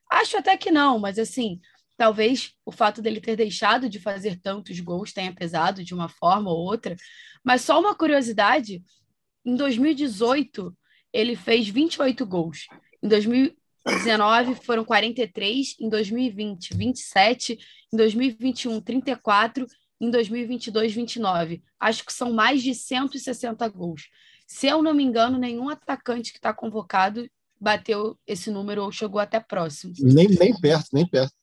Acho 0.08 0.36
até 0.36 0.56
que 0.56 0.70
não, 0.70 1.00
mas 1.00 1.18
assim, 1.18 1.60
talvez 1.96 2.52
o 2.64 2.70
fato 2.70 3.02
dele 3.02 3.20
ter 3.20 3.34
deixado 3.34 3.88
de 3.88 3.98
fazer 3.98 4.40
tantos 4.40 4.78
gols 4.78 5.12
tenha 5.12 5.34
pesado 5.34 5.82
de 5.82 5.92
uma 5.92 6.08
forma 6.08 6.48
ou 6.48 6.58
outra. 6.58 6.94
Mas 7.42 7.62
só 7.62 7.80
uma 7.80 7.92
curiosidade: 7.92 8.80
em 9.44 9.56
2018, 9.56 10.78
ele 11.12 11.34
fez 11.34 11.68
28 11.68 12.24
gols. 12.24 12.68
Em 13.02 13.08
2019 13.08 14.54
foram 14.64 14.84
43, 14.84 15.74
em 15.80 15.88
2020, 15.88 16.76
27, 16.76 17.58
em 17.92 17.96
2021, 17.96 18.80
34 18.80 19.66
em 20.00 20.10
2022, 20.10 20.92
29. 20.94 21.62
Acho 21.78 22.04
que 22.04 22.12
são 22.12 22.32
mais 22.32 22.62
de 22.62 22.74
160 22.74 23.68
gols. 23.68 24.08
Se 24.46 24.66
eu 24.66 24.82
não 24.82 24.94
me 24.94 25.02
engano, 25.02 25.38
nenhum 25.38 25.68
atacante 25.68 26.32
que 26.32 26.38
está 26.38 26.52
convocado 26.54 27.28
bateu 27.60 28.18
esse 28.26 28.50
número 28.50 28.84
ou 28.84 28.92
chegou 28.92 29.20
até 29.20 29.40
próximo. 29.40 29.92
Nem, 29.98 30.28
nem 30.28 30.58
perto, 30.58 30.88
nem 30.92 31.06
perto. 31.06 31.34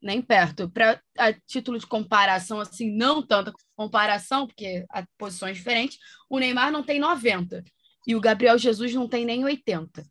Nem 0.00 0.22
perto. 0.22 0.70
Para 0.70 1.00
a 1.18 1.32
título 1.32 1.78
de 1.78 1.86
comparação, 1.86 2.60
assim, 2.60 2.94
não 2.94 3.26
tanta 3.26 3.52
comparação, 3.76 4.46
porque 4.46 4.84
há 4.90 5.04
posições 5.18 5.56
diferentes, 5.56 5.98
o 6.28 6.38
Neymar 6.38 6.70
não 6.70 6.82
tem 6.82 7.00
90 7.00 7.64
e 8.06 8.14
o 8.14 8.20
Gabriel 8.20 8.58
Jesus 8.58 8.94
não 8.94 9.08
tem 9.08 9.24
nem 9.24 9.44
80. 9.44 10.04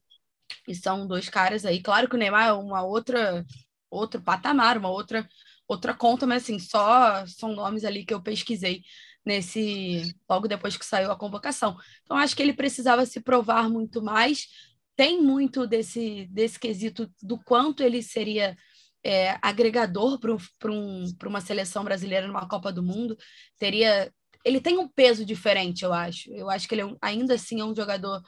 E 0.67 0.75
são 0.75 1.07
dois 1.07 1.29
caras 1.29 1.65
aí. 1.65 1.81
Claro 1.81 2.09
que 2.09 2.15
o 2.15 2.19
Neymar 2.19 2.49
é 2.49 2.53
uma 2.53 2.83
outra, 2.83 3.45
outro 3.89 4.21
patamar, 4.21 4.77
uma 4.77 4.89
outra, 4.89 5.27
outra 5.73 5.93
conta, 5.93 6.25
mas 6.25 6.43
assim, 6.43 6.59
só 6.59 7.25
são 7.27 7.53
nomes 7.53 7.83
ali 7.83 8.05
que 8.05 8.13
eu 8.13 8.21
pesquisei 8.21 8.81
nesse 9.25 10.13
logo 10.29 10.47
depois 10.47 10.77
que 10.77 10.85
saiu 10.85 11.11
a 11.11 11.17
convocação. 11.17 11.77
Então 12.03 12.17
acho 12.17 12.35
que 12.35 12.41
ele 12.41 12.53
precisava 12.53 13.05
se 13.05 13.21
provar 13.21 13.69
muito 13.69 14.01
mais. 14.01 14.47
Tem 14.95 15.21
muito 15.21 15.65
desse 15.67 16.27
desse 16.31 16.59
quesito 16.59 17.11
do 17.21 17.37
quanto 17.43 17.83
ele 17.83 18.01
seria 18.01 18.55
é, 19.03 19.37
agregador 19.41 20.19
para 20.19 20.71
um, 20.71 21.05
uma 21.25 21.41
seleção 21.41 21.83
brasileira 21.83 22.27
numa 22.27 22.47
Copa 22.47 22.71
do 22.71 22.83
Mundo. 22.83 23.17
Teria 23.57 24.11
ele 24.45 24.59
tem 24.59 24.77
um 24.77 24.87
peso 24.87 25.25
diferente, 25.25 25.83
eu 25.83 25.93
acho. 25.93 26.31
Eu 26.33 26.49
acho 26.49 26.67
que 26.67 26.75
ele 26.75 26.81
é 26.81 26.85
um, 26.85 26.97
ainda 27.01 27.35
assim 27.35 27.61
é 27.61 27.65
um 27.65 27.75
jogador 27.75 28.21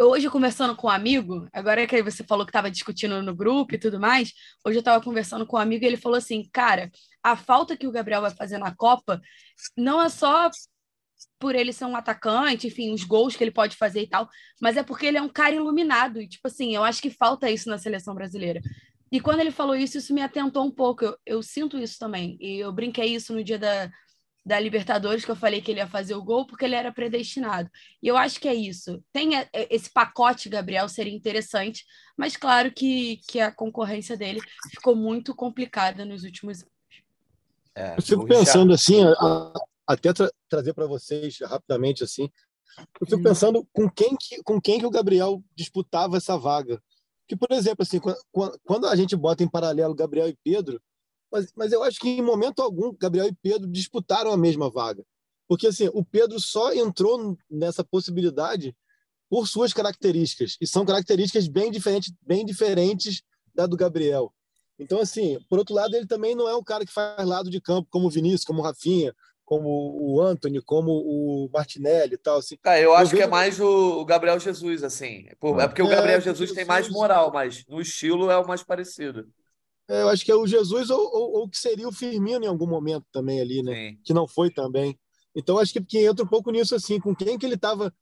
hoje 0.00 0.30
conversando 0.30 0.74
com 0.74 0.86
um 0.86 0.90
amigo, 0.90 1.46
agora 1.52 1.86
que 1.86 2.02
você 2.02 2.24
falou 2.24 2.46
que 2.46 2.50
estava 2.50 2.70
discutindo 2.70 3.22
no 3.22 3.34
grupo 3.34 3.74
e 3.74 3.78
tudo 3.78 4.00
mais, 4.00 4.32
hoje 4.64 4.78
eu 4.78 4.80
estava 4.80 5.02
conversando 5.02 5.46
com 5.46 5.56
um 5.56 5.60
amigo 5.60 5.84
e 5.84 5.86
ele 5.86 5.96
falou 5.96 6.16
assim, 6.16 6.48
cara, 6.52 6.90
a 7.22 7.36
falta 7.36 7.76
que 7.76 7.86
o 7.86 7.92
Gabriel 7.92 8.22
vai 8.22 8.30
fazer 8.30 8.58
na 8.58 8.74
Copa 8.74 9.20
não 9.76 10.00
é 10.00 10.08
só 10.08 10.50
por 11.38 11.54
ele 11.54 11.72
ser 11.72 11.84
um 11.84 11.96
atacante, 11.96 12.66
enfim, 12.66 12.92
os 12.92 13.04
gols 13.04 13.36
que 13.36 13.44
ele 13.44 13.50
pode 13.50 13.76
fazer 13.76 14.02
e 14.02 14.08
tal, 14.08 14.28
mas 14.60 14.76
é 14.76 14.82
porque 14.82 15.06
ele 15.06 15.18
é 15.18 15.22
um 15.22 15.28
cara 15.28 15.54
iluminado 15.54 16.20
e 16.20 16.28
tipo 16.28 16.48
assim, 16.48 16.74
eu 16.74 16.82
acho 16.82 17.02
que 17.02 17.10
falta 17.10 17.50
isso 17.50 17.68
na 17.68 17.78
seleção 17.78 18.14
brasileira. 18.14 18.60
E 19.12 19.20
quando 19.20 19.40
ele 19.40 19.50
falou 19.50 19.74
isso, 19.74 19.98
isso 19.98 20.14
me 20.14 20.22
atentou 20.22 20.64
um 20.64 20.70
pouco. 20.70 21.04
Eu, 21.04 21.16
eu 21.26 21.42
sinto 21.42 21.76
isso 21.76 21.98
também. 21.98 22.38
E 22.40 22.60
eu 22.60 22.72
brinquei 22.72 23.12
isso 23.12 23.34
no 23.34 23.42
dia 23.42 23.58
da, 23.58 23.90
da 24.44 24.58
Libertadores, 24.58 25.24
que 25.24 25.30
eu 25.30 25.36
falei 25.36 25.60
que 25.60 25.70
ele 25.70 25.80
ia 25.80 25.86
fazer 25.86 26.14
o 26.14 26.24
gol 26.24 26.46
porque 26.46 26.64
ele 26.64 26.74
era 26.74 26.92
predestinado. 26.92 27.70
E 28.02 28.08
eu 28.08 28.16
acho 28.16 28.40
que 28.40 28.48
é 28.48 28.54
isso. 28.54 29.02
Tem 29.12 29.32
esse 29.52 29.90
pacote, 29.90 30.48
Gabriel, 30.48 30.88
seria 30.88 31.14
interessante, 31.14 31.84
mas 32.16 32.36
claro 32.36 32.72
que, 32.72 33.20
que 33.28 33.38
a 33.38 33.52
concorrência 33.52 34.16
dele 34.16 34.40
ficou 34.70 34.96
muito 34.96 35.34
complicada 35.34 36.04
nos 36.04 36.24
últimos 36.24 36.62
anos. 36.62 36.70
É, 37.74 37.96
eu 37.96 38.02
fico 38.02 38.26
pensando 38.26 38.72
assim, 38.72 39.04
a, 39.04 39.52
até 39.86 40.12
tra 40.12 40.30
trazer 40.48 40.72
para 40.72 40.86
vocês 40.86 41.38
rapidamente 41.42 42.02
assim, 42.02 42.28
eu 43.00 43.06
fico 43.06 43.20
hum. 43.20 43.22
pensando 43.22 43.68
com 43.72 43.88
quem 43.90 44.16
que, 44.16 44.42
com 44.42 44.60
quem 44.60 44.78
que 44.78 44.86
o 44.86 44.90
Gabriel 44.90 45.42
disputava 45.54 46.16
essa 46.16 46.36
vaga. 46.36 46.82
Que, 47.28 47.36
por 47.36 47.52
exemplo, 47.52 47.82
assim, 47.82 48.00
quando, 48.32 48.58
quando 48.64 48.86
a 48.88 48.96
gente 48.96 49.14
bota 49.14 49.44
em 49.44 49.48
paralelo 49.48 49.94
Gabriel 49.94 50.28
e 50.28 50.36
Pedro, 50.42 50.80
mas, 51.30 51.52
mas 51.54 51.72
eu 51.72 51.82
acho 51.82 52.00
que 52.00 52.08
em 52.08 52.22
momento 52.22 52.60
algum 52.60 52.92
Gabriel 52.92 53.26
e 53.26 53.34
Pedro 53.34 53.68
disputaram 53.68 54.32
a 54.32 54.36
mesma 54.36 54.70
vaga. 54.70 55.04
Porque 55.48 55.66
assim, 55.66 55.88
o 55.92 56.04
Pedro 56.04 56.38
só 56.38 56.72
entrou 56.72 57.36
nessa 57.50 57.82
possibilidade 57.82 58.74
por 59.28 59.46
suas 59.46 59.72
características, 59.72 60.56
e 60.60 60.66
são 60.66 60.84
características 60.84 61.46
bem 61.46 61.70
diferentes, 61.70 62.12
bem 62.20 62.44
diferentes 62.44 63.22
da 63.54 63.64
do 63.64 63.76
Gabriel. 63.76 64.32
Então, 64.76 64.98
assim, 64.98 65.38
por 65.48 65.58
outro 65.58 65.74
lado, 65.74 65.94
ele 65.94 66.06
também 66.06 66.34
não 66.34 66.48
é 66.48 66.56
um 66.56 66.64
cara 66.64 66.84
que 66.84 66.92
faz 66.92 67.24
lado 67.26 67.50
de 67.50 67.60
campo 67.60 67.86
como 67.90 68.06
o 68.06 68.10
Vinícius, 68.10 68.44
como 68.44 68.60
o 68.60 68.64
Rafinha, 68.64 69.14
como 69.44 69.68
o 69.68 70.20
Anthony, 70.20 70.62
como 70.62 70.92
o 70.92 71.50
Martinelli 71.52 72.14
e 72.14 72.16
tal. 72.16 72.38
Assim. 72.38 72.56
Ah, 72.64 72.80
eu 72.80 72.94
acho 72.94 73.12
eu 73.12 73.18
que 73.18 73.22
é 73.24 73.26
mais 73.26 73.60
o 73.60 74.04
Gabriel 74.04 74.38
Jesus, 74.38 74.82
assim. 74.82 75.26
É 75.28 75.34
porque 75.34 75.82
o 75.82 75.86
é, 75.86 75.94
Gabriel 75.94 76.18
é, 76.18 76.20
Jesus 76.20 76.52
tem 76.52 76.64
mais 76.64 76.88
moral, 76.88 77.32
mas 77.32 77.64
no 77.68 77.80
estilo 77.80 78.30
é 78.30 78.38
o 78.38 78.46
mais 78.46 78.62
parecido. 78.62 79.28
É, 79.90 80.02
eu 80.02 80.08
acho 80.08 80.24
que 80.24 80.30
é 80.30 80.36
o 80.36 80.46
Jesus 80.46 80.88
ou, 80.88 81.00
ou, 81.00 81.32
ou, 81.38 81.48
que 81.48 81.58
seria 81.58 81.88
o 81.88 81.92
Firmino 81.92 82.44
em 82.44 82.48
algum 82.48 82.66
momento 82.66 83.04
também 83.10 83.40
ali, 83.40 83.60
né? 83.60 83.74
Sim. 83.74 83.98
Que 84.04 84.14
não 84.14 84.26
foi 84.26 84.48
também. 84.48 84.96
Então 85.34 85.58
acho 85.58 85.72
que, 85.72 85.80
que 85.84 85.98
entra 85.98 86.24
um 86.24 86.28
pouco 86.28 86.52
nisso 86.52 86.76
assim, 86.76 87.00
com 87.00 87.14
quem 87.14 87.36
que 87.36 87.44
ele 87.44 87.56
estava, 87.56 87.92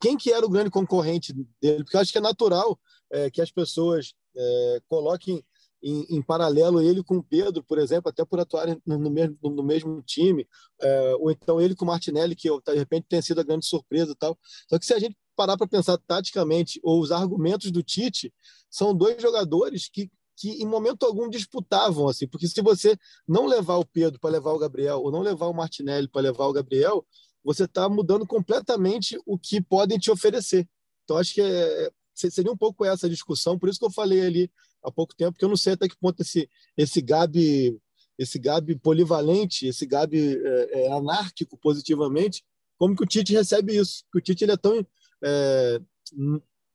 quem 0.00 0.16
que 0.16 0.32
era 0.32 0.44
o 0.44 0.50
grande 0.50 0.70
concorrente 0.70 1.32
dele, 1.60 1.84
porque 1.84 1.96
eu 1.96 2.00
acho 2.00 2.10
que 2.10 2.18
é 2.18 2.20
natural 2.20 2.76
é, 3.08 3.30
que 3.30 3.40
as 3.40 3.52
pessoas 3.52 4.14
é, 4.36 4.80
coloquem 4.88 5.44
em, 5.80 6.16
em, 6.16 6.22
paralelo 6.22 6.80
ele 6.80 7.04
com 7.04 7.18
o 7.18 7.22
Pedro, 7.22 7.62
por 7.62 7.78
exemplo, 7.78 8.08
até 8.08 8.24
por 8.24 8.40
atuarem 8.40 8.80
no, 8.84 8.98
no, 8.98 9.10
mesmo, 9.10 9.36
no 9.42 9.62
mesmo 9.62 10.02
time, 10.02 10.46
é, 10.80 11.14
ou 11.20 11.30
então 11.30 11.60
ele 11.60 11.76
com 11.76 11.84
o 11.84 11.88
Martinelli, 11.88 12.34
que 12.34 12.48
de 12.48 12.74
repente 12.74 13.06
tem 13.08 13.22
sido 13.22 13.40
a 13.40 13.44
grande 13.44 13.66
surpresa 13.66 14.10
e 14.10 14.16
tal. 14.16 14.36
Só 14.68 14.76
que 14.76 14.86
se 14.86 14.94
a 14.94 14.98
gente 14.98 15.16
parar 15.36 15.56
para 15.56 15.68
pensar 15.68 15.98
taticamente, 15.98 16.80
ou 16.82 17.00
os 17.00 17.12
argumentos 17.12 17.70
do 17.70 17.82
Tite, 17.82 18.32
são 18.68 18.94
dois 18.94 19.20
jogadores 19.20 19.88
que 19.88 20.10
que 20.36 20.62
em 20.62 20.66
momento 20.66 21.04
algum 21.04 21.28
disputavam, 21.28 22.08
assim, 22.08 22.26
porque 22.26 22.48
se 22.48 22.60
você 22.62 22.96
não 23.26 23.46
levar 23.46 23.76
o 23.76 23.84
Pedro 23.84 24.18
para 24.18 24.30
levar 24.30 24.52
o 24.52 24.58
Gabriel, 24.58 25.00
ou 25.00 25.10
não 25.10 25.20
levar 25.20 25.46
o 25.46 25.54
Martinelli 25.54 26.08
para 26.08 26.22
levar 26.22 26.46
o 26.46 26.52
Gabriel, 26.52 27.06
você 27.44 27.64
está 27.64 27.88
mudando 27.88 28.26
completamente 28.26 29.18
o 29.26 29.38
que 29.38 29.60
podem 29.60 29.98
te 29.98 30.10
oferecer. 30.10 30.68
Então, 31.04 31.16
acho 31.16 31.34
que 31.34 31.40
é, 31.40 31.90
seria 32.14 32.52
um 32.52 32.56
pouco 32.56 32.84
essa 32.84 33.08
discussão, 33.08 33.58
por 33.58 33.68
isso 33.68 33.78
que 33.78 33.84
eu 33.84 33.90
falei 33.90 34.20
ali 34.20 34.50
há 34.82 34.90
pouco 34.90 35.14
tempo, 35.14 35.38
que 35.38 35.44
eu 35.44 35.48
não 35.48 35.56
sei 35.56 35.74
até 35.74 35.88
que 35.88 35.98
ponto 35.98 36.20
esse, 36.22 36.48
esse 36.76 37.00
Gabi 37.00 37.80
esse 38.18 38.38
Gabi 38.38 38.76
polivalente, 38.76 39.66
esse 39.66 39.86
Gabi 39.86 40.36
é, 40.36 40.82
é, 40.82 40.92
anárquico 40.92 41.56
positivamente, 41.58 42.44
como 42.78 42.96
que 42.96 43.02
o 43.02 43.06
Tite 43.06 43.32
recebe 43.32 43.76
isso? 43.76 44.04
Que 44.12 44.18
o 44.18 44.20
Tite 44.20 44.44
ele 44.44 44.52
é 44.52 44.56
tão 44.56 44.86
é, 45.24 45.80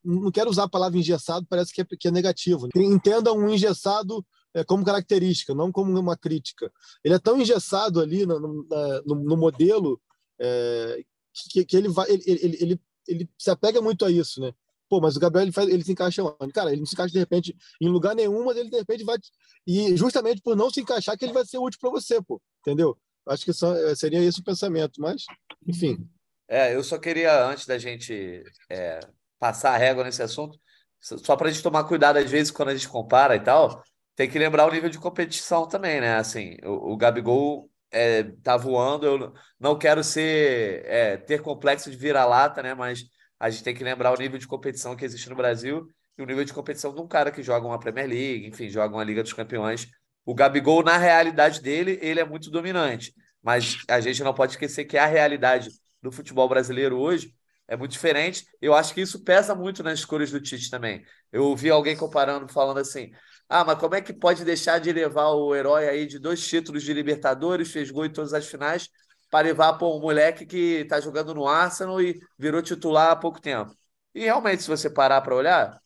não 0.08 0.32
quero 0.32 0.49
usar 0.49 0.64
a 0.64 0.70
palavra 0.70 0.97
engessado, 0.97 1.45
parece 1.49 1.74
que 1.74 1.82
é, 1.82 1.86
que 1.86 2.08
é 2.08 2.12
negativo. 2.12 2.70
Entenda 2.76 3.34
um 3.34 3.49
engessado 3.49 4.26
é, 4.53 4.64
como 4.64 4.86
característica, 4.86 5.53
não 5.53 5.72
como 5.72 5.97
uma 5.99 6.18
crítica. 6.18 6.72
Ele 7.03 7.14
é 7.14 7.20
tão 7.20 7.39
engessado 7.39 7.99
ali 7.99 8.26
no, 8.26 8.39
no, 8.39 9.16
no 9.16 9.38
modelo 9.38 10.01
é, 10.39 11.03
que, 11.51 11.66
que, 11.66 11.78
ele 11.78 11.89
vai, 11.89 12.10
ele, 12.10 12.24
ele, 12.26 12.58
ele, 12.62 12.82
ele, 13.08 13.30
se 13.38 13.49
apega 13.49 13.82
muito 13.82 14.05
a 14.05 14.12
isso, 14.12 14.39
né? 14.39 14.53
Pô, 14.89 15.01
mas 15.01 15.18
o 15.18 15.20
Gabriel 15.20 15.43
ele, 15.43 15.51
faz, 15.51 15.68
ele 15.68 15.84
se 15.84 15.91
encaixa 15.91 16.24
onde? 16.39 16.53
Cara, 16.53 16.72
ele 16.72 16.80
não 16.80 16.86
se 16.86 16.93
encaixa 16.93 17.12
de 17.12 17.20
repente 17.20 17.55
em 17.82 17.89
lugar 17.89 18.16
nenhum, 18.16 18.45
mas 18.45 18.55
ele 18.55 18.70
de 18.70 18.78
repente 18.78 19.03
vai. 19.03 19.18
E 19.66 19.97
justamente 19.97 20.41
por 20.41 20.55
não 20.55 20.70
se 20.70 20.80
encaixar, 20.80 21.18
que 21.18 21.26
ele 21.26 21.34
vai 21.34 21.45
ser 21.45 21.58
útil 21.58 21.80
para 21.80 21.89
você, 21.89 22.22
pô. 22.22 22.41
Entendeu? 22.62 22.97
Acho 23.28 23.43
que 23.43 23.51
só, 23.51 23.76
é, 23.76 23.93
seria 23.93 24.24
esse 24.24 24.39
o 24.39 24.43
pensamento, 24.43 25.01
mas, 25.01 25.26
enfim. 25.68 26.08
É, 26.47 26.74
eu 26.74 26.82
só 26.82 26.97
queria, 26.97 27.45
antes 27.45 27.66
da 27.66 27.78
gente 27.78 28.43
é, 28.70 29.01
passar 29.40 29.72
a 29.72 29.78
régua 29.78 30.04
nesse 30.04 30.22
assunto, 30.22 30.60
só 31.00 31.36
para 31.36 31.50
a 31.50 31.52
gente 31.52 31.64
tomar 31.64 31.84
cuidado, 31.84 32.18
às 32.18 32.30
vezes, 32.30 32.52
quando 32.52 32.70
a 32.70 32.76
gente 32.76 32.90
compara 32.90 33.36
e 33.36 33.40
tal, 33.40 33.84
tem 34.16 34.30
que 34.30 34.40
lembrar 34.40 34.68
o 34.68 34.72
nível 34.72 34.90
de 34.90 34.98
competição 35.00 35.68
também, 35.68 36.02
né? 36.02 36.16
Assim, 36.16 36.58
o, 36.64 36.94
o 36.94 36.98
Gabigol 36.98 37.70
é, 37.92 38.24
tá 38.44 38.58
voando, 38.58 39.06
eu 39.06 39.34
não 39.60 39.78
quero 39.78 40.04
ser 40.04 40.84
é, 40.86 41.18
ter 41.18 41.42
complexo 41.42 41.90
de 41.92 41.98
vira-lata, 41.98 42.64
né? 42.64 42.74
Mas 42.74 43.04
a 43.40 43.50
gente 43.50 43.64
tem 43.64 43.76
que 43.76 43.84
lembrar 43.84 44.12
o 44.12 44.18
nível 44.18 44.40
de 44.40 44.48
competição 44.48 44.96
que 44.96 45.06
existe 45.06 45.30
no 45.30 45.36
Brasil 45.36 45.88
e 46.18 46.22
o 46.22 46.26
nível 46.26 46.44
de 46.44 46.54
competição 46.54 46.94
de 46.94 47.00
um 47.00 47.08
cara 47.08 47.32
que 47.32 47.44
joga 47.44 47.68
uma 47.68 47.80
Premier 47.80 48.08
League, 48.08 48.48
enfim, 48.48 48.70
joga 48.70 48.96
uma 48.96 49.04
Liga 49.04 49.22
dos 49.22 49.34
Campeões. 49.34 49.88
O 50.26 50.34
Gabigol, 50.34 50.84
na 50.84 50.98
realidade 50.98 51.62
dele, 51.62 52.00
ele 52.02 52.20
é 52.20 52.26
muito 52.26 52.50
dominante. 52.50 53.14
Mas 53.42 53.78
a 53.88 54.02
gente 54.02 54.24
não 54.24 54.34
pode 54.34 54.54
esquecer 54.54 54.86
que 54.86 54.98
a 54.98 55.06
realidade 55.06 55.70
do 56.02 56.12
futebol 56.12 56.50
brasileiro 56.50 56.98
hoje 56.98 57.34
é 57.68 57.76
muito 57.76 57.91
diferente. 57.91 58.45
Eu 58.61 58.74
acho 58.74 58.93
que 58.93 59.01
isso 59.01 59.24
pesa 59.24 59.53
muito 59.53 59.84
nas 59.84 59.99
escolhas 59.99 60.32
do 60.32 60.39
Tite 60.41 60.70
também. 60.70 61.03
Eu 61.32 61.43
ouvi 61.45 61.70
alguém 61.70 61.95
comparando, 61.97 62.47
falando 62.47 62.80
assim: 62.80 63.11
ah, 63.49 63.63
mas 63.63 63.80
como 63.80 63.95
é 63.95 64.01
que 64.01 64.13
pode 64.13 64.43
deixar 64.45 64.80
de 64.80 64.91
levar 64.91 65.30
o 65.30 65.55
herói 65.55 65.88
aí 65.88 66.05
de 66.05 66.20
dois 66.20 66.45
títulos 66.45 66.84
de 66.84 66.93
Libertadores, 66.93 67.72
fez 67.72 67.91
gol 67.91 68.05
em 68.05 68.11
todas 68.11 68.34
as 68.34 68.47
finais, 68.47 68.89
para 69.30 69.47
levar 69.47 69.74
para 69.74 69.88
um 69.88 69.99
moleque 69.99 70.45
que 70.45 70.82
está 70.82 70.99
jogando 70.99 71.34
no 71.34 71.47
Arsenal 71.47 72.01
e 72.01 72.20
virou 72.38 72.61
titular 72.61 73.11
há 73.11 73.15
pouco 73.15 73.41
tempo? 73.41 73.76
E 74.13 74.22
realmente, 74.26 74.63
se 74.63 74.70
você 74.70 74.89
parar 74.89 75.22
para 75.22 75.36
olhar, 75.36 75.80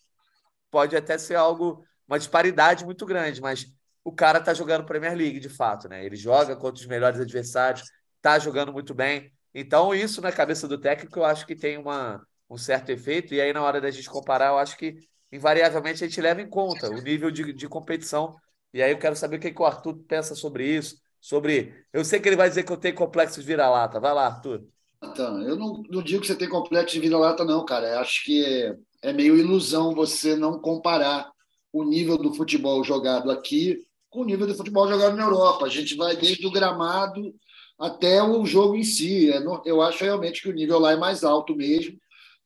pode 0.70 0.96
até 0.96 1.18
ser 1.18 1.36
algo, 1.36 1.86
uma 2.08 2.18
disparidade 2.18 2.86
muito 2.86 3.06
grande, 3.06 3.42
mas 3.42 3.66
o 4.04 4.12
cara 4.12 4.40
está 4.40 4.54
jogando 4.54 4.86
Premier 4.86 5.16
League 5.16 5.40
de 5.40 5.50
fato, 5.50 5.88
né? 5.90 6.06
Ele 6.06 6.16
joga 6.16 6.56
contra 6.56 6.82
os 6.82 6.88
melhores 6.88 7.20
adversários, 7.20 7.84
está 8.18 8.40
jogando 8.40 8.72
muito 8.74 8.94
bem. 8.94 9.32
Então, 9.54 9.94
isso 9.94 10.22
na 10.22 10.32
cabeça 10.32 10.68
do 10.68 10.78
técnico, 10.78 11.20
eu 11.20 11.26
acho 11.26 11.46
que 11.46 11.56
tem 11.56 11.78
uma, 11.78 12.26
um 12.50 12.58
certo 12.58 12.90
efeito, 12.90 13.34
e 13.34 13.42
aí 13.42 13.52
na 13.54 13.62
hora 13.62 13.82
da 13.82 13.92
gente 13.92 14.10
comparar, 14.10 14.50
eu 14.50 14.58
acho 14.58 14.78
que 14.78 14.96
invariavelmente 15.32 16.04
a 16.04 16.08
gente 16.08 16.22
leva 16.22 16.42
em 16.42 16.50
conta 16.50 16.90
o 16.90 17.02
nível 17.02 17.32
de, 17.32 17.54
de 17.54 17.68
competição. 17.68 18.36
E 18.74 18.82
aí 18.82 18.92
eu 18.92 19.00
quero 19.00 19.16
saber 19.16 19.38
o 19.38 19.40
que, 19.40 19.52
que 19.52 19.62
o 19.62 19.66
Arthur 19.66 19.96
pensa 20.08 20.36
sobre 20.36 20.66
isso. 20.66 20.98
Sobre. 21.20 21.74
Eu 21.94 22.04
sei 22.04 22.20
que 22.20 22.28
ele 22.28 22.36
vai 22.36 22.50
dizer 22.50 22.64
que 22.64 22.72
eu 22.72 22.78
tenho 22.78 22.96
complexo 22.96 23.40
de 23.40 23.46
vira-lata. 23.46 24.00
Vai 24.00 24.14
lá, 24.14 24.26
Arthur. 24.26 24.64
Então, 25.04 25.42
eu 25.42 25.56
não, 25.56 25.84
não 25.90 26.02
digo 26.02 26.22
que 26.22 26.28
você 26.28 26.36
tem 26.36 26.50
complexo 26.50 26.94
de 26.94 27.00
vira-lata, 27.00 27.44
não, 27.44 27.64
cara. 27.66 27.88
Eu 27.88 28.00
acho 28.00 28.24
que 28.24 28.76
é, 29.02 29.14
meio 29.14 29.38
ilusão 29.38 29.94
você 29.94 30.36
não 30.36 30.60
comparar 30.60 31.32
o 31.72 31.84
nível 31.84 32.18
do 32.18 32.34
futebol 32.34 32.84
jogado 32.84 33.32
aqui 33.32 33.78
com 34.10 34.22
o 34.22 34.26
nível 34.26 34.46
do 34.46 34.56
futebol 34.56 34.88
jogado 34.88 35.16
na 35.16 35.24
Europa. 35.24 35.66
A 35.66 35.70
gente 35.70 35.96
vai 35.96 36.16
desde 36.16 36.46
o 36.46 36.52
gramado 36.52 37.34
até 37.82 38.22
o 38.22 38.46
jogo 38.46 38.76
em 38.76 38.84
si. 38.84 39.32
É 39.32 39.42
eu 39.66 39.82
acho 39.82 40.04
realmente 40.04 40.42
que 40.42 40.50
o 40.50 40.54
nível 40.54 40.78
lá 40.78 40.92
é 40.92 40.96
mais 40.96 41.24
alto 41.24 41.56
mesmo 41.56 41.98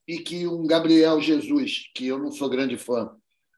e 0.07 0.19
que 0.19 0.47
um 0.47 0.65
Gabriel 0.65 1.19
Jesus, 1.19 1.91
que 1.93 2.07
eu 2.07 2.17
não 2.17 2.31
sou 2.31 2.49
grande 2.49 2.77
fã, 2.77 3.11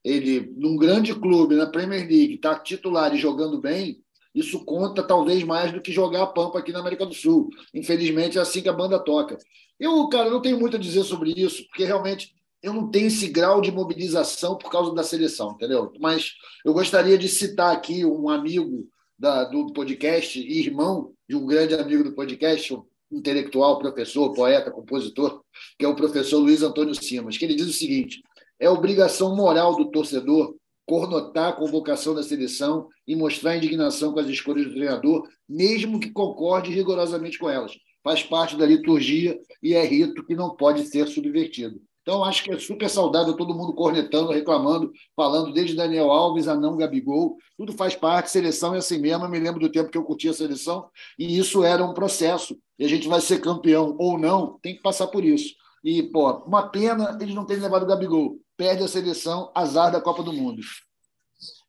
ele 0.03 0.51
num 0.57 0.75
grande 0.75 1.13
clube 1.13 1.55
na 1.55 1.67
Premier 1.67 2.01
League 2.01 2.35
está 2.35 2.57
titular 2.57 3.13
e 3.13 3.17
jogando 3.17 3.61
bem, 3.61 4.01
isso 4.33 4.65
conta 4.65 5.03
talvez 5.03 5.43
mais 5.43 5.71
do 5.71 5.81
que 5.81 5.91
jogar 5.91 6.23
a 6.23 6.27
pampa 6.27 6.59
aqui 6.59 6.71
na 6.71 6.79
América 6.79 7.05
do 7.05 7.13
Sul. 7.13 7.49
Infelizmente 7.73 8.37
é 8.37 8.41
assim 8.41 8.61
que 8.61 8.69
a 8.69 8.73
banda 8.73 8.99
toca. 8.99 9.37
Eu, 9.79 10.07
cara, 10.09 10.29
não 10.29 10.41
tenho 10.41 10.59
muito 10.59 10.77
a 10.77 10.79
dizer 10.79 11.03
sobre 11.03 11.31
isso, 11.31 11.67
porque 11.67 11.85
realmente 11.85 12.33
eu 12.63 12.73
não 12.73 12.89
tenho 12.89 13.07
esse 13.07 13.27
grau 13.27 13.61
de 13.61 13.71
mobilização 13.71 14.57
por 14.57 14.71
causa 14.71 14.93
da 14.95 15.03
seleção, 15.03 15.51
entendeu? 15.51 15.91
Mas 15.99 16.33
eu 16.65 16.73
gostaria 16.73 17.17
de 17.17 17.27
citar 17.27 17.71
aqui 17.71 18.03
um 18.03 18.29
amigo 18.29 18.87
da, 19.17 19.43
do 19.43 19.73
podcast 19.73 20.39
e 20.39 20.59
irmão 20.59 21.13
de 21.27 21.35
um 21.35 21.45
grande 21.45 21.73
amigo 21.73 22.03
do 22.03 22.13
podcast, 22.13 22.73
um 22.73 22.83
intelectual, 23.11 23.79
professor, 23.79 24.33
poeta, 24.33 24.71
compositor, 24.71 25.41
que 25.77 25.85
é 25.85 25.87
o 25.87 25.95
professor 25.95 26.39
Luiz 26.39 26.61
Antônio 26.61 26.93
Simas, 26.93 27.37
que 27.37 27.45
ele 27.45 27.55
diz 27.55 27.67
o 27.67 27.73
seguinte: 27.73 28.21
é 28.59 28.69
obrigação 28.69 29.35
moral 29.35 29.75
do 29.75 29.89
torcedor 29.89 30.55
cornotar 30.85 31.49
a 31.49 31.53
convocação 31.53 32.15
da 32.15 32.23
seleção 32.23 32.87
e 33.05 33.13
mostrar 33.13 33.57
indignação 33.57 34.13
com 34.13 34.19
as 34.21 34.27
escolhas 34.27 34.67
do 34.67 34.73
treinador, 34.73 35.27
mesmo 35.47 35.99
que 35.99 36.11
concorde 36.11 36.71
rigorosamente 36.71 37.37
com 37.37 37.49
elas. 37.49 37.73
Faz 38.01 38.23
parte 38.23 38.55
da 38.55 38.65
liturgia 38.65 39.37
e 39.61 39.73
é 39.73 39.85
rito 39.85 40.25
que 40.25 40.33
não 40.33 40.55
pode 40.55 40.85
ser 40.85 41.05
subvertido. 41.07 41.81
Então, 42.07 42.23
acho 42.23 42.41
que 42.41 42.53
é 42.53 42.57
super 42.57 42.89
saudável 42.89 43.35
todo 43.35 43.53
mundo 43.53 43.73
cornetando, 43.73 44.31
reclamando, 44.31 44.93
falando 45.13 45.51
desde 45.51 45.75
Daniel 45.75 46.09
Alves 46.09 46.47
a 46.47 46.55
não 46.55 46.77
Gabigol. 46.77 47.35
Tudo 47.57 47.73
faz 47.73 47.97
parte, 47.97 48.31
seleção 48.31 48.73
é 48.73 48.77
assim 48.77 48.97
mesmo. 48.97 49.25
Eu 49.25 49.29
me 49.29 49.37
lembro 49.37 49.59
do 49.59 49.69
tempo 49.69 49.91
que 49.91 49.97
eu 49.97 50.05
curtia 50.05 50.31
a 50.31 50.33
seleção 50.33 50.87
e 51.19 51.37
isso 51.37 51.65
era 51.65 51.83
um 51.83 51.93
processo. 51.93 52.57
E 52.79 52.85
a 52.85 52.87
gente 52.87 53.09
vai 53.09 53.19
ser 53.19 53.41
campeão 53.41 53.97
ou 53.99 54.17
não, 54.17 54.57
tem 54.59 54.73
que 54.73 54.81
passar 54.81 55.07
por 55.07 55.21
isso. 55.21 55.53
E, 55.83 56.01
pô, 56.01 56.31
uma 56.45 56.69
pena 56.69 57.17
eles 57.19 57.35
não 57.35 57.45
terem 57.45 57.61
levado 57.61 57.83
o 57.83 57.87
Gabigol. 57.87 58.37
Perde 58.55 58.83
a 58.83 58.87
seleção, 58.87 59.51
azar 59.53 59.91
da 59.91 59.99
Copa 59.99 60.23
do 60.23 60.31
Mundo. 60.31 60.61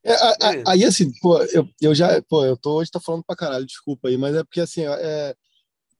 É, 0.05 0.15
aí, 0.69 0.85
assim, 0.85 1.11
pô, 1.21 1.43
eu, 1.47 1.69
eu 1.83 1.93
já, 1.97 2.23
pô, 2.23 2.45
eu 2.45 2.57
tô 2.57 2.77
hoje 2.77 2.93
tá 2.93 3.01
falando 3.01 3.25
pra 3.25 3.35
caralho, 3.35 3.67
desculpa 3.67 4.07
aí, 4.07 4.17
mas 4.17 4.37
é 4.37 4.45
porque, 4.45 4.61
assim, 4.61 4.83
é, 4.87 5.35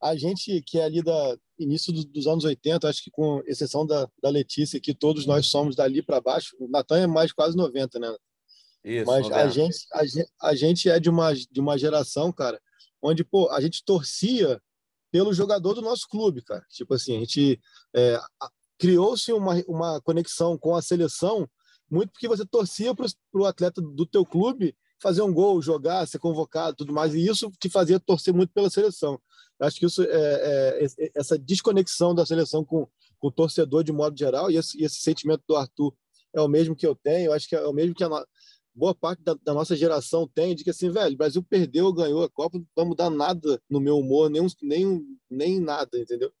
a 0.01 0.15
gente 0.15 0.63
que 0.65 0.79
é 0.79 0.85
ali 0.85 1.03
da 1.03 1.35
início 1.59 1.91
do, 1.93 2.03
dos 2.05 2.25
anos 2.27 2.45
80, 2.45 2.87
acho 2.87 3.03
que 3.03 3.11
com 3.11 3.43
exceção 3.45 3.85
da, 3.85 4.09
da 4.21 4.29
Letícia, 4.29 4.79
que 4.79 4.93
todos 4.93 5.25
nós 5.25 5.47
somos 5.47 5.75
dali 5.75 6.01
para 6.01 6.21
baixo, 6.21 6.55
o 6.59 6.67
Natan 6.69 6.99
é 6.99 7.07
mais 7.07 7.31
quase 7.31 7.55
90, 7.55 7.99
né? 7.99 8.15
Isso, 8.83 9.05
Mas 9.05 9.29
a 9.31 9.49
gente, 9.49 9.77
a 9.93 10.05
gente, 10.05 10.29
a 10.41 10.55
gente 10.55 10.89
é 10.89 10.99
de 10.99 11.09
uma, 11.09 11.33
de 11.33 11.59
uma 11.59 11.77
geração, 11.77 12.31
cara, 12.31 12.59
onde 13.01 13.23
pô, 13.23 13.49
a 13.51 13.59
gente 13.59 13.83
torcia 13.83 14.61
pelo 15.11 15.33
jogador 15.33 15.73
do 15.73 15.81
nosso 15.81 16.07
clube, 16.07 16.41
cara. 16.41 16.65
Tipo 16.69 16.93
assim, 16.93 17.17
a 17.17 17.19
gente 17.19 17.59
é, 17.95 18.19
criou-se 18.77 19.31
uma, 19.33 19.55
uma 19.67 20.01
conexão 20.01 20.57
com 20.57 20.75
a 20.75 20.81
seleção 20.81 21.47
muito 21.89 22.11
porque 22.11 22.27
você 22.27 22.45
torcia 22.45 22.93
para 22.93 23.07
o 23.33 23.45
atleta 23.45 23.81
do 23.81 24.05
teu 24.05 24.25
clube 24.25 24.75
fazer 25.01 25.21
um 25.21 25.33
gol, 25.33 25.61
jogar, 25.61 26.05
ser 26.07 26.19
convocado, 26.19 26.77
tudo 26.77 26.93
mais, 26.93 27.15
e 27.15 27.25
isso 27.25 27.49
te 27.59 27.69
fazia 27.69 27.99
torcer 27.99 28.33
muito 28.33 28.53
pela 28.53 28.69
seleção. 28.69 29.19
Acho 29.59 29.79
que 29.79 29.85
isso 29.85 30.03
é, 30.03 30.07
é, 30.07 31.11
essa 31.15 31.37
desconexão 31.37 32.15
da 32.15 32.25
seleção 32.25 32.63
com, 32.63 32.87
com 33.17 33.27
o 33.27 33.31
torcedor 33.31 33.83
de 33.83 33.91
modo 33.91 34.17
geral 34.17 34.49
e 34.49 34.55
esse, 34.55 34.81
esse, 34.81 34.99
sentimento 34.99 35.43
do 35.47 35.55
Arthur 35.55 35.93
é 36.33 36.41
o 36.41 36.47
mesmo 36.47 36.75
que 36.75 36.87
eu 36.87 36.95
tenho. 36.95 37.27
Eu 37.27 37.33
acho 37.33 37.47
que 37.47 37.55
é 37.55 37.65
o 37.65 37.73
mesmo 37.73 37.93
que 37.93 38.03
a 38.03 38.09
boa 38.73 38.95
parte 38.95 39.21
da, 39.21 39.35
da, 39.43 39.53
nossa 39.53 39.75
geração 39.75 40.27
tem, 40.27 40.55
de 40.55 40.63
que 40.63 40.69
assim, 40.69 40.89
velho, 40.89 41.13
o 41.13 41.17
Brasil 41.17 41.43
perdeu, 41.43 41.91
ganhou 41.91 42.23
a 42.23 42.29
Copa, 42.29 42.57
não 42.57 42.65
vai 42.75 42.85
mudar 42.85 43.09
nada 43.09 43.61
no 43.69 43.79
meu 43.79 43.97
humor, 43.97 44.29
nem, 44.29 44.45
nem, 44.61 45.05
nem 45.29 45.59
nada, 45.59 45.99
entendeu? 45.99 46.31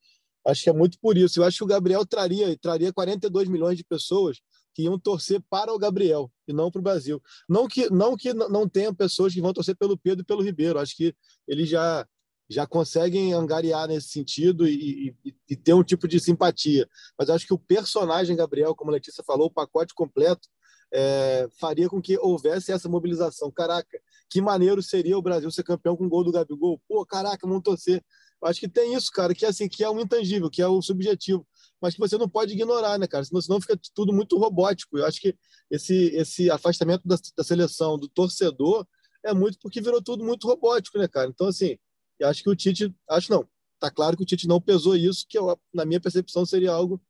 Acho 0.45 0.63
que 0.63 0.69
é 0.69 0.73
muito 0.73 0.97
por 0.99 1.17
isso. 1.17 1.39
Eu 1.39 1.43
acho 1.43 1.57
que 1.57 1.63
o 1.63 1.67
Gabriel 1.67 2.05
traria, 2.05 2.57
traria 2.57 2.93
42 2.93 3.49
milhões 3.49 3.77
de 3.77 3.83
pessoas 3.83 4.39
que 4.73 4.83
iam 4.83 4.97
torcer 4.97 5.41
para 5.49 5.73
o 5.73 5.77
Gabriel 5.77 6.31
e 6.47 6.53
não 6.53 6.71
para 6.71 6.79
o 6.79 6.83
Brasil. 6.83 7.21
Não 7.47 7.67
que 7.67 7.89
não 7.89 8.15
que 8.15 8.33
não 8.33 8.67
tenham 8.67 8.95
pessoas 8.95 9.33
que 9.33 9.41
vão 9.41 9.51
torcer 9.51 9.75
pelo 9.75 9.97
Pedro 9.97 10.21
e 10.21 10.25
pelo 10.25 10.41
Ribeiro. 10.41 10.79
Acho 10.79 10.95
que 10.95 11.13
ele 11.47 11.65
já 11.65 12.07
já 12.49 12.65
conseguem 12.65 13.33
angariar 13.33 13.87
nesse 13.87 14.09
sentido 14.09 14.67
e, 14.67 15.15
e, 15.23 15.35
e, 15.51 15.55
ter 15.55 15.73
um 15.73 15.83
tipo 15.83 16.07
de 16.07 16.19
simpatia. 16.19 16.87
Mas 17.17 17.29
acho 17.29 17.45
que 17.45 17.53
o 17.53 17.59
personagem 17.59 18.35
Gabriel, 18.35 18.73
como 18.73 18.89
a 18.89 18.93
Letícia 18.93 19.23
falou, 19.23 19.47
o 19.47 19.53
pacote 19.53 19.93
completo, 19.93 20.47
é, 20.91 21.47
faria 21.59 21.87
com 21.87 22.01
que 22.01 22.17
houvesse 22.17 22.71
essa 22.71 22.89
mobilização. 22.89 23.51
Caraca, 23.51 23.99
que 24.29 24.41
maneiro 24.41 24.81
seria 24.81 25.17
o 25.17 25.21
Brasil 25.21 25.51
ser 25.51 25.63
campeão 25.63 25.95
com 25.95 26.05
o 26.05 26.09
gol 26.09 26.23
do 26.23 26.31
Gabigol. 26.31 26.81
Pô, 26.87 27.05
caraca, 27.05 27.47
vamos 27.47 27.63
torcer. 27.63 28.03
Acho 28.41 28.61
que 28.61 28.69
tem 28.69 28.95
isso, 28.95 29.11
cara, 29.11 29.35
que 29.35 29.45
é 29.45 29.49
assim, 29.49 29.67
que 29.67 29.83
é 29.83 29.89
um 29.89 29.99
intangível, 29.99 30.49
que 30.49 30.61
é 30.61 30.67
o 30.67 30.81
subjetivo, 30.81 31.45
mas 31.81 31.93
que 31.93 31.99
você 31.99 32.17
não 32.17 32.29
pode 32.29 32.53
ignorar, 32.53 32.97
né, 32.97 33.05
cara? 33.05 33.23
Senão, 33.25 33.41
senão 33.41 33.59
fica 33.59 33.77
tudo 33.93 34.13
muito 34.13 34.37
robótico. 34.37 34.97
Eu 34.97 35.05
acho 35.05 35.19
que 35.19 35.35
esse, 35.69 36.15
esse 36.15 36.49
afastamento 36.49 37.05
da, 37.05 37.17
da 37.37 37.43
seleção, 37.43 37.97
do 37.97 38.07
torcedor, 38.07 38.87
é 39.23 39.33
muito 39.33 39.57
porque 39.61 39.81
virou 39.81 40.01
tudo 40.01 40.23
muito 40.23 40.47
robótico, 40.47 40.97
né, 40.97 41.07
cara? 41.07 41.29
Então, 41.29 41.47
assim, 41.47 41.77
e 42.19 42.23
acho 42.23 42.43
que 42.43 42.49
o 42.49 42.55
Tite, 42.55 42.93
acho 43.09 43.31
não, 43.31 43.47
tá 43.79 43.89
claro 43.89 44.17
que 44.17 44.23
o 44.23 44.25
Tite 44.25 44.47
não 44.47 44.59
pesou 44.61 44.95
isso, 44.95 45.25
que 45.27 45.37
eu, 45.37 45.59
na 45.73 45.85
minha 45.85 46.01
percepção 46.01 46.45
seria 46.45 46.71
algo 46.71 47.01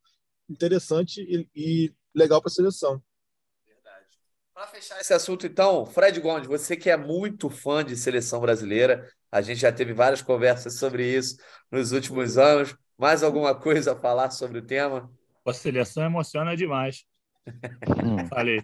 interessante 0.49 1.22
e, 1.22 1.47
e 1.55 1.93
legal 2.14 2.41
para 2.41 2.49
a 2.49 2.53
seleção. 2.53 3.01
Verdade. 3.66 4.05
Para 4.53 4.68
fechar 4.68 4.99
esse 4.99 5.14
assunto, 5.14 5.45
então, 5.45 5.86
Fred 5.86 6.20
Gomes, 6.20 6.47
você 6.47 6.76
que 6.76 6.89
é 6.89 6.97
muito 6.97 7.49
fã 7.49 7.84
de 7.84 7.95
seleção 7.95 8.39
brasileira, 8.39 9.10
a 9.32 9.41
gente 9.41 9.62
já 9.62 9.72
teve 9.72 9.93
várias 9.93 10.22
conversas 10.22 10.78
sobre 10.78 11.16
isso 11.16 11.38
nos 11.72 11.91
últimos 11.91 12.38
anos. 12.38 12.76
Mais 12.97 13.24
alguma 13.24 13.55
coisa 13.55 13.93
a 13.93 13.95
falar 13.95 14.30
sobre 14.32 14.60
o 14.60 14.66
tema? 14.66 15.10
A 15.45 15.53
seleção 15.53 16.03
emociona 16.03 16.55
demais. 16.55 17.05
Falei. 18.30 18.62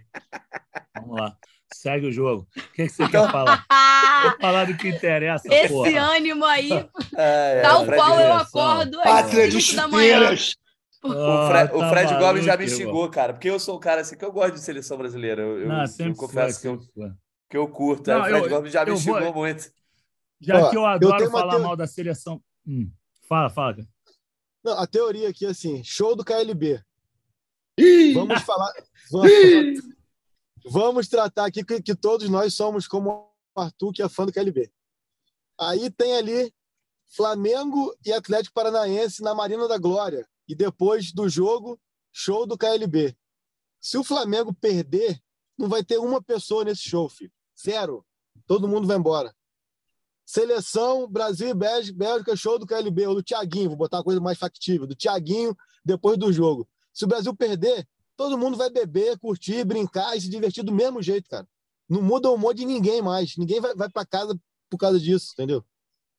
Vamos 0.96 1.22
lá. 1.22 1.38
Segue 1.74 2.08
o 2.08 2.12
jogo. 2.12 2.48
O 2.56 2.74
que, 2.74 2.86
que 2.86 2.90
você 2.90 3.08
quer 3.08 3.32
falar? 3.32 3.66
Vou 4.24 4.40
falar 4.40 4.66
do 4.66 4.78
que 4.78 4.90
interessa. 4.90 5.48
Esse 5.52 5.70
porra. 5.70 6.16
ânimo 6.16 6.46
aí, 6.46 6.72
é, 7.18 7.58
é, 7.58 7.62
tal 7.62 7.86
qual 7.86 8.20
eu 8.20 8.34
acordo 8.34 9.02
Pátria 9.02 9.50
de 9.50 9.62
chuteiras. 9.62 10.56
O, 11.04 11.10
Fre 11.10 11.76
o, 11.76 11.90
Fred 11.90 12.10
tá 12.10 12.20
Gomes 12.20 12.44
já 12.44 12.58
me 12.58 12.68
xingou, 12.68 13.08
cara, 13.10 13.34
porque 13.34 13.50
eu 13.50 13.60
sou 13.60 13.78
um 13.78 13.80
cara 13.80 14.02
assim 14.02 14.18
que 14.18 14.26
eu 14.26 14.32
gosto 14.32 14.56
de 14.56 14.62
seleção 14.62 14.98
brasileira. 14.98 15.44
Eu, 15.44 15.68
Não, 15.68 15.84
eu, 15.84 16.08
eu 16.08 16.16
confesso 16.16 16.62
foi, 16.62 16.78
que, 16.78 16.84
eu, 17.00 17.12
que 17.52 17.58
eu 17.58 17.68
curto. 17.68 18.10
Não, 18.10 18.22
o 18.22 18.24
Fred 18.24 18.44
eu, 18.44 18.50
Gomes 18.50 18.74
já 18.74 18.86
me 18.86 18.98
xingou 18.98 19.22
vou... 19.22 19.34
muito. 19.34 19.70
Já 20.42 20.60
Ó, 20.60 20.70
que 20.70 20.78
eu 20.78 20.86
adoro 20.86 21.30
falar 21.30 21.60
mal 21.60 21.76
da 21.76 21.86
seleção. 21.86 22.42
Hum, 22.68 22.90
fala, 23.30 23.50
fala. 23.50 23.78
Não, 24.64 24.80
a 24.80 24.88
teoria 24.88 25.30
aqui 25.30 25.46
é 25.46 25.50
assim: 25.50 25.84
show 25.84 26.16
do 26.16 26.26
KLB. 26.26 26.82
Ih! 27.78 28.14
Vamos 28.14 28.42
falar. 28.42 28.72
Vamos, 29.12 29.30
vamos 30.66 31.08
tratar 31.08 31.46
aqui 31.46 31.64
que, 31.64 31.82
que 31.82 31.96
todos 31.96 32.30
nós 32.30 32.54
somos 32.54 32.88
como 32.88 33.32
o 33.56 33.62
Arthur, 33.62 33.94
que 33.94 34.02
é 34.02 34.10
fã 34.10 34.26
do 34.26 34.34
KLB. 34.34 34.72
Aí 35.60 35.90
tem 35.90 36.16
ali 36.18 36.54
Flamengo 37.06 37.96
e 38.06 38.12
Atlético 38.12 38.54
Paranaense 38.54 39.22
na 39.22 39.34
Marina 39.34 39.68
da 39.68 39.78
Glória. 39.78 40.28
E 40.48 40.56
depois 40.56 41.12
do 41.12 41.30
jogo, 41.30 41.80
show 42.12 42.46
do 42.46 42.58
KLB. 42.58 43.16
Se 43.80 43.98
o 43.98 44.04
Flamengo 44.04 44.54
perder, 44.54 45.22
não 45.58 45.70
vai 45.70 45.84
ter 45.84 45.98
uma 45.98 46.22
pessoa 46.22 46.64
nesse 46.64 46.82
show, 46.82 47.08
filho. 47.08 47.32
Zero. 47.58 48.06
Todo 48.46 48.68
mundo 48.68 48.88
vai 48.88 48.98
embora. 48.98 49.34
Seleção, 50.26 51.08
Brasil 51.08 51.50
e 51.50 51.54
Bélgica, 51.54 52.36
show 52.36 52.58
do 52.58 52.66
KLB, 52.66 53.08
ou 53.08 53.16
do 53.16 53.24
Thiaguinho, 53.24 53.70
vou 53.70 53.78
botar 53.78 53.98
uma 53.98 54.04
coisa 54.04 54.20
mais 54.20 54.40
factível, 54.40 54.88
do 54.88 54.96
Thiaguinho 54.96 55.56
depois 55.84 56.18
do 56.18 56.34
jogo. 56.34 56.68
Se 56.92 57.06
o 57.06 57.08
Brasil 57.08 57.36
perder, 57.36 57.88
todo 58.16 58.38
mundo 58.38 58.58
vai 58.58 58.70
beber, 58.70 59.18
curtir, 59.20 59.64
brincar 59.64 60.16
e 60.16 60.22
se 60.22 60.30
divertir 60.30 60.64
do 60.64 60.72
mesmo 60.72 61.02
jeito, 61.02 61.30
cara. 61.30 61.48
Não 61.88 62.02
muda 62.02 62.30
o 62.30 62.36
humor 62.36 62.54
de 62.54 62.66
ninguém 62.66 63.02
mais. 63.02 63.38
Ninguém 63.38 63.60
vai, 63.60 63.76
vai 63.76 63.90
para 63.90 64.06
casa 64.06 64.40
por 64.70 64.78
causa 64.78 65.00
disso, 65.00 65.34
entendeu? 65.34 65.64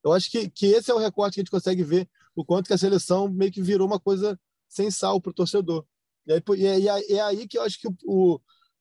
Eu 0.03 0.13
acho 0.13 0.31
que, 0.31 0.49
que 0.49 0.67
esse 0.67 0.89
é 0.89 0.93
o 0.93 0.99
recorte 0.99 1.35
que 1.35 1.41
a 1.41 1.43
gente 1.43 1.51
consegue 1.51 1.83
ver 1.83 2.09
o 2.35 2.45
quanto 2.45 2.67
que 2.67 2.73
a 2.73 2.77
seleção 2.77 3.27
meio 3.27 3.51
que 3.51 3.61
virou 3.61 3.87
uma 3.87 3.99
coisa 3.99 4.39
sem 4.69 4.89
sal 4.91 5.19
para 5.19 5.31
o 5.31 5.33
torcedor. 5.33 5.85
E, 6.25 6.33
aí, 6.33 6.41
e, 6.81 6.89
é, 6.89 7.13
é 7.13 7.21
aí 7.21 7.47
que 7.47 7.57
eu 7.57 7.63
acho 7.63 7.79
que 7.79 7.87
o, 8.05 8.39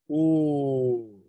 o 0.08 1.22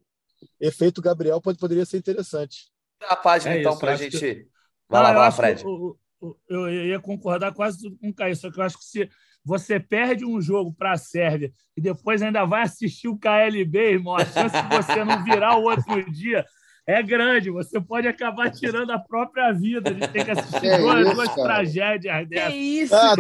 efeito 0.60 1.02
Gabriel 1.02 1.42
pode, 1.42 1.58
poderia 1.58 1.86
ser 1.86 1.98
interessante. 1.98 2.70
A 3.02 3.16
página, 3.16 3.56
é 3.56 3.60
então, 3.60 3.78
para 3.78 3.94
a 3.94 3.96
gente. 3.96 4.20
Que... 4.20 4.48
Vai 4.90 5.02
lá, 5.02 5.14
vai 5.14 5.22
lá, 5.22 5.32
Fred. 5.32 5.64
Eu, 5.64 6.00
eu, 6.22 6.70
eu, 6.70 6.86
ia 6.88 7.00
concordar 7.00 7.54
quase 7.54 7.80
tudo 7.80 7.98
com 7.98 8.10
o 8.10 8.14
Caio, 8.14 8.36
só 8.36 8.52
que 8.52 8.60
eu 8.60 8.64
acho 8.64 8.78
que 8.78 8.86
se 8.86 9.10
você 9.48 9.80
perde 9.80 10.26
um 10.26 10.42
jogo 10.42 10.74
para 10.74 10.92
a 10.92 10.98
Sérvia 10.98 11.50
e 11.76 11.80
depois 11.80 12.22
ainda 12.22 12.44
vai 12.44 12.64
assistir 12.64 13.08
o 13.08 13.18
KLB, 13.18 13.94
irmão, 13.94 14.18
a 14.18 14.26
chance 14.26 14.62
de 14.62 14.76
você 14.76 15.06
não 15.06 15.24
virar 15.24 15.56
o 15.56 15.64
outro 15.64 16.12
dia 16.12 16.46
é 16.86 17.02
grande. 17.02 17.50
Você 17.50 17.80
pode 17.80 18.10
acabar 18.10 18.52
tirando 18.52 18.92
a 18.92 19.00
própria 19.00 19.54
vida. 19.54 19.90
A 19.90 19.94
gente 19.94 20.08
tem 20.10 20.26
que 20.26 20.32
assistir 20.32 20.68
é 20.68 20.78
duas, 20.80 21.06
isso, 21.06 21.16
duas 21.16 21.36
tragédias 21.36 22.28
dessas. 22.28 22.52
Que 22.52 22.58
isso, 22.58 22.94
ah, 22.96 23.16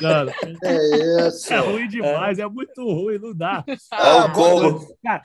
cara. 0.00 0.32
É 0.62 1.26
isso. 1.28 1.52
É 1.52 1.58
ruim 1.58 1.88
demais, 1.88 2.38
é, 2.38 2.42
é 2.42 2.48
muito 2.48 2.84
ruim, 2.84 3.18
não 3.18 3.34
dá. 3.34 3.64
Ah, 3.90 4.28
bom. 4.28 4.86
Cara, 5.02 5.22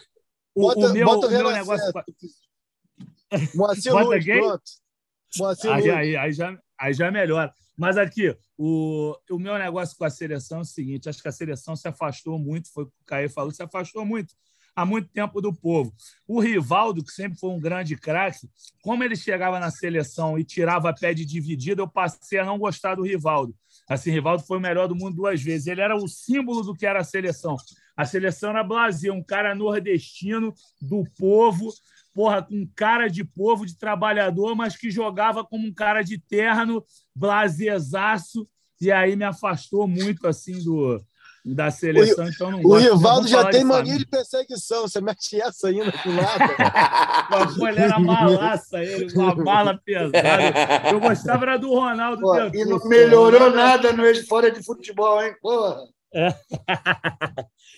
o, 0.55 0.62
bota, 0.62 0.88
o 0.88 0.93
meu, 0.93 1.08
o 1.08 1.30
meu 1.30 1.51
negócio. 1.51 1.93
Moacir 3.53 3.93
Luiz, 3.93 4.26
pronto. 4.26 4.64
Moacir 5.38 5.72
aí, 5.72 5.89
aí, 5.91 6.18
aí, 6.18 6.32
já, 6.32 6.58
aí 6.80 6.93
já 6.93 7.12
melhora. 7.12 7.53
Mas 7.78 7.95
aqui, 7.97 8.36
o, 8.57 9.15
o 9.30 9.38
meu 9.38 9.57
negócio 9.57 9.95
com 9.95 10.03
a 10.03 10.09
seleção 10.09 10.59
é 10.59 10.61
o 10.61 10.65
seguinte: 10.65 11.07
acho 11.07 11.21
que 11.21 11.28
a 11.28 11.32
seleção 11.32 11.75
se 11.75 11.88
afastou 11.88 12.39
muito, 12.39 12.71
foi 12.73 12.86
o 12.86 12.88
que 12.88 12.93
o 13.01 13.05
Caio 13.05 13.30
falou, 13.30 13.51
se 13.51 13.61
afastou 13.61 14.03
muito. 14.05 14.34
há 14.75 14.86
muito 14.86 15.09
tempo 15.09 15.41
do 15.41 15.53
povo. 15.53 15.93
O 16.28 16.39
Rivaldo, 16.39 17.03
que 17.03 17.11
sempre 17.11 17.39
foi 17.39 17.49
um 17.49 17.59
grande 17.59 17.95
craque, 17.95 18.47
como 18.82 19.03
ele 19.03 19.15
chegava 19.15 19.59
na 19.59 19.71
seleção 19.71 20.38
e 20.38 20.43
tirava 20.43 20.93
pé 20.93 21.13
de 21.13 21.25
dividida, 21.25 21.82
eu 21.82 21.88
passei 21.88 22.39
a 22.39 22.45
não 22.45 22.59
gostar 22.59 22.95
do 22.95 23.03
Rivaldo. 23.03 23.55
Assim, 23.89 24.11
Rivaldo 24.11 24.43
foi 24.43 24.57
o 24.57 24.61
melhor 24.61 24.88
do 24.88 24.95
mundo 24.95 25.15
duas 25.15 25.41
vezes. 25.41 25.67
Ele 25.67 25.82
era 25.82 25.95
o 25.95 26.07
símbolo 26.07 26.61
do 26.63 26.75
que 26.75 26.86
era 26.86 26.99
a 26.99 27.03
seleção. 27.03 27.55
A 27.95 28.05
seleção 28.05 28.51
era 28.51 28.63
Brasil, 28.63 29.13
um 29.13 29.23
cara 29.23 29.55
nordestino 29.55 30.53
do 30.80 31.03
povo, 31.17 31.73
porra, 32.18 32.41
com 32.41 32.68
cara 32.76 33.07
de 33.07 33.24
povo, 33.24 33.63
de 33.63 33.78
trabalhador, 33.78 34.55
mas 34.55 34.76
que 34.76 34.89
jogava 34.89 35.45
como 35.45 35.68
um 35.68 35.72
cara 35.72 36.01
de 36.01 36.18
terno, 36.18 36.84
blazezaço, 37.13 38.49
e 38.82 38.91
aí 38.91 39.15
me 39.15 39.24
afastou 39.24 39.88
muito 39.88 40.28
assim 40.28 40.57
do, 40.63 40.99
da 41.45 41.70
seleção, 41.70 42.26
o, 42.26 42.28
então 42.28 42.49
não 42.49 42.61
O 42.63 42.76
Rivaldo 42.76 43.28
já 43.28 43.47
tem 43.51 43.59
de 43.59 43.65
mania 43.68 43.99
de 43.99 44.05
perseguição, 44.07 44.88
você 44.88 44.99
mete 44.99 45.39
essa 45.39 45.68
ainda 45.68 45.91
com 45.91 46.09
nada. 46.11 47.28
Mas, 47.30 47.55
ele 47.55 47.80
era 47.82 47.99
malaça, 47.99 48.84
ele, 48.84 49.13
uma 49.13 49.36
bala 49.36 49.80
pesada. 49.86 50.89
Eu 50.91 50.99
gostava 50.99 51.43
era 51.43 51.57
do 51.57 51.70
Ronaldo. 51.70 52.20
Pô, 52.20 52.36
e 52.36 52.65
não 52.65 52.80
melhorou 52.89 53.51
nada 53.51 53.93
no 53.93 54.03
fora 54.26 54.49
de 54.49 54.63
futebol, 54.63 55.22
hein? 55.22 55.36
Porra. 55.39 55.84
É. 56.15 56.34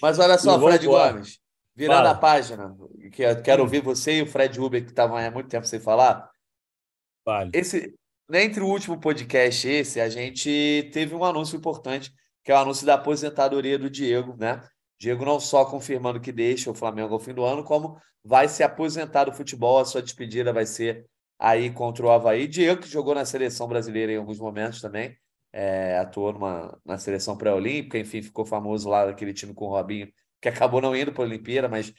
Mas 0.01 0.17
olha 0.17 0.37
só, 0.37 0.57
Fred 0.57 0.85
Gomes, 0.85 1.39
virando 1.79 1.97
Fala. 1.99 2.11
a 2.11 2.15
página, 2.15 2.77
que 3.13 3.23
eu 3.23 3.41
quero 3.41 3.61
ouvir 3.61 3.81
você 3.81 4.17
e 4.17 4.21
o 4.21 4.27
Fred 4.27 4.59
Uber, 4.59 4.83
que 4.83 4.89
estavam 4.89 5.15
há 5.15 5.31
muito 5.31 5.47
tempo 5.47 5.65
sem 5.65 5.79
falar. 5.79 6.29
Vale. 7.25 7.51
Esse, 7.53 7.95
entre 8.33 8.61
o 8.61 8.67
último 8.67 8.99
podcast 8.99 9.65
e 9.65 9.71
esse, 9.71 10.01
a 10.01 10.09
gente 10.09 10.89
teve 10.91 11.15
um 11.15 11.23
anúncio 11.23 11.55
importante 11.55 12.11
que 12.43 12.51
é 12.51 12.55
o 12.55 12.57
anúncio 12.57 12.85
da 12.85 12.95
aposentadoria 12.95 13.79
do 13.79 13.89
Diego, 13.89 14.35
né? 14.37 14.61
Diego 14.99 15.23
não 15.23 15.39
só 15.39 15.63
confirmando 15.63 16.19
que 16.19 16.33
deixa 16.33 16.69
o 16.69 16.73
Flamengo 16.73 17.13
ao 17.13 17.19
fim 17.19 17.33
do 17.33 17.45
ano, 17.45 17.63
como 17.63 17.97
vai 18.23 18.49
se 18.49 18.61
aposentar 18.61 19.25
do 19.25 19.33
futebol, 19.33 19.79
a 19.79 19.85
sua 19.85 20.01
despedida 20.01 20.51
vai 20.51 20.65
ser 20.65 21.05
aí 21.37 21.71
contra 21.71 22.05
o 22.05 22.11
Havaí. 22.11 22.45
Diego, 22.45 22.81
que 22.81 22.89
jogou 22.89 23.15
na 23.15 23.23
seleção 23.23 23.69
brasileira 23.69 24.11
em 24.11 24.17
alguns 24.17 24.39
momentos 24.39 24.81
também, 24.81 25.15
é, 25.53 25.97
atuou 25.97 26.33
numa, 26.33 26.77
na 26.83 26.97
seleção 26.97 27.37
pré-olímpica, 27.37 27.97
enfim, 27.97 28.21
ficou 28.21 28.45
famoso 28.45 28.89
lá 28.89 29.05
naquele 29.05 29.33
time 29.33 29.53
com 29.53 29.65
o 29.65 29.69
Robinho, 29.69 30.09
que 30.41 30.49
acabou 30.49 30.81
não 30.81 30.95
indo 30.95 31.11
para 31.11 31.23
a 31.23 31.27
Olimpíada, 31.27 31.67
mas 31.67 31.93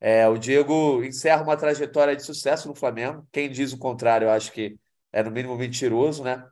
é, 0.00 0.28
o 0.28 0.36
Diego 0.38 1.02
encerra 1.04 1.42
uma 1.42 1.56
trajetória 1.56 2.14
de 2.14 2.22
sucesso 2.22 2.68
no 2.68 2.74
Flamengo. 2.74 3.26
Quem 3.32 3.50
diz 3.50 3.72
o 3.72 3.78
contrário, 3.78 4.26
eu 4.26 4.30
acho 4.30 4.52
que 4.52 4.78
é 5.12 5.22
no 5.22 5.30
mínimo 5.30 5.56
mentiroso, 5.56 6.22
né? 6.22 6.44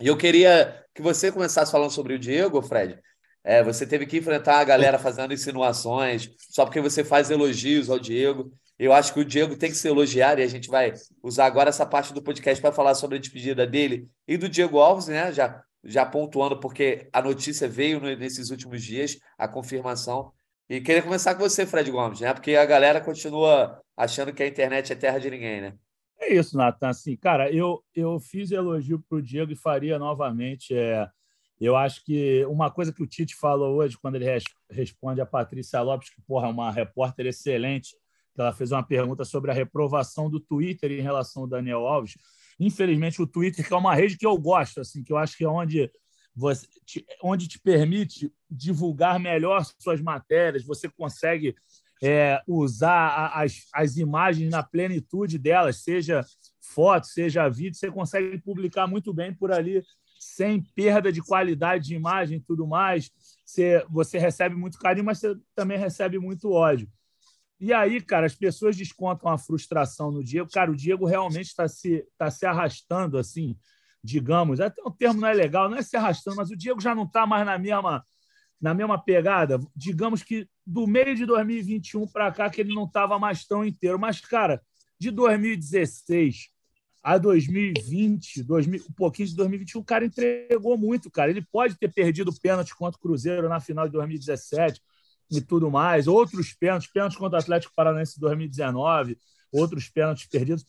E 0.00 0.08
eu 0.08 0.16
queria 0.16 0.84
que 0.94 1.02
você 1.02 1.30
começasse 1.30 1.70
falando 1.70 1.90
sobre 1.90 2.14
o 2.14 2.18
Diego, 2.18 2.62
Fred. 2.62 2.98
É, 3.44 3.62
você 3.62 3.86
teve 3.86 4.06
que 4.06 4.16
enfrentar 4.16 4.58
a 4.58 4.64
galera 4.64 4.98
fazendo 4.98 5.34
insinuações, 5.34 6.30
só 6.50 6.64
porque 6.64 6.80
você 6.80 7.04
faz 7.04 7.30
elogios 7.30 7.90
ao 7.90 7.98
Diego. 7.98 8.50
Eu 8.78 8.92
acho 8.92 9.12
que 9.12 9.20
o 9.20 9.24
Diego 9.24 9.56
tem 9.56 9.70
que 9.70 9.76
se 9.76 9.86
elogiar 9.86 10.38
e 10.38 10.42
a 10.42 10.46
gente 10.46 10.68
vai 10.68 10.94
usar 11.22 11.46
agora 11.46 11.68
essa 11.68 11.86
parte 11.86 12.12
do 12.12 12.22
podcast 12.22 12.60
para 12.60 12.72
falar 12.72 12.94
sobre 12.94 13.18
a 13.18 13.20
despedida 13.20 13.66
dele 13.66 14.08
e 14.26 14.36
do 14.36 14.48
Diego 14.48 14.78
Alves, 14.78 15.08
né? 15.08 15.30
Já, 15.32 15.62
já 15.84 16.06
pontuando, 16.06 16.58
porque 16.58 17.08
a 17.12 17.20
notícia 17.20 17.68
veio 17.68 18.00
nesses 18.16 18.50
últimos 18.50 18.82
dias, 18.82 19.18
a 19.38 19.46
confirmação. 19.46 20.32
E 20.68 20.80
queria 20.80 21.02
começar 21.02 21.34
com 21.34 21.42
você, 21.42 21.66
Fred 21.66 21.90
Gomes, 21.90 22.20
né? 22.20 22.32
Porque 22.32 22.54
a 22.54 22.64
galera 22.64 23.00
continua 23.00 23.80
achando 23.96 24.32
que 24.32 24.42
a 24.42 24.46
internet 24.46 24.92
é 24.92 24.96
terra 24.96 25.18
de 25.18 25.30
ninguém, 25.30 25.60
né? 25.60 25.74
É 26.18 26.32
isso, 26.34 26.56
Nathan. 26.56 26.88
Assim, 26.88 27.16
cara, 27.16 27.52
eu, 27.52 27.84
eu 27.94 28.18
fiz 28.18 28.50
elogio 28.50 29.02
para 29.08 29.18
o 29.18 29.22
Diego 29.22 29.52
e 29.52 29.56
faria 29.56 29.98
novamente. 29.98 30.74
É, 30.74 31.06
eu 31.60 31.76
acho 31.76 32.02
que 32.04 32.44
uma 32.46 32.70
coisa 32.70 32.92
que 32.92 33.02
o 33.02 33.06
Tite 33.06 33.34
falou 33.34 33.76
hoje, 33.76 33.98
quando 33.98 34.14
ele 34.14 34.24
res, 34.24 34.44
responde 34.70 35.20
a 35.20 35.26
Patrícia 35.26 35.82
Lopes, 35.82 36.08
que 36.08 36.22
porra, 36.22 36.46
é 36.46 36.50
uma 36.50 36.70
repórter 36.70 37.26
excelente, 37.26 37.90
que 38.34 38.40
ela 38.40 38.52
fez 38.52 38.72
uma 38.72 38.82
pergunta 38.82 39.24
sobre 39.24 39.50
a 39.50 39.54
reprovação 39.54 40.30
do 40.30 40.40
Twitter 40.40 40.92
em 40.92 41.02
relação 41.02 41.42
ao 41.42 41.48
Daniel 41.48 41.86
Alves. 41.86 42.14
Infelizmente, 42.58 43.20
o 43.20 43.26
Twitter, 43.26 43.66
que 43.66 43.74
é 43.74 43.76
uma 43.76 43.94
rede 43.94 44.16
que 44.16 44.26
eu 44.26 44.36
gosto, 44.38 44.80
assim, 44.80 45.02
que 45.04 45.12
eu 45.12 45.18
acho 45.18 45.36
que 45.36 45.44
é 45.44 45.48
onde 45.48 45.90
você, 46.34 46.66
te, 46.84 47.06
onde 47.22 47.46
te 47.46 47.58
permite 47.58 48.32
divulgar 48.50 49.20
melhor 49.20 49.64
suas 49.78 50.00
matérias, 50.00 50.64
você 50.64 50.88
consegue 50.88 51.54
é, 52.02 52.42
usar 52.46 53.30
as, 53.34 53.66
as 53.72 53.96
imagens 53.96 54.50
na 54.50 54.62
plenitude 54.62 55.38
delas, 55.38 55.82
seja 55.82 56.24
foto, 56.60 57.06
seja 57.06 57.48
vídeo, 57.48 57.78
você 57.78 57.90
consegue 57.90 58.38
publicar 58.38 58.86
muito 58.86 59.12
bem 59.12 59.32
por 59.32 59.52
ali, 59.52 59.82
sem 60.18 60.62
perda 60.74 61.12
de 61.12 61.22
qualidade 61.22 61.88
de 61.88 61.94
imagem 61.94 62.38
e 62.38 62.40
tudo 62.40 62.66
mais. 62.66 63.10
Você, 63.44 63.84
você 63.88 64.18
recebe 64.18 64.54
muito 64.54 64.78
carinho, 64.78 65.04
mas 65.04 65.18
você 65.18 65.36
também 65.54 65.78
recebe 65.78 66.18
muito 66.18 66.50
ódio. 66.50 66.88
E 67.60 67.72
aí, 67.72 68.00
cara, 68.00 68.26
as 68.26 68.34
pessoas 68.34 68.76
descontam 68.76 69.30
a 69.30 69.38
frustração 69.38 70.10
no 70.10 70.24
Diego. 70.24 70.50
Cara, 70.50 70.70
o 70.70 70.76
Diego 70.76 71.06
realmente 71.06 71.46
está 71.46 71.68
se, 71.68 72.06
tá 72.18 72.30
se 72.30 72.44
arrastando, 72.44 73.16
assim, 73.16 73.56
digamos. 74.04 74.60
Até 74.60 74.82
o 74.82 74.90
termo 74.90 75.22
não 75.22 75.28
é 75.28 75.32
legal, 75.32 75.70
não 75.70 75.78
é 75.78 75.82
se 75.82 75.96
arrastando, 75.96 76.36
mas 76.36 76.50
o 76.50 76.56
Diego 76.56 76.80
já 76.80 76.94
não 76.94 77.04
está 77.04 77.26
mais 77.26 77.46
na 77.46 77.58
mesma 77.58 78.04
na 78.60 78.72
mesma 78.72 78.96
pegada, 78.96 79.60
digamos 79.76 80.22
que 80.22 80.48
do 80.66 80.86
meio 80.86 81.14
de 81.14 81.26
2021 81.26 82.06
para 82.06 82.32
cá 82.32 82.48
que 82.48 82.62
ele 82.62 82.74
não 82.74 82.84
estava 82.84 83.18
mais 83.18 83.44
tão 83.44 83.62
inteiro. 83.62 83.98
Mas, 83.98 84.20
cara, 84.20 84.62
de 84.98 85.10
2016 85.10 86.48
a 87.02 87.18
2020, 87.18 88.42
2000, 88.42 88.84
um 88.88 88.92
pouquinho 88.94 89.28
de 89.28 89.36
2021, 89.36 89.80
o 89.80 89.84
cara 89.84 90.06
entregou 90.06 90.78
muito, 90.78 91.10
cara. 91.10 91.30
Ele 91.30 91.42
pode 91.42 91.76
ter 91.76 91.92
perdido 91.92 92.32
pênalti 92.40 92.74
contra 92.74 92.96
o 92.96 93.02
Cruzeiro 93.02 93.50
na 93.50 93.60
final 93.60 93.84
de 93.84 93.92
2017 93.92 94.80
e 95.30 95.42
tudo 95.42 95.70
mais, 95.70 96.06
outros 96.06 96.54
pênaltis, 96.54 96.90
pênaltis 96.90 97.18
contra 97.18 97.36
o 97.38 97.42
Atlético 97.42 97.74
Paranaense 97.76 98.16
em 98.16 98.20
2019, 98.20 99.18
outros 99.52 99.90
pênaltis 99.90 100.26
perdidos. 100.26 100.64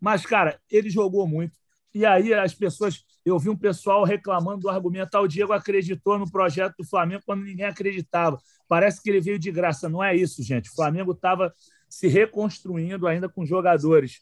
Mas, 0.00 0.26
cara, 0.26 0.60
ele 0.68 0.90
jogou 0.90 1.28
muito. 1.28 1.56
E 1.96 2.04
aí 2.04 2.34
as 2.34 2.54
pessoas 2.54 3.06
eu 3.24 3.38
vi 3.38 3.48
um 3.48 3.56
pessoal 3.56 4.04
reclamando 4.04 4.60
do 4.60 4.68
argumento, 4.68 5.16
ah, 5.16 5.22
o 5.22 5.26
Diego 5.26 5.54
acreditou 5.54 6.18
no 6.18 6.30
projeto 6.30 6.76
do 6.78 6.86
Flamengo 6.86 7.22
quando 7.24 7.42
ninguém 7.42 7.64
acreditava. 7.64 8.38
Parece 8.68 9.02
que 9.02 9.08
ele 9.08 9.18
veio 9.18 9.38
de 9.38 9.50
graça. 9.50 9.88
Não 9.88 10.04
é 10.04 10.14
isso, 10.14 10.42
gente. 10.42 10.68
O 10.68 10.74
Flamengo 10.74 11.12
estava 11.12 11.54
se 11.88 12.06
reconstruindo 12.06 13.06
ainda 13.06 13.30
com 13.30 13.46
jogadores 13.46 14.20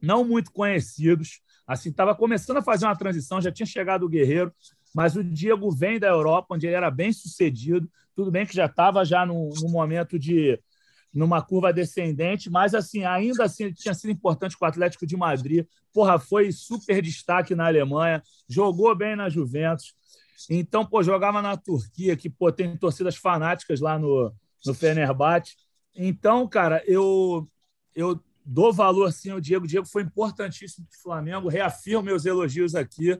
não 0.00 0.24
muito 0.24 0.52
conhecidos. 0.52 1.40
Assim, 1.66 1.90
estava 1.90 2.14
começando 2.14 2.58
a 2.58 2.62
fazer 2.62 2.86
uma 2.86 2.96
transição, 2.96 3.40
já 3.40 3.50
tinha 3.50 3.66
chegado 3.66 4.04
o 4.04 4.08
Guerreiro, 4.08 4.54
mas 4.94 5.16
o 5.16 5.24
Diego 5.24 5.72
vem 5.72 5.98
da 5.98 6.06
Europa, 6.06 6.54
onde 6.54 6.68
ele 6.68 6.76
era 6.76 6.90
bem 6.90 7.12
sucedido. 7.12 7.90
Tudo 8.14 8.30
bem 8.30 8.46
que 8.46 8.54
já 8.54 8.66
estava 8.66 9.04
já 9.04 9.26
no, 9.26 9.50
no 9.60 9.68
momento 9.70 10.20
de 10.20 10.56
numa 11.12 11.42
curva 11.42 11.72
descendente, 11.72 12.48
mas 12.48 12.74
assim, 12.74 13.04
ainda 13.04 13.44
assim 13.44 13.72
tinha 13.72 13.94
sido 13.94 14.10
importante 14.10 14.56
com 14.56 14.64
o 14.64 14.68
Atlético 14.68 15.06
de 15.06 15.16
Madrid. 15.16 15.66
Porra, 15.92 16.18
foi 16.18 16.52
super 16.52 17.02
destaque 17.02 17.54
na 17.54 17.66
Alemanha, 17.66 18.22
jogou 18.48 18.94
bem 18.94 19.16
na 19.16 19.28
Juventus. 19.28 19.94
Então, 20.48 20.86
pô, 20.86 21.02
jogava 21.02 21.42
na 21.42 21.56
Turquia, 21.56 22.16
que 22.16 22.30
pô, 22.30 22.50
tem 22.52 22.76
torcidas 22.76 23.16
fanáticas 23.16 23.80
lá 23.80 23.98
no, 23.98 24.32
no 24.64 24.72
Fenerbahçe. 24.74 25.56
Então, 25.94 26.48
cara, 26.48 26.82
eu 26.86 27.48
eu 27.94 28.22
dou 28.44 28.72
valor 28.72 29.12
sim 29.12 29.30
ao 29.30 29.40
Diego. 29.40 29.64
O 29.64 29.68
Diego 29.68 29.86
foi 29.86 30.02
importantíssimo 30.02 30.86
para 30.86 30.96
o 30.96 31.02
Flamengo. 31.02 31.48
Reafirmo 31.48 32.04
meus 32.04 32.24
elogios 32.24 32.74
aqui. 32.74 33.18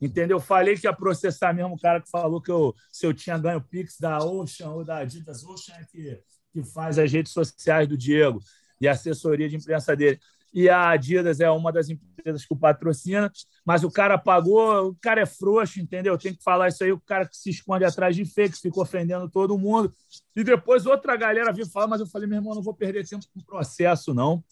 Entendeu? 0.00 0.40
Falei 0.40 0.76
que 0.76 0.86
ia 0.86 0.92
processar 0.92 1.52
mesmo 1.52 1.74
o 1.74 1.78
cara 1.78 2.00
que 2.00 2.10
falou 2.10 2.40
que 2.40 2.50
eu, 2.50 2.74
se 2.90 3.06
eu 3.06 3.14
tinha 3.14 3.38
ganho 3.38 3.60
Pix 3.60 3.98
da 3.98 4.18
Ocean 4.18 4.70
ou 4.70 4.84
da 4.84 4.98
Adidas 4.98 5.44
Ocean, 5.44 5.76
é 5.76 5.84
que 5.84 6.20
que 6.54 6.62
faz 6.62 6.98
as 6.98 7.12
redes 7.12 7.32
sociais 7.32 7.88
do 7.88 7.98
Diego 7.98 8.40
e 8.80 8.86
a 8.86 8.92
assessoria 8.92 9.48
de 9.48 9.56
imprensa 9.56 9.96
dele. 9.96 10.20
E 10.52 10.68
a 10.68 10.90
Adidas 10.90 11.40
é 11.40 11.50
uma 11.50 11.72
das 11.72 11.90
empresas 11.90 12.46
que 12.46 12.52
o 12.52 12.56
patrocina, 12.56 13.30
mas 13.66 13.82
o 13.82 13.90
cara 13.90 14.16
pagou, 14.16 14.90
o 14.90 14.94
cara 14.94 15.20
é 15.20 15.26
frouxo, 15.26 15.80
entendeu? 15.80 16.16
Tem 16.16 16.32
que 16.32 16.44
falar 16.44 16.68
isso 16.68 16.84
aí, 16.84 16.92
o 16.92 17.00
cara 17.00 17.26
que 17.26 17.36
se 17.36 17.50
esconde 17.50 17.84
atrás 17.84 18.14
de 18.14 18.24
fake, 18.24 18.56
fica 18.56 18.80
ofendendo 18.80 19.28
todo 19.28 19.58
mundo. 19.58 19.92
E 20.36 20.44
depois 20.44 20.86
outra 20.86 21.16
galera 21.16 21.52
veio 21.52 21.68
falar, 21.68 21.88
mas 21.88 22.00
eu 22.00 22.06
falei, 22.06 22.28
meu 22.28 22.38
irmão, 22.38 22.54
não 22.54 22.62
vou 22.62 22.72
perder 22.72 23.04
tempo 23.04 23.26
com 23.34 23.40
processo, 23.40 24.14
não. 24.14 24.44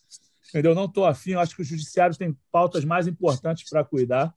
Entendeu? 0.49 0.75
Não 0.75 0.87
estou 0.87 1.07
afim, 1.07 1.35
acho 1.35 1.55
que 1.55 1.63
o 1.63 1.65
judiciário 1.65 2.17
tem 2.17 2.37
pautas 2.51 2.85
mais 2.85 3.07
importantes 3.07 3.71
para 3.71 3.85
cuidar. 3.85 4.35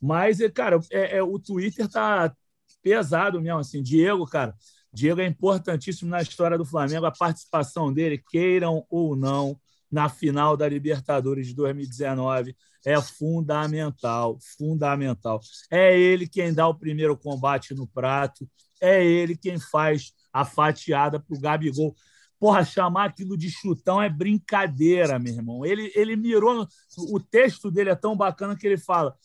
Mas, 0.00 0.38
cara, 0.52 0.78
é, 0.92 1.16
é, 1.16 1.22
o 1.22 1.38
Twitter 1.38 1.88
tá 1.88 2.36
pesado 2.82 3.40
mesmo, 3.40 3.58
assim. 3.60 3.82
Diego, 3.82 4.26
cara, 4.26 4.54
Diego 4.92 5.20
é 5.20 5.26
importantíssimo 5.26 6.10
na 6.10 6.22
história 6.22 6.56
do 6.56 6.64
Flamengo, 6.64 7.06
a 7.06 7.12
participação 7.12 7.92
dele, 7.92 8.22
queiram 8.30 8.84
ou 8.88 9.14
não, 9.14 9.58
na 9.90 10.08
final 10.08 10.56
da 10.56 10.68
Libertadores 10.68 11.46
de 11.46 11.54
2019 11.54 12.54
é 12.84 13.00
fundamental, 13.00 14.38
fundamental. 14.56 15.40
É 15.70 15.98
ele 15.98 16.26
quem 16.26 16.54
dá 16.54 16.68
o 16.68 16.74
primeiro 16.74 17.16
combate 17.16 17.74
no 17.74 17.86
prato, 17.86 18.48
é 18.80 19.04
ele 19.04 19.36
quem 19.36 19.58
faz 19.58 20.12
a 20.32 20.44
fatiada 20.44 21.18
para 21.18 21.36
o 21.36 21.40
Gabigol. 21.40 21.94
Porra, 22.38 22.64
chamar 22.64 23.06
aquilo 23.06 23.36
de 23.36 23.50
chutão 23.50 24.00
é 24.00 24.08
brincadeira, 24.08 25.18
meu 25.18 25.34
irmão. 25.34 25.66
Ele, 25.66 25.90
ele 25.94 26.14
mirou. 26.14 26.54
No... 26.54 26.68
O 27.12 27.18
texto 27.18 27.68
dele 27.68 27.90
é 27.90 27.96
tão 27.96 28.16
bacana 28.16 28.56
que 28.56 28.64
ele 28.64 28.78
fala: 28.78 29.16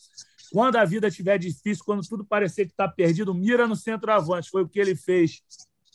quando 0.54 0.76
a 0.76 0.86
vida 0.86 1.08
estiver 1.08 1.39
difícil, 1.39 1.84
quando 1.84 2.08
tudo 2.08 2.24
parecer 2.24 2.68
que 2.68 2.74
está 2.74 2.88
perdido, 2.88 3.34
mira 3.34 3.66
no 3.68 3.76
centroavante. 3.76 4.51
Foi 4.51 4.62
o 4.62 4.70
que 4.70 4.80
ele 4.80 4.95
fez 4.95 5.41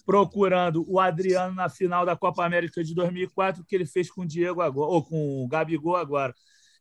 procurando 0.04 0.84
o 0.88 0.98
Adriano 0.98 1.54
na 1.54 1.68
final 1.68 2.04
da 2.04 2.16
Copa 2.16 2.44
América 2.44 2.82
de 2.82 2.92
2004, 2.92 3.64
que 3.64 3.76
ele 3.76 3.86
fez 3.86 4.10
com 4.10 4.22
o 4.22 4.26
Diego 4.26 4.60
agora, 4.60 4.90
ou 4.90 5.04
com 5.04 5.44
o 5.44 5.46
Gabigol 5.46 5.94
agora. 5.94 6.34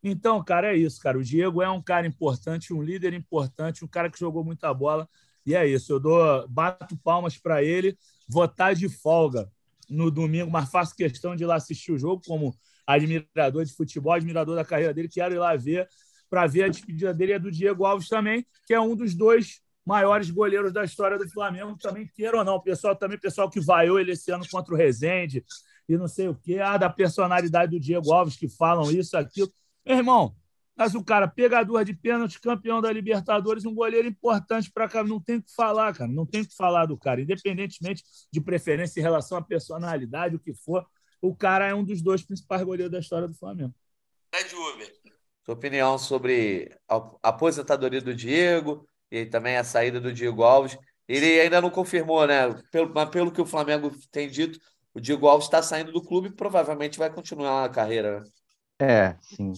Então, 0.04 0.44
cara, 0.44 0.74
é 0.74 0.76
isso, 0.76 1.00
cara. 1.00 1.20
O 1.20 1.24
Diego 1.24 1.62
é 1.62 1.70
um 1.70 1.80
cara 1.80 2.08
importante, 2.08 2.74
um 2.74 2.82
líder 2.82 3.14
importante, 3.14 3.86
um 3.86 3.88
cara 3.88 4.10
que 4.10 4.18
jogou 4.18 4.44
muita 4.44 4.74
bola. 4.74 5.08
E 5.46 5.54
é 5.54 5.68
isso. 5.68 5.94
Eu 5.94 6.00
dou, 6.00 6.48
bato 6.48 6.98
palmas 7.04 7.38
para 7.38 7.64
ele. 7.64 7.96
Votar 8.28 8.74
de 8.74 8.90
folga 8.90 9.52
no 9.88 10.10
domingo, 10.10 10.50
mas 10.50 10.72
faço 10.72 10.96
questão 10.96 11.36
de 11.36 11.44
ir 11.44 11.46
lá 11.46 11.58
assistir 11.58 11.92
o 11.92 12.00
jogo 12.00 12.24
como 12.26 12.58
admirador 12.88 13.64
de 13.64 13.74
futebol, 13.74 14.14
admirador 14.14 14.56
da 14.56 14.66
carreira 14.66 14.96
dele. 14.96 15.08
Quero 15.08 15.36
ir 15.36 15.38
lá 15.38 15.56
ver 15.56 15.88
para 16.30 16.48
ver 16.48 16.64
a 16.64 16.68
despedida 16.68 17.14
dele 17.14 17.34
é 17.34 17.40
do 17.40 17.52
Diego 17.52 17.86
Alves 17.86 18.08
também, 18.08 18.46
que 18.66 18.74
é 18.74 18.80
um 18.80 18.96
dos 18.96 19.14
dois 19.16 19.62
maiores 19.86 20.30
goleiros 20.30 20.74
da 20.74 20.84
história 20.84 21.18
do 21.18 21.30
Flamengo, 21.30 21.78
também 21.78 22.08
queira 22.14 22.38
ou 22.38 22.44
não. 22.44 22.60
Pessoal 22.60 22.96
também, 22.96 23.18
pessoal 23.18 23.50
que 23.50 23.60
vaiou 23.60 24.00
ele 24.00 24.12
esse 24.12 24.30
ano 24.32 24.44
contra 24.50 24.74
o 24.74 24.78
Rezende 24.78 25.44
e 25.88 25.98
não 25.98 26.08
sei 26.08 26.28
o 26.28 26.36
quê, 26.36 26.60
ah, 26.60 26.78
da 26.78 26.90
personalidade 26.90 27.72
do 27.72 27.80
Diego 27.80 28.12
Alves 28.12 28.36
que 28.36 28.50
falam 28.50 28.92
isso, 28.92 29.16
aquilo. 29.18 29.50
Meu 29.86 29.96
irmão, 29.96 30.36
mas 30.78 30.94
o 30.94 31.04
cara, 31.04 31.28
pegador 31.28 31.84
de 31.84 31.94
pênalti, 31.94 32.40
campeão 32.40 32.80
da 32.80 32.92
Libertadores, 32.92 33.66
um 33.66 33.74
goleiro 33.74 34.08
importante 34.08 34.70
para 34.72 34.88
cá. 34.88 35.04
Não 35.04 35.20
tem 35.20 35.38
o 35.38 35.42
que 35.42 35.52
falar, 35.52 35.92
cara. 35.96 36.12
Não 36.12 36.24
tem 36.24 36.42
o 36.42 36.48
que 36.48 36.56
falar 36.56 36.86
do 36.86 36.96
cara. 36.96 37.20
Independentemente 37.20 38.04
de 38.32 38.40
preferência 38.40 39.00
em 39.00 39.04
relação 39.04 39.40
à 39.40 39.42
personalidade, 39.42 40.36
o 40.36 40.40
que 40.40 40.54
for, 40.54 40.86
o 41.20 41.36
cara 41.36 41.66
é 41.66 41.74
um 41.74 41.84
dos 41.84 42.00
dois 42.02 42.22
principais 42.22 42.62
goleiros 42.62 42.92
da 42.92 43.00
história 43.00 43.28
do 43.28 43.34
Flamengo. 43.34 43.74
Ed 44.32 44.54
Uber, 44.54 44.97
sua 45.48 45.54
opinião 45.54 45.98
sobre 45.98 46.76
a 46.90 47.30
aposentadoria 47.30 48.02
do 48.02 48.14
Diego 48.14 48.86
e 49.10 49.26
também 49.26 49.56
a 49.56 49.64
saída 49.64 49.98
do 49.98 50.12
Diego 50.12 50.44
Alves. 50.44 50.78
Ele 51.08 51.40
ainda 51.40 51.62
não 51.62 51.70
confirmou, 51.70 52.28
né? 52.28 52.54
Pelo, 52.70 52.94
mas 52.94 53.10
pelo 53.10 53.32
que 53.32 53.40
o 53.40 53.46
Flamengo 53.46 53.90
tem 54.12 54.30
dito, 54.30 54.60
o 54.94 55.00
Diego 55.00 55.26
Alves 55.26 55.46
está 55.46 55.64
saindo 55.64 55.94
do 55.94 56.04
clube 56.04 56.28
e 56.28 56.36
provavelmente 56.36 57.00
vai 57.00 57.10
continuar 57.10 57.64
a 57.64 57.70
carreira. 57.70 58.20
Né? 58.20 58.28
É, 58.82 59.16
sim. 59.22 59.54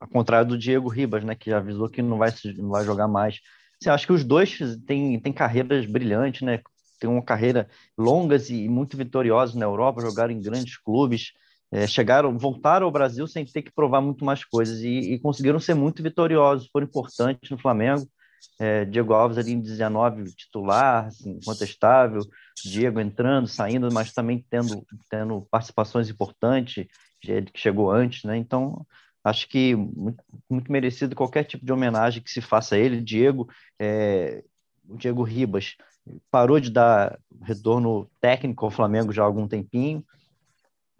Ao 0.00 0.08
contrário 0.08 0.48
do 0.48 0.58
Diego 0.58 0.88
Ribas, 0.88 1.22
né, 1.22 1.34
que 1.34 1.50
já 1.50 1.58
avisou 1.58 1.90
que 1.90 2.00
não 2.00 2.16
vai, 2.16 2.32
não 2.56 2.70
vai 2.70 2.82
jogar 2.82 3.06
mais. 3.06 3.40
Assim, 3.78 3.90
acho 3.90 4.06
que 4.06 4.12
os 4.12 4.24
dois 4.24 4.58
têm, 4.86 5.20
têm 5.20 5.34
carreiras 5.34 5.84
brilhantes, 5.84 6.40
né? 6.40 6.62
Tem 6.98 7.10
uma 7.10 7.22
carreira 7.22 7.68
longas 7.98 8.48
e 8.48 8.66
muito 8.70 8.96
vitoriosas 8.96 9.54
na 9.54 9.66
Europa, 9.66 10.00
jogaram 10.00 10.32
em 10.32 10.40
grandes 10.40 10.78
clubes, 10.78 11.34
é, 11.72 11.86
chegaram, 11.86 12.36
voltaram 12.38 12.86
ao 12.86 12.92
Brasil 12.92 13.26
sem 13.26 13.44
ter 13.44 13.62
que 13.62 13.72
provar 13.72 14.00
muito 14.00 14.24
mais 14.24 14.44
coisas 14.44 14.80
e, 14.80 15.14
e 15.14 15.18
conseguiram 15.18 15.58
ser 15.58 15.74
muito 15.74 16.02
vitoriosos, 16.02 16.68
foram 16.72 16.86
importantes 16.86 17.50
no 17.50 17.58
Flamengo. 17.58 18.06
É, 18.60 18.84
Diego 18.84 19.14
Alves 19.14 19.38
ali 19.38 19.52
em 19.52 19.60
19 19.60 20.24
titular, 20.34 21.06
assim, 21.06 21.38
Diego 22.64 23.00
entrando, 23.00 23.48
saindo, 23.48 23.92
mas 23.92 24.12
também 24.12 24.44
tendo, 24.48 24.86
tendo 25.10 25.46
participações 25.50 26.08
importantes, 26.08 26.86
ele 27.26 27.50
que 27.50 27.58
chegou 27.58 27.90
antes, 27.90 28.22
né? 28.24 28.36
Então, 28.36 28.86
acho 29.22 29.48
que 29.48 29.74
muito, 29.74 30.22
muito, 30.48 30.70
merecido 30.70 31.16
qualquer 31.16 31.44
tipo 31.44 31.64
de 31.64 31.72
homenagem 31.72 32.22
que 32.22 32.30
se 32.30 32.40
faça 32.40 32.74
a 32.74 32.78
ele. 32.78 33.00
Diego, 33.00 33.48
é, 33.80 34.44
Diego 34.84 35.22
Ribas 35.22 35.74
parou 36.30 36.60
de 36.60 36.70
dar 36.70 37.18
retorno 37.42 38.08
técnico 38.20 38.64
ao 38.64 38.70
Flamengo 38.70 39.12
já 39.12 39.22
há 39.22 39.26
algum 39.26 39.48
tempinho, 39.48 40.04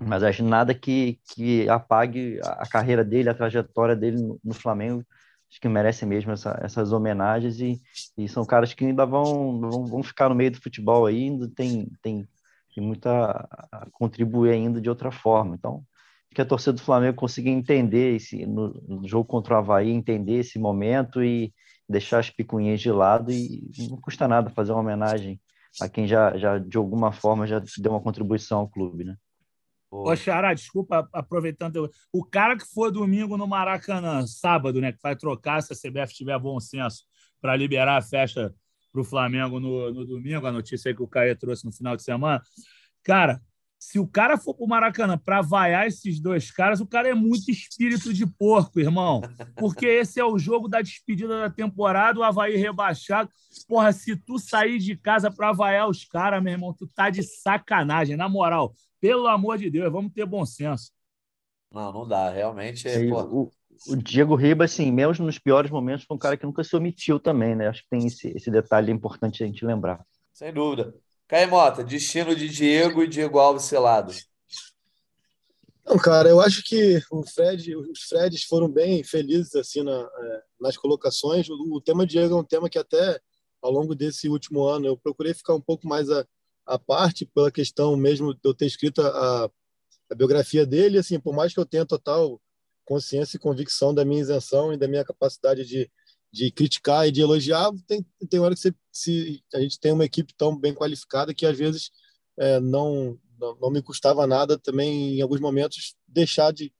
mas 0.05 0.22
acho 0.22 0.44
nada 0.44 0.74
que, 0.74 1.18
que 1.34 1.68
apague 1.68 2.38
a 2.42 2.66
carreira 2.68 3.05
dele, 3.05 3.28
a 3.28 3.34
trajetória 3.34 3.96
dele 3.96 4.20
no, 4.22 4.40
no 4.44 4.55
Flamengo. 4.55 5.05
Acho 5.50 5.61
que 5.61 5.68
merece 5.68 6.05
mesmo 6.05 6.32
essa, 6.32 6.59
essas 6.62 6.92
homenagens 6.92 7.61
e, 7.61 7.80
e, 8.18 8.28
são 8.28 8.44
caras 8.44 8.74
que 8.74 8.84
ainda 8.84 9.07
vão, 9.07 9.61
vão, 9.61 9.86
vão 9.86 10.02
ficar 10.02 10.28
no 10.28 10.34
meio 10.34 10.50
do 10.50 10.61
futebol 10.61 11.07
aí, 11.07 11.24
ainda 11.24 11.48
tem, 11.48 11.88
tem, 12.02 12.28
tem 12.74 12.84
muito 12.84 13.07
a, 13.09 13.48
a 13.70 13.86
contribuir 13.92 14.50
ainda 14.50 14.80
de 14.80 14.88
outra 14.88 15.11
forma. 15.12 15.55
Então, 15.55 15.84
que 16.34 16.40
a 16.42 16.44
torcida 16.44 16.72
do 16.72 16.82
Flamengo 16.82 17.16
consiga 17.16 17.48
entender 17.48 18.16
esse, 18.16 18.44
no, 18.44 18.74
no, 18.88 19.09
jogo 19.09 19.24
contra 19.24 19.55
o 19.55 19.59
Havaí, 19.59 19.90
entender 19.90 20.40
esse 20.40 20.59
momento 20.59 21.22
e 21.22 21.55
deixar 21.88 22.18
as 22.18 22.30
picuinhas 22.30 22.80
de 22.80 22.90
lado 22.90 23.30
e 23.30 23.70
não 23.88 24.00
custa 24.00 24.26
nada 24.26 24.50
fazer 24.50 24.72
uma 24.72 24.80
homenagem 24.80 25.40
a 25.80 25.88
quem 25.88 26.07
já, 26.07 26.36
já 26.36 26.59
de 26.59 26.76
alguma 26.76 27.12
forma 27.12 27.46
já 27.46 27.61
deu 27.78 27.92
uma 27.92 28.00
contribuição 28.00 28.61
ao 28.61 28.68
clube, 28.68 29.05
né? 29.05 29.16
Ô, 30.03 30.16
Xará, 30.16 30.53
desculpa, 30.53 31.09
aproveitando. 31.12 31.88
O 32.12 32.24
cara 32.24 32.57
que 32.57 32.66
for 32.66 32.90
domingo 32.90 33.36
no 33.36 33.47
Maracanã, 33.47 34.26
sábado, 34.26 34.80
né? 34.80 34.92
Que 34.92 34.99
vai 35.01 35.14
trocar 35.14 35.62
se 35.62 35.72
a 35.72 35.76
CBF 35.76 36.12
tiver 36.12 36.38
bom 36.38 36.59
senso 36.59 37.05
para 37.40 37.55
liberar 37.55 37.99
a 37.99 38.03
festa 38.03 38.53
para 38.90 39.01
o 39.01 39.05
Flamengo 39.05 39.61
no, 39.61 39.92
no 39.92 40.05
domingo, 40.05 40.47
a 40.47 40.53
notícia 40.53 40.88
aí 40.88 40.95
que 40.95 41.03
o 41.03 41.09
Caio 41.09 41.36
trouxe 41.36 41.64
no 41.64 41.72
final 41.72 41.97
de 41.97 42.03
semana. 42.03 42.42
Cara, 43.03 43.40
se 43.78 43.99
o 43.99 44.07
cara 44.07 44.38
for 44.38 44.55
para 44.55 44.64
o 44.64 44.68
Maracanã 44.68 45.18
para 45.18 45.42
vaiar 45.42 45.86
esses 45.86 46.18
dois 46.18 46.51
caras, 46.51 46.80
o 46.80 46.86
cara 46.86 47.09
é 47.09 47.14
muito 47.14 47.51
espírito 47.51 48.14
de 48.14 48.26
porco, 48.26 48.80
irmão. 48.80 49.20
Porque 49.57 49.84
esse 49.86 50.18
é 50.18 50.24
o 50.24 50.38
jogo 50.38 50.68
da 50.68 50.80
despedida 50.80 51.38
da 51.38 51.51
temporada, 51.51 52.18
o 52.18 52.22
Havaí 52.22 52.57
rebaixado. 52.57 53.28
Porra, 53.68 53.92
se 53.92 54.16
tu 54.16 54.38
sair 54.38 54.78
de 54.78 54.97
casa 54.97 55.30
para 55.30 55.53
vaiar 55.53 55.88
os 55.88 56.05
caras, 56.05 56.42
meu 56.42 56.53
irmão, 56.53 56.72
tu 56.72 56.86
tá 56.86 57.11
de 57.11 57.22
sacanagem. 57.22 58.16
Na 58.16 58.28
moral, 58.28 58.72
pelo 59.05 59.26
amor 59.26 59.59
de 59.59 59.68
Deus, 59.68 59.92
vamos 59.92 60.14
ter 60.14 60.24
bom 60.24 60.46
senso. 60.46 60.90
Não, 61.70 61.92
não 61.92 62.09
dá. 62.09 62.30
Realmente 62.30 62.88
é. 62.88 63.00
O, 63.12 63.50
o, 63.88 63.96
Diego 63.96 64.34
Ribas, 64.34 64.72
assim, 64.72 64.90
mesmo 64.90 65.26
nos 65.26 65.38
piores 65.38 65.70
momentos, 65.70 66.07
foi 66.07 66.16
um 66.16 66.18
cara 66.18 66.38
que 66.38 66.46
nunca 66.46 66.64
se 66.64 66.74
omitiu 66.74 67.20
também, 67.20 67.55
né? 67.55 67.68
Acho 67.68 67.82
que 67.82 67.90
tem 67.90 68.07
esse, 68.07 68.28
esse 68.28 68.50
detalhe 68.50 68.90
importante 68.90 69.44
a 69.44 69.46
gente 69.46 69.62
lembrar. 69.62 70.02
Sem 70.32 70.55
dúvida. 70.55 70.94
Caimota, 71.28 71.84
destino 71.84 72.34
de 72.34 72.48
Diego 72.48 73.02
e 73.02 73.07
Diego 73.07 73.38
Alves 73.38 73.64
selados. 73.64 74.26
Não, 75.84 75.98
cara, 75.98 76.30
eu 76.30 76.40
acho 76.40 76.62
que 76.64 76.98
o 77.11 77.22
Fred, 77.28 77.76
os 77.76 78.05
Freds 78.09 78.44
foram 78.44 78.70
bem 78.70 79.05
felizes 79.05 79.55
assim 79.55 79.82
na, 79.82 80.00
é, 80.00 80.42
nas 80.59 80.78
colocações. 80.78 81.46
O, 81.50 81.74
o, 81.74 81.80
tema 81.82 82.07
Diego 82.07 82.34
é 82.34 82.40
um 82.40 82.44
tema 82.44 82.70
que 82.70 82.78
até 82.78 83.20
ao 83.61 83.70
longo 83.70 83.94
desse 83.94 84.30
último 84.30 84.64
ano 84.64 84.86
eu 84.86 84.96
procurei 84.96 85.34
ficar 85.34 85.55
um 85.55 85.61
pouco 85.61 85.86
mais 85.86 86.09
a, 86.09 86.26
a 86.66 86.78
parte 86.78 87.26
pela 87.26 87.50
questão 87.50 87.96
mesmo 87.96 88.34
de 88.34 88.40
eu 88.44 88.54
ter 88.54 88.66
escrito 88.66 89.02
a, 89.02 89.50
a 90.10 90.14
biografia 90.14 90.66
dele. 90.66 90.98
Assim, 90.98 91.18
por 91.20 91.34
mais 91.34 91.52
que 91.52 91.60
eu 91.60 91.66
tenha 91.66 91.86
total 91.86 92.40
consciência 92.84 93.36
e 93.36 93.40
convicção 93.40 93.94
da 93.94 94.04
minha 94.04 94.20
isenção 94.20 94.72
e 94.72 94.76
da 94.76 94.88
minha 94.88 95.04
capacidade 95.04 95.64
de 95.64 95.90
de 96.34 96.50
criticar 96.50 97.06
e 97.06 97.12
de 97.12 97.20
elogiar, 97.20 97.70
tem, 97.86 98.04
tem 98.28 98.40
hora 98.40 98.56
que 98.56 98.60
você, 98.60 98.74
se, 98.90 99.40
a 99.54 99.60
gente 99.60 99.78
tem 99.78 99.92
uma 99.92 100.04
equipe 100.04 100.34
tão 100.36 100.58
bem 100.58 100.74
qualificada 100.74 101.32
que 101.32 101.46
às 101.46 101.56
vezes 101.56 101.92
é, 102.36 102.58
não, 102.58 103.16
não, 103.38 103.56
não 103.60 103.70
me 103.70 103.80
custava 103.80 104.26
nada 104.26 104.58
também, 104.58 105.16
em 105.16 105.22
alguns 105.22 105.38
momentos, 105.38 105.94
deixar 106.08 106.52
de, 106.52 106.72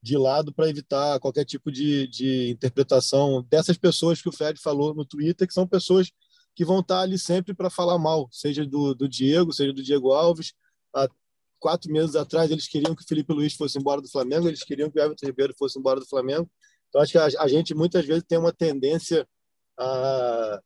de 0.00 0.16
lado 0.16 0.54
para 0.54 0.68
evitar 0.68 1.18
qualquer 1.18 1.44
tipo 1.44 1.72
de, 1.72 2.06
de 2.06 2.50
interpretação 2.50 3.42
dessas 3.50 3.76
pessoas 3.76 4.22
que 4.22 4.28
o 4.28 4.32
Fred 4.32 4.60
falou 4.60 4.94
no 4.94 5.04
Twitter, 5.04 5.48
que 5.48 5.54
são 5.54 5.66
pessoas 5.66 6.12
que 6.54 6.64
vão 6.64 6.80
estar 6.80 7.00
ali 7.00 7.18
sempre 7.18 7.54
para 7.54 7.68
falar 7.68 7.98
mal, 7.98 8.28
seja 8.30 8.64
do, 8.64 8.94
do 8.94 9.08
Diego, 9.08 9.52
seja 9.52 9.72
do 9.72 9.82
Diego 9.82 10.12
Alves. 10.12 10.54
Há 10.94 11.08
quatro 11.58 11.90
meses 11.90 12.14
atrás, 12.14 12.50
eles 12.50 12.68
queriam 12.68 12.94
que 12.94 13.02
o 13.02 13.06
Felipe 13.06 13.32
Luiz 13.32 13.54
fosse 13.54 13.78
embora 13.78 14.00
do 14.00 14.08
Flamengo, 14.08 14.46
eles 14.46 14.62
queriam 14.62 14.90
que 14.90 14.98
o 14.98 15.02
Everton 15.02 15.26
Ribeiro 15.26 15.54
fosse 15.58 15.78
embora 15.78 15.98
do 15.98 16.06
Flamengo. 16.06 16.48
Então, 16.88 17.00
acho 17.00 17.12
que 17.12 17.18
a, 17.18 17.26
a 17.40 17.48
gente 17.48 17.74
muitas 17.74 18.06
vezes 18.06 18.22
tem 18.22 18.38
uma 18.38 18.52
tendência 18.52 19.26
a 19.78 20.60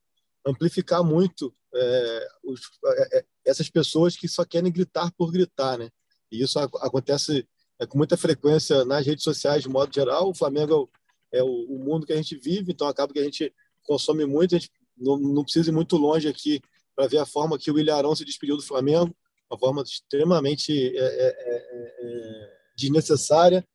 amplificar 0.47 1.03
muito 1.03 1.55
é, 1.74 2.28
os, 2.45 2.61
é, 2.84 3.18
é 3.18 3.24
essas 3.47 3.68
pessoas 3.70 4.16
que 4.16 4.28
só 4.28 4.45
querem 4.45 4.72
gritar 4.72 5.11
por 5.16 5.30
gritar, 5.30 5.78
né? 5.78 5.89
E 6.30 6.43
isso 6.43 6.59
acontece 6.59 7.49
é, 7.78 7.86
com 7.86 7.97
muita 7.97 8.16
frequência 8.16 8.84
nas 8.84 9.07
redes 9.07 9.24
sociais, 9.24 9.62
de 9.62 9.68
modo 9.68 9.93
geral. 9.95 10.28
O 10.28 10.34
Flamengo 10.34 10.91
é 11.32 11.43
o, 11.43 11.47
o, 11.47 11.78
mundo 11.78 12.07
que 12.07 12.12
a 12.12 12.16
gente 12.16 12.36
vive, 12.36 12.72
então 12.72 12.86
acaba 12.86 13.12
que 13.12 13.18
a 13.18 13.24
gente 13.24 13.53
consome 13.84 14.26
muito. 14.26 14.55
A 14.55 14.59
gente 14.59 14.70
não, 15.01 15.18
não 15.18 15.44
precisa 15.44 15.70
ir 15.70 15.72
muito 15.72 15.96
longe 15.96 16.28
aqui 16.28 16.61
para 16.94 17.07
ver 17.07 17.18
a 17.18 17.26
forma 17.26 17.59
que 17.59 17.70
o 17.70 17.78
Ilharão 17.78 18.14
se 18.14 18.24
despediu 18.24 18.57
do 18.57 18.62
Flamengo, 18.62 19.14
uma 19.51 19.59
forma 19.59 19.82
extremamente 19.82 20.96
é, 20.96 21.01
é, 21.01 22.59
desnecessária. 22.76 23.66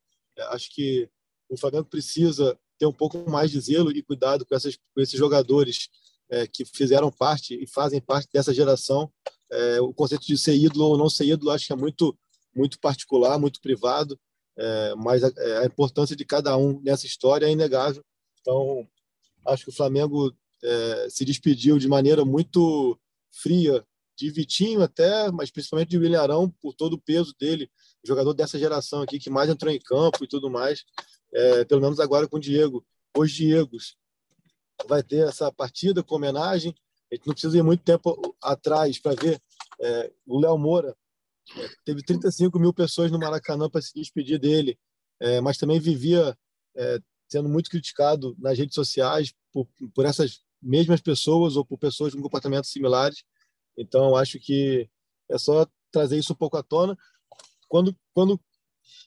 Acho 0.50 0.70
que 0.74 1.10
o 1.50 1.58
Flamengo 1.58 1.86
precisa 1.86 2.58
ter 2.78 2.86
um 2.86 2.94
pouco 2.94 3.30
mais 3.30 3.52
de 3.52 3.60
zelo 3.60 3.92
e 3.92 4.04
cuidado 4.04 4.46
com, 4.46 4.56
essas, 4.56 4.76
com 4.76 5.02
esses 5.02 5.18
jogadores 5.18 5.90
é, 6.30 6.48
que 6.48 6.66
fizeram 6.66 7.12
parte 7.12 7.56
e 7.56 7.68
fazem 7.68 8.02
parte 8.02 8.28
dessa 8.34 8.54
geração. 8.54 9.12
É, 9.52 9.82
o 9.82 9.94
conceito 9.94 10.26
de 10.26 10.38
ser 10.38 10.56
ídolo 10.56 10.86
ou 10.86 10.98
não 10.98 11.10
ser 11.10 11.26
ídolo 11.26 11.52
acho 11.52 11.68
que 11.68 11.74
é 11.74 11.76
muito, 11.76 12.18
muito 12.56 12.80
particular, 12.80 13.38
muito 13.38 13.62
privado, 13.62 14.20
é, 14.58 14.96
mas 14.96 15.24
a, 15.24 15.32
é, 15.38 15.58
a, 15.60 15.66
importância 15.66 16.16
de 16.16 16.26
cada 16.26 16.58
um 16.58 16.82
nessa 16.82 17.06
história 17.06 17.46
é 17.46 17.52
inegável. 17.52 18.04
Então, 18.42 18.88
acho 19.48 19.66
que 19.66 19.70
o 19.70 19.76
Flamengo 19.76 20.36
é, 20.64 21.08
se 21.10 21.26
despediu 21.26 21.78
de 21.78 21.88
maneira 21.88 22.24
muito 22.24 22.98
fria 23.32 23.86
de 24.16 24.30
Vitinho 24.30 24.82
até, 24.82 25.32
mas 25.32 25.52
principalmente 25.52 25.90
de 25.90 25.98
William 25.98 26.22
Arão, 26.22 26.50
por 26.62 26.74
todo 26.74 26.94
o 26.94 27.02
peso 27.02 27.34
dele, 27.40 27.70
jogador 28.04 28.34
dessa 28.34 28.60
geração 28.60 29.02
aqui 29.02 29.20
que 29.20 29.30
mais 29.30 29.50
entrou 29.50 29.74
em 29.74 29.80
campo 29.80 30.24
e 30.24 30.28
tudo 30.28 30.50
mais 30.50 30.84
é, 31.34 31.66
pelo 31.66 31.82
menos 31.82 32.00
agora 32.00 32.28
com 32.28 32.38
o 32.38 32.40
Diego, 32.40 32.86
os 33.18 33.32
Diegos. 33.32 33.98
Vai 34.88 35.04
ter 35.04 35.28
essa 35.28 35.52
partida 35.52 36.04
com 36.04 36.16
homenagem. 36.16 36.76
A 37.12 37.16
gente 37.16 37.28
não 37.28 37.34
precisa 37.34 37.58
ir 37.58 37.64
muito 37.64 37.84
tempo 37.84 38.36
atrás 38.42 39.00
para 39.00 39.16
ver 39.16 39.42
É, 39.82 40.12
o 40.28 40.40
Léo 40.40 40.58
Moura 40.58 40.96
é, 41.58 41.70
teve 41.84 42.04
35 42.04 42.58
mil 42.60 42.72
pessoas 42.72 43.12
no 43.12 43.18
Maracanã 43.18 43.68
para 43.70 43.82
se 43.82 43.92
despedir 43.94 44.40
dele, 44.40 44.78
é, 45.20 45.42
mas 45.42 45.58
também 45.58 45.80
vivia 45.80 46.38
é, 46.78 47.00
sendo 47.28 47.50
muito 47.50 47.72
criticado 47.72 48.36
nas 48.38 48.58
redes 48.58 48.76
sociais 48.76 49.34
por, 49.52 49.68
por 49.94 50.06
essas 50.06 50.42
mesmas 50.64 51.02
pessoas 51.02 51.56
ou 51.56 51.66
por 51.66 51.78
pessoas 51.78 52.14
com 52.14 52.22
comportamentos 52.22 52.72
similares. 52.72 53.24
Então, 53.78 54.16
acho 54.16 54.40
que 54.40 54.90
é 55.30 55.38
só 55.38 55.68
trazer 55.92 56.18
isso 56.18 56.34
um 56.34 56.36
pouco 56.36 56.58
à 56.58 56.64
tona. 56.64 56.98
Quando, 57.68 57.96
quando 58.14 58.40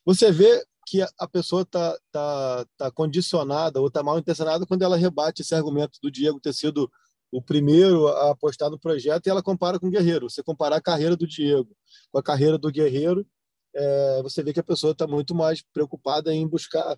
você 0.05 0.31
vê 0.31 0.65
que 0.87 1.03
a 1.03 1.29
pessoa 1.29 1.63
está 1.63 1.99
tá, 2.13 2.67
tá 2.77 2.91
condicionada 2.93 3.81
ou 3.81 3.89
está 3.89 4.03
mal 4.03 4.19
intencionada 4.19 4.65
quando 4.65 4.83
ela 4.83 4.97
rebate 4.97 5.43
esse 5.43 5.55
argumento 5.55 5.99
do 6.01 6.11
Diego 6.11 6.41
ter 6.41 6.55
sido 6.55 6.91
o 7.33 7.43
primeiro 7.43 8.07
a 8.07 8.31
apostar 8.31 8.71
no 8.71 8.79
projeto 8.79 9.27
e 9.27 9.31
ela 9.31 9.43
compara 9.43 9.81
com 9.81 9.89
o 9.89 9.91
Guerreiro. 9.91 10.31
Você 10.31 10.43
comparar 10.43 10.77
a 10.77 10.81
carreira 10.81 11.17
do 11.17 11.27
Diego 11.27 11.69
com 12.11 12.19
a 12.19 12.23
carreira 12.23 12.57
do 12.57 12.71
Guerreiro, 12.71 13.27
é, 13.75 14.23
você 14.23 14.43
vê 14.43 14.53
que 14.53 14.61
a 14.61 14.65
pessoa 14.65 14.93
está 14.93 15.07
muito 15.07 15.35
mais 15.35 15.63
preocupada 15.73 16.33
em 16.33 16.47
buscar 16.47 16.97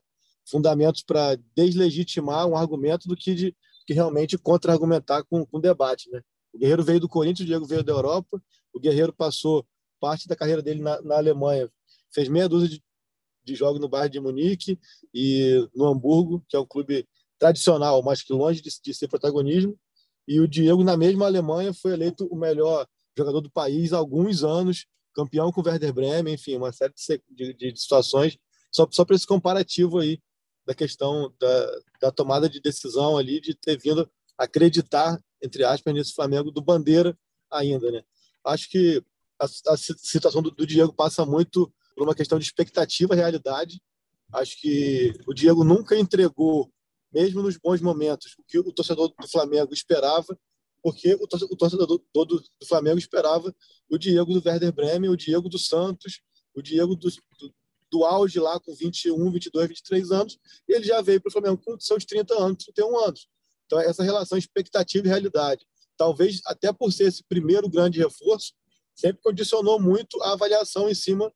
fundamentos 0.48 1.02
para 1.02 1.36
deslegitimar 1.56 2.46
um 2.46 2.56
argumento 2.56 3.08
do 3.08 3.16
que 3.16 3.34
de 3.34 3.56
que 3.88 3.94
realmente 3.94 4.36
contra-argumentar 4.36 5.24
com, 5.24 5.46
com 5.46 5.58
debate. 5.58 6.10
Né? 6.10 6.20
O 6.52 6.58
Guerreiro 6.58 6.84
veio 6.84 7.00
do 7.00 7.08
Corinthians, 7.08 7.40
o 7.40 7.46
Diego 7.46 7.64
veio 7.64 7.82
da 7.82 7.90
Europa, 7.90 8.38
o 8.70 8.78
Guerreiro 8.78 9.14
passou 9.14 9.66
parte 9.98 10.28
da 10.28 10.36
carreira 10.36 10.60
dele 10.60 10.82
na, 10.82 11.00
na 11.00 11.16
Alemanha, 11.16 11.70
fez 12.12 12.28
meia 12.28 12.46
dúzia 12.46 12.68
de, 12.68 12.84
de 13.42 13.54
jogos 13.54 13.80
no 13.80 13.88
Bayern 13.88 14.12
de 14.12 14.20
Munique 14.20 14.78
e 15.14 15.66
no 15.74 15.86
Hamburgo, 15.86 16.44
que 16.46 16.54
é 16.54 16.60
um 16.60 16.66
clube 16.66 17.08
tradicional, 17.38 18.02
mas 18.02 18.22
que 18.22 18.30
longe 18.30 18.60
de, 18.60 18.68
de 18.84 18.92
ser 18.92 19.08
protagonismo. 19.08 19.74
E 20.26 20.38
o 20.38 20.46
Diego, 20.46 20.84
na 20.84 20.94
mesma 20.94 21.24
Alemanha, 21.24 21.72
foi 21.72 21.94
eleito 21.94 22.26
o 22.26 22.36
melhor 22.36 22.86
jogador 23.16 23.40
do 23.40 23.50
país 23.50 23.94
há 23.94 23.96
alguns 23.96 24.44
anos, 24.44 24.84
campeão 25.14 25.50
com 25.50 25.62
o 25.62 25.64
Werder 25.66 25.94
Bremen, 25.94 26.34
enfim, 26.34 26.56
uma 26.56 26.72
série 26.72 26.92
de, 26.94 27.54
de, 27.54 27.72
de 27.72 27.80
situações. 27.80 28.36
Só, 28.70 28.86
só 28.90 29.02
para 29.02 29.16
esse 29.16 29.26
comparativo 29.26 29.98
aí 29.98 30.20
da 30.68 30.74
questão 30.74 31.32
da, 31.40 31.80
da 31.98 32.12
tomada 32.12 32.46
de 32.46 32.60
decisão 32.60 33.16
ali, 33.16 33.40
de 33.40 33.54
ter 33.54 33.78
vindo 33.78 34.06
acreditar, 34.36 35.18
entre 35.42 35.64
aspas, 35.64 35.94
nesse 35.94 36.12
Flamengo 36.12 36.50
do 36.50 36.60
Bandeira 36.60 37.18
ainda, 37.50 37.90
né? 37.90 38.02
Acho 38.44 38.68
que 38.68 39.02
a, 39.40 39.46
a 39.72 39.76
situação 39.78 40.42
do, 40.42 40.50
do, 40.50 40.66
Diego 40.66 40.92
passa 40.92 41.24
muito 41.24 41.72
por 41.96 42.04
uma 42.04 42.14
questão 42.14 42.38
de 42.38 42.44
expectativa, 42.44 43.14
realidade. 43.14 43.80
Acho 44.30 44.60
que 44.60 45.14
o 45.26 45.32
Diego 45.32 45.64
nunca 45.64 45.98
entregou, 45.98 46.70
mesmo 47.10 47.42
nos 47.42 47.56
bons 47.56 47.80
momentos, 47.80 48.34
o 48.38 48.44
que 48.46 48.58
o 48.58 48.70
torcedor 48.70 49.08
do 49.18 49.26
Flamengo 49.26 49.72
esperava, 49.72 50.38
porque 50.82 51.14
o, 51.14 51.26
torcedor 51.26 51.86
do, 51.86 52.04
do, 52.14 52.24
do, 52.26 52.66
Flamengo 52.66 52.98
esperava 52.98 53.54
o 53.88 53.96
Diego 53.96 54.38
do 54.38 54.46
Werder 54.46 54.70
Bremen, 54.70 55.08
o 55.08 55.16
Diego 55.16 55.48
do 55.48 55.58
Santos, 55.58 56.20
o 56.54 56.60
Diego 56.60 56.94
do 56.94 57.08
auge 58.04 58.38
lá 58.38 58.58
com 58.60 58.74
21, 58.74 59.30
22, 59.30 59.68
23 59.68 60.10
anos, 60.12 60.38
e 60.68 60.74
ele 60.74 60.84
já 60.84 61.00
veio 61.00 61.20
para 61.20 61.28
o 61.28 61.32
Flamengo 61.32 61.60
com 61.64 61.78
seus 61.80 62.04
30 62.04 62.34
anos, 62.34 62.64
31 62.64 62.98
anos. 62.98 63.28
Então, 63.66 63.80
essa 63.80 64.02
relação 64.02 64.38
expectativa 64.38 65.06
e 65.06 65.08
realidade, 65.08 65.66
talvez 65.96 66.40
até 66.46 66.72
por 66.72 66.92
ser 66.92 67.04
esse 67.04 67.22
primeiro 67.24 67.68
grande 67.68 67.98
reforço, 67.98 68.52
sempre 68.94 69.22
condicionou 69.22 69.80
muito 69.80 70.20
a 70.22 70.32
avaliação 70.32 70.88
em 70.88 70.94
cima 70.94 71.32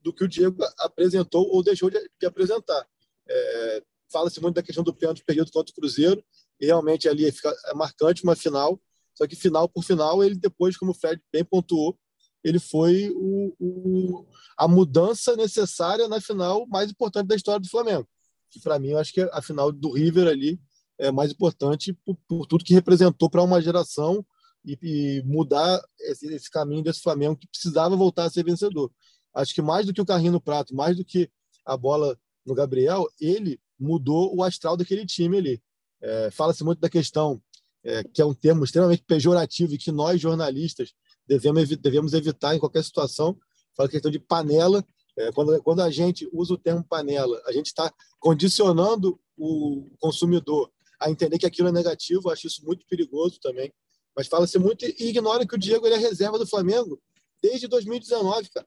do 0.00 0.12
que 0.12 0.24
o 0.24 0.28
Diego 0.28 0.62
apresentou 0.78 1.48
ou 1.48 1.62
deixou 1.62 1.90
de, 1.90 1.98
de 2.18 2.26
apresentar. 2.26 2.86
É, 3.28 3.82
Fala-se 4.12 4.40
muito 4.42 4.56
da 4.56 4.62
questão 4.62 4.84
do 4.84 4.94
pênalti 4.94 5.24
perdido 5.24 5.50
contra 5.50 5.72
o 5.72 5.74
Cruzeiro, 5.74 6.22
e 6.60 6.66
realmente 6.66 7.08
ali 7.08 7.32
fica, 7.32 7.54
é 7.66 7.74
marcante 7.74 8.22
uma 8.22 8.36
final, 8.36 8.78
só 9.14 9.26
que 9.26 9.34
final 9.34 9.68
por 9.68 9.82
final, 9.82 10.22
ele 10.22 10.34
depois, 10.34 10.76
como 10.76 10.90
o 10.90 10.94
Fred 10.94 11.20
bem 11.32 11.42
pontuou, 11.42 11.98
ele 12.44 12.58
foi 12.58 13.10
o, 13.10 13.54
o, 13.58 14.26
a 14.56 14.66
mudança 14.66 15.36
necessária 15.36 16.08
na 16.08 16.20
final 16.20 16.66
mais 16.66 16.90
importante 16.90 17.28
da 17.28 17.36
história 17.36 17.60
do 17.60 17.68
Flamengo. 17.68 18.08
Que 18.50 18.60
para 18.60 18.78
mim, 18.78 18.88
eu 18.88 18.98
acho 18.98 19.12
que 19.12 19.20
a 19.20 19.40
final 19.40 19.72
do 19.72 19.92
River 19.92 20.28
ali 20.28 20.60
é 20.98 21.10
mais 21.10 21.32
importante 21.32 21.92
por, 22.04 22.16
por 22.28 22.46
tudo 22.46 22.64
que 22.64 22.74
representou 22.74 23.30
para 23.30 23.42
uma 23.42 23.60
geração 23.60 24.24
e, 24.64 24.78
e 24.82 25.22
mudar 25.24 25.80
esse, 26.00 26.26
esse, 26.32 26.50
caminho 26.50 26.82
desse 26.82 27.00
Flamengo 27.00 27.36
que 27.36 27.48
precisava 27.48 27.96
voltar 27.96 28.24
a 28.24 28.30
ser 28.30 28.44
vencedor. 28.44 28.90
Acho 29.34 29.54
que 29.54 29.62
mais 29.62 29.86
do 29.86 29.92
que 29.92 30.00
o 30.00 30.06
carrinho 30.06 30.32
no 30.32 30.40
prato, 30.40 30.74
mais 30.74 30.96
do 30.96 31.04
que 31.04 31.30
a 31.64 31.76
bola 31.76 32.18
no 32.44 32.54
Gabriel, 32.54 33.06
ele 33.20 33.60
mudou 33.78 34.34
o 34.36 34.42
astral 34.42 34.76
daquele 34.76 35.06
time 35.06 35.38
ali. 35.38 35.62
É, 36.00 36.30
Fala-se 36.30 36.62
muito 36.62 36.80
da 36.80 36.90
questão, 36.90 37.42
é, 37.84 38.04
que 38.04 38.20
é 38.20 38.24
um 38.24 38.34
termo 38.34 38.64
extremamente 38.64 39.02
pejorativo 39.04 39.74
e 39.74 39.78
que 39.78 39.90
nós, 39.90 40.20
jornalistas, 40.20 40.92
devemos, 41.26 41.68
devemos 41.76 42.14
evitar 42.14 42.54
em 42.54 42.58
qualquer 42.58 42.84
situação. 42.84 43.38
Fala 43.76 43.88
questão 43.88 44.10
de 44.10 44.18
panela. 44.18 44.84
É, 45.16 45.30
quando, 45.32 45.62
quando 45.62 45.80
a 45.80 45.90
gente 45.90 46.28
usa 46.32 46.54
o 46.54 46.58
termo 46.58 46.84
panela, 46.84 47.40
a 47.46 47.52
gente 47.52 47.66
está 47.66 47.92
condicionando 48.18 49.20
o 49.36 49.90
consumidor 50.00 50.70
a 50.98 51.10
entender 51.10 51.38
que 51.38 51.46
aquilo 51.46 51.68
é 51.68 51.72
negativo. 51.72 52.30
Acho 52.30 52.46
isso 52.46 52.64
muito 52.64 52.86
perigoso 52.86 53.38
também. 53.40 53.72
Mas 54.16 54.26
fala-se 54.26 54.58
muito 54.58 54.84
e 54.84 55.08
ignora 55.08 55.46
que 55.46 55.54
o 55.54 55.58
Diego 55.58 55.86
ele 55.86 55.94
é 55.94 55.98
reserva 55.98 56.38
do 56.38 56.46
Flamengo 56.46 57.00
desde 57.42 57.66
2019, 57.66 58.50
cara. 58.50 58.66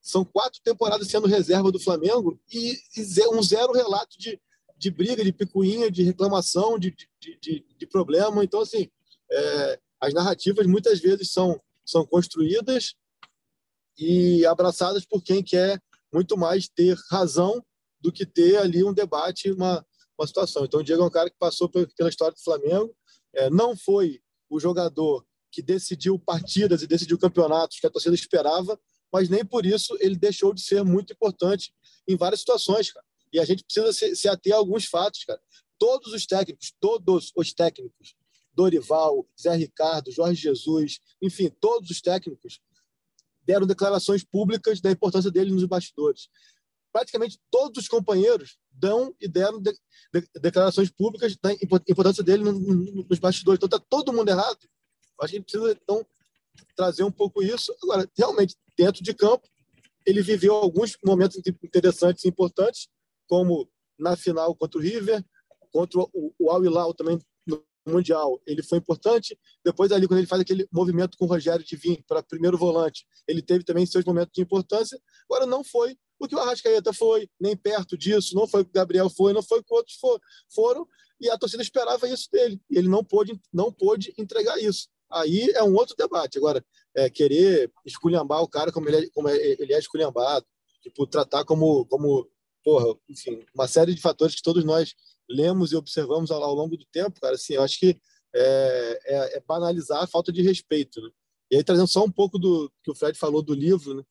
São 0.00 0.24
quatro 0.24 0.60
temporadas 0.62 1.08
sendo 1.08 1.26
reserva 1.26 1.70
do 1.72 1.80
Flamengo 1.80 2.38
e, 2.52 2.76
e 2.96 3.28
um 3.28 3.42
zero 3.42 3.72
relato 3.72 4.18
de, 4.18 4.40
de 4.76 4.90
briga, 4.90 5.24
de 5.24 5.32
picuinha, 5.32 5.90
de 5.90 6.02
reclamação, 6.02 6.78
de, 6.78 6.94
de, 7.18 7.38
de, 7.40 7.66
de 7.76 7.86
problema. 7.86 8.44
Então, 8.44 8.60
assim, 8.60 8.88
é, 9.30 9.80
as 10.00 10.12
narrativas 10.12 10.66
muitas 10.66 11.00
vezes 11.00 11.30
são 11.30 11.60
são 11.84 12.06
construídas 12.06 12.94
e 13.98 14.44
abraçadas 14.46 15.04
por 15.04 15.22
quem 15.22 15.42
quer 15.42 15.80
muito 16.12 16.36
mais 16.36 16.68
ter 16.68 16.96
razão 17.10 17.64
do 18.00 18.12
que 18.12 18.24
ter 18.26 18.56
ali 18.58 18.84
um 18.84 18.92
debate, 18.92 19.50
uma, 19.50 19.84
uma 20.18 20.26
situação. 20.26 20.64
Então, 20.64 20.80
o 20.80 20.82
Diego 20.82 21.02
é 21.02 21.06
um 21.06 21.10
cara 21.10 21.30
que 21.30 21.38
passou 21.38 21.68
pela 21.68 22.08
história 22.08 22.34
do 22.34 22.42
Flamengo, 22.42 22.94
é, 23.34 23.50
não 23.50 23.76
foi 23.76 24.20
o 24.48 24.60
jogador 24.60 25.26
que 25.50 25.62
decidiu 25.62 26.18
partidas 26.18 26.82
e 26.82 26.86
decidiu 26.86 27.18
campeonatos 27.18 27.78
que 27.78 27.86
a 27.86 27.90
torcida 27.90 28.14
esperava, 28.14 28.78
mas 29.12 29.28
nem 29.28 29.44
por 29.44 29.64
isso 29.64 29.96
ele 30.00 30.16
deixou 30.16 30.52
de 30.52 30.60
ser 30.60 30.82
muito 30.84 31.12
importante 31.12 31.72
em 32.06 32.16
várias 32.16 32.40
situações, 32.40 32.92
cara. 32.92 33.06
E 33.32 33.40
a 33.40 33.44
gente 33.44 33.64
precisa 33.64 33.92
se, 33.92 34.14
se 34.14 34.28
ater 34.28 34.52
a 34.52 34.56
alguns 34.56 34.86
fatos, 34.86 35.24
cara. 35.24 35.40
Todos 35.78 36.12
os 36.12 36.26
técnicos, 36.26 36.72
todos 36.80 37.32
os 37.36 37.52
técnicos 37.52 38.14
Dorival, 38.54 39.26
Zé 39.40 39.54
Ricardo, 39.54 40.10
Jorge 40.10 40.40
Jesus, 40.40 41.00
enfim, 41.20 41.50
todos 41.60 41.90
os 41.90 42.00
técnicos 42.00 42.60
deram 43.42 43.66
declarações 43.66 44.24
públicas 44.24 44.80
da 44.80 44.90
importância 44.90 45.30
dele 45.30 45.50
nos 45.50 45.64
bastidores. 45.64 46.28
Praticamente 46.92 47.38
todos 47.50 47.82
os 47.82 47.88
companheiros 47.88 48.56
dão 48.70 49.14
e 49.20 49.28
deram 49.28 49.60
de, 49.60 49.72
de, 50.12 50.26
declarações 50.40 50.90
públicas 50.90 51.36
da 51.36 51.52
importância 51.52 52.22
dele 52.22 52.44
nos 52.44 53.18
bastidores. 53.18 53.58
Então, 53.58 53.66
está 53.66 53.78
todo 53.90 54.12
mundo 54.12 54.28
errado. 54.28 54.58
Acho 55.20 55.32
que 55.32 55.36
a 55.36 55.40
gente 55.40 55.44
precisa, 55.44 55.72
então, 55.72 56.06
trazer 56.76 57.02
um 57.02 57.10
pouco 57.10 57.42
isso. 57.42 57.74
Agora, 57.82 58.08
realmente, 58.16 58.56
dentro 58.76 59.02
de 59.02 59.12
campo, 59.12 59.48
ele 60.06 60.22
viveu 60.22 60.54
alguns 60.54 60.96
momentos 61.04 61.40
interessantes 61.62 62.24
e 62.24 62.28
importantes, 62.28 62.88
como 63.26 63.68
na 63.98 64.16
final 64.16 64.54
contra 64.54 64.78
o 64.78 64.82
River, 64.82 65.24
contra 65.72 66.00
o, 66.00 66.34
o 66.38 66.50
Al 66.50 66.64
Hilal 66.64 66.94
também 66.94 67.18
Mundial, 67.86 68.40
ele 68.46 68.62
foi 68.62 68.78
importante. 68.78 69.38
Depois, 69.64 69.92
ali, 69.92 70.06
quando 70.06 70.18
ele 70.18 70.26
faz 70.26 70.40
aquele 70.40 70.66
movimento 70.72 71.16
com 71.18 71.26
o 71.26 71.28
Rogério 71.28 71.64
de 71.64 71.76
vir 71.76 72.02
para 72.06 72.22
primeiro 72.22 72.56
volante, 72.56 73.06
ele 73.28 73.42
teve 73.42 73.64
também 73.64 73.84
seus 73.84 74.04
momentos 74.04 74.32
de 74.34 74.42
importância. 74.42 74.98
Agora, 75.28 75.46
não 75.46 75.62
foi 75.62 75.96
o 76.18 76.26
que 76.26 76.34
o 76.34 76.38
Arrascaeta 76.38 76.92
foi, 76.92 77.28
nem 77.40 77.56
perto 77.56 77.98
disso, 77.98 78.34
não 78.34 78.46
foi 78.46 78.62
o 78.62 78.64
que 78.64 78.70
o 78.70 78.74
Gabriel 78.74 79.10
foi, 79.10 79.32
não 79.32 79.42
foi 79.42 79.58
o 79.58 79.64
que 79.64 79.74
outros 79.74 79.96
for, 79.96 80.20
foram, 80.54 80.86
e 81.20 81.28
a 81.28 81.36
torcida 81.36 81.62
esperava 81.62 82.08
isso 82.08 82.28
dele. 82.30 82.60
E 82.70 82.78
ele 82.78 82.88
não 82.88 83.04
pôde, 83.04 83.38
não 83.52 83.72
pôde 83.72 84.14
entregar 84.16 84.58
isso. 84.58 84.88
Aí 85.10 85.50
é 85.54 85.62
um 85.62 85.74
outro 85.74 85.94
debate. 85.96 86.38
Agora, 86.38 86.64
é, 86.94 87.08
querer 87.10 87.70
esculhambar 87.84 88.42
o 88.42 88.48
cara 88.48 88.72
como 88.72 88.88
ele 88.88 89.06
é, 89.06 89.10
como 89.10 89.28
é, 89.28 89.36
ele 89.36 89.72
é 89.72 89.78
esculhambado, 89.78 90.46
tipo, 90.82 91.06
tratar 91.06 91.44
como, 91.44 91.86
como 91.86 92.28
porra, 92.64 92.98
enfim, 93.08 93.44
uma 93.54 93.68
série 93.68 93.94
de 93.94 94.00
fatores 94.00 94.34
que 94.34 94.42
todos 94.42 94.64
nós 94.64 94.94
lemos 95.28 95.72
e 95.72 95.76
observamos 95.76 96.30
ao, 96.30 96.42
ao 96.42 96.54
longo 96.54 96.76
do 96.76 96.84
tempo, 96.86 97.20
cara, 97.20 97.34
assim, 97.34 97.54
eu 97.54 97.62
acho 97.62 97.78
que 97.78 98.00
é, 98.34 99.00
é, 99.04 99.36
é, 99.36 99.40
banalizar 99.46 100.02
a 100.02 100.06
falta 100.06 100.32
de 100.32 100.42
respeito, 100.42 101.00
né? 101.00 101.10
E 101.50 101.56
aí, 101.56 101.64
trazendo 101.64 101.86
só 101.86 102.02
um 102.02 102.10
pouco 102.10 102.38
do 102.38 102.72
que 102.82 102.90
o 102.90 102.94
Fred 102.94 103.16
falou 103.16 103.42
do 103.42 103.54
livro, 103.54 103.94
né? 103.94 104.02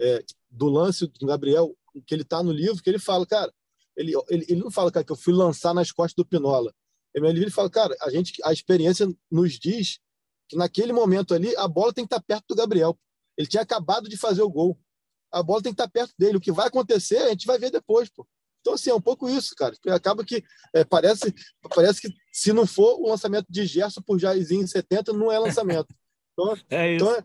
É, 0.00 0.24
do 0.50 0.66
lance 0.66 1.06
do 1.06 1.26
Gabriel, 1.26 1.76
que 2.06 2.14
ele 2.14 2.24
tá 2.24 2.42
no 2.42 2.52
livro, 2.52 2.82
que 2.82 2.88
ele 2.88 2.98
fala, 2.98 3.26
cara, 3.26 3.52
ele, 3.96 4.12
ele, 4.28 4.46
ele 4.48 4.60
não 4.60 4.70
fala, 4.70 4.90
cara, 4.90 5.04
que 5.04 5.12
eu 5.12 5.16
fui 5.16 5.32
lançar 5.32 5.74
nas 5.74 5.90
costas 5.90 6.14
do 6.14 6.26
Pinola. 6.26 6.72
Ele 7.14 7.50
fala, 7.50 7.68
cara, 7.68 7.94
a 8.00 8.10
gente, 8.10 8.40
a 8.42 8.52
experiência 8.52 9.06
nos 9.30 9.58
diz 9.58 9.98
que 10.48 10.56
naquele 10.56 10.92
momento 10.92 11.34
ali 11.34 11.54
a 11.56 11.68
bola 11.68 11.92
tem 11.92 12.04
que 12.04 12.14
estar 12.14 12.20
tá 12.20 12.26
perto 12.26 12.46
do 12.48 12.54
Gabriel. 12.54 12.98
Ele 13.36 13.46
tinha 13.46 13.62
acabado 13.62 14.08
de 14.08 14.16
fazer 14.16 14.42
o 14.42 14.50
gol. 14.50 14.78
A 15.30 15.42
bola 15.42 15.62
tem 15.62 15.72
que 15.72 15.80
estar 15.80 15.88
tá 15.88 15.90
perto 15.90 16.14
dele. 16.18 16.38
O 16.38 16.40
que 16.40 16.52
vai 16.52 16.68
acontecer, 16.68 17.18
a 17.18 17.28
gente 17.30 17.46
vai 17.46 17.58
ver 17.58 17.70
depois, 17.70 18.08
pô. 18.08 18.26
Então, 18.62 18.74
assim, 18.74 18.90
é 18.90 18.94
um 18.94 19.00
pouco 19.00 19.28
isso, 19.28 19.54
cara. 19.56 19.76
Acaba 19.88 20.24
que 20.24 20.42
é, 20.72 20.84
parece, 20.84 21.34
parece 21.74 22.00
que 22.00 22.08
se 22.32 22.52
não 22.52 22.64
for 22.66 22.98
o 22.98 23.08
lançamento 23.08 23.46
de 23.50 23.66
Gerson 23.66 24.00
por 24.00 24.18
Jairzinho 24.18 24.62
em 24.62 24.66
70, 24.66 25.12
não 25.12 25.30
é 25.30 25.38
lançamento. 25.38 25.92
Então, 26.32 26.56
é, 26.70 26.94
então 26.94 27.14
é, 27.14 27.24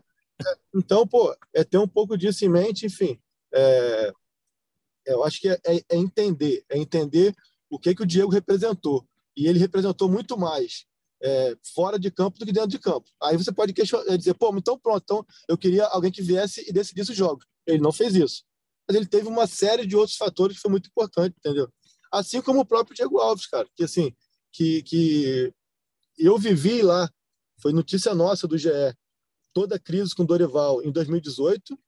Então, 0.74 1.06
pô, 1.06 1.34
é 1.54 1.62
ter 1.62 1.78
um 1.78 1.88
pouco 1.88 2.18
disso 2.18 2.44
em 2.44 2.48
mente, 2.48 2.84
enfim. 2.84 3.18
É, 3.54 4.12
eu 5.06 5.24
acho 5.24 5.40
que 5.40 5.48
é, 5.48 5.58
é, 5.64 5.76
é, 5.88 5.96
entender, 5.96 6.64
é 6.68 6.76
entender 6.76 7.34
o 7.70 7.78
que, 7.78 7.94
que 7.94 8.02
o 8.02 8.06
Diego 8.06 8.30
representou. 8.30 9.06
E 9.36 9.46
ele 9.46 9.60
representou 9.60 10.08
muito 10.08 10.36
mais 10.36 10.84
é, 11.22 11.56
fora 11.74 11.98
de 11.98 12.10
campo 12.10 12.38
do 12.38 12.44
que 12.44 12.52
dentro 12.52 12.68
de 12.68 12.80
campo. 12.80 13.08
Aí 13.22 13.36
você 13.36 13.52
pode 13.52 13.72
questionar, 13.72 14.16
dizer, 14.16 14.34
pô, 14.34 14.52
então 14.56 14.76
pronto, 14.76 15.02
então 15.04 15.26
eu 15.48 15.56
queria 15.56 15.84
alguém 15.86 16.10
que 16.10 16.20
viesse 16.20 16.68
e 16.68 16.72
decidisse 16.72 17.12
os 17.12 17.16
jogos. 17.16 17.46
Ele 17.64 17.78
não 17.78 17.92
fez 17.92 18.14
isso. 18.16 18.44
Mas 18.88 18.96
ele 18.96 19.06
teve 19.06 19.28
uma 19.28 19.46
série 19.46 19.86
de 19.86 19.94
outros 19.94 20.16
fatores 20.16 20.56
que 20.56 20.62
foi 20.62 20.70
muito 20.70 20.88
importante, 20.88 21.36
entendeu? 21.38 21.68
Assim 22.10 22.40
como 22.40 22.60
o 22.60 22.66
próprio 22.66 22.96
Diego 22.96 23.18
Alves, 23.18 23.46
cara, 23.46 23.68
que 23.76 23.84
assim, 23.84 24.14
que, 24.50 24.82
que 24.82 25.52
eu 26.16 26.38
vivi 26.38 26.80
lá, 26.80 27.10
foi 27.60 27.72
notícia 27.72 28.14
nossa 28.14 28.48
do 28.48 28.56
GE, 28.56 28.70
toda 29.52 29.76
a 29.76 29.78
crise 29.78 30.14
com 30.14 30.24
Dorival 30.24 30.82
em 30.82 30.90
2018 30.90 31.78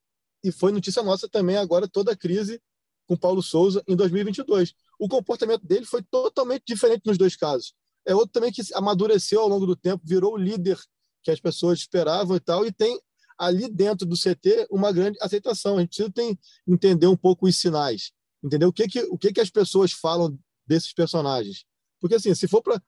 e 0.43 0.51
foi 0.51 0.73
notícia 0.73 1.03
nossa 1.03 1.29
também 1.29 1.57
agora 1.57 1.89
toda 1.89 2.13
a 2.13 2.17
crise 2.17 2.61
com 3.07 3.17
Paulo 3.17 3.43
Souza 3.43 3.83
em 3.87 3.97
2022. 3.97 4.75
O 4.99 5.09
comportamento 5.09 5.67
dele 5.67 5.85
foi 5.85 6.03
totalmente 6.03 6.65
diferente 6.67 7.03
nos 7.07 7.19
dois 7.19 7.37
casos. 7.37 7.75
É 8.07 8.15
outro 8.15 8.33
também 8.33 8.53
que 8.53 8.63
amadureceu 8.75 9.41
ao 9.41 9.49
longo 9.49 9.67
do 9.67 9.77
tempo, 9.77 10.03
virou 10.07 10.35
o 10.35 10.39
líder 10.39 10.79
que 11.23 11.31
as 11.31 11.41
pessoas 11.41 11.81
esperavam 11.81 12.37
e 12.37 12.41
tal, 12.41 12.65
e 12.65 12.73
tem 12.73 12.99
ali 13.41 13.71
dentro 13.71 14.07
do 14.07 14.15
CT 14.15 14.69
uma 14.71 14.93
grande 14.93 15.19
aceitação. 15.21 15.79
A 15.79 15.81
gente 15.81 15.89
precisa 15.89 16.13
tem, 16.13 16.39
entender 16.69 17.07
um 17.07 17.17
pouco 17.17 17.47
os 17.47 17.57
sinais, 17.57 18.13
entender 18.45 18.67
o 18.67 18.73
que 18.73 18.87
que, 18.87 19.01
o 19.05 19.17
que 19.17 19.33
que 19.33 19.41
as 19.41 19.49
pessoas 19.49 19.93
falam 19.93 20.39
desses 20.67 20.93
personagens. 20.93 21.65
Porque 21.99 22.17
assim, 22.17 22.35
se 22.35 22.47
for 22.47 22.63
para 22.63 22.81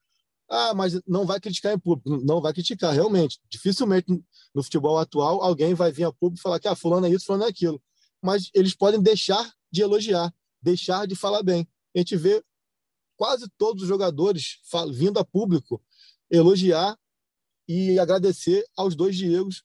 ah, 0.49 0.75
mas 0.75 1.01
não 1.07 1.25
vai 1.25 1.41
criticar 1.41 1.73
em 1.73 1.79
público. 1.79 2.23
Não 2.23 2.43
vai 2.43 2.53
criticar, 2.53 2.93
realmente. 2.93 3.41
Dificilmente 3.49 4.07
no 4.55 4.63
futebol 4.63 4.99
atual 4.99 5.43
alguém 5.43 5.73
vai 5.73 5.91
vir 5.91 6.05
a 6.05 6.13
público 6.13 6.43
falar 6.43 6.61
que 6.61 6.69
ah, 6.69 6.77
fulano 6.77 7.07
é 7.07 7.11
isso, 7.11 7.25
fulano 7.25 7.45
é 7.45 7.49
aquilo. 7.49 7.83
Mas 8.21 8.51
eles 8.53 8.75
podem 8.75 9.01
deixar 9.01 9.51
de 9.71 9.81
elogiar, 9.81 10.33
deixar 10.61 11.07
de 11.07 11.15
falar 11.15 11.43
bem. 11.43 11.67
A 11.97 11.99
gente 11.99 12.17
vê 12.17 12.45
quase 13.17 13.49
todos 13.57 13.83
os 13.83 13.89
jogadores 13.89 14.59
vindo 14.93 15.19
a 15.19 15.25
público 15.25 15.83
elogiar 16.31 16.99
e 17.67 17.99
agradecer 17.99 18.63
aos 18.77 18.95
dois 18.95 19.17
Diegos 19.17 19.65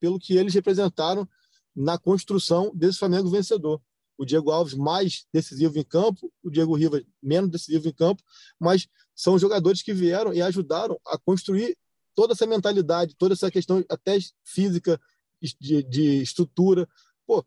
pelo, 0.00 0.18
que 0.18 0.36
eles 0.36 0.54
representaram 0.54 1.28
na 1.74 1.98
construção 1.98 2.72
desse 2.74 2.98
Flamengo 2.98 3.30
vencedor. 3.30 3.80
O 4.16 4.24
Diego 4.24 4.50
Alves 4.50 4.74
mais 4.74 5.26
decisivo 5.32 5.78
em 5.78 5.84
campo, 5.84 6.32
o 6.42 6.50
Diego 6.50 6.74
Rivas 6.74 7.04
menos 7.22 7.50
decisivo 7.50 7.88
em 7.88 7.92
campo, 7.92 8.22
mas 8.58 8.88
são 9.14 9.38
jogadores 9.38 9.82
que 9.82 9.94
vieram 9.94 10.34
e 10.34 10.42
ajudaram 10.42 10.98
a 11.06 11.16
construir 11.16 11.76
toda 12.14 12.32
essa 12.32 12.46
mentalidade, 12.46 13.14
toda 13.16 13.34
essa 13.34 13.48
questão 13.48 13.84
até 13.88 14.18
física, 14.44 15.00
de, 15.40 15.82
de 15.84 16.20
estrutura. 16.20 16.88
Pô, 17.24 17.44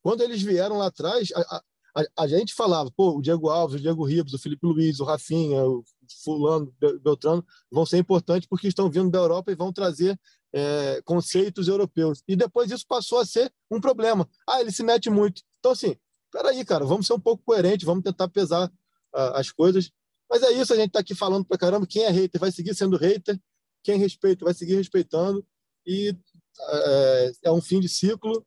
quando 0.00 0.22
eles 0.22 0.40
vieram 0.42 0.78
lá 0.78 0.86
atrás, 0.86 1.30
a, 1.34 1.62
a, 1.96 2.04
a, 2.18 2.26
gente 2.28 2.54
falava, 2.54 2.90
pô, 2.90 3.18
o 3.18 3.22
Diego 3.22 3.48
Alves, 3.48 3.80
o 3.80 3.82
Diego 3.82 4.04
Ribas, 4.04 4.32
o 4.32 4.38
Felipe 4.38 4.64
Luiz, 4.64 5.00
o 5.00 5.04
Rafinha, 5.04 5.64
o 5.64 5.84
Fulano, 6.22 6.72
Beltrano, 7.02 7.44
vão 7.70 7.84
ser 7.84 7.98
importantes 7.98 8.48
porque 8.48 8.68
estão 8.68 8.90
vindo 8.90 9.10
da 9.10 9.18
Europa 9.18 9.50
e 9.50 9.56
vão 9.56 9.72
trazer 9.72 10.18
é, 10.52 11.00
conceitos 11.04 11.68
europeus. 11.68 12.22
E 12.28 12.36
depois 12.36 12.70
isso 12.70 12.86
passou 12.86 13.18
a 13.18 13.26
ser 13.26 13.52
um 13.70 13.80
problema. 13.80 14.28
Ah, 14.48 14.60
ele 14.60 14.70
se 14.70 14.82
mete 14.82 15.08
muito. 15.08 15.42
Então, 15.58 15.72
assim, 15.72 15.96
peraí, 16.30 16.64
cara, 16.64 16.84
vamos 16.84 17.06
ser 17.06 17.14
um 17.14 17.20
pouco 17.20 17.42
coerentes, 17.44 17.86
vamos 17.86 18.04
tentar 18.04 18.28
pesar 18.28 18.70
as 19.12 19.50
coisas. 19.50 19.90
Mas 20.28 20.42
é 20.42 20.50
isso, 20.52 20.72
a 20.72 20.76
gente 20.76 20.88
está 20.88 21.00
aqui 21.00 21.14
falando 21.14 21.44
pra 21.44 21.58
caramba. 21.58 21.86
Quem 21.86 22.04
é 22.04 22.10
hater 22.10 22.40
vai 22.40 22.50
seguir 22.50 22.74
sendo 22.74 22.96
hater, 22.96 23.38
quem 23.82 23.98
respeita 23.98 24.44
vai 24.44 24.54
seguir 24.54 24.76
respeitando. 24.76 25.46
E 25.86 26.16
é, 26.60 27.32
é 27.44 27.52
um 27.52 27.60
fim 27.60 27.80
de 27.80 27.88
ciclo. 27.88 28.44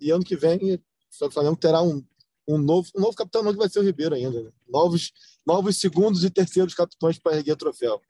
E 0.00 0.10
ano 0.10 0.24
que 0.24 0.36
vem 0.36 0.82
o 1.20 1.30
Flamengo 1.30 1.56
terá 1.56 1.82
um, 1.82 2.04
um, 2.48 2.58
novo, 2.58 2.90
um 2.96 3.00
novo 3.00 3.16
capitão, 3.16 3.42
não 3.42 3.52
que 3.52 3.58
vai 3.58 3.68
ser 3.68 3.78
o 3.78 3.84
Ribeiro 3.84 4.14
ainda. 4.14 4.42
Né? 4.42 4.50
Novos, 4.68 5.12
novos 5.46 5.76
segundos 5.76 6.24
e 6.24 6.30
terceiros 6.30 6.74
capitães 6.74 7.18
para 7.18 7.36
erguer 7.36 7.56
troféu. 7.56 8.00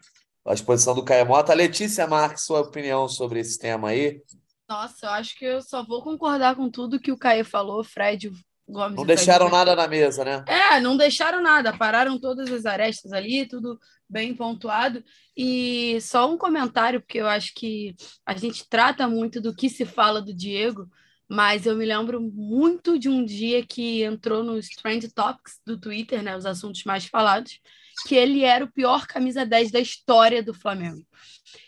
A 0.44 0.54
exposição 0.54 0.94
do 0.94 1.04
Caio 1.04 1.26
Mota. 1.26 1.54
Letícia 1.54 2.06
Marques, 2.06 2.44
sua 2.44 2.60
opinião 2.60 3.08
sobre 3.08 3.40
esse 3.40 3.58
tema 3.58 3.88
aí? 3.88 4.20
Nossa, 4.68 5.06
eu 5.06 5.10
acho 5.10 5.38
que 5.38 5.44
eu 5.44 5.60
só 5.60 5.84
vou 5.84 6.02
concordar 6.02 6.56
com 6.56 6.70
tudo 6.70 7.00
que 7.00 7.12
o 7.12 7.18
Caio 7.18 7.44
falou, 7.44 7.84
Fred, 7.84 8.32
Gomes 8.68 8.96
não 8.96 9.04
deixaram 9.04 9.50
nada 9.50 9.74
na 9.74 9.86
mesa, 9.86 10.24
né? 10.24 10.44
É, 10.46 10.80
não 10.80 10.96
deixaram 10.96 11.42
nada, 11.42 11.76
pararam 11.76 12.18
todas 12.18 12.50
as 12.50 12.64
arestas 12.64 13.12
ali, 13.12 13.46
tudo 13.46 13.78
bem 14.08 14.34
pontuado. 14.34 15.04
E 15.36 16.00
só 16.00 16.30
um 16.30 16.38
comentário, 16.38 17.00
porque 17.00 17.18
eu 17.18 17.26
acho 17.26 17.52
que 17.54 17.94
a 18.24 18.34
gente 18.34 18.68
trata 18.68 19.06
muito 19.08 19.40
do 19.40 19.54
que 19.54 19.68
se 19.68 19.84
fala 19.84 20.22
do 20.22 20.34
Diego, 20.34 20.88
mas 21.28 21.66
eu 21.66 21.76
me 21.76 21.84
lembro 21.84 22.20
muito 22.20 22.98
de 22.98 23.08
um 23.08 23.24
dia 23.24 23.64
que 23.64 24.02
entrou 24.02 24.42
nos 24.42 24.68
Trend 24.68 25.08
Topics 25.12 25.60
do 25.66 25.78
Twitter, 25.78 26.22
né, 26.22 26.36
os 26.36 26.46
assuntos 26.46 26.84
mais 26.84 27.06
falados, 27.06 27.58
que 28.06 28.14
ele 28.14 28.44
era 28.44 28.64
o 28.64 28.72
pior 28.72 29.06
camisa 29.06 29.44
10 29.46 29.70
da 29.70 29.80
história 29.80 30.42
do 30.42 30.54
Flamengo. 30.54 31.06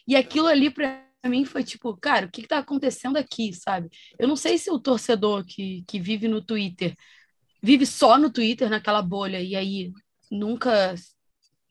E 0.07 0.17
aquilo 0.17 0.47
ali, 0.47 0.71
para 0.71 1.03
mim 1.27 1.45
foi 1.45 1.65
tipo, 1.65 1.97
cara, 1.97 2.27
o 2.27 2.31
que 2.31 2.43
está 2.43 2.59
acontecendo 2.59 3.17
aqui, 3.17 3.53
sabe? 3.53 3.89
Eu 4.19 4.29
não 4.29 4.37
sei 4.37 4.59
se 4.59 4.71
o 4.71 4.79
torcedor 4.79 5.45
que, 5.45 5.85
que 5.87 5.99
vive 5.99 6.29
no 6.29 6.43
Twitter 6.43 6.95
vive 7.65 7.87
só 7.87 8.19
no 8.19 8.31
Twitter, 8.31 8.69
naquela 8.69 9.01
bolha, 9.01 9.41
e 9.41 9.57
aí 9.57 9.91
nunca 10.31 10.95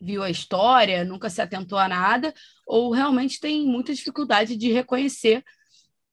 viu 0.01 0.24
a 0.24 0.30
história, 0.30 1.05
nunca 1.05 1.30
se 1.30 1.39
atentou 1.39 1.78
a 1.78 1.88
nada, 1.88 2.34
ou 2.66 2.91
realmente 2.91 3.39
tem 3.39 3.64
muita 3.68 3.93
dificuldade 3.93 4.57
de 4.57 4.72
reconhecer 4.72 5.43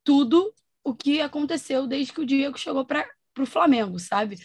tudo 0.05 0.53
o 0.85 0.95
que 0.95 1.23
aconteceu 1.23 1.87
desde 1.87 2.13
que 2.13 2.21
o 2.21 2.27
Diego 2.27 2.59
chegou 2.59 2.85
para 2.85 3.09
o 3.39 3.47
Flamengo, 3.47 3.99
sabe? 3.99 4.37